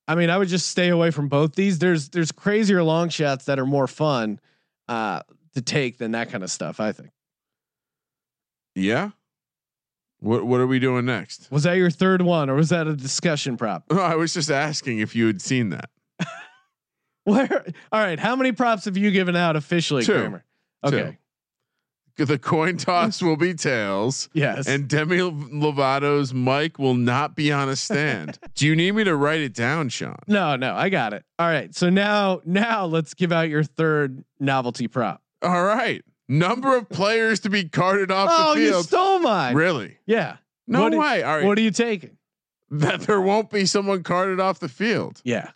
I 0.08 0.16
mean, 0.16 0.30
I 0.30 0.38
would 0.38 0.50
just 0.50 0.70
stay 0.70 0.90
away 0.90 1.12
from 1.12 1.30
both 1.30 1.56
these. 1.56 1.80
There's 1.80 2.10
there's 2.10 2.32
crazier 2.32 2.84
long 2.84 3.10
shots 3.10 3.46
that 3.46 3.60
are 3.60 3.66
more 3.66 3.88
fun 3.88 4.40
uh, 4.88 5.22
to 5.56 5.62
take 5.62 5.98
than 5.98 6.12
that 6.12 6.30
kind 6.30 6.44
of 6.44 6.52
stuff. 6.52 6.80
I 6.80 6.92
think. 6.92 7.10
Yeah. 8.76 9.12
What 10.20 10.46
What 10.46 10.60
are 10.60 10.68
we 10.68 10.80
doing 10.80 11.06
next? 11.06 11.50
Was 11.52 11.64
that 11.64 11.74
your 11.74 11.90
third 11.90 12.22
one, 12.22 12.50
or 12.50 12.56
was 12.56 12.70
that 12.70 12.88
a 12.88 12.96
discussion 12.96 13.58
prop? 13.58 13.86
No, 13.92 14.00
I 14.02 14.16
was 14.16 14.34
just 14.34 14.52
asking 14.52 15.00
if 15.00 15.16
you 15.16 15.28
had 15.28 15.42
seen 15.42 15.70
that. 15.70 15.90
Where? 17.24 17.66
All 17.92 18.02
right. 18.02 18.20
How 18.20 18.36
many 18.36 18.52
props 18.52 18.86
have 18.86 18.98
you 18.98 19.12
given 19.12 19.36
out 19.36 19.56
officially, 19.56 20.04
Two. 20.04 20.14
Kramer? 20.14 20.46
Okay. 20.84 21.18
The 22.18 22.38
coin 22.38 22.78
toss 22.78 23.22
will 23.22 23.36
be 23.38 23.54
tails, 23.54 24.30
Yes. 24.34 24.68
and 24.68 24.88
Demi 24.88 25.18
Lovato's 25.20 26.34
mic 26.34 26.78
will 26.78 26.94
not 26.94 27.36
be 27.36 27.52
on 27.52 27.68
a 27.70 27.76
stand. 27.76 28.38
Do 28.56 28.68
you 28.68 28.76
need 28.76 28.92
me 28.94 29.04
to 29.06 29.16
write 29.16 29.40
it 29.42 29.54
down, 29.54 29.90
Sean? 29.90 30.18
No, 30.28 30.56
no, 30.56 30.76
I 30.76 30.90
got 30.90 31.14
it. 31.14 31.24
All 31.40 31.48
right. 31.48 31.74
So 31.74 31.90
now, 31.90 32.42
now 32.46 32.86
let's 32.86 33.14
give 33.14 33.32
out 33.32 33.50
your 33.50 33.64
third 33.64 34.24
novelty 34.40 34.88
prop. 34.88 35.22
All 35.42 35.64
right. 35.64 36.04
Number 36.30 36.78
of 36.78 36.88
players 36.90 37.40
to 37.42 37.50
be 37.50 37.68
carted 37.68 38.12
off 38.12 38.30
Oh, 38.32 38.54
the 38.54 38.60
field. 38.62 38.74
Oh, 38.74 38.78
you 38.78 38.84
stole 38.84 39.20
mine. 39.20 39.56
really? 39.56 39.98
Yeah. 40.06 40.38
No 40.68 40.84
What 40.84 40.94
way. 40.94 41.24
All 41.24 41.38
right. 41.38 41.46
What 41.46 41.58
are 41.58 41.62
you 41.62 41.72
taking? 41.72 42.18
that 42.74 43.02
there 43.02 43.20
won't 43.20 43.50
be 43.50 43.66
someone 43.66 44.02
carted 44.04 44.40
off 44.40 44.60
the 44.60 44.70
field. 44.70 45.22
Yeah. 45.26 45.50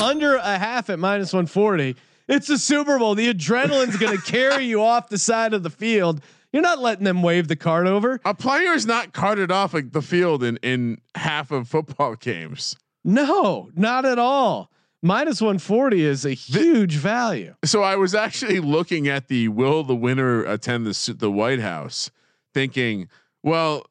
Under 0.00 0.34
a 0.36 0.58
half 0.58 0.90
at 0.90 0.98
minus 0.98 1.32
140. 1.32 1.94
It's 2.32 2.46
the 2.46 2.56
Super 2.56 2.98
Bowl. 2.98 3.14
The 3.14 3.32
adrenaline's 3.32 3.98
going 3.98 4.16
to 4.20 4.22
carry 4.22 4.64
you 4.64 4.82
off 4.82 5.10
the 5.10 5.18
side 5.18 5.52
of 5.52 5.62
the 5.62 5.68
field. 5.68 6.22
You're 6.50 6.62
not 6.62 6.78
letting 6.78 7.04
them 7.04 7.22
wave 7.22 7.46
the 7.46 7.56
card 7.56 7.86
over. 7.86 8.20
A 8.24 8.32
player 8.32 8.72
is 8.72 8.86
not 8.86 9.12
carted 9.12 9.50
off 9.50 9.74
like 9.74 9.92
the 9.92 10.00
field 10.00 10.42
in 10.42 10.56
in 10.62 10.98
half 11.14 11.50
of 11.50 11.68
football 11.68 12.14
games. 12.14 12.74
No, 13.04 13.70
not 13.74 14.06
at 14.06 14.18
all. 14.18 14.70
Minus 15.02 15.42
140 15.42 16.04
is 16.04 16.24
a 16.24 16.32
huge 16.32 16.94
value. 16.94 17.54
So 17.64 17.82
I 17.82 17.96
was 17.96 18.14
actually 18.14 18.60
looking 18.60 19.08
at 19.08 19.28
the 19.28 19.48
will 19.48 19.82
the 19.84 19.96
winner 19.96 20.42
attend 20.44 20.86
the 20.86 21.14
the 21.18 21.30
White 21.30 21.60
House, 21.60 22.10
thinking, 22.54 23.08
well, 23.42 23.84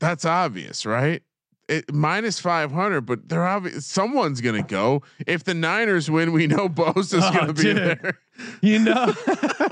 that's 0.00 0.26
obvious, 0.26 0.84
right? 0.84 1.22
It, 1.68 1.92
minus 1.92 2.40
five 2.40 2.72
hundred, 2.72 3.02
but 3.02 3.28
they're 3.28 3.46
obvious. 3.46 3.84
Someone's 3.84 4.40
gonna 4.40 4.62
go. 4.62 5.02
If 5.26 5.44
the 5.44 5.52
Niners 5.52 6.10
win, 6.10 6.32
we 6.32 6.46
know 6.46 6.66
Bosa's 6.68 7.22
Oh, 7.22 7.32
gonna 7.32 7.52
be 7.52 7.72
there. 7.74 8.18
You 8.62 8.78
know, 8.78 9.14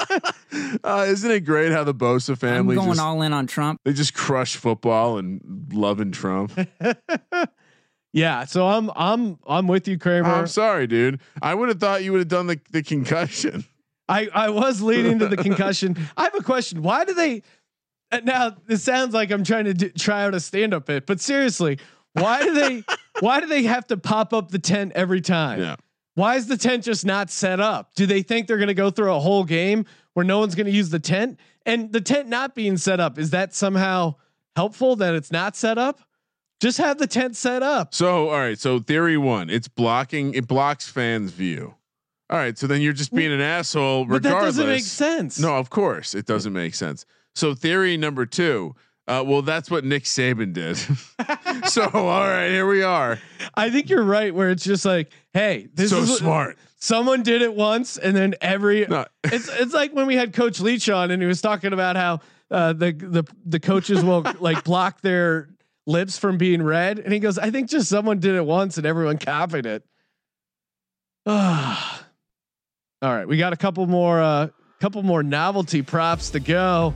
uh, 0.84 1.04
isn't 1.08 1.30
it 1.30 1.40
great 1.46 1.72
how 1.72 1.84
the 1.84 1.94
Bosa 1.94 2.30
I'm 2.30 2.36
family 2.36 2.74
going 2.76 2.88
just, 2.88 3.00
all 3.00 3.22
in 3.22 3.32
on 3.32 3.46
Trump. 3.46 3.80
they 3.84 3.92
just 3.92 4.12
crush 4.12 4.56
football 4.56 5.18
and 5.18 5.40
loving 5.72 6.12
Trump? 6.12 6.52
yeah. 8.12 8.44
So 8.44 8.66
I'm 8.66 8.90
I'm 8.94 9.38
I'm 9.46 9.66
with 9.66 9.88
you, 9.88 9.98
Kramer. 9.98 10.28
I'm 10.28 10.46
sorry, 10.46 10.86
dude. 10.86 11.20
I 11.42 11.54
would 11.54 11.68
have 11.68 11.80
thought 11.80 12.02
you 12.04 12.12
would 12.12 12.18
have 12.20 12.28
done 12.28 12.46
the, 12.46 12.60
the 12.72 12.82
concussion. 12.82 13.64
I 14.08 14.28
I 14.34 14.50
was 14.50 14.82
leading 14.82 15.18
to 15.20 15.28
the 15.28 15.36
concussion. 15.36 15.96
I 16.16 16.24
have 16.24 16.34
a 16.34 16.42
question. 16.42 16.82
Why 16.82 17.04
do 17.04 17.14
they? 17.14 17.42
Uh, 18.12 18.20
Now 18.24 18.56
this 18.66 18.82
sounds 18.82 19.14
like 19.14 19.30
I'm 19.30 19.44
trying 19.44 19.66
to 19.66 19.74
do, 19.74 19.90
try 19.90 20.24
out 20.24 20.34
a 20.34 20.40
stand 20.40 20.74
up 20.74 20.86
bit, 20.86 21.06
but 21.06 21.20
seriously, 21.20 21.78
why 22.12 22.42
do 22.42 22.54
they? 22.54 22.84
why 23.20 23.40
do 23.40 23.46
they 23.46 23.64
have 23.64 23.86
to 23.88 23.96
pop 23.96 24.32
up 24.32 24.50
the 24.50 24.58
tent 24.58 24.92
every 24.94 25.20
time? 25.20 25.60
Yeah. 25.60 25.76
Why 26.14 26.36
is 26.36 26.46
the 26.46 26.56
tent 26.56 26.84
just 26.84 27.04
not 27.04 27.30
set 27.30 27.60
up? 27.60 27.94
Do 27.94 28.06
they 28.06 28.22
think 28.22 28.46
they're 28.46 28.56
going 28.56 28.68
to 28.68 28.74
go 28.74 28.90
through 28.90 29.14
a 29.14 29.20
whole 29.20 29.44
game 29.44 29.84
where 30.14 30.24
no 30.24 30.38
one's 30.38 30.54
going 30.54 30.66
to 30.66 30.72
use 30.72 30.88
the 30.88 30.98
tent? 30.98 31.38
And 31.66 31.92
the 31.92 32.00
tent 32.00 32.28
not 32.28 32.54
being 32.54 32.78
set 32.78 33.00
up 33.00 33.18
is 33.18 33.30
that 33.30 33.54
somehow 33.54 34.14
helpful 34.54 34.96
that 34.96 35.14
it's 35.14 35.30
not 35.30 35.56
set 35.56 35.76
up? 35.76 36.00
Just 36.58 36.78
have 36.78 36.96
the 36.96 37.06
tent 37.06 37.36
set 37.36 37.62
up. 37.62 37.92
So, 37.92 38.30
all 38.30 38.38
right. 38.38 38.58
So, 38.58 38.78
theory 38.78 39.18
one, 39.18 39.50
it's 39.50 39.68
blocking. 39.68 40.32
It 40.32 40.48
blocks 40.48 40.88
fans' 40.88 41.32
view. 41.32 41.74
All 42.28 42.38
right. 42.38 42.58
So 42.58 42.66
then 42.66 42.80
you're 42.80 42.92
just 42.92 43.14
being 43.14 43.32
an 43.32 43.40
asshole. 43.40 44.06
But 44.06 44.22
that 44.22 44.40
doesn't 44.40 44.66
make 44.66 44.82
sense. 44.82 45.38
No, 45.38 45.56
of 45.56 45.70
course 45.70 46.14
it 46.14 46.26
doesn't 46.26 46.52
make 46.52 46.74
sense. 46.74 47.06
So, 47.36 47.54
theory 47.54 47.98
number 47.98 48.24
two. 48.24 48.74
Uh, 49.06 49.22
well, 49.24 49.42
that's 49.42 49.70
what 49.70 49.84
Nick 49.84 50.02
Saban 50.02 50.52
did. 50.52 50.76
so, 51.68 51.82
all 51.92 52.26
right, 52.26 52.48
here 52.48 52.66
we 52.66 52.82
are. 52.82 53.18
I 53.54 53.70
think 53.70 53.88
you're 53.88 54.02
right. 54.02 54.34
Where 54.34 54.50
it's 54.50 54.64
just 54.64 54.84
like, 54.84 55.12
hey, 55.32 55.68
this 55.74 55.90
so 55.90 55.98
is 55.98 56.16
smart. 56.16 56.56
Someone 56.78 57.22
did 57.22 57.42
it 57.42 57.54
once, 57.54 57.98
and 57.98 58.16
then 58.16 58.34
every 58.40 58.86
No. 58.90 59.04
it's 59.24 59.48
it's 59.48 59.74
like 59.74 59.92
when 59.92 60.06
we 60.06 60.16
had 60.16 60.32
Coach 60.32 60.60
Leach 60.60 60.88
on, 60.88 61.10
and 61.10 61.22
he 61.22 61.28
was 61.28 61.40
talking 61.40 61.72
about 61.72 61.96
how 61.96 62.20
uh, 62.50 62.72
the 62.72 62.92
the 62.92 63.24
the 63.44 63.60
coaches 63.60 64.02
will 64.02 64.24
like 64.40 64.64
block 64.64 65.02
their 65.02 65.50
lips 65.86 66.18
from 66.18 66.38
being 66.38 66.62
read, 66.62 66.98
and 66.98 67.12
he 67.12 67.20
goes, 67.20 67.38
I 67.38 67.50
think 67.50 67.68
just 67.68 67.88
someone 67.88 68.18
did 68.18 68.34
it 68.34 68.44
once, 68.44 68.76
and 68.78 68.86
everyone 68.86 69.18
copied 69.18 69.66
it. 69.66 69.84
All 71.26 71.84
right, 73.02 73.28
we 73.28 73.36
got 73.36 73.52
a 73.52 73.56
couple 73.56 73.86
more 73.86 74.20
uh 74.20 74.48
couple 74.80 75.02
more 75.02 75.22
novelty 75.22 75.82
props 75.82 76.30
to 76.30 76.40
go. 76.40 76.94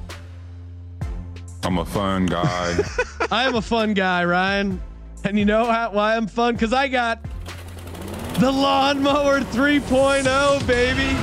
I'm 1.62 1.78
a 1.78 1.84
fun 1.84 2.26
guy. 2.26 2.78
I 3.30 3.44
am 3.44 3.54
a 3.54 3.62
fun 3.62 3.94
guy, 3.94 4.24
Ryan. 4.24 4.80
And 5.24 5.38
you 5.38 5.44
know 5.44 5.66
how, 5.66 5.90
why 5.92 6.16
I'm 6.16 6.26
fun? 6.26 6.54
Because 6.54 6.72
I 6.72 6.88
got 6.88 7.22
the 8.38 8.50
lawnmower 8.50 9.40
3.0, 9.40 10.66
baby. 10.66 11.16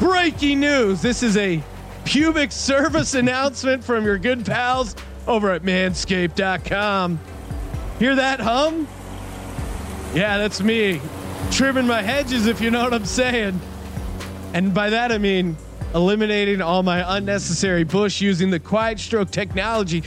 Breaking 0.00 0.60
news. 0.60 1.00
This 1.00 1.22
is 1.22 1.36
a 1.36 1.62
pubic 2.04 2.52
service 2.52 3.14
announcement 3.14 3.84
from 3.84 4.04
your 4.04 4.18
good 4.18 4.44
pals 4.44 4.96
over 5.26 5.52
at 5.52 5.62
manscaped.com. 5.62 7.20
Hear 7.98 8.14
that 8.16 8.40
hum? 8.40 8.88
Yeah, 10.14 10.38
that's 10.38 10.60
me 10.60 11.00
trimming 11.50 11.86
my 11.86 12.02
hedges, 12.02 12.46
if 12.46 12.60
you 12.60 12.70
know 12.70 12.84
what 12.84 12.94
I'm 12.94 13.04
saying. 13.04 13.60
And 14.52 14.74
by 14.74 14.90
that, 14.90 15.12
I 15.12 15.18
mean 15.18 15.56
eliminating 15.96 16.60
all 16.60 16.82
my 16.82 17.16
unnecessary 17.16 17.82
bush 17.82 18.20
using 18.20 18.50
the 18.50 18.60
quiet 18.60 19.00
stroke 19.00 19.30
technology 19.30 20.02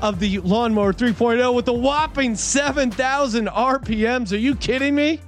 of 0.00 0.18
the 0.18 0.38
lawnmower 0.38 0.92
3.0 0.92 1.54
with 1.54 1.68
a 1.68 1.72
whopping 1.72 2.34
7,000 2.34 3.46
RPMs. 3.48 4.32
Are 4.32 4.38
you 4.38 4.56
kidding 4.56 4.94
me? 4.94 5.20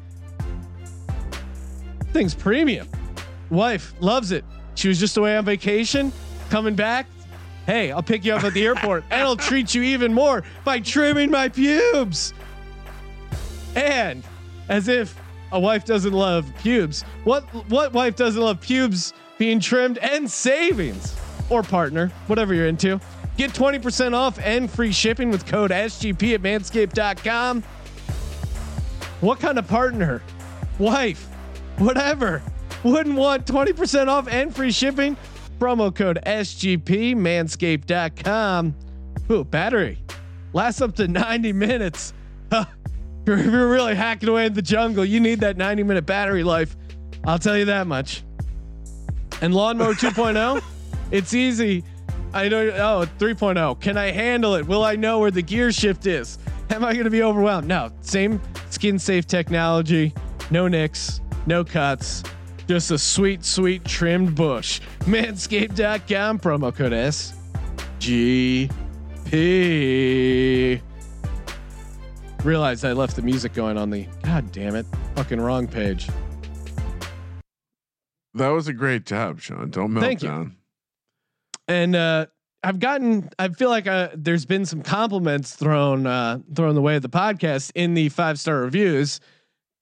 Thing's 2.12 2.34
premium. 2.34 2.88
Wife 3.50 3.92
loves 4.00 4.32
it. 4.32 4.42
She 4.74 4.88
was 4.88 4.98
just 4.98 5.18
away 5.18 5.36
on 5.36 5.44
vacation, 5.44 6.10
coming 6.48 6.74
back. 6.74 7.06
Hey, 7.66 7.92
I'll 7.92 8.02
pick 8.02 8.24
you 8.24 8.32
up 8.32 8.42
at 8.42 8.54
the 8.54 8.64
airport 8.64 9.04
and 9.10 9.20
I'll 9.20 9.36
treat 9.36 9.74
you 9.74 9.82
even 9.82 10.14
more 10.14 10.44
by 10.64 10.80
trimming 10.80 11.30
my 11.30 11.50
pubes. 11.50 12.32
And 13.74 14.24
as 14.70 14.88
if 14.88 15.20
a 15.52 15.60
wife 15.60 15.84
doesn't 15.84 16.12
love 16.12 16.50
pubes, 16.62 17.02
what 17.24 17.44
what 17.68 17.92
wife 17.92 18.16
doesn't 18.16 18.40
love 18.40 18.60
pubes 18.60 19.12
being 19.38 19.60
trimmed 19.60 19.98
and 19.98 20.30
savings 20.30 21.16
or 21.50 21.62
partner, 21.62 22.08
whatever 22.26 22.54
you're 22.54 22.66
into. 22.66 23.00
Get 23.36 23.52
20% 23.52 24.14
off 24.14 24.38
and 24.38 24.70
free 24.70 24.92
shipping 24.92 25.30
with 25.30 25.46
code 25.46 25.70
SGP 25.70 26.34
at 26.34 26.42
manscaped.com. 26.42 27.62
What 29.20 29.40
kind 29.40 29.58
of 29.58 29.66
partner, 29.68 30.22
wife, 30.78 31.26
whatever, 31.78 32.42
wouldn't 32.82 33.16
want 33.16 33.46
20% 33.46 34.08
off 34.08 34.28
and 34.28 34.54
free 34.54 34.72
shipping? 34.72 35.16
Promo 35.58 35.94
code 35.94 36.18
SGP, 36.26 37.14
manscaped.com. 37.14 38.74
Ooh, 39.30 39.44
battery 39.44 39.98
lasts 40.52 40.80
up 40.80 40.94
to 40.96 41.08
90 41.08 41.52
minutes. 41.52 42.12
if 42.52 42.66
you're 43.26 43.68
really 43.68 43.94
hacking 43.94 44.28
away 44.28 44.46
in 44.46 44.54
the 44.54 44.62
jungle, 44.62 45.04
you 45.04 45.20
need 45.20 45.40
that 45.40 45.56
90 45.56 45.82
minute 45.82 46.06
battery 46.06 46.44
life. 46.44 46.76
I'll 47.24 47.38
tell 47.38 47.56
you 47.56 47.66
that 47.66 47.86
much. 47.86 48.22
And 49.42 49.54
lawnmower 49.54 49.94
2.0, 49.94 50.62
it's 51.10 51.34
easy. 51.34 51.84
I 52.32 52.48
know. 52.48 52.68
Oh, 52.68 53.06
3.0. 53.18 53.80
Can 53.80 53.96
I 53.96 54.10
handle 54.10 54.54
it? 54.54 54.66
Will 54.66 54.84
I 54.84 54.96
know 54.96 55.20
where 55.20 55.30
the 55.30 55.42
gear 55.42 55.72
shift 55.72 56.06
is? 56.06 56.38
Am 56.70 56.84
I 56.84 56.92
going 56.92 57.04
to 57.04 57.10
be 57.10 57.22
overwhelmed? 57.22 57.68
No. 57.68 57.90
Same 58.00 58.40
skin 58.70 58.98
safe 58.98 59.26
technology. 59.26 60.12
No 60.50 60.68
nicks. 60.68 61.20
No 61.46 61.64
cuts. 61.64 62.22
Just 62.66 62.90
a 62.90 62.98
sweet, 62.98 63.44
sweet 63.44 63.84
trimmed 63.84 64.34
bush. 64.34 64.80
Manscaped.com 65.00 66.40
promo 66.40 66.74
code 66.74 66.92
SGP. 68.00 68.70
Realized 72.42 72.84
I 72.84 72.92
left 72.92 73.16
the 73.16 73.22
music 73.22 73.54
going 73.54 73.78
on 73.78 73.90
the. 73.90 74.06
God 74.24 74.50
damn 74.52 74.74
it! 74.74 74.86
Fucking 75.14 75.40
wrong 75.40 75.66
page. 75.66 76.08
That 78.36 78.48
was 78.48 78.68
a 78.68 78.72
great 78.72 79.06
job, 79.06 79.40
Sean. 79.40 79.70
Don't 79.70 79.92
melt 79.92 80.04
Thank 80.04 80.22
you. 80.22 80.52
and 81.68 81.96
uh, 81.96 82.26
I've 82.62 82.78
gotten. 82.78 83.28
I 83.38 83.48
feel 83.48 83.70
like 83.70 83.86
uh, 83.86 84.10
there's 84.14 84.44
been 84.46 84.64
some 84.66 84.82
compliments 84.82 85.54
thrown 85.54 86.06
uh, 86.06 86.38
thrown 86.54 86.74
the 86.74 86.82
way 86.82 86.96
of 86.96 87.02
the 87.02 87.08
podcast 87.08 87.72
in 87.74 87.94
the 87.94 88.08
five 88.08 88.38
star 88.38 88.60
reviews. 88.60 89.20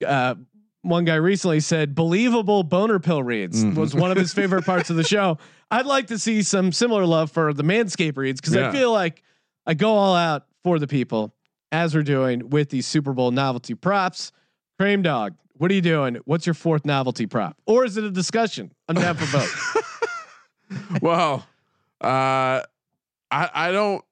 Uh, 0.06 0.34
one 0.82 1.04
guy 1.04 1.14
recently 1.16 1.60
said, 1.60 1.94
"Believable 1.94 2.62
boner 2.62 2.98
pill 3.00 3.22
reads 3.22 3.64
Mhm. 3.64 3.74
was 3.74 3.94
one 3.94 4.10
of 4.10 4.16
his 4.16 4.32
favorite 4.34 4.64
parts 4.64 4.90
of 4.90 4.96
the 4.96 5.04
show." 5.04 5.38
I'd 5.70 5.86
like 5.86 6.08
to 6.08 6.18
see 6.18 6.42
some 6.42 6.72
similar 6.72 7.06
love 7.06 7.30
for 7.32 7.52
the 7.54 7.62
Manscape 7.64 8.16
reads 8.16 8.40
because 8.40 8.54
Yeah. 8.54 8.68
I 8.68 8.72
feel 8.72 8.92
like 8.92 9.22
I 9.66 9.74
go 9.74 9.90
all 9.94 10.14
out 10.14 10.46
for 10.62 10.78
the 10.78 10.86
people 10.86 11.34
as 11.72 11.94
we're 11.94 12.02
doing 12.02 12.50
with 12.50 12.68
these 12.70 12.86
Super 12.86 13.12
Bowl 13.12 13.30
novelty 13.30 13.74
props. 13.74 14.30
Cream 14.78 15.02
Dog, 15.02 15.34
what 15.56 15.70
are 15.70 15.74
you 15.74 15.80
doing? 15.80 16.16
What's 16.24 16.46
your 16.46 16.54
fourth 16.54 16.84
novelty 16.84 17.26
prop, 17.26 17.56
or 17.66 17.84
is 17.84 17.96
it 17.96 18.04
a 18.04 18.10
discussion? 18.10 18.72
I'm 18.88 18.96
down 18.96 19.16
for 19.16 19.30
both. 19.38 21.00
well, 21.02 21.46
uh, 22.00 22.62
I 23.30 23.50
I 23.54 23.72
don't 23.72 24.04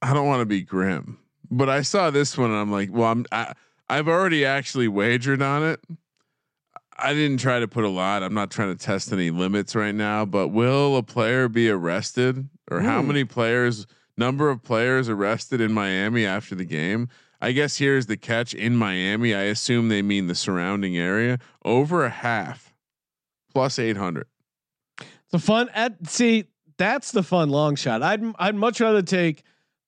I 0.00 0.12
don't 0.14 0.26
want 0.26 0.40
to 0.40 0.46
be 0.46 0.62
grim, 0.62 1.18
but 1.50 1.68
I 1.68 1.82
saw 1.82 2.10
this 2.10 2.36
one 2.36 2.50
and 2.50 2.58
I'm 2.58 2.70
like, 2.72 2.90
well, 2.92 3.10
I'm 3.10 3.26
I, 3.32 3.52
I've 3.88 4.08
already 4.08 4.44
actually 4.44 4.88
wagered 4.88 5.42
on 5.42 5.62
it. 5.64 5.80
I 6.98 7.14
didn't 7.14 7.38
try 7.38 7.58
to 7.58 7.66
put 7.66 7.84
a 7.84 7.88
lot. 7.88 8.22
I'm 8.22 8.34
not 8.34 8.50
trying 8.50 8.76
to 8.76 8.82
test 8.84 9.12
any 9.12 9.30
limits 9.30 9.74
right 9.74 9.94
now, 9.94 10.24
but 10.24 10.48
will 10.48 10.96
a 10.96 11.02
player 11.02 11.48
be 11.48 11.68
arrested 11.68 12.48
or 12.70 12.80
how 12.80 13.00
Hmm. 13.00 13.08
many 13.08 13.24
players 13.24 13.86
number 14.16 14.50
of 14.50 14.62
players 14.62 15.08
arrested 15.08 15.60
in 15.60 15.72
Miami 15.72 16.26
after 16.26 16.54
the 16.54 16.64
game? 16.66 17.08
I 17.42 17.50
guess 17.52 17.76
here's 17.78 18.06
the 18.06 18.16
catch 18.16 18.54
in 18.54 18.76
Miami. 18.76 19.34
I 19.34 19.42
assume 19.42 19.88
they 19.88 20.00
mean 20.00 20.28
the 20.28 20.34
surrounding 20.34 20.96
area. 20.96 21.38
Over 21.64 22.04
a 22.04 22.10
half 22.10 22.72
plus 23.52 23.78
800. 23.80 24.26
The 25.32 25.38
fun 25.40 25.68
at 25.74 26.08
see 26.08 26.44
that's 26.78 27.10
the 27.10 27.22
fun 27.24 27.50
long 27.50 27.74
shot. 27.74 28.02
I'd 28.02 28.22
I'd 28.38 28.54
much 28.54 28.80
rather 28.80 29.02
take 29.02 29.42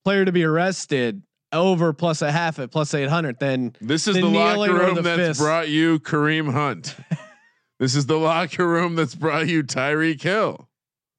player 0.04 0.24
to 0.24 0.32
be 0.32 0.42
arrested 0.42 1.22
over 1.52 1.92
plus 1.92 2.22
a 2.22 2.32
half 2.32 2.58
at 2.58 2.70
plus 2.72 2.92
eight 2.94 3.08
hundred 3.08 3.38
than 3.38 3.76
This 3.80 4.08
is 4.08 4.16
The 4.16 4.22
the, 4.22 4.28
locker 4.28 4.72
room 4.74 4.94
the 4.96 5.02
that's 5.02 5.18
fist. 5.20 5.40
brought 5.40 5.68
you 5.68 6.00
Kareem 6.00 6.52
Hunt. 6.52 6.96
this 7.78 7.94
is 7.94 8.06
the 8.06 8.18
locker 8.18 8.66
room 8.66 8.96
that's 8.96 9.14
brought 9.14 9.46
you 9.46 9.62
Tyreek 9.62 10.20
Hill. 10.20 10.68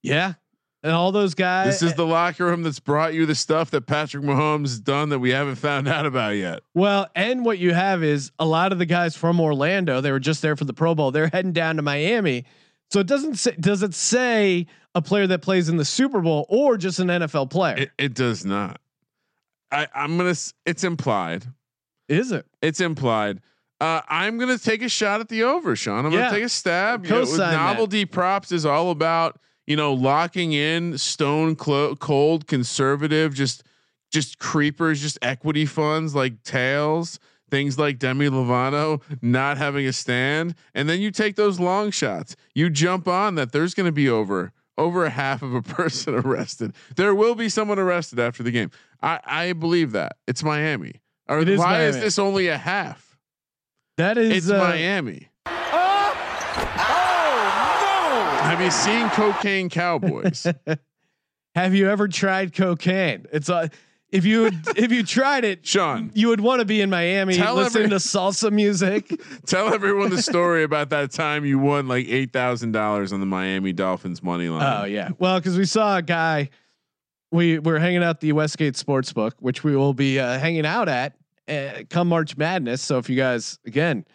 yeah, 0.03 0.33
and 0.85 0.93
all 0.93 1.11
those 1.11 1.33
guys. 1.33 1.65
This 1.79 1.81
is 1.91 1.95
the 1.95 2.05
locker 2.05 2.45
room 2.45 2.63
that's 2.63 2.79
brought 2.79 3.13
you 3.13 3.25
the 3.25 3.35
stuff 3.35 3.71
that 3.71 3.81
Patrick 3.87 4.23
Mahomes 4.23 4.81
done 4.83 5.09
that 5.09 5.19
we 5.19 5.31
haven't 5.31 5.55
found 5.55 5.87
out 5.87 6.05
about 6.05 6.35
yet. 6.37 6.61
well, 6.73 7.07
and 7.15 7.43
what 7.43 7.57
you 7.57 7.73
have 7.73 8.03
is 8.03 8.31
a 8.39 8.45
lot 8.45 8.71
of 8.71 8.77
the 8.79 8.85
guys 8.85 9.15
from 9.15 9.41
Orlando. 9.41 9.99
They 9.99 10.11
were 10.11 10.19
just 10.19 10.41
there 10.41 10.55
for 10.55 10.65
the 10.65 10.73
Pro 10.73 10.95
Bowl. 10.95 11.11
They're 11.11 11.27
heading 11.27 11.51
down 11.53 11.75
to 11.77 11.81
Miami. 11.81 12.45
So 12.91 12.99
it 12.99 13.07
doesn't 13.07 13.35
say 13.35 13.55
does 13.59 13.81
it 13.83 13.93
say 13.95 14.67
a 14.93 15.01
player 15.01 15.27
that 15.27 15.41
plays 15.41 15.69
in 15.69 15.77
the 15.77 15.83
Super 15.85 16.21
Bowl 16.21 16.45
or 16.49 16.77
just 16.77 16.99
an 16.99 17.07
NFL 17.07 17.49
player? 17.49 17.77
It, 17.77 17.91
it 17.97 18.13
does 18.13 18.45
not. 18.45 18.79
I, 19.71 19.87
I'm 19.95 20.17
gonna. 20.17 20.35
It's 20.65 20.83
implied. 20.83 21.45
is 22.07 22.31
it? 22.31 22.45
It's 22.61 22.79
implied. 22.79 23.41
Uh, 23.81 24.01
I'm 24.07 24.37
gonna 24.37 24.57
take 24.59 24.81
a 24.83 24.87
shot 24.89 25.19
at 25.19 25.27
the 25.29 25.43
over, 25.43 25.75
Sean. 25.75 26.05
I'm 26.05 26.11
Yeah. 26.13 26.19
gonna 26.25 26.31
take 26.37 26.43
a 26.45 26.49
stab. 26.49 27.05
You 27.05 27.11
know, 27.11 27.19
Co-sign 27.21 27.39
that. 27.39 27.55
novelty 27.55 28.05
props 28.05 28.51
is 28.51 28.65
all 28.65 28.91
about 28.91 29.39
you 29.67 29.75
know 29.75 29.93
locking 29.93 30.53
in 30.53 30.97
stone 30.97 31.55
clo- 31.55 31.95
cold 31.95 32.47
conservative, 32.47 33.33
just 33.33 33.63
just 34.11 34.39
creepers, 34.39 35.01
just 35.01 35.17
equity 35.21 35.65
funds 35.65 36.15
like 36.15 36.43
tails, 36.43 37.19
things 37.49 37.77
like 37.77 37.99
Demi 37.99 38.29
Lovato 38.29 39.01
not 39.21 39.57
having 39.57 39.85
a 39.85 39.93
stand, 39.93 40.55
and 40.73 40.87
then 40.87 41.01
you 41.01 41.11
take 41.11 41.35
those 41.35 41.59
long 41.59 41.91
shots. 41.91 42.35
You 42.53 42.69
jump 42.69 43.07
on 43.07 43.35
that. 43.35 43.51
There's 43.51 43.73
gonna 43.73 43.91
be 43.91 44.09
over 44.09 44.51
over 44.77 45.05
a 45.05 45.09
half 45.09 45.41
of 45.41 45.53
a 45.53 45.61
person 45.77 46.15
arrested. 46.15 46.73
There 46.95 47.15
will 47.15 47.35
be 47.35 47.49
someone 47.49 47.79
arrested 47.79 48.19
after 48.19 48.43
the 48.43 48.51
game. 48.51 48.71
I 49.01 49.19
I 49.25 49.53
believe 49.53 49.91
that 49.93 50.17
it's 50.27 50.43
Miami. 50.43 51.01
Or 51.27 51.39
It 51.39 51.49
is 51.49 51.59
why 51.59 51.85
is 51.85 51.99
this 51.99 52.19
only 52.19 52.47
a 52.47 52.57
half? 52.57 53.17
That 53.97 54.17
is 54.17 54.31
It's 54.31 54.49
uh, 54.49 54.57
Miami. 54.59 55.29
Have 58.55 58.63
you 58.63 58.71
seen 58.71 59.09
Cocaine 59.09 59.69
Cowboys? 59.69 60.47
Have 61.55 61.75
you 61.75 61.89
ever 61.89 62.07
tried 62.07 62.53
cocaine? 62.53 63.25
It's 63.33 63.49
a 63.49 63.69
if 64.13 64.23
you 64.23 64.45
if 64.77 64.93
you 64.93 65.03
tried 65.03 65.43
it, 65.43 65.67
Sean, 65.67 66.09
you 66.15 66.29
would 66.29 66.39
want 66.39 66.61
to 66.61 66.65
be 66.65 66.79
in 66.79 66.89
Miami 66.89 67.37
listening 67.37 67.65
every- 67.65 67.89
to 67.89 67.95
salsa 67.97 68.53
music. 68.53 69.11
tell 69.45 69.73
everyone 69.73 70.09
the 70.09 70.21
story 70.21 70.63
about 70.63 70.89
that 70.91 71.11
time 71.11 71.43
you 71.43 71.59
won 71.59 71.89
like 71.89 72.07
eight 72.07 72.31
thousand 72.31 72.71
dollars 72.71 73.11
on 73.11 73.19
the 73.19 73.25
Miami 73.25 73.73
Dolphins 73.73 74.23
money 74.23 74.47
line. 74.47 74.83
Oh 74.83 74.85
yeah, 74.85 75.09
well 75.19 75.37
because 75.37 75.57
we 75.57 75.65
saw 75.65 75.97
a 75.97 76.01
guy. 76.01 76.49
We 77.33 77.59
we're 77.59 77.79
hanging 77.79 78.03
out 78.03 78.11
at 78.11 78.19
the 78.21 78.31
Westgate 78.31 78.75
Sportsbook, 78.75 79.33
which 79.39 79.65
we 79.65 79.75
will 79.75 79.93
be 79.93 80.17
uh, 80.17 80.39
hanging 80.39 80.65
out 80.65 80.87
at 80.87 81.17
uh, 81.49 81.83
come 81.89 82.07
March 82.07 82.37
Madness. 82.37 82.81
So 82.81 82.99
if 82.99 83.09
you 83.09 83.17
guys 83.17 83.59
again 83.65 84.05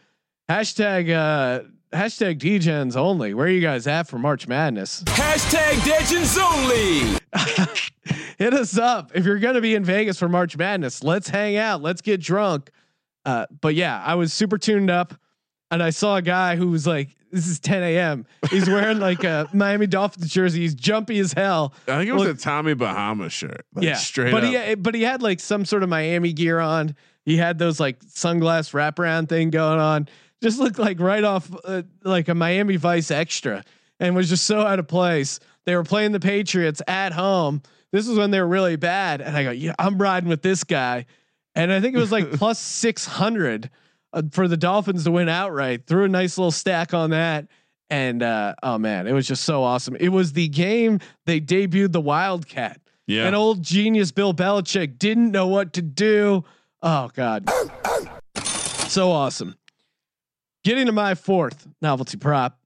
hashtag 0.49 1.15
uh, 1.15 1.65
hashtag 1.93 2.39
DGens 2.39 2.97
only, 2.97 3.35
where 3.35 3.47
are 3.47 3.51
you 3.51 3.61
guys 3.61 3.87
at 3.87 4.09
for 4.09 4.19
March 4.19 4.47
Madness? 4.49 5.03
Hashtag 5.05 5.87
Legends 5.87 6.39
Only. 6.39 7.19
Hit 8.39 8.55
us 8.55 8.79
up 8.79 9.12
if 9.15 9.25
you're 9.25 9.39
going 9.39 9.55
to 9.55 9.61
be 9.61 9.75
in 9.75 9.85
Vegas 9.85 10.19
for 10.19 10.29
March 10.29 10.57
Madness. 10.57 11.03
Let's 11.05 11.29
hang 11.29 11.57
out. 11.57 11.83
Let's 11.83 12.01
get 12.01 12.21
drunk. 12.21 12.71
Uh, 13.25 13.47
but 13.61 13.75
yeah, 13.75 14.03
I 14.03 14.15
was 14.15 14.33
super 14.33 14.57
tuned 14.57 14.91
up, 14.91 15.15
and 15.71 15.83
I 15.83 15.91
saw 15.91 16.17
a 16.17 16.23
guy 16.23 16.57
who 16.57 16.71
was 16.71 16.87
like, 16.87 17.11
"This 17.31 17.47
is 17.47 17.61
10 17.61 17.83
a.m. 17.83 18.25
He's 18.51 18.67
wearing 18.67 18.99
like 18.99 19.25
a 19.25 19.47
Miami 19.53 19.87
Dolphins 19.87 20.31
jersey. 20.31 20.61
He's 20.61 20.75
jumpy 20.75 21.19
as 21.19 21.35
hell. 21.35 21.75
I 21.87 21.99
think 21.99 22.09
it 22.09 22.12
was 22.15 22.25
Look- 22.25 22.37
a 22.39 22.41
Tommy 22.41 22.73
Bahama 22.75 23.29
shirt. 23.29 23.67
Like, 23.75 23.85
yeah, 23.85 23.97
straight 23.97 24.33
but 24.33 24.43
up. 24.43 24.65
he 24.65 24.75
but 24.77 24.95
he 24.95 25.03
had 25.03 25.21
like 25.23 25.39
some 25.39 25.67
sort 25.67 25.83
of 25.83 25.91
Miami 25.91 26.33
gear 26.33 26.61
on. 26.61 26.97
He 27.27 27.37
had 27.37 27.59
those 27.59 27.79
like 27.79 28.01
sunglass 28.07 28.73
wraparound 28.73 29.29
thing 29.29 29.51
going 29.51 29.79
on. 29.79 30.09
Just 30.43 30.59
looked 30.59 30.79
like 30.79 31.01
right 31.01 31.25
off 31.25 31.51
uh, 31.65 31.83
like 32.03 32.29
a 32.29 32.35
Miami 32.35 32.77
Vice 32.77 33.11
extra, 33.11 33.65
and 33.99 34.15
was 34.15 34.29
just 34.29 34.47
so 34.47 34.61
out 34.61 34.79
of 34.79 34.89
place. 34.89 35.41
They 35.67 35.77
were 35.77 35.85
playing 35.85 36.12
the 36.12 36.21
Patriots 36.21 36.81
at 36.89 37.12
home. 37.12 37.62
This 37.93 38.09
is 38.09 38.17
when 38.17 38.31
they 38.31 38.41
were 38.41 38.47
really 38.49 38.77
bad, 38.77 39.21
and 39.21 39.37
I 39.37 39.45
go, 39.45 39.51
yeah, 39.51 39.75
I'm 39.79 40.01
riding 40.01 40.29
with 40.29 40.43
this 40.43 40.65
guy, 40.65 41.07
and 41.55 41.73
I 41.73 41.81
think 41.81 41.95
it 41.95 41.99
was 41.99 42.12
like 42.12 42.33
plus 42.39 42.59
six 42.59 43.05
hundred 43.05 43.71
uh, 44.12 44.23
for 44.33 44.49
the 44.49 44.57
Dolphins 44.57 45.05
to 45.05 45.11
win 45.11 45.29
outright. 45.29 45.87
Threw 45.87 46.05
a 46.05 46.09
nice 46.09 46.39
little 46.39 46.51
stack 46.51 46.95
on 46.95 47.11
that. 47.11 47.47
And 47.91 48.23
uh, 48.23 48.55
oh 48.62 48.79
man, 48.79 49.07
it 49.07 49.12
was 49.12 49.27
just 49.27 49.45
so 49.45 49.65
awesome. 49.65 49.97
It 49.97 50.11
was 50.11 50.33
the 50.33 50.49
game 50.49 51.01
they 51.27 51.41
debuted 51.41 51.93
the 51.93 52.01
Wildcat. 52.01 52.81
Yeah. 53.07 53.27
And 53.27 53.35
old 53.35 53.62
genius 53.62 54.12
Bill 54.12 54.33
Belichick 54.33 54.99
didn't 54.99 55.33
know 55.33 55.49
what 55.49 55.73
to 55.73 55.83
do. 55.83 56.45
Oh 56.83 57.11
God. 57.15 57.51
so 58.89 59.11
awesome. 59.11 59.57
Getting 60.65 60.87
to 60.87 60.93
my 60.93 61.15
fourth 61.15 61.66
novelty 61.81 62.16
prop. 62.19 62.59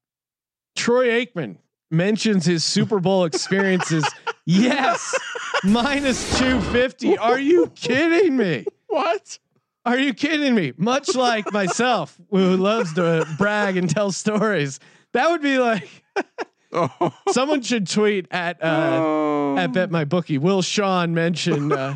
Troy 0.77 1.09
Aikman 1.25 1.57
mentions 1.91 2.45
his 2.45 2.65
Super 2.65 2.99
Bowl 2.99 3.25
experiences. 3.25 4.05
yes. 4.47 5.15
Minus 5.63 6.39
250. 6.39 7.19
Are 7.19 7.39
you 7.39 7.69
kidding 7.77 8.37
me? 8.37 8.67
What? 8.89 9.39
Are 9.87 9.99
you 9.99 10.13
kidding 10.15 10.55
me? 10.55 10.73
Much 10.77 11.15
like 11.15 11.53
myself, 11.53 12.19
who 12.31 12.57
loves 12.57 12.95
to 12.95 13.27
brag 13.39 13.77
and 13.77 13.89
tell 13.89 14.11
stories. 14.13 14.81
That 15.13 15.31
would 15.31 15.43
be 15.43 15.59
like 15.59 15.89
Oh. 16.77 17.15
someone 17.31 17.63
should 17.63 17.89
tweet 17.89 18.27
at 18.33 18.63
uh, 18.63 19.55
at 19.57 19.69
Bet 19.73 19.93
My 19.93 20.05
Bookie. 20.05 20.39
Will 20.39 20.61
Sean 20.61 21.15
mention 21.15 21.71
uh, 21.71 21.95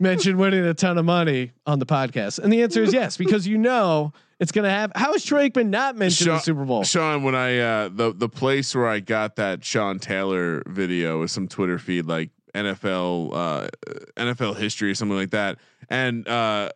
mention 0.00 0.38
winning 0.38 0.64
a 0.64 0.72
ton 0.72 0.96
of 0.96 1.04
money 1.04 1.52
on 1.66 1.78
the 1.80 1.86
podcast? 1.86 2.38
And 2.38 2.50
the 2.50 2.62
answer 2.62 2.82
is 2.82 2.94
yes, 2.94 3.18
because 3.18 3.46
you 3.46 3.58
know 3.58 4.14
it's 4.38 4.52
gonna 4.52 4.70
have. 4.70 4.92
How 4.94 5.14
is 5.14 5.24
Troy 5.24 5.48
Aikman 5.48 5.68
not 5.68 5.96
mentioned 5.96 6.28
in 6.28 6.34
the 6.34 6.40
Super 6.40 6.64
Bowl? 6.64 6.84
Sean, 6.84 7.22
when 7.22 7.34
I 7.34 7.58
uh 7.58 7.88
the 7.88 8.12
the 8.12 8.28
place 8.28 8.74
where 8.74 8.86
I 8.86 9.00
got 9.00 9.36
that 9.36 9.64
Sean 9.64 9.98
Taylor 9.98 10.62
video 10.66 11.20
was 11.20 11.32
some 11.32 11.48
Twitter 11.48 11.78
feed 11.78 12.06
like 12.06 12.30
NFL 12.54 13.34
uh 13.34 13.68
NFL 14.16 14.56
history 14.56 14.90
or 14.90 14.94
something 14.94 15.16
like 15.16 15.30
that. 15.30 15.58
And 15.88 16.26
uh 16.28 16.70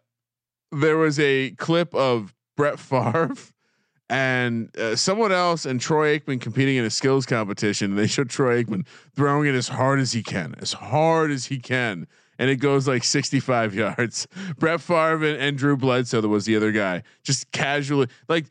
there 0.73 0.97
was 0.97 1.19
a 1.19 1.51
clip 1.53 1.95
of 1.95 2.35
Brett 2.57 2.79
Favre 2.79 3.35
and 4.11 4.77
uh, 4.77 4.97
someone 4.97 5.33
else 5.33 5.67
and 5.67 5.81
Troy 5.81 6.19
Aikman 6.19 6.41
competing 6.41 6.77
in 6.77 6.85
a 6.85 6.91
skills 6.91 7.27
competition. 7.27 7.91
And 7.91 7.99
they 7.99 8.07
showed 8.07 8.31
Troy 8.31 8.63
Aikman 8.63 8.87
throwing 9.15 9.49
it 9.49 9.55
as 9.55 9.69
hard 9.69 10.01
as 10.01 10.13
he 10.13 10.23
can, 10.23 10.55
as 10.61 10.73
hard 10.73 11.31
as 11.31 11.47
he 11.47 11.59
can. 11.59 12.07
And 12.41 12.49
it 12.49 12.57
goes 12.57 12.89
like 12.89 13.05
65 13.05 13.75
yards. 13.77 14.27
Brett 14.59 14.81
Favre 14.81 15.25
and, 15.27 15.37
and 15.37 15.59
Drew 15.59 15.77
Bledsoe, 15.77 16.23
that 16.23 16.29
was 16.29 16.47
the 16.47 16.57
other 16.57 16.73
guy, 16.73 17.03
just 17.23 17.53
casually, 17.53 18.09
like 18.29 18.47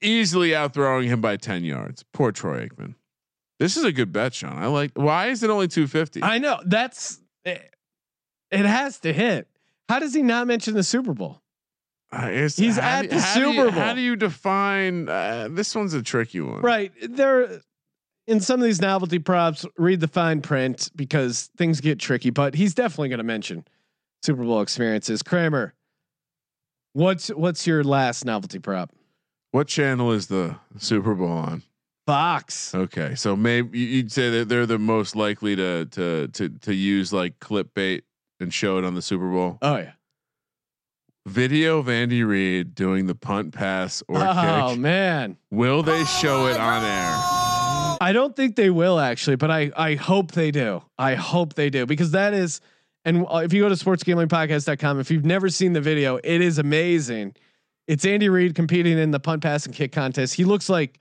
easily 0.00 0.50
outthrowing 0.50 1.06
him 1.08 1.20
by 1.20 1.36
10 1.36 1.64
yards. 1.64 2.04
Poor 2.12 2.30
Troy 2.30 2.66
Aikman. 2.68 2.94
This 3.58 3.76
is 3.76 3.82
a 3.84 3.90
good 3.92 4.12
bet, 4.12 4.34
Sean. 4.34 4.56
I 4.56 4.66
like. 4.68 4.92
Why 4.94 5.26
is 5.28 5.42
it 5.42 5.50
only 5.50 5.66
250? 5.68 6.22
I 6.22 6.38
know 6.38 6.60
that's 6.64 7.18
it, 7.44 7.74
it 8.50 8.64
has 8.66 9.00
to 9.00 9.12
hit. 9.12 9.48
How 9.88 9.98
does 9.98 10.14
he 10.14 10.22
not 10.22 10.46
mention 10.46 10.74
the 10.74 10.82
Super 10.84 11.12
Bowl? 11.12 11.40
Uh, 12.12 12.28
He's 12.28 12.78
at 12.78 13.02
do- 13.02 13.08
the 13.08 13.20
Super 13.20 13.46
you- 13.46 13.54
Super 13.64 13.70
How 13.72 13.94
do 13.94 14.00
you 14.00 14.14
define 14.16 15.08
uh, 15.08 15.48
this? 15.50 15.74
One's 15.74 15.94
a 15.94 16.02
tricky 16.02 16.40
one. 16.40 16.60
Right. 16.62 16.92
There 17.02 17.60
in 18.26 18.40
some 18.40 18.60
of 18.60 18.64
these 18.64 18.80
novelty 18.80 19.18
props, 19.18 19.66
read 19.76 20.00
the 20.00 20.08
fine 20.08 20.40
print 20.40 20.90
because 20.96 21.50
things 21.56 21.80
get 21.80 21.98
tricky, 21.98 22.30
but 22.30 22.54
he's 22.54 22.74
definitely 22.74 23.08
going 23.10 23.18
to 23.18 23.24
mention 23.24 23.64
Super 24.22 24.42
Bowl 24.44 24.60
experiences. 24.62 25.22
Kramer, 25.22 25.74
what's 26.92 27.28
what's 27.28 27.66
your 27.66 27.84
last 27.84 28.24
novelty 28.24 28.58
prop? 28.58 28.90
What 29.50 29.68
channel 29.68 30.10
is 30.12 30.26
the 30.28 30.56
Super 30.78 31.14
Bowl 31.14 31.28
on? 31.30 31.62
Fox. 32.06 32.74
Okay, 32.74 33.14
so 33.14 33.34
maybe 33.34 33.78
you- 33.78 33.86
you'd 33.86 34.12
say 34.12 34.28
that 34.30 34.48
they're 34.48 34.66
the 34.66 34.78
most 34.78 35.16
likely 35.16 35.56
to 35.56 35.86
to 35.86 36.28
to 36.28 36.48
to 36.48 36.74
use 36.74 37.12
like 37.12 37.38
clickbait 37.38 38.02
and 38.40 38.52
show 38.52 38.78
it 38.78 38.84
on 38.84 38.94
the 38.94 39.02
Super 39.02 39.30
Bowl. 39.30 39.58
Oh 39.62 39.76
yeah. 39.76 39.92
Video 41.26 41.78
of 41.78 41.88
Andy 41.88 42.22
Reid 42.22 42.74
doing 42.74 43.06
the 43.06 43.14
punt, 43.14 43.54
pass, 43.54 44.02
or 44.08 44.18
oh 44.18 44.70
kick. 44.72 44.78
man. 44.78 45.38
Will 45.50 45.82
they 45.82 46.02
oh, 46.02 46.04
show 46.04 46.46
it 46.46 46.58
on 46.58 46.84
air? 46.84 47.43
I 48.00 48.12
don't 48.12 48.34
think 48.34 48.56
they 48.56 48.70
will 48.70 48.98
actually, 48.98 49.36
but 49.36 49.50
I 49.50 49.70
I 49.76 49.94
hope 49.94 50.32
they 50.32 50.50
do. 50.50 50.82
I 50.98 51.14
hope 51.14 51.54
they 51.54 51.70
do 51.70 51.86
because 51.86 52.12
that 52.12 52.34
is 52.34 52.60
and 53.04 53.26
uh, 53.30 53.38
if 53.38 53.52
you 53.52 53.62
go 53.62 53.68
to 53.68 53.74
sportsgamblingpodcast.com 53.74 55.00
if 55.00 55.10
you've 55.10 55.24
never 55.24 55.48
seen 55.48 55.72
the 55.72 55.80
video, 55.80 56.16
it 56.22 56.40
is 56.40 56.58
amazing. 56.58 57.34
It's 57.86 58.04
Andy 58.04 58.28
Reid 58.28 58.54
competing 58.54 58.98
in 58.98 59.10
the 59.10 59.20
punt 59.20 59.42
pass 59.42 59.66
and 59.66 59.74
kick 59.74 59.92
contest. 59.92 60.34
He 60.34 60.44
looks 60.44 60.68
like 60.68 60.98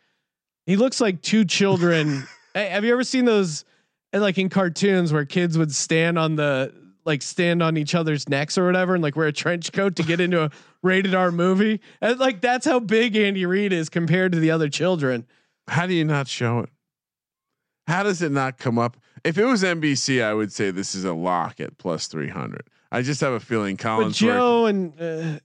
he 0.66 0.76
looks 0.76 1.02
like 1.02 1.22
two 1.22 1.46
children. 1.46 2.28
Hey, 2.56 2.70
have 2.70 2.86
you 2.86 2.94
ever 2.94 3.04
seen 3.04 3.26
those 3.26 3.66
like 4.14 4.38
in 4.38 4.48
cartoons 4.48 5.12
where 5.12 5.26
kids 5.26 5.58
would 5.58 5.74
stand 5.74 6.20
on 6.20 6.36
the 6.36 6.72
like 7.04 7.24
stand 7.24 7.64
on 7.64 7.78
each 7.78 7.96
other's 7.96 8.30
necks 8.30 8.60
or 8.60 8.68
whatever 8.68 8.94
and 8.94 9.02
like 9.02 9.16
wear 9.16 9.26
a 9.26 9.34
trench 9.34 9.72
coat 9.72 9.96
to 9.96 10.04
get 10.04 10.20
into 10.20 10.44
a 10.44 10.52
rated 10.84 11.16
R 11.16 11.32
movie? 11.32 11.82
And 12.00 12.20
like 12.20 12.42
that's 12.42 12.68
how 12.68 12.80
big 12.80 13.16
Andy 13.16 13.48
Reid 13.48 13.74
is 13.74 13.90
compared 13.90 14.34
to 14.34 14.40
the 14.40 14.52
other 14.52 14.70
children. 14.70 15.26
How 15.68 15.88
do 15.88 15.96
you 15.96 16.06
not 16.06 16.28
show 16.28 16.60
it? 16.60 16.70
How 17.88 18.04
does 18.04 18.22
it 18.22 18.32
not 18.32 18.58
come 18.58 18.80
up? 18.80 18.98
If 19.24 19.38
it 19.38 19.46
was 19.46 19.64
NBC, 19.64 20.24
I 20.24 20.34
would 20.34 20.52
say 20.52 20.72
this 20.72 20.96
is 20.96 21.06
a 21.06 21.14
lock 21.14 21.60
at 21.60 21.78
plus 21.78 22.08
three 22.08 22.30
hundred. 22.30 22.64
I 22.92 23.02
just 23.02 23.22
have 23.22 23.34
a 23.34 23.40
feeling 23.40 23.76
But 23.76 23.84
Collins. 23.84 24.18
Joe 24.18 24.66
and 24.68 24.94
uh, 25.02 25.40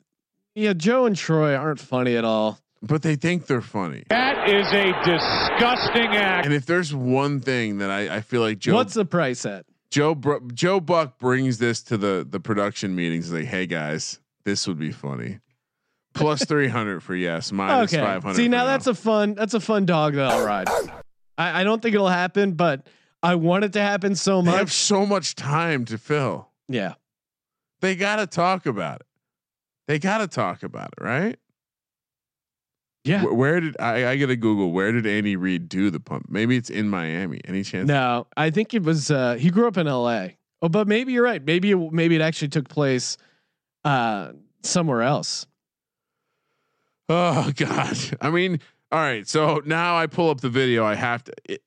yeah, 0.55 0.73
Joe 0.73 1.07
and 1.07 1.17
Troy 1.17 1.55
aren't 1.55 1.81
funny 1.81 2.17
at 2.17 2.25
all. 2.25 2.59
but 2.83 3.03
they 3.03 3.17
think 3.17 3.47
they're 3.47 3.61
funny. 3.61 4.05
That 4.11 4.49
is 4.49 4.67
a 4.73 4.93
disgusting 5.05 6.17
act. 6.17 6.45
And 6.47 6.55
if 6.55 6.67
there's 6.67 6.95
one 6.95 7.41
thing 7.41 7.79
that 7.79 7.91
I, 7.91 8.17
I 8.17 8.21
feel 8.21 8.41
like 8.41 8.59
Joe 8.59 8.75
What's 8.75 8.95
the 8.95 9.05
price 9.05 9.45
at? 9.47 9.65
Joe 9.91 10.15
Br- 10.15 10.37
Joe 10.53 10.81
Buck 10.81 11.19
brings 11.19 11.59
this 11.59 11.83
to 11.85 11.97
the 11.97 12.27
the 12.29 12.41
production 12.41 12.95
meetings, 12.95 13.33
like, 13.33 13.47
hey 13.47 13.67
guys, 13.67 14.21
this 14.45 14.67
would 14.69 14.79
be 14.79 14.93
funny. 14.93 15.39
Plus 16.15 16.45
three 16.47 16.69
hundred 16.69 17.03
for 17.03 17.15
yes, 17.15 17.51
minus 17.53 17.93
okay. 17.93 18.03
five 18.03 18.23
hundred. 18.23 18.37
See, 18.37 18.49
now 18.49 18.65
that's 18.67 18.87
a 18.87 18.95
fun 18.95 19.35
that's 19.35 19.55
a 19.55 19.61
fun 19.61 19.87
dog 19.87 20.15
that 20.15 20.31
I'll 20.31 20.45
ride. 20.45 20.69
I, 21.39 21.61
I 21.61 21.65
don't 21.65 21.81
think 21.81 21.95
it'll 21.95 22.09
happen, 22.09 22.53
but 22.53 22.87
I 23.23 23.37
want 23.37 23.65
it 23.65 23.73
to 23.75 23.81
happen 23.81 24.15
so 24.15 24.43
much. 24.43 24.53
they 24.53 24.59
have 24.59 24.73
so 24.73 25.07
much 25.07 25.35
time 25.35 25.85
to 25.87 25.97
fill. 25.97 26.49
Yeah. 26.69 26.95
They 27.81 27.95
got 27.97 28.17
to 28.17 28.27
talk 28.27 28.67
about 28.67 29.01
it. 29.01 29.07
They 29.87 29.99
got 29.99 30.19
to 30.19 30.27
talk 30.27 30.63
about 30.63 30.93
it, 30.99 31.03
right? 31.03 31.39
Yeah. 33.05 33.25
Where, 33.25 33.33
where 33.33 33.61
did 33.61 33.77
I? 33.81 34.11
I 34.11 34.17
got 34.17 34.27
to 34.27 34.37
Google. 34.37 34.73
Where 34.73 34.93
did 34.93 35.07
Andy 35.07 35.37
Reid 35.37 35.69
do 35.69 35.89
the 35.89 36.01
pump? 36.01 36.27
Maybe 36.29 36.57
it's 36.57 36.69
in 36.69 36.91
Miami. 36.91 37.41
Any 37.47 37.63
chance? 37.63 37.89
No, 37.89 38.27
I 38.37 38.51
think 38.51 38.75
it 38.75 38.83
was 38.83 39.11
uh 39.11 39.35
he 39.35 39.51
grew 39.51 39.67
up 39.67 39.79
in 39.79 39.87
LA. 39.87 40.29
Oh, 40.61 40.69
but 40.69 40.89
maybe 40.89 41.13
you're 41.13 41.25
right. 41.25 41.43
Maybe 41.43 41.71
it, 41.71 41.93
maybe 41.93 42.17
it 42.17 42.21
actually 42.21 42.49
took 42.49 42.69
place 42.69 43.17
uh 43.85 44.33
somewhere 44.63 45.03
else. 45.03 45.47
Oh 47.09 47.51
God! 47.57 47.97
I 48.21 48.29
mean, 48.31 48.61
all 48.93 48.99
right. 49.01 49.27
So 49.29 49.61
now 49.65 49.97
I 49.97 50.07
pull 50.07 50.31
up 50.31 50.41
the 50.41 50.49
video. 50.49 50.85
I 50.85 50.95
have 50.95 51.25
to. 51.25 51.33
It, 51.45 51.63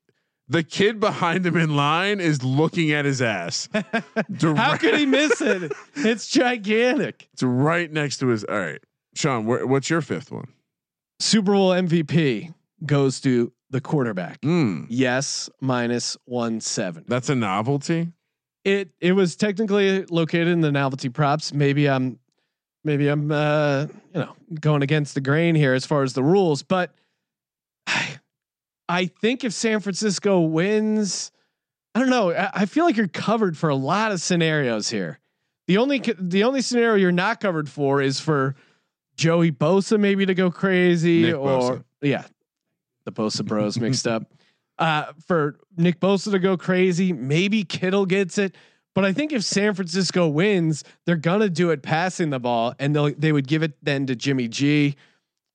the 0.48 0.62
kid 0.62 1.00
behind 1.00 1.46
him 1.46 1.56
in 1.56 1.76
line 1.76 2.20
is 2.20 2.42
looking 2.44 2.90
at 2.92 3.04
his 3.04 3.22
ass. 3.22 3.68
How 4.42 4.76
could 4.76 4.96
he 4.98 5.06
miss 5.06 5.40
it? 5.40 5.72
It's 5.96 6.28
gigantic. 6.28 7.28
It's 7.32 7.42
right 7.42 7.90
next 7.90 8.18
to 8.18 8.28
his. 8.28 8.44
All 8.44 8.58
right, 8.58 8.80
Sean. 9.14 9.46
Where, 9.46 9.66
what's 9.66 9.88
your 9.88 10.00
fifth 10.02 10.30
one? 10.30 10.48
Super 11.20 11.52
Bowl 11.52 11.70
MVP 11.70 12.52
goes 12.84 13.20
to 13.20 13.52
the 13.70 13.80
quarterback. 13.80 14.40
Mm, 14.42 14.86
Yes, 14.90 15.48
minus 15.60 16.16
one 16.24 16.60
seven. 16.60 17.04
that's 17.06 17.28
a 17.30 17.34
novelty. 17.34 18.08
It 18.64 18.90
it 19.00 19.12
was 19.12 19.36
technically 19.36 20.04
located 20.06 20.48
in 20.48 20.60
the 20.60 20.72
novelty 20.72 21.08
props. 21.08 21.54
Maybe 21.54 21.88
I'm 21.88 22.18
maybe 22.84 23.08
I'm 23.08 23.30
uh 23.30 23.86
you 24.12 24.20
know 24.20 24.34
going 24.60 24.82
against 24.82 25.14
the 25.14 25.20
grain 25.20 25.54
here 25.54 25.72
as 25.74 25.86
far 25.86 26.02
as 26.02 26.12
the 26.12 26.22
rules, 26.22 26.62
but 26.62 26.92
I, 27.86 28.18
I 28.88 29.06
think 29.06 29.44
if 29.44 29.52
San 29.52 29.80
Francisco 29.80 30.40
wins, 30.40 31.32
I 31.94 32.00
don't 32.00 32.10
know. 32.10 32.32
I, 32.32 32.50
I 32.54 32.66
feel 32.66 32.84
like 32.84 32.96
you're 32.96 33.08
covered 33.08 33.56
for 33.56 33.70
a 33.70 33.74
lot 33.74 34.12
of 34.12 34.20
scenarios 34.20 34.88
here. 34.90 35.18
The 35.66 35.78
only 35.78 36.02
the 36.18 36.44
only 36.44 36.60
scenario 36.60 36.96
you're 36.96 37.12
not 37.12 37.40
covered 37.40 37.68
for 37.68 38.02
is 38.02 38.18
for 38.18 38.56
Joey 39.16 39.52
Bosa 39.52 39.98
maybe 39.98 40.26
to 40.26 40.34
go 40.34 40.50
crazy 40.50 41.22
Nick 41.22 41.36
or 41.36 41.48
Bosa. 41.48 41.84
yeah, 42.00 42.24
the 43.04 43.12
Bosa 43.12 43.44
Bros 43.44 43.78
mixed 43.78 44.06
up. 44.06 44.24
Uh, 44.78 45.12
for 45.26 45.58
Nick 45.76 46.00
Bosa 46.00 46.32
to 46.32 46.38
go 46.40 46.56
crazy, 46.56 47.12
maybe 47.12 47.62
Kittle 47.62 48.06
gets 48.06 48.36
it. 48.38 48.56
But 48.94 49.04
I 49.04 49.12
think 49.12 49.30
if 49.30 49.44
San 49.44 49.74
Francisco 49.74 50.26
wins, 50.26 50.82
they're 51.04 51.14
gonna 51.14 51.50
do 51.50 51.70
it 51.70 51.82
passing 51.82 52.30
the 52.30 52.40
ball, 52.40 52.74
and 52.78 52.96
they 52.96 53.12
they 53.12 53.32
would 53.32 53.46
give 53.46 53.62
it 53.62 53.74
then 53.82 54.06
to 54.06 54.16
Jimmy 54.16 54.48
G. 54.48 54.96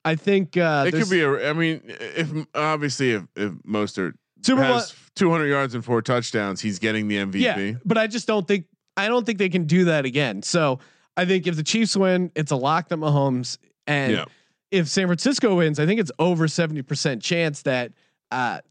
I 0.08 0.16
think 0.16 0.58
uh, 0.58 0.86
it 0.88 0.94
could 0.94 1.10
be 1.10 1.22
a. 1.22 1.50
I 1.50 1.54
mean, 1.54 1.82
if 1.86 2.32
obviously 2.56 3.12
if 3.12 3.24
if 3.36 3.52
Mostert 3.68 4.14
Super 4.44 4.62
Bowl. 4.62 4.74
has 4.74 4.94
200 5.16 5.48
yards 5.48 5.76
and 5.76 5.84
four 5.84 6.02
touchdowns, 6.02 6.62
he's 6.62 6.80
getting 6.80 7.08
the 7.08 7.18
MVP. 7.18 7.40
Yeah, 7.42 7.74
but 7.86 7.98
I 7.98 8.08
just 8.08 8.28
don't 8.28 8.48
think 8.48 8.66
I 8.96 9.08
don't 9.08 9.26
think 9.26 9.38
they 9.40 9.50
can 9.50 9.66
do 9.66 9.86
that 9.86 10.06
again. 10.06 10.42
So 10.44 10.80
I 11.16 11.26
think 11.26 11.48
if 11.48 11.56
the 11.56 11.64
Chiefs 11.64 11.96
win, 11.98 12.32
it's 12.36 12.52
a 12.52 12.56
lock 12.56 12.90
that 12.90 12.98
Mahomes, 12.98 13.58
and 13.86 14.14
Yeah. 14.14 14.26
if 14.72 14.88
San 14.88 15.08
Francisco 15.08 15.56
wins, 15.56 15.80
I 15.80 15.86
think 15.86 16.00
it's 16.00 16.12
over 16.20 16.48
seventy 16.48 16.82
percent 16.82 17.22
chance 17.22 17.64
that 17.64 17.92
uh, 18.32 18.62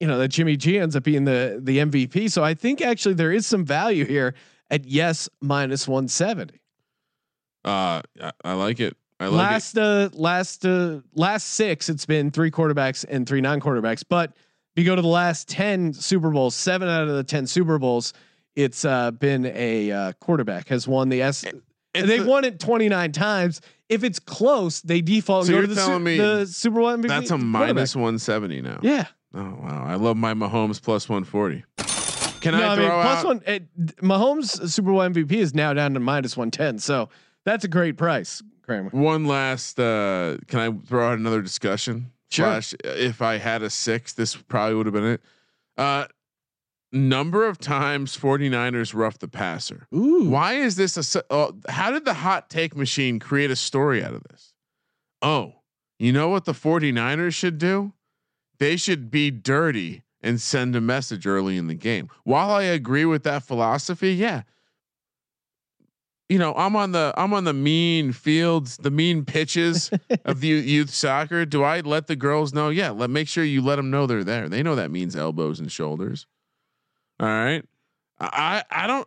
you 0.00 0.06
know 0.06 0.18
that 0.18 0.28
Jimmy 0.28 0.56
G 0.56 0.78
ends 0.78 0.96
up 0.96 1.02
being 1.04 1.24
the 1.24 1.60
the 1.62 1.78
MVP. 1.78 2.30
So 2.30 2.42
I 2.42 2.54
think 2.54 2.82
actually 2.82 3.14
there 3.14 3.32
is 3.32 3.46
some 3.46 3.64
value 3.64 4.04
here 4.04 4.34
at 4.70 4.84
yes 4.86 5.28
minus 5.40 5.86
one 5.86 6.08
seventy. 6.08 6.60
Uh, 7.64 8.00
I, 8.22 8.32
I 8.44 8.52
like 8.52 8.78
it. 8.80 8.96
I 9.18 9.28
like 9.28 9.50
last 9.50 9.76
it. 9.76 9.82
uh 9.82 10.08
last 10.14 10.64
uh 10.66 11.00
last 11.14 11.44
six, 11.48 11.88
it's 11.88 12.06
been 12.06 12.30
three 12.30 12.50
quarterbacks 12.50 13.04
and 13.08 13.26
three 13.26 13.40
non 13.40 13.60
quarterbacks. 13.60 14.02
But 14.08 14.30
if 14.30 14.82
you 14.82 14.84
go 14.84 14.94
to 14.96 15.02
the 15.02 15.08
last 15.08 15.48
ten 15.48 15.92
Super 15.94 16.30
Bowls, 16.30 16.54
seven 16.54 16.88
out 16.88 17.08
of 17.08 17.14
the 17.16 17.24
ten 17.24 17.46
Super 17.46 17.78
Bowls, 17.78 18.12
it's 18.56 18.84
uh 18.84 19.10
been 19.12 19.46
a 19.46 19.90
uh, 19.90 20.12
quarterback 20.20 20.68
has 20.68 20.86
won 20.86 21.08
the 21.08 21.22
S. 21.22 21.44
It's 21.44 22.06
They've 22.06 22.24
the- 22.24 22.28
won 22.28 22.44
it 22.44 22.60
29 22.60 23.12
times. 23.12 23.62
If 23.88 24.04
it's 24.04 24.18
close, 24.18 24.80
they 24.82 25.00
default 25.00 25.46
So 25.46 25.52
you're 25.52 25.62
to 25.62 25.66
the, 25.68 25.74
telling 25.76 25.94
Su- 26.00 26.04
me 26.04 26.18
the 26.18 26.44
Super 26.46 26.80
Bowl 26.80 26.88
MVP. 26.88 27.08
That's 27.08 27.30
a 27.30 27.38
minus 27.38 27.94
170 27.96 28.60
now. 28.60 28.80
Yeah. 28.82 29.06
Oh 29.32 29.40
wow, 29.62 29.84
I 29.86 29.94
love 29.94 30.16
my 30.18 30.34
Mahomes 30.34 30.82
plus 30.82 31.08
140. 31.08 31.64
Can 32.40 32.52
no, 32.52 32.62
I 32.62 32.72
I 32.72 32.76
throw 32.76 32.84
mean, 32.84 32.92
plus 33.02 33.18
out? 33.18 33.24
one. 33.24 33.42
It, 33.46 33.96
Mahomes 34.02 34.68
Super 34.70 34.90
Bowl 34.90 35.00
MVP 35.00 35.32
is 35.32 35.54
now 35.54 35.72
down 35.72 35.94
to 35.94 36.00
minus 36.00 36.36
110. 36.36 36.78
So 36.80 37.08
that's 37.46 37.64
a 37.64 37.68
great 37.68 37.96
price, 37.96 38.42
Kramer. 38.62 38.90
One 38.90 39.24
last. 39.24 39.80
Uh, 39.80 40.36
can 40.48 40.60
I 40.60 40.86
throw 40.86 41.08
out 41.08 41.18
another 41.18 41.40
discussion? 41.40 42.12
Sure. 42.28 42.60
Slash, 42.60 42.74
if 42.84 43.22
I 43.22 43.38
had 43.38 43.62
a 43.62 43.70
six, 43.70 44.12
this 44.12 44.36
probably 44.36 44.74
would 44.74 44.86
have 44.86 44.92
been 44.92 45.04
it. 45.04 45.22
Uh, 45.78 46.06
number 46.92 47.46
of 47.46 47.58
times 47.58 48.16
49ers 48.16 48.94
rough 48.94 49.18
the 49.18 49.28
passer. 49.28 49.86
Ooh. 49.94 50.28
Why 50.28 50.54
is 50.54 50.76
this 50.76 51.16
a? 51.16 51.32
Uh, 51.32 51.52
how 51.68 51.90
did 51.92 52.04
the 52.04 52.14
hot 52.14 52.50
take 52.50 52.76
machine 52.76 53.18
create 53.18 53.50
a 53.50 53.56
story 53.56 54.02
out 54.02 54.12
of 54.12 54.24
this? 54.24 54.52
Oh, 55.22 55.54
you 55.98 56.12
know 56.12 56.28
what 56.28 56.44
the 56.44 56.52
49ers 56.52 57.34
should 57.34 57.58
do? 57.58 57.92
They 58.58 58.76
should 58.76 59.10
be 59.10 59.30
dirty 59.30 60.02
and 60.20 60.40
send 60.40 60.74
a 60.74 60.80
message 60.80 61.26
early 61.26 61.56
in 61.56 61.68
the 61.68 61.74
game. 61.74 62.08
While 62.24 62.50
I 62.50 62.64
agree 62.64 63.04
with 63.04 63.22
that 63.22 63.44
philosophy, 63.44 64.14
yeah. 64.14 64.42
You 66.28 66.38
know, 66.38 66.54
I'm 66.54 66.74
on 66.74 66.92
the 66.92 67.14
I'm 67.16 67.32
on 67.32 67.44
the 67.44 67.52
mean 67.52 68.12
fields, 68.12 68.76
the 68.78 68.90
mean 68.90 69.24
pitches 69.24 69.90
of 70.24 70.40
the 70.40 70.48
youth 70.48 70.90
soccer. 70.90 71.44
Do 71.44 71.62
I 71.62 71.80
let 71.80 72.08
the 72.08 72.16
girls 72.16 72.52
know? 72.52 72.68
Yeah, 72.68 72.90
let 72.90 73.10
make 73.10 73.28
sure 73.28 73.44
you 73.44 73.62
let 73.62 73.76
them 73.76 73.90
know 73.90 74.06
they're 74.06 74.24
there. 74.24 74.48
They 74.48 74.62
know 74.62 74.74
that 74.74 74.90
means 74.90 75.14
elbows 75.14 75.60
and 75.60 75.70
shoulders. 75.70 76.26
All 77.20 77.28
right. 77.28 77.64
I 78.18 78.64
I 78.70 78.86
don't 78.86 79.06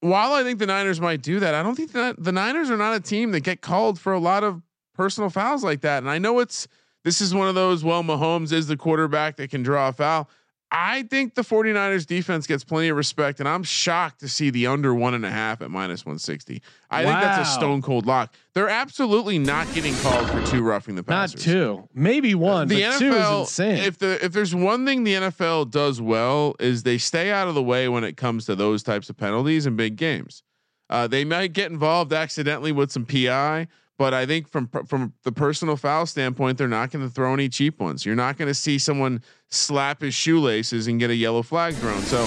while 0.00 0.32
I 0.32 0.42
think 0.42 0.58
the 0.58 0.66
Niners 0.66 1.00
might 1.00 1.22
do 1.22 1.40
that, 1.40 1.54
I 1.54 1.62
don't 1.62 1.74
think 1.74 1.92
that 1.92 2.22
the 2.22 2.32
Niners 2.32 2.70
are 2.70 2.76
not 2.76 2.96
a 2.96 3.00
team 3.00 3.32
that 3.32 3.40
get 3.40 3.60
called 3.60 4.00
for 4.00 4.12
a 4.12 4.18
lot 4.18 4.42
of 4.42 4.62
personal 4.94 5.30
fouls 5.30 5.62
like 5.62 5.82
that. 5.82 5.98
And 5.98 6.10
I 6.10 6.18
know 6.18 6.40
it's 6.40 6.66
this 7.04 7.20
is 7.20 7.34
one 7.34 7.48
of 7.48 7.54
those, 7.54 7.82
well, 7.82 8.02
Mahomes 8.02 8.52
is 8.52 8.66
the 8.66 8.76
quarterback 8.76 9.36
that 9.36 9.50
can 9.50 9.62
draw 9.62 9.88
a 9.88 9.92
foul. 9.92 10.28
I 10.72 11.02
think 11.02 11.34
the 11.34 11.42
49ers 11.42 12.06
defense 12.06 12.46
gets 12.46 12.62
plenty 12.62 12.88
of 12.88 12.96
respect, 12.96 13.40
and 13.40 13.48
I'm 13.48 13.64
shocked 13.64 14.20
to 14.20 14.28
see 14.28 14.50
the 14.50 14.68
under 14.68 14.94
one 14.94 15.14
and 15.14 15.26
a 15.26 15.30
half 15.30 15.62
at 15.62 15.70
minus 15.70 16.06
160. 16.06 16.62
I 16.90 17.04
think 17.04 17.14
that's 17.20 17.48
a 17.48 17.52
stone 17.52 17.82
cold 17.82 18.06
lock. 18.06 18.34
They're 18.54 18.68
absolutely 18.68 19.38
not 19.38 19.72
getting 19.74 19.94
called 19.96 20.30
for 20.30 20.44
two 20.46 20.62
roughing 20.62 20.94
the 20.94 21.02
passer. 21.02 21.38
Not 21.38 21.42
two, 21.42 21.88
maybe 21.92 22.36
one. 22.36 22.68
the 22.68 22.82
but 22.82 22.98
two 22.98 23.12
is 23.12 23.14
NFL, 23.14 23.40
insane. 23.40 23.78
if 23.78 23.98
the 23.98 24.24
if 24.24 24.32
there's 24.32 24.54
one 24.54 24.86
thing 24.86 25.02
the 25.02 25.14
NFL 25.14 25.70
does 25.70 26.00
well 26.00 26.54
is 26.60 26.84
they 26.84 26.98
stay 26.98 27.32
out 27.32 27.48
of 27.48 27.54
the 27.54 27.62
way 27.62 27.88
when 27.88 28.04
it 28.04 28.16
comes 28.16 28.46
to 28.46 28.54
those 28.54 28.82
types 28.84 29.10
of 29.10 29.16
penalties 29.16 29.66
in 29.66 29.74
big 29.76 29.96
games. 29.96 30.42
Uh, 30.88 31.06
they 31.06 31.24
might 31.24 31.52
get 31.52 31.70
involved 31.70 32.12
accidentally 32.12 32.72
with 32.72 32.90
some 32.90 33.06
PI, 33.06 33.68
but 34.00 34.14
I 34.14 34.24
think 34.24 34.48
from 34.48 34.66
from 34.86 35.12
the 35.24 35.30
personal 35.32 35.76
foul 35.76 36.06
standpoint, 36.06 36.56
they're 36.56 36.68
not 36.68 36.90
going 36.90 37.06
to 37.06 37.12
throw 37.14 37.34
any 37.34 37.50
cheap 37.50 37.78
ones. 37.78 38.06
You're 38.06 38.16
not 38.16 38.38
going 38.38 38.48
to 38.48 38.54
see 38.54 38.78
someone 38.78 39.22
slap 39.50 40.00
his 40.00 40.14
shoelaces 40.14 40.86
and 40.86 40.98
get 40.98 41.10
a 41.10 41.14
yellow 41.14 41.42
flag 41.42 41.74
thrown. 41.74 42.00
So 42.00 42.26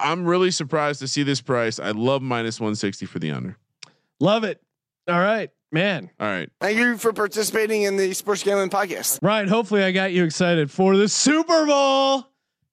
I'm 0.00 0.24
really 0.24 0.50
surprised 0.50 1.00
to 1.00 1.06
see 1.08 1.22
this 1.22 1.42
price. 1.42 1.78
I 1.78 1.90
love 1.90 2.22
minus 2.22 2.58
160 2.58 3.04
for 3.04 3.18
the 3.18 3.30
under. 3.30 3.58
Love 4.20 4.44
it. 4.44 4.62
All 5.06 5.20
right, 5.20 5.50
man. 5.70 6.08
All 6.18 6.26
right. 6.28 6.48
Thank 6.62 6.78
you 6.78 6.96
for 6.96 7.12
participating 7.12 7.82
in 7.82 7.98
the 7.98 8.14
Sports 8.14 8.42
Gambling 8.42 8.70
Podcast. 8.70 9.18
Ryan, 9.20 9.48
hopefully 9.48 9.82
I 9.84 9.92
got 9.92 10.12
you 10.12 10.24
excited 10.24 10.70
for 10.70 10.96
the 10.96 11.08
Super 11.10 11.66
Bowl. 11.66 12.24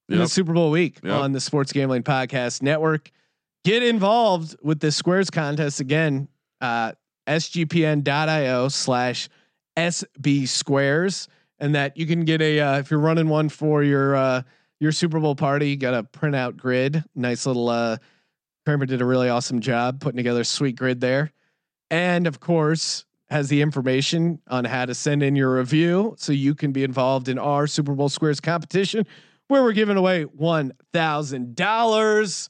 in 0.07 0.17
the 0.19 0.29
Super 0.29 0.53
Bowl 0.53 0.71
week 0.71 0.99
Yep. 1.03 1.11
on 1.13 1.33
the 1.33 1.41
Sports 1.41 1.73
Gambling 1.73 2.03
Podcast 2.03 2.61
Network. 2.61 3.11
Get 3.65 3.83
involved 3.83 4.55
with 4.63 4.79
the 4.79 4.93
Squares 4.93 5.29
contest 5.29 5.81
again. 5.81 6.29
Uh, 6.61 6.93
sgpn.io 7.29 8.67
slash 8.67 9.29
SB 9.77 10.47
Squares. 10.47 11.27
And 11.59 11.75
that 11.75 11.97
you 11.97 12.05
can 12.05 12.25
get 12.25 12.41
a, 12.41 12.59
uh, 12.59 12.79
if 12.79 12.89
you're 12.89 12.99
running 12.99 13.27
one 13.27 13.49
for 13.49 13.83
your, 13.83 14.15
uh, 14.15 14.41
your 14.79 14.91
Super 14.91 15.19
Bowl 15.19 15.35
party, 15.35 15.71
you 15.71 15.77
got 15.77 15.93
a 15.93 16.03
printout 16.03 16.57
grid. 16.57 17.03
Nice 17.15 17.45
little, 17.45 17.69
uh, 17.69 17.97
Kramer 18.65 18.85
did 18.85 19.01
a 19.01 19.05
really 19.05 19.29
awesome 19.29 19.59
job 19.59 19.99
putting 19.99 20.17
together 20.17 20.41
a 20.41 20.45
sweet 20.45 20.77
grid 20.77 21.01
there. 21.01 21.31
And 21.89 22.27
of 22.27 22.39
course, 22.39 23.05
has 23.29 23.49
the 23.49 23.61
information 23.61 24.41
on 24.47 24.65
how 24.65 24.85
to 24.85 24.95
send 24.95 25.21
in 25.21 25.35
your 25.35 25.55
review 25.55 26.15
so 26.17 26.31
you 26.31 26.55
can 26.55 26.71
be 26.71 26.83
involved 26.83 27.29
in 27.29 27.37
our 27.37 27.67
Super 27.67 27.93
Bowl 27.93 28.09
Squares 28.09 28.39
competition 28.39 29.05
where 29.49 29.61
we're 29.63 29.73
giving 29.73 29.97
away 29.97 30.23
$1,000. 30.25 32.49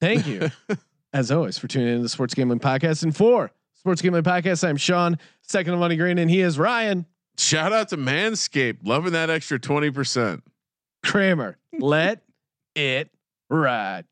Thank 0.00 0.26
you, 0.26 0.50
as 1.12 1.30
always, 1.30 1.58
for 1.58 1.68
tuning 1.68 1.88
in 1.88 1.96
to 1.96 2.02
the 2.02 2.08
Sports 2.08 2.32
Gambling 2.34 2.60
Podcast. 2.60 3.02
And 3.02 3.14
for 3.14 3.50
Sports 3.78 4.02
Gambling 4.02 4.24
Podcast, 4.24 4.66
I'm 4.66 4.76
Sean, 4.76 5.18
second 5.42 5.72
of 5.72 5.80
Money 5.80 5.96
Green, 5.96 6.18
and 6.18 6.30
he 6.30 6.40
is 6.40 6.58
Ryan 6.58 7.06
Shout 7.38 7.72
out 7.72 7.88
to 7.90 7.96
Manscaped, 7.96 8.78
loving 8.82 9.12
that 9.12 9.30
extra 9.30 9.60
20%. 9.60 10.42
Kramer. 11.04 11.56
Let 11.78 12.22
it 12.74 13.10
ride. 13.48 14.06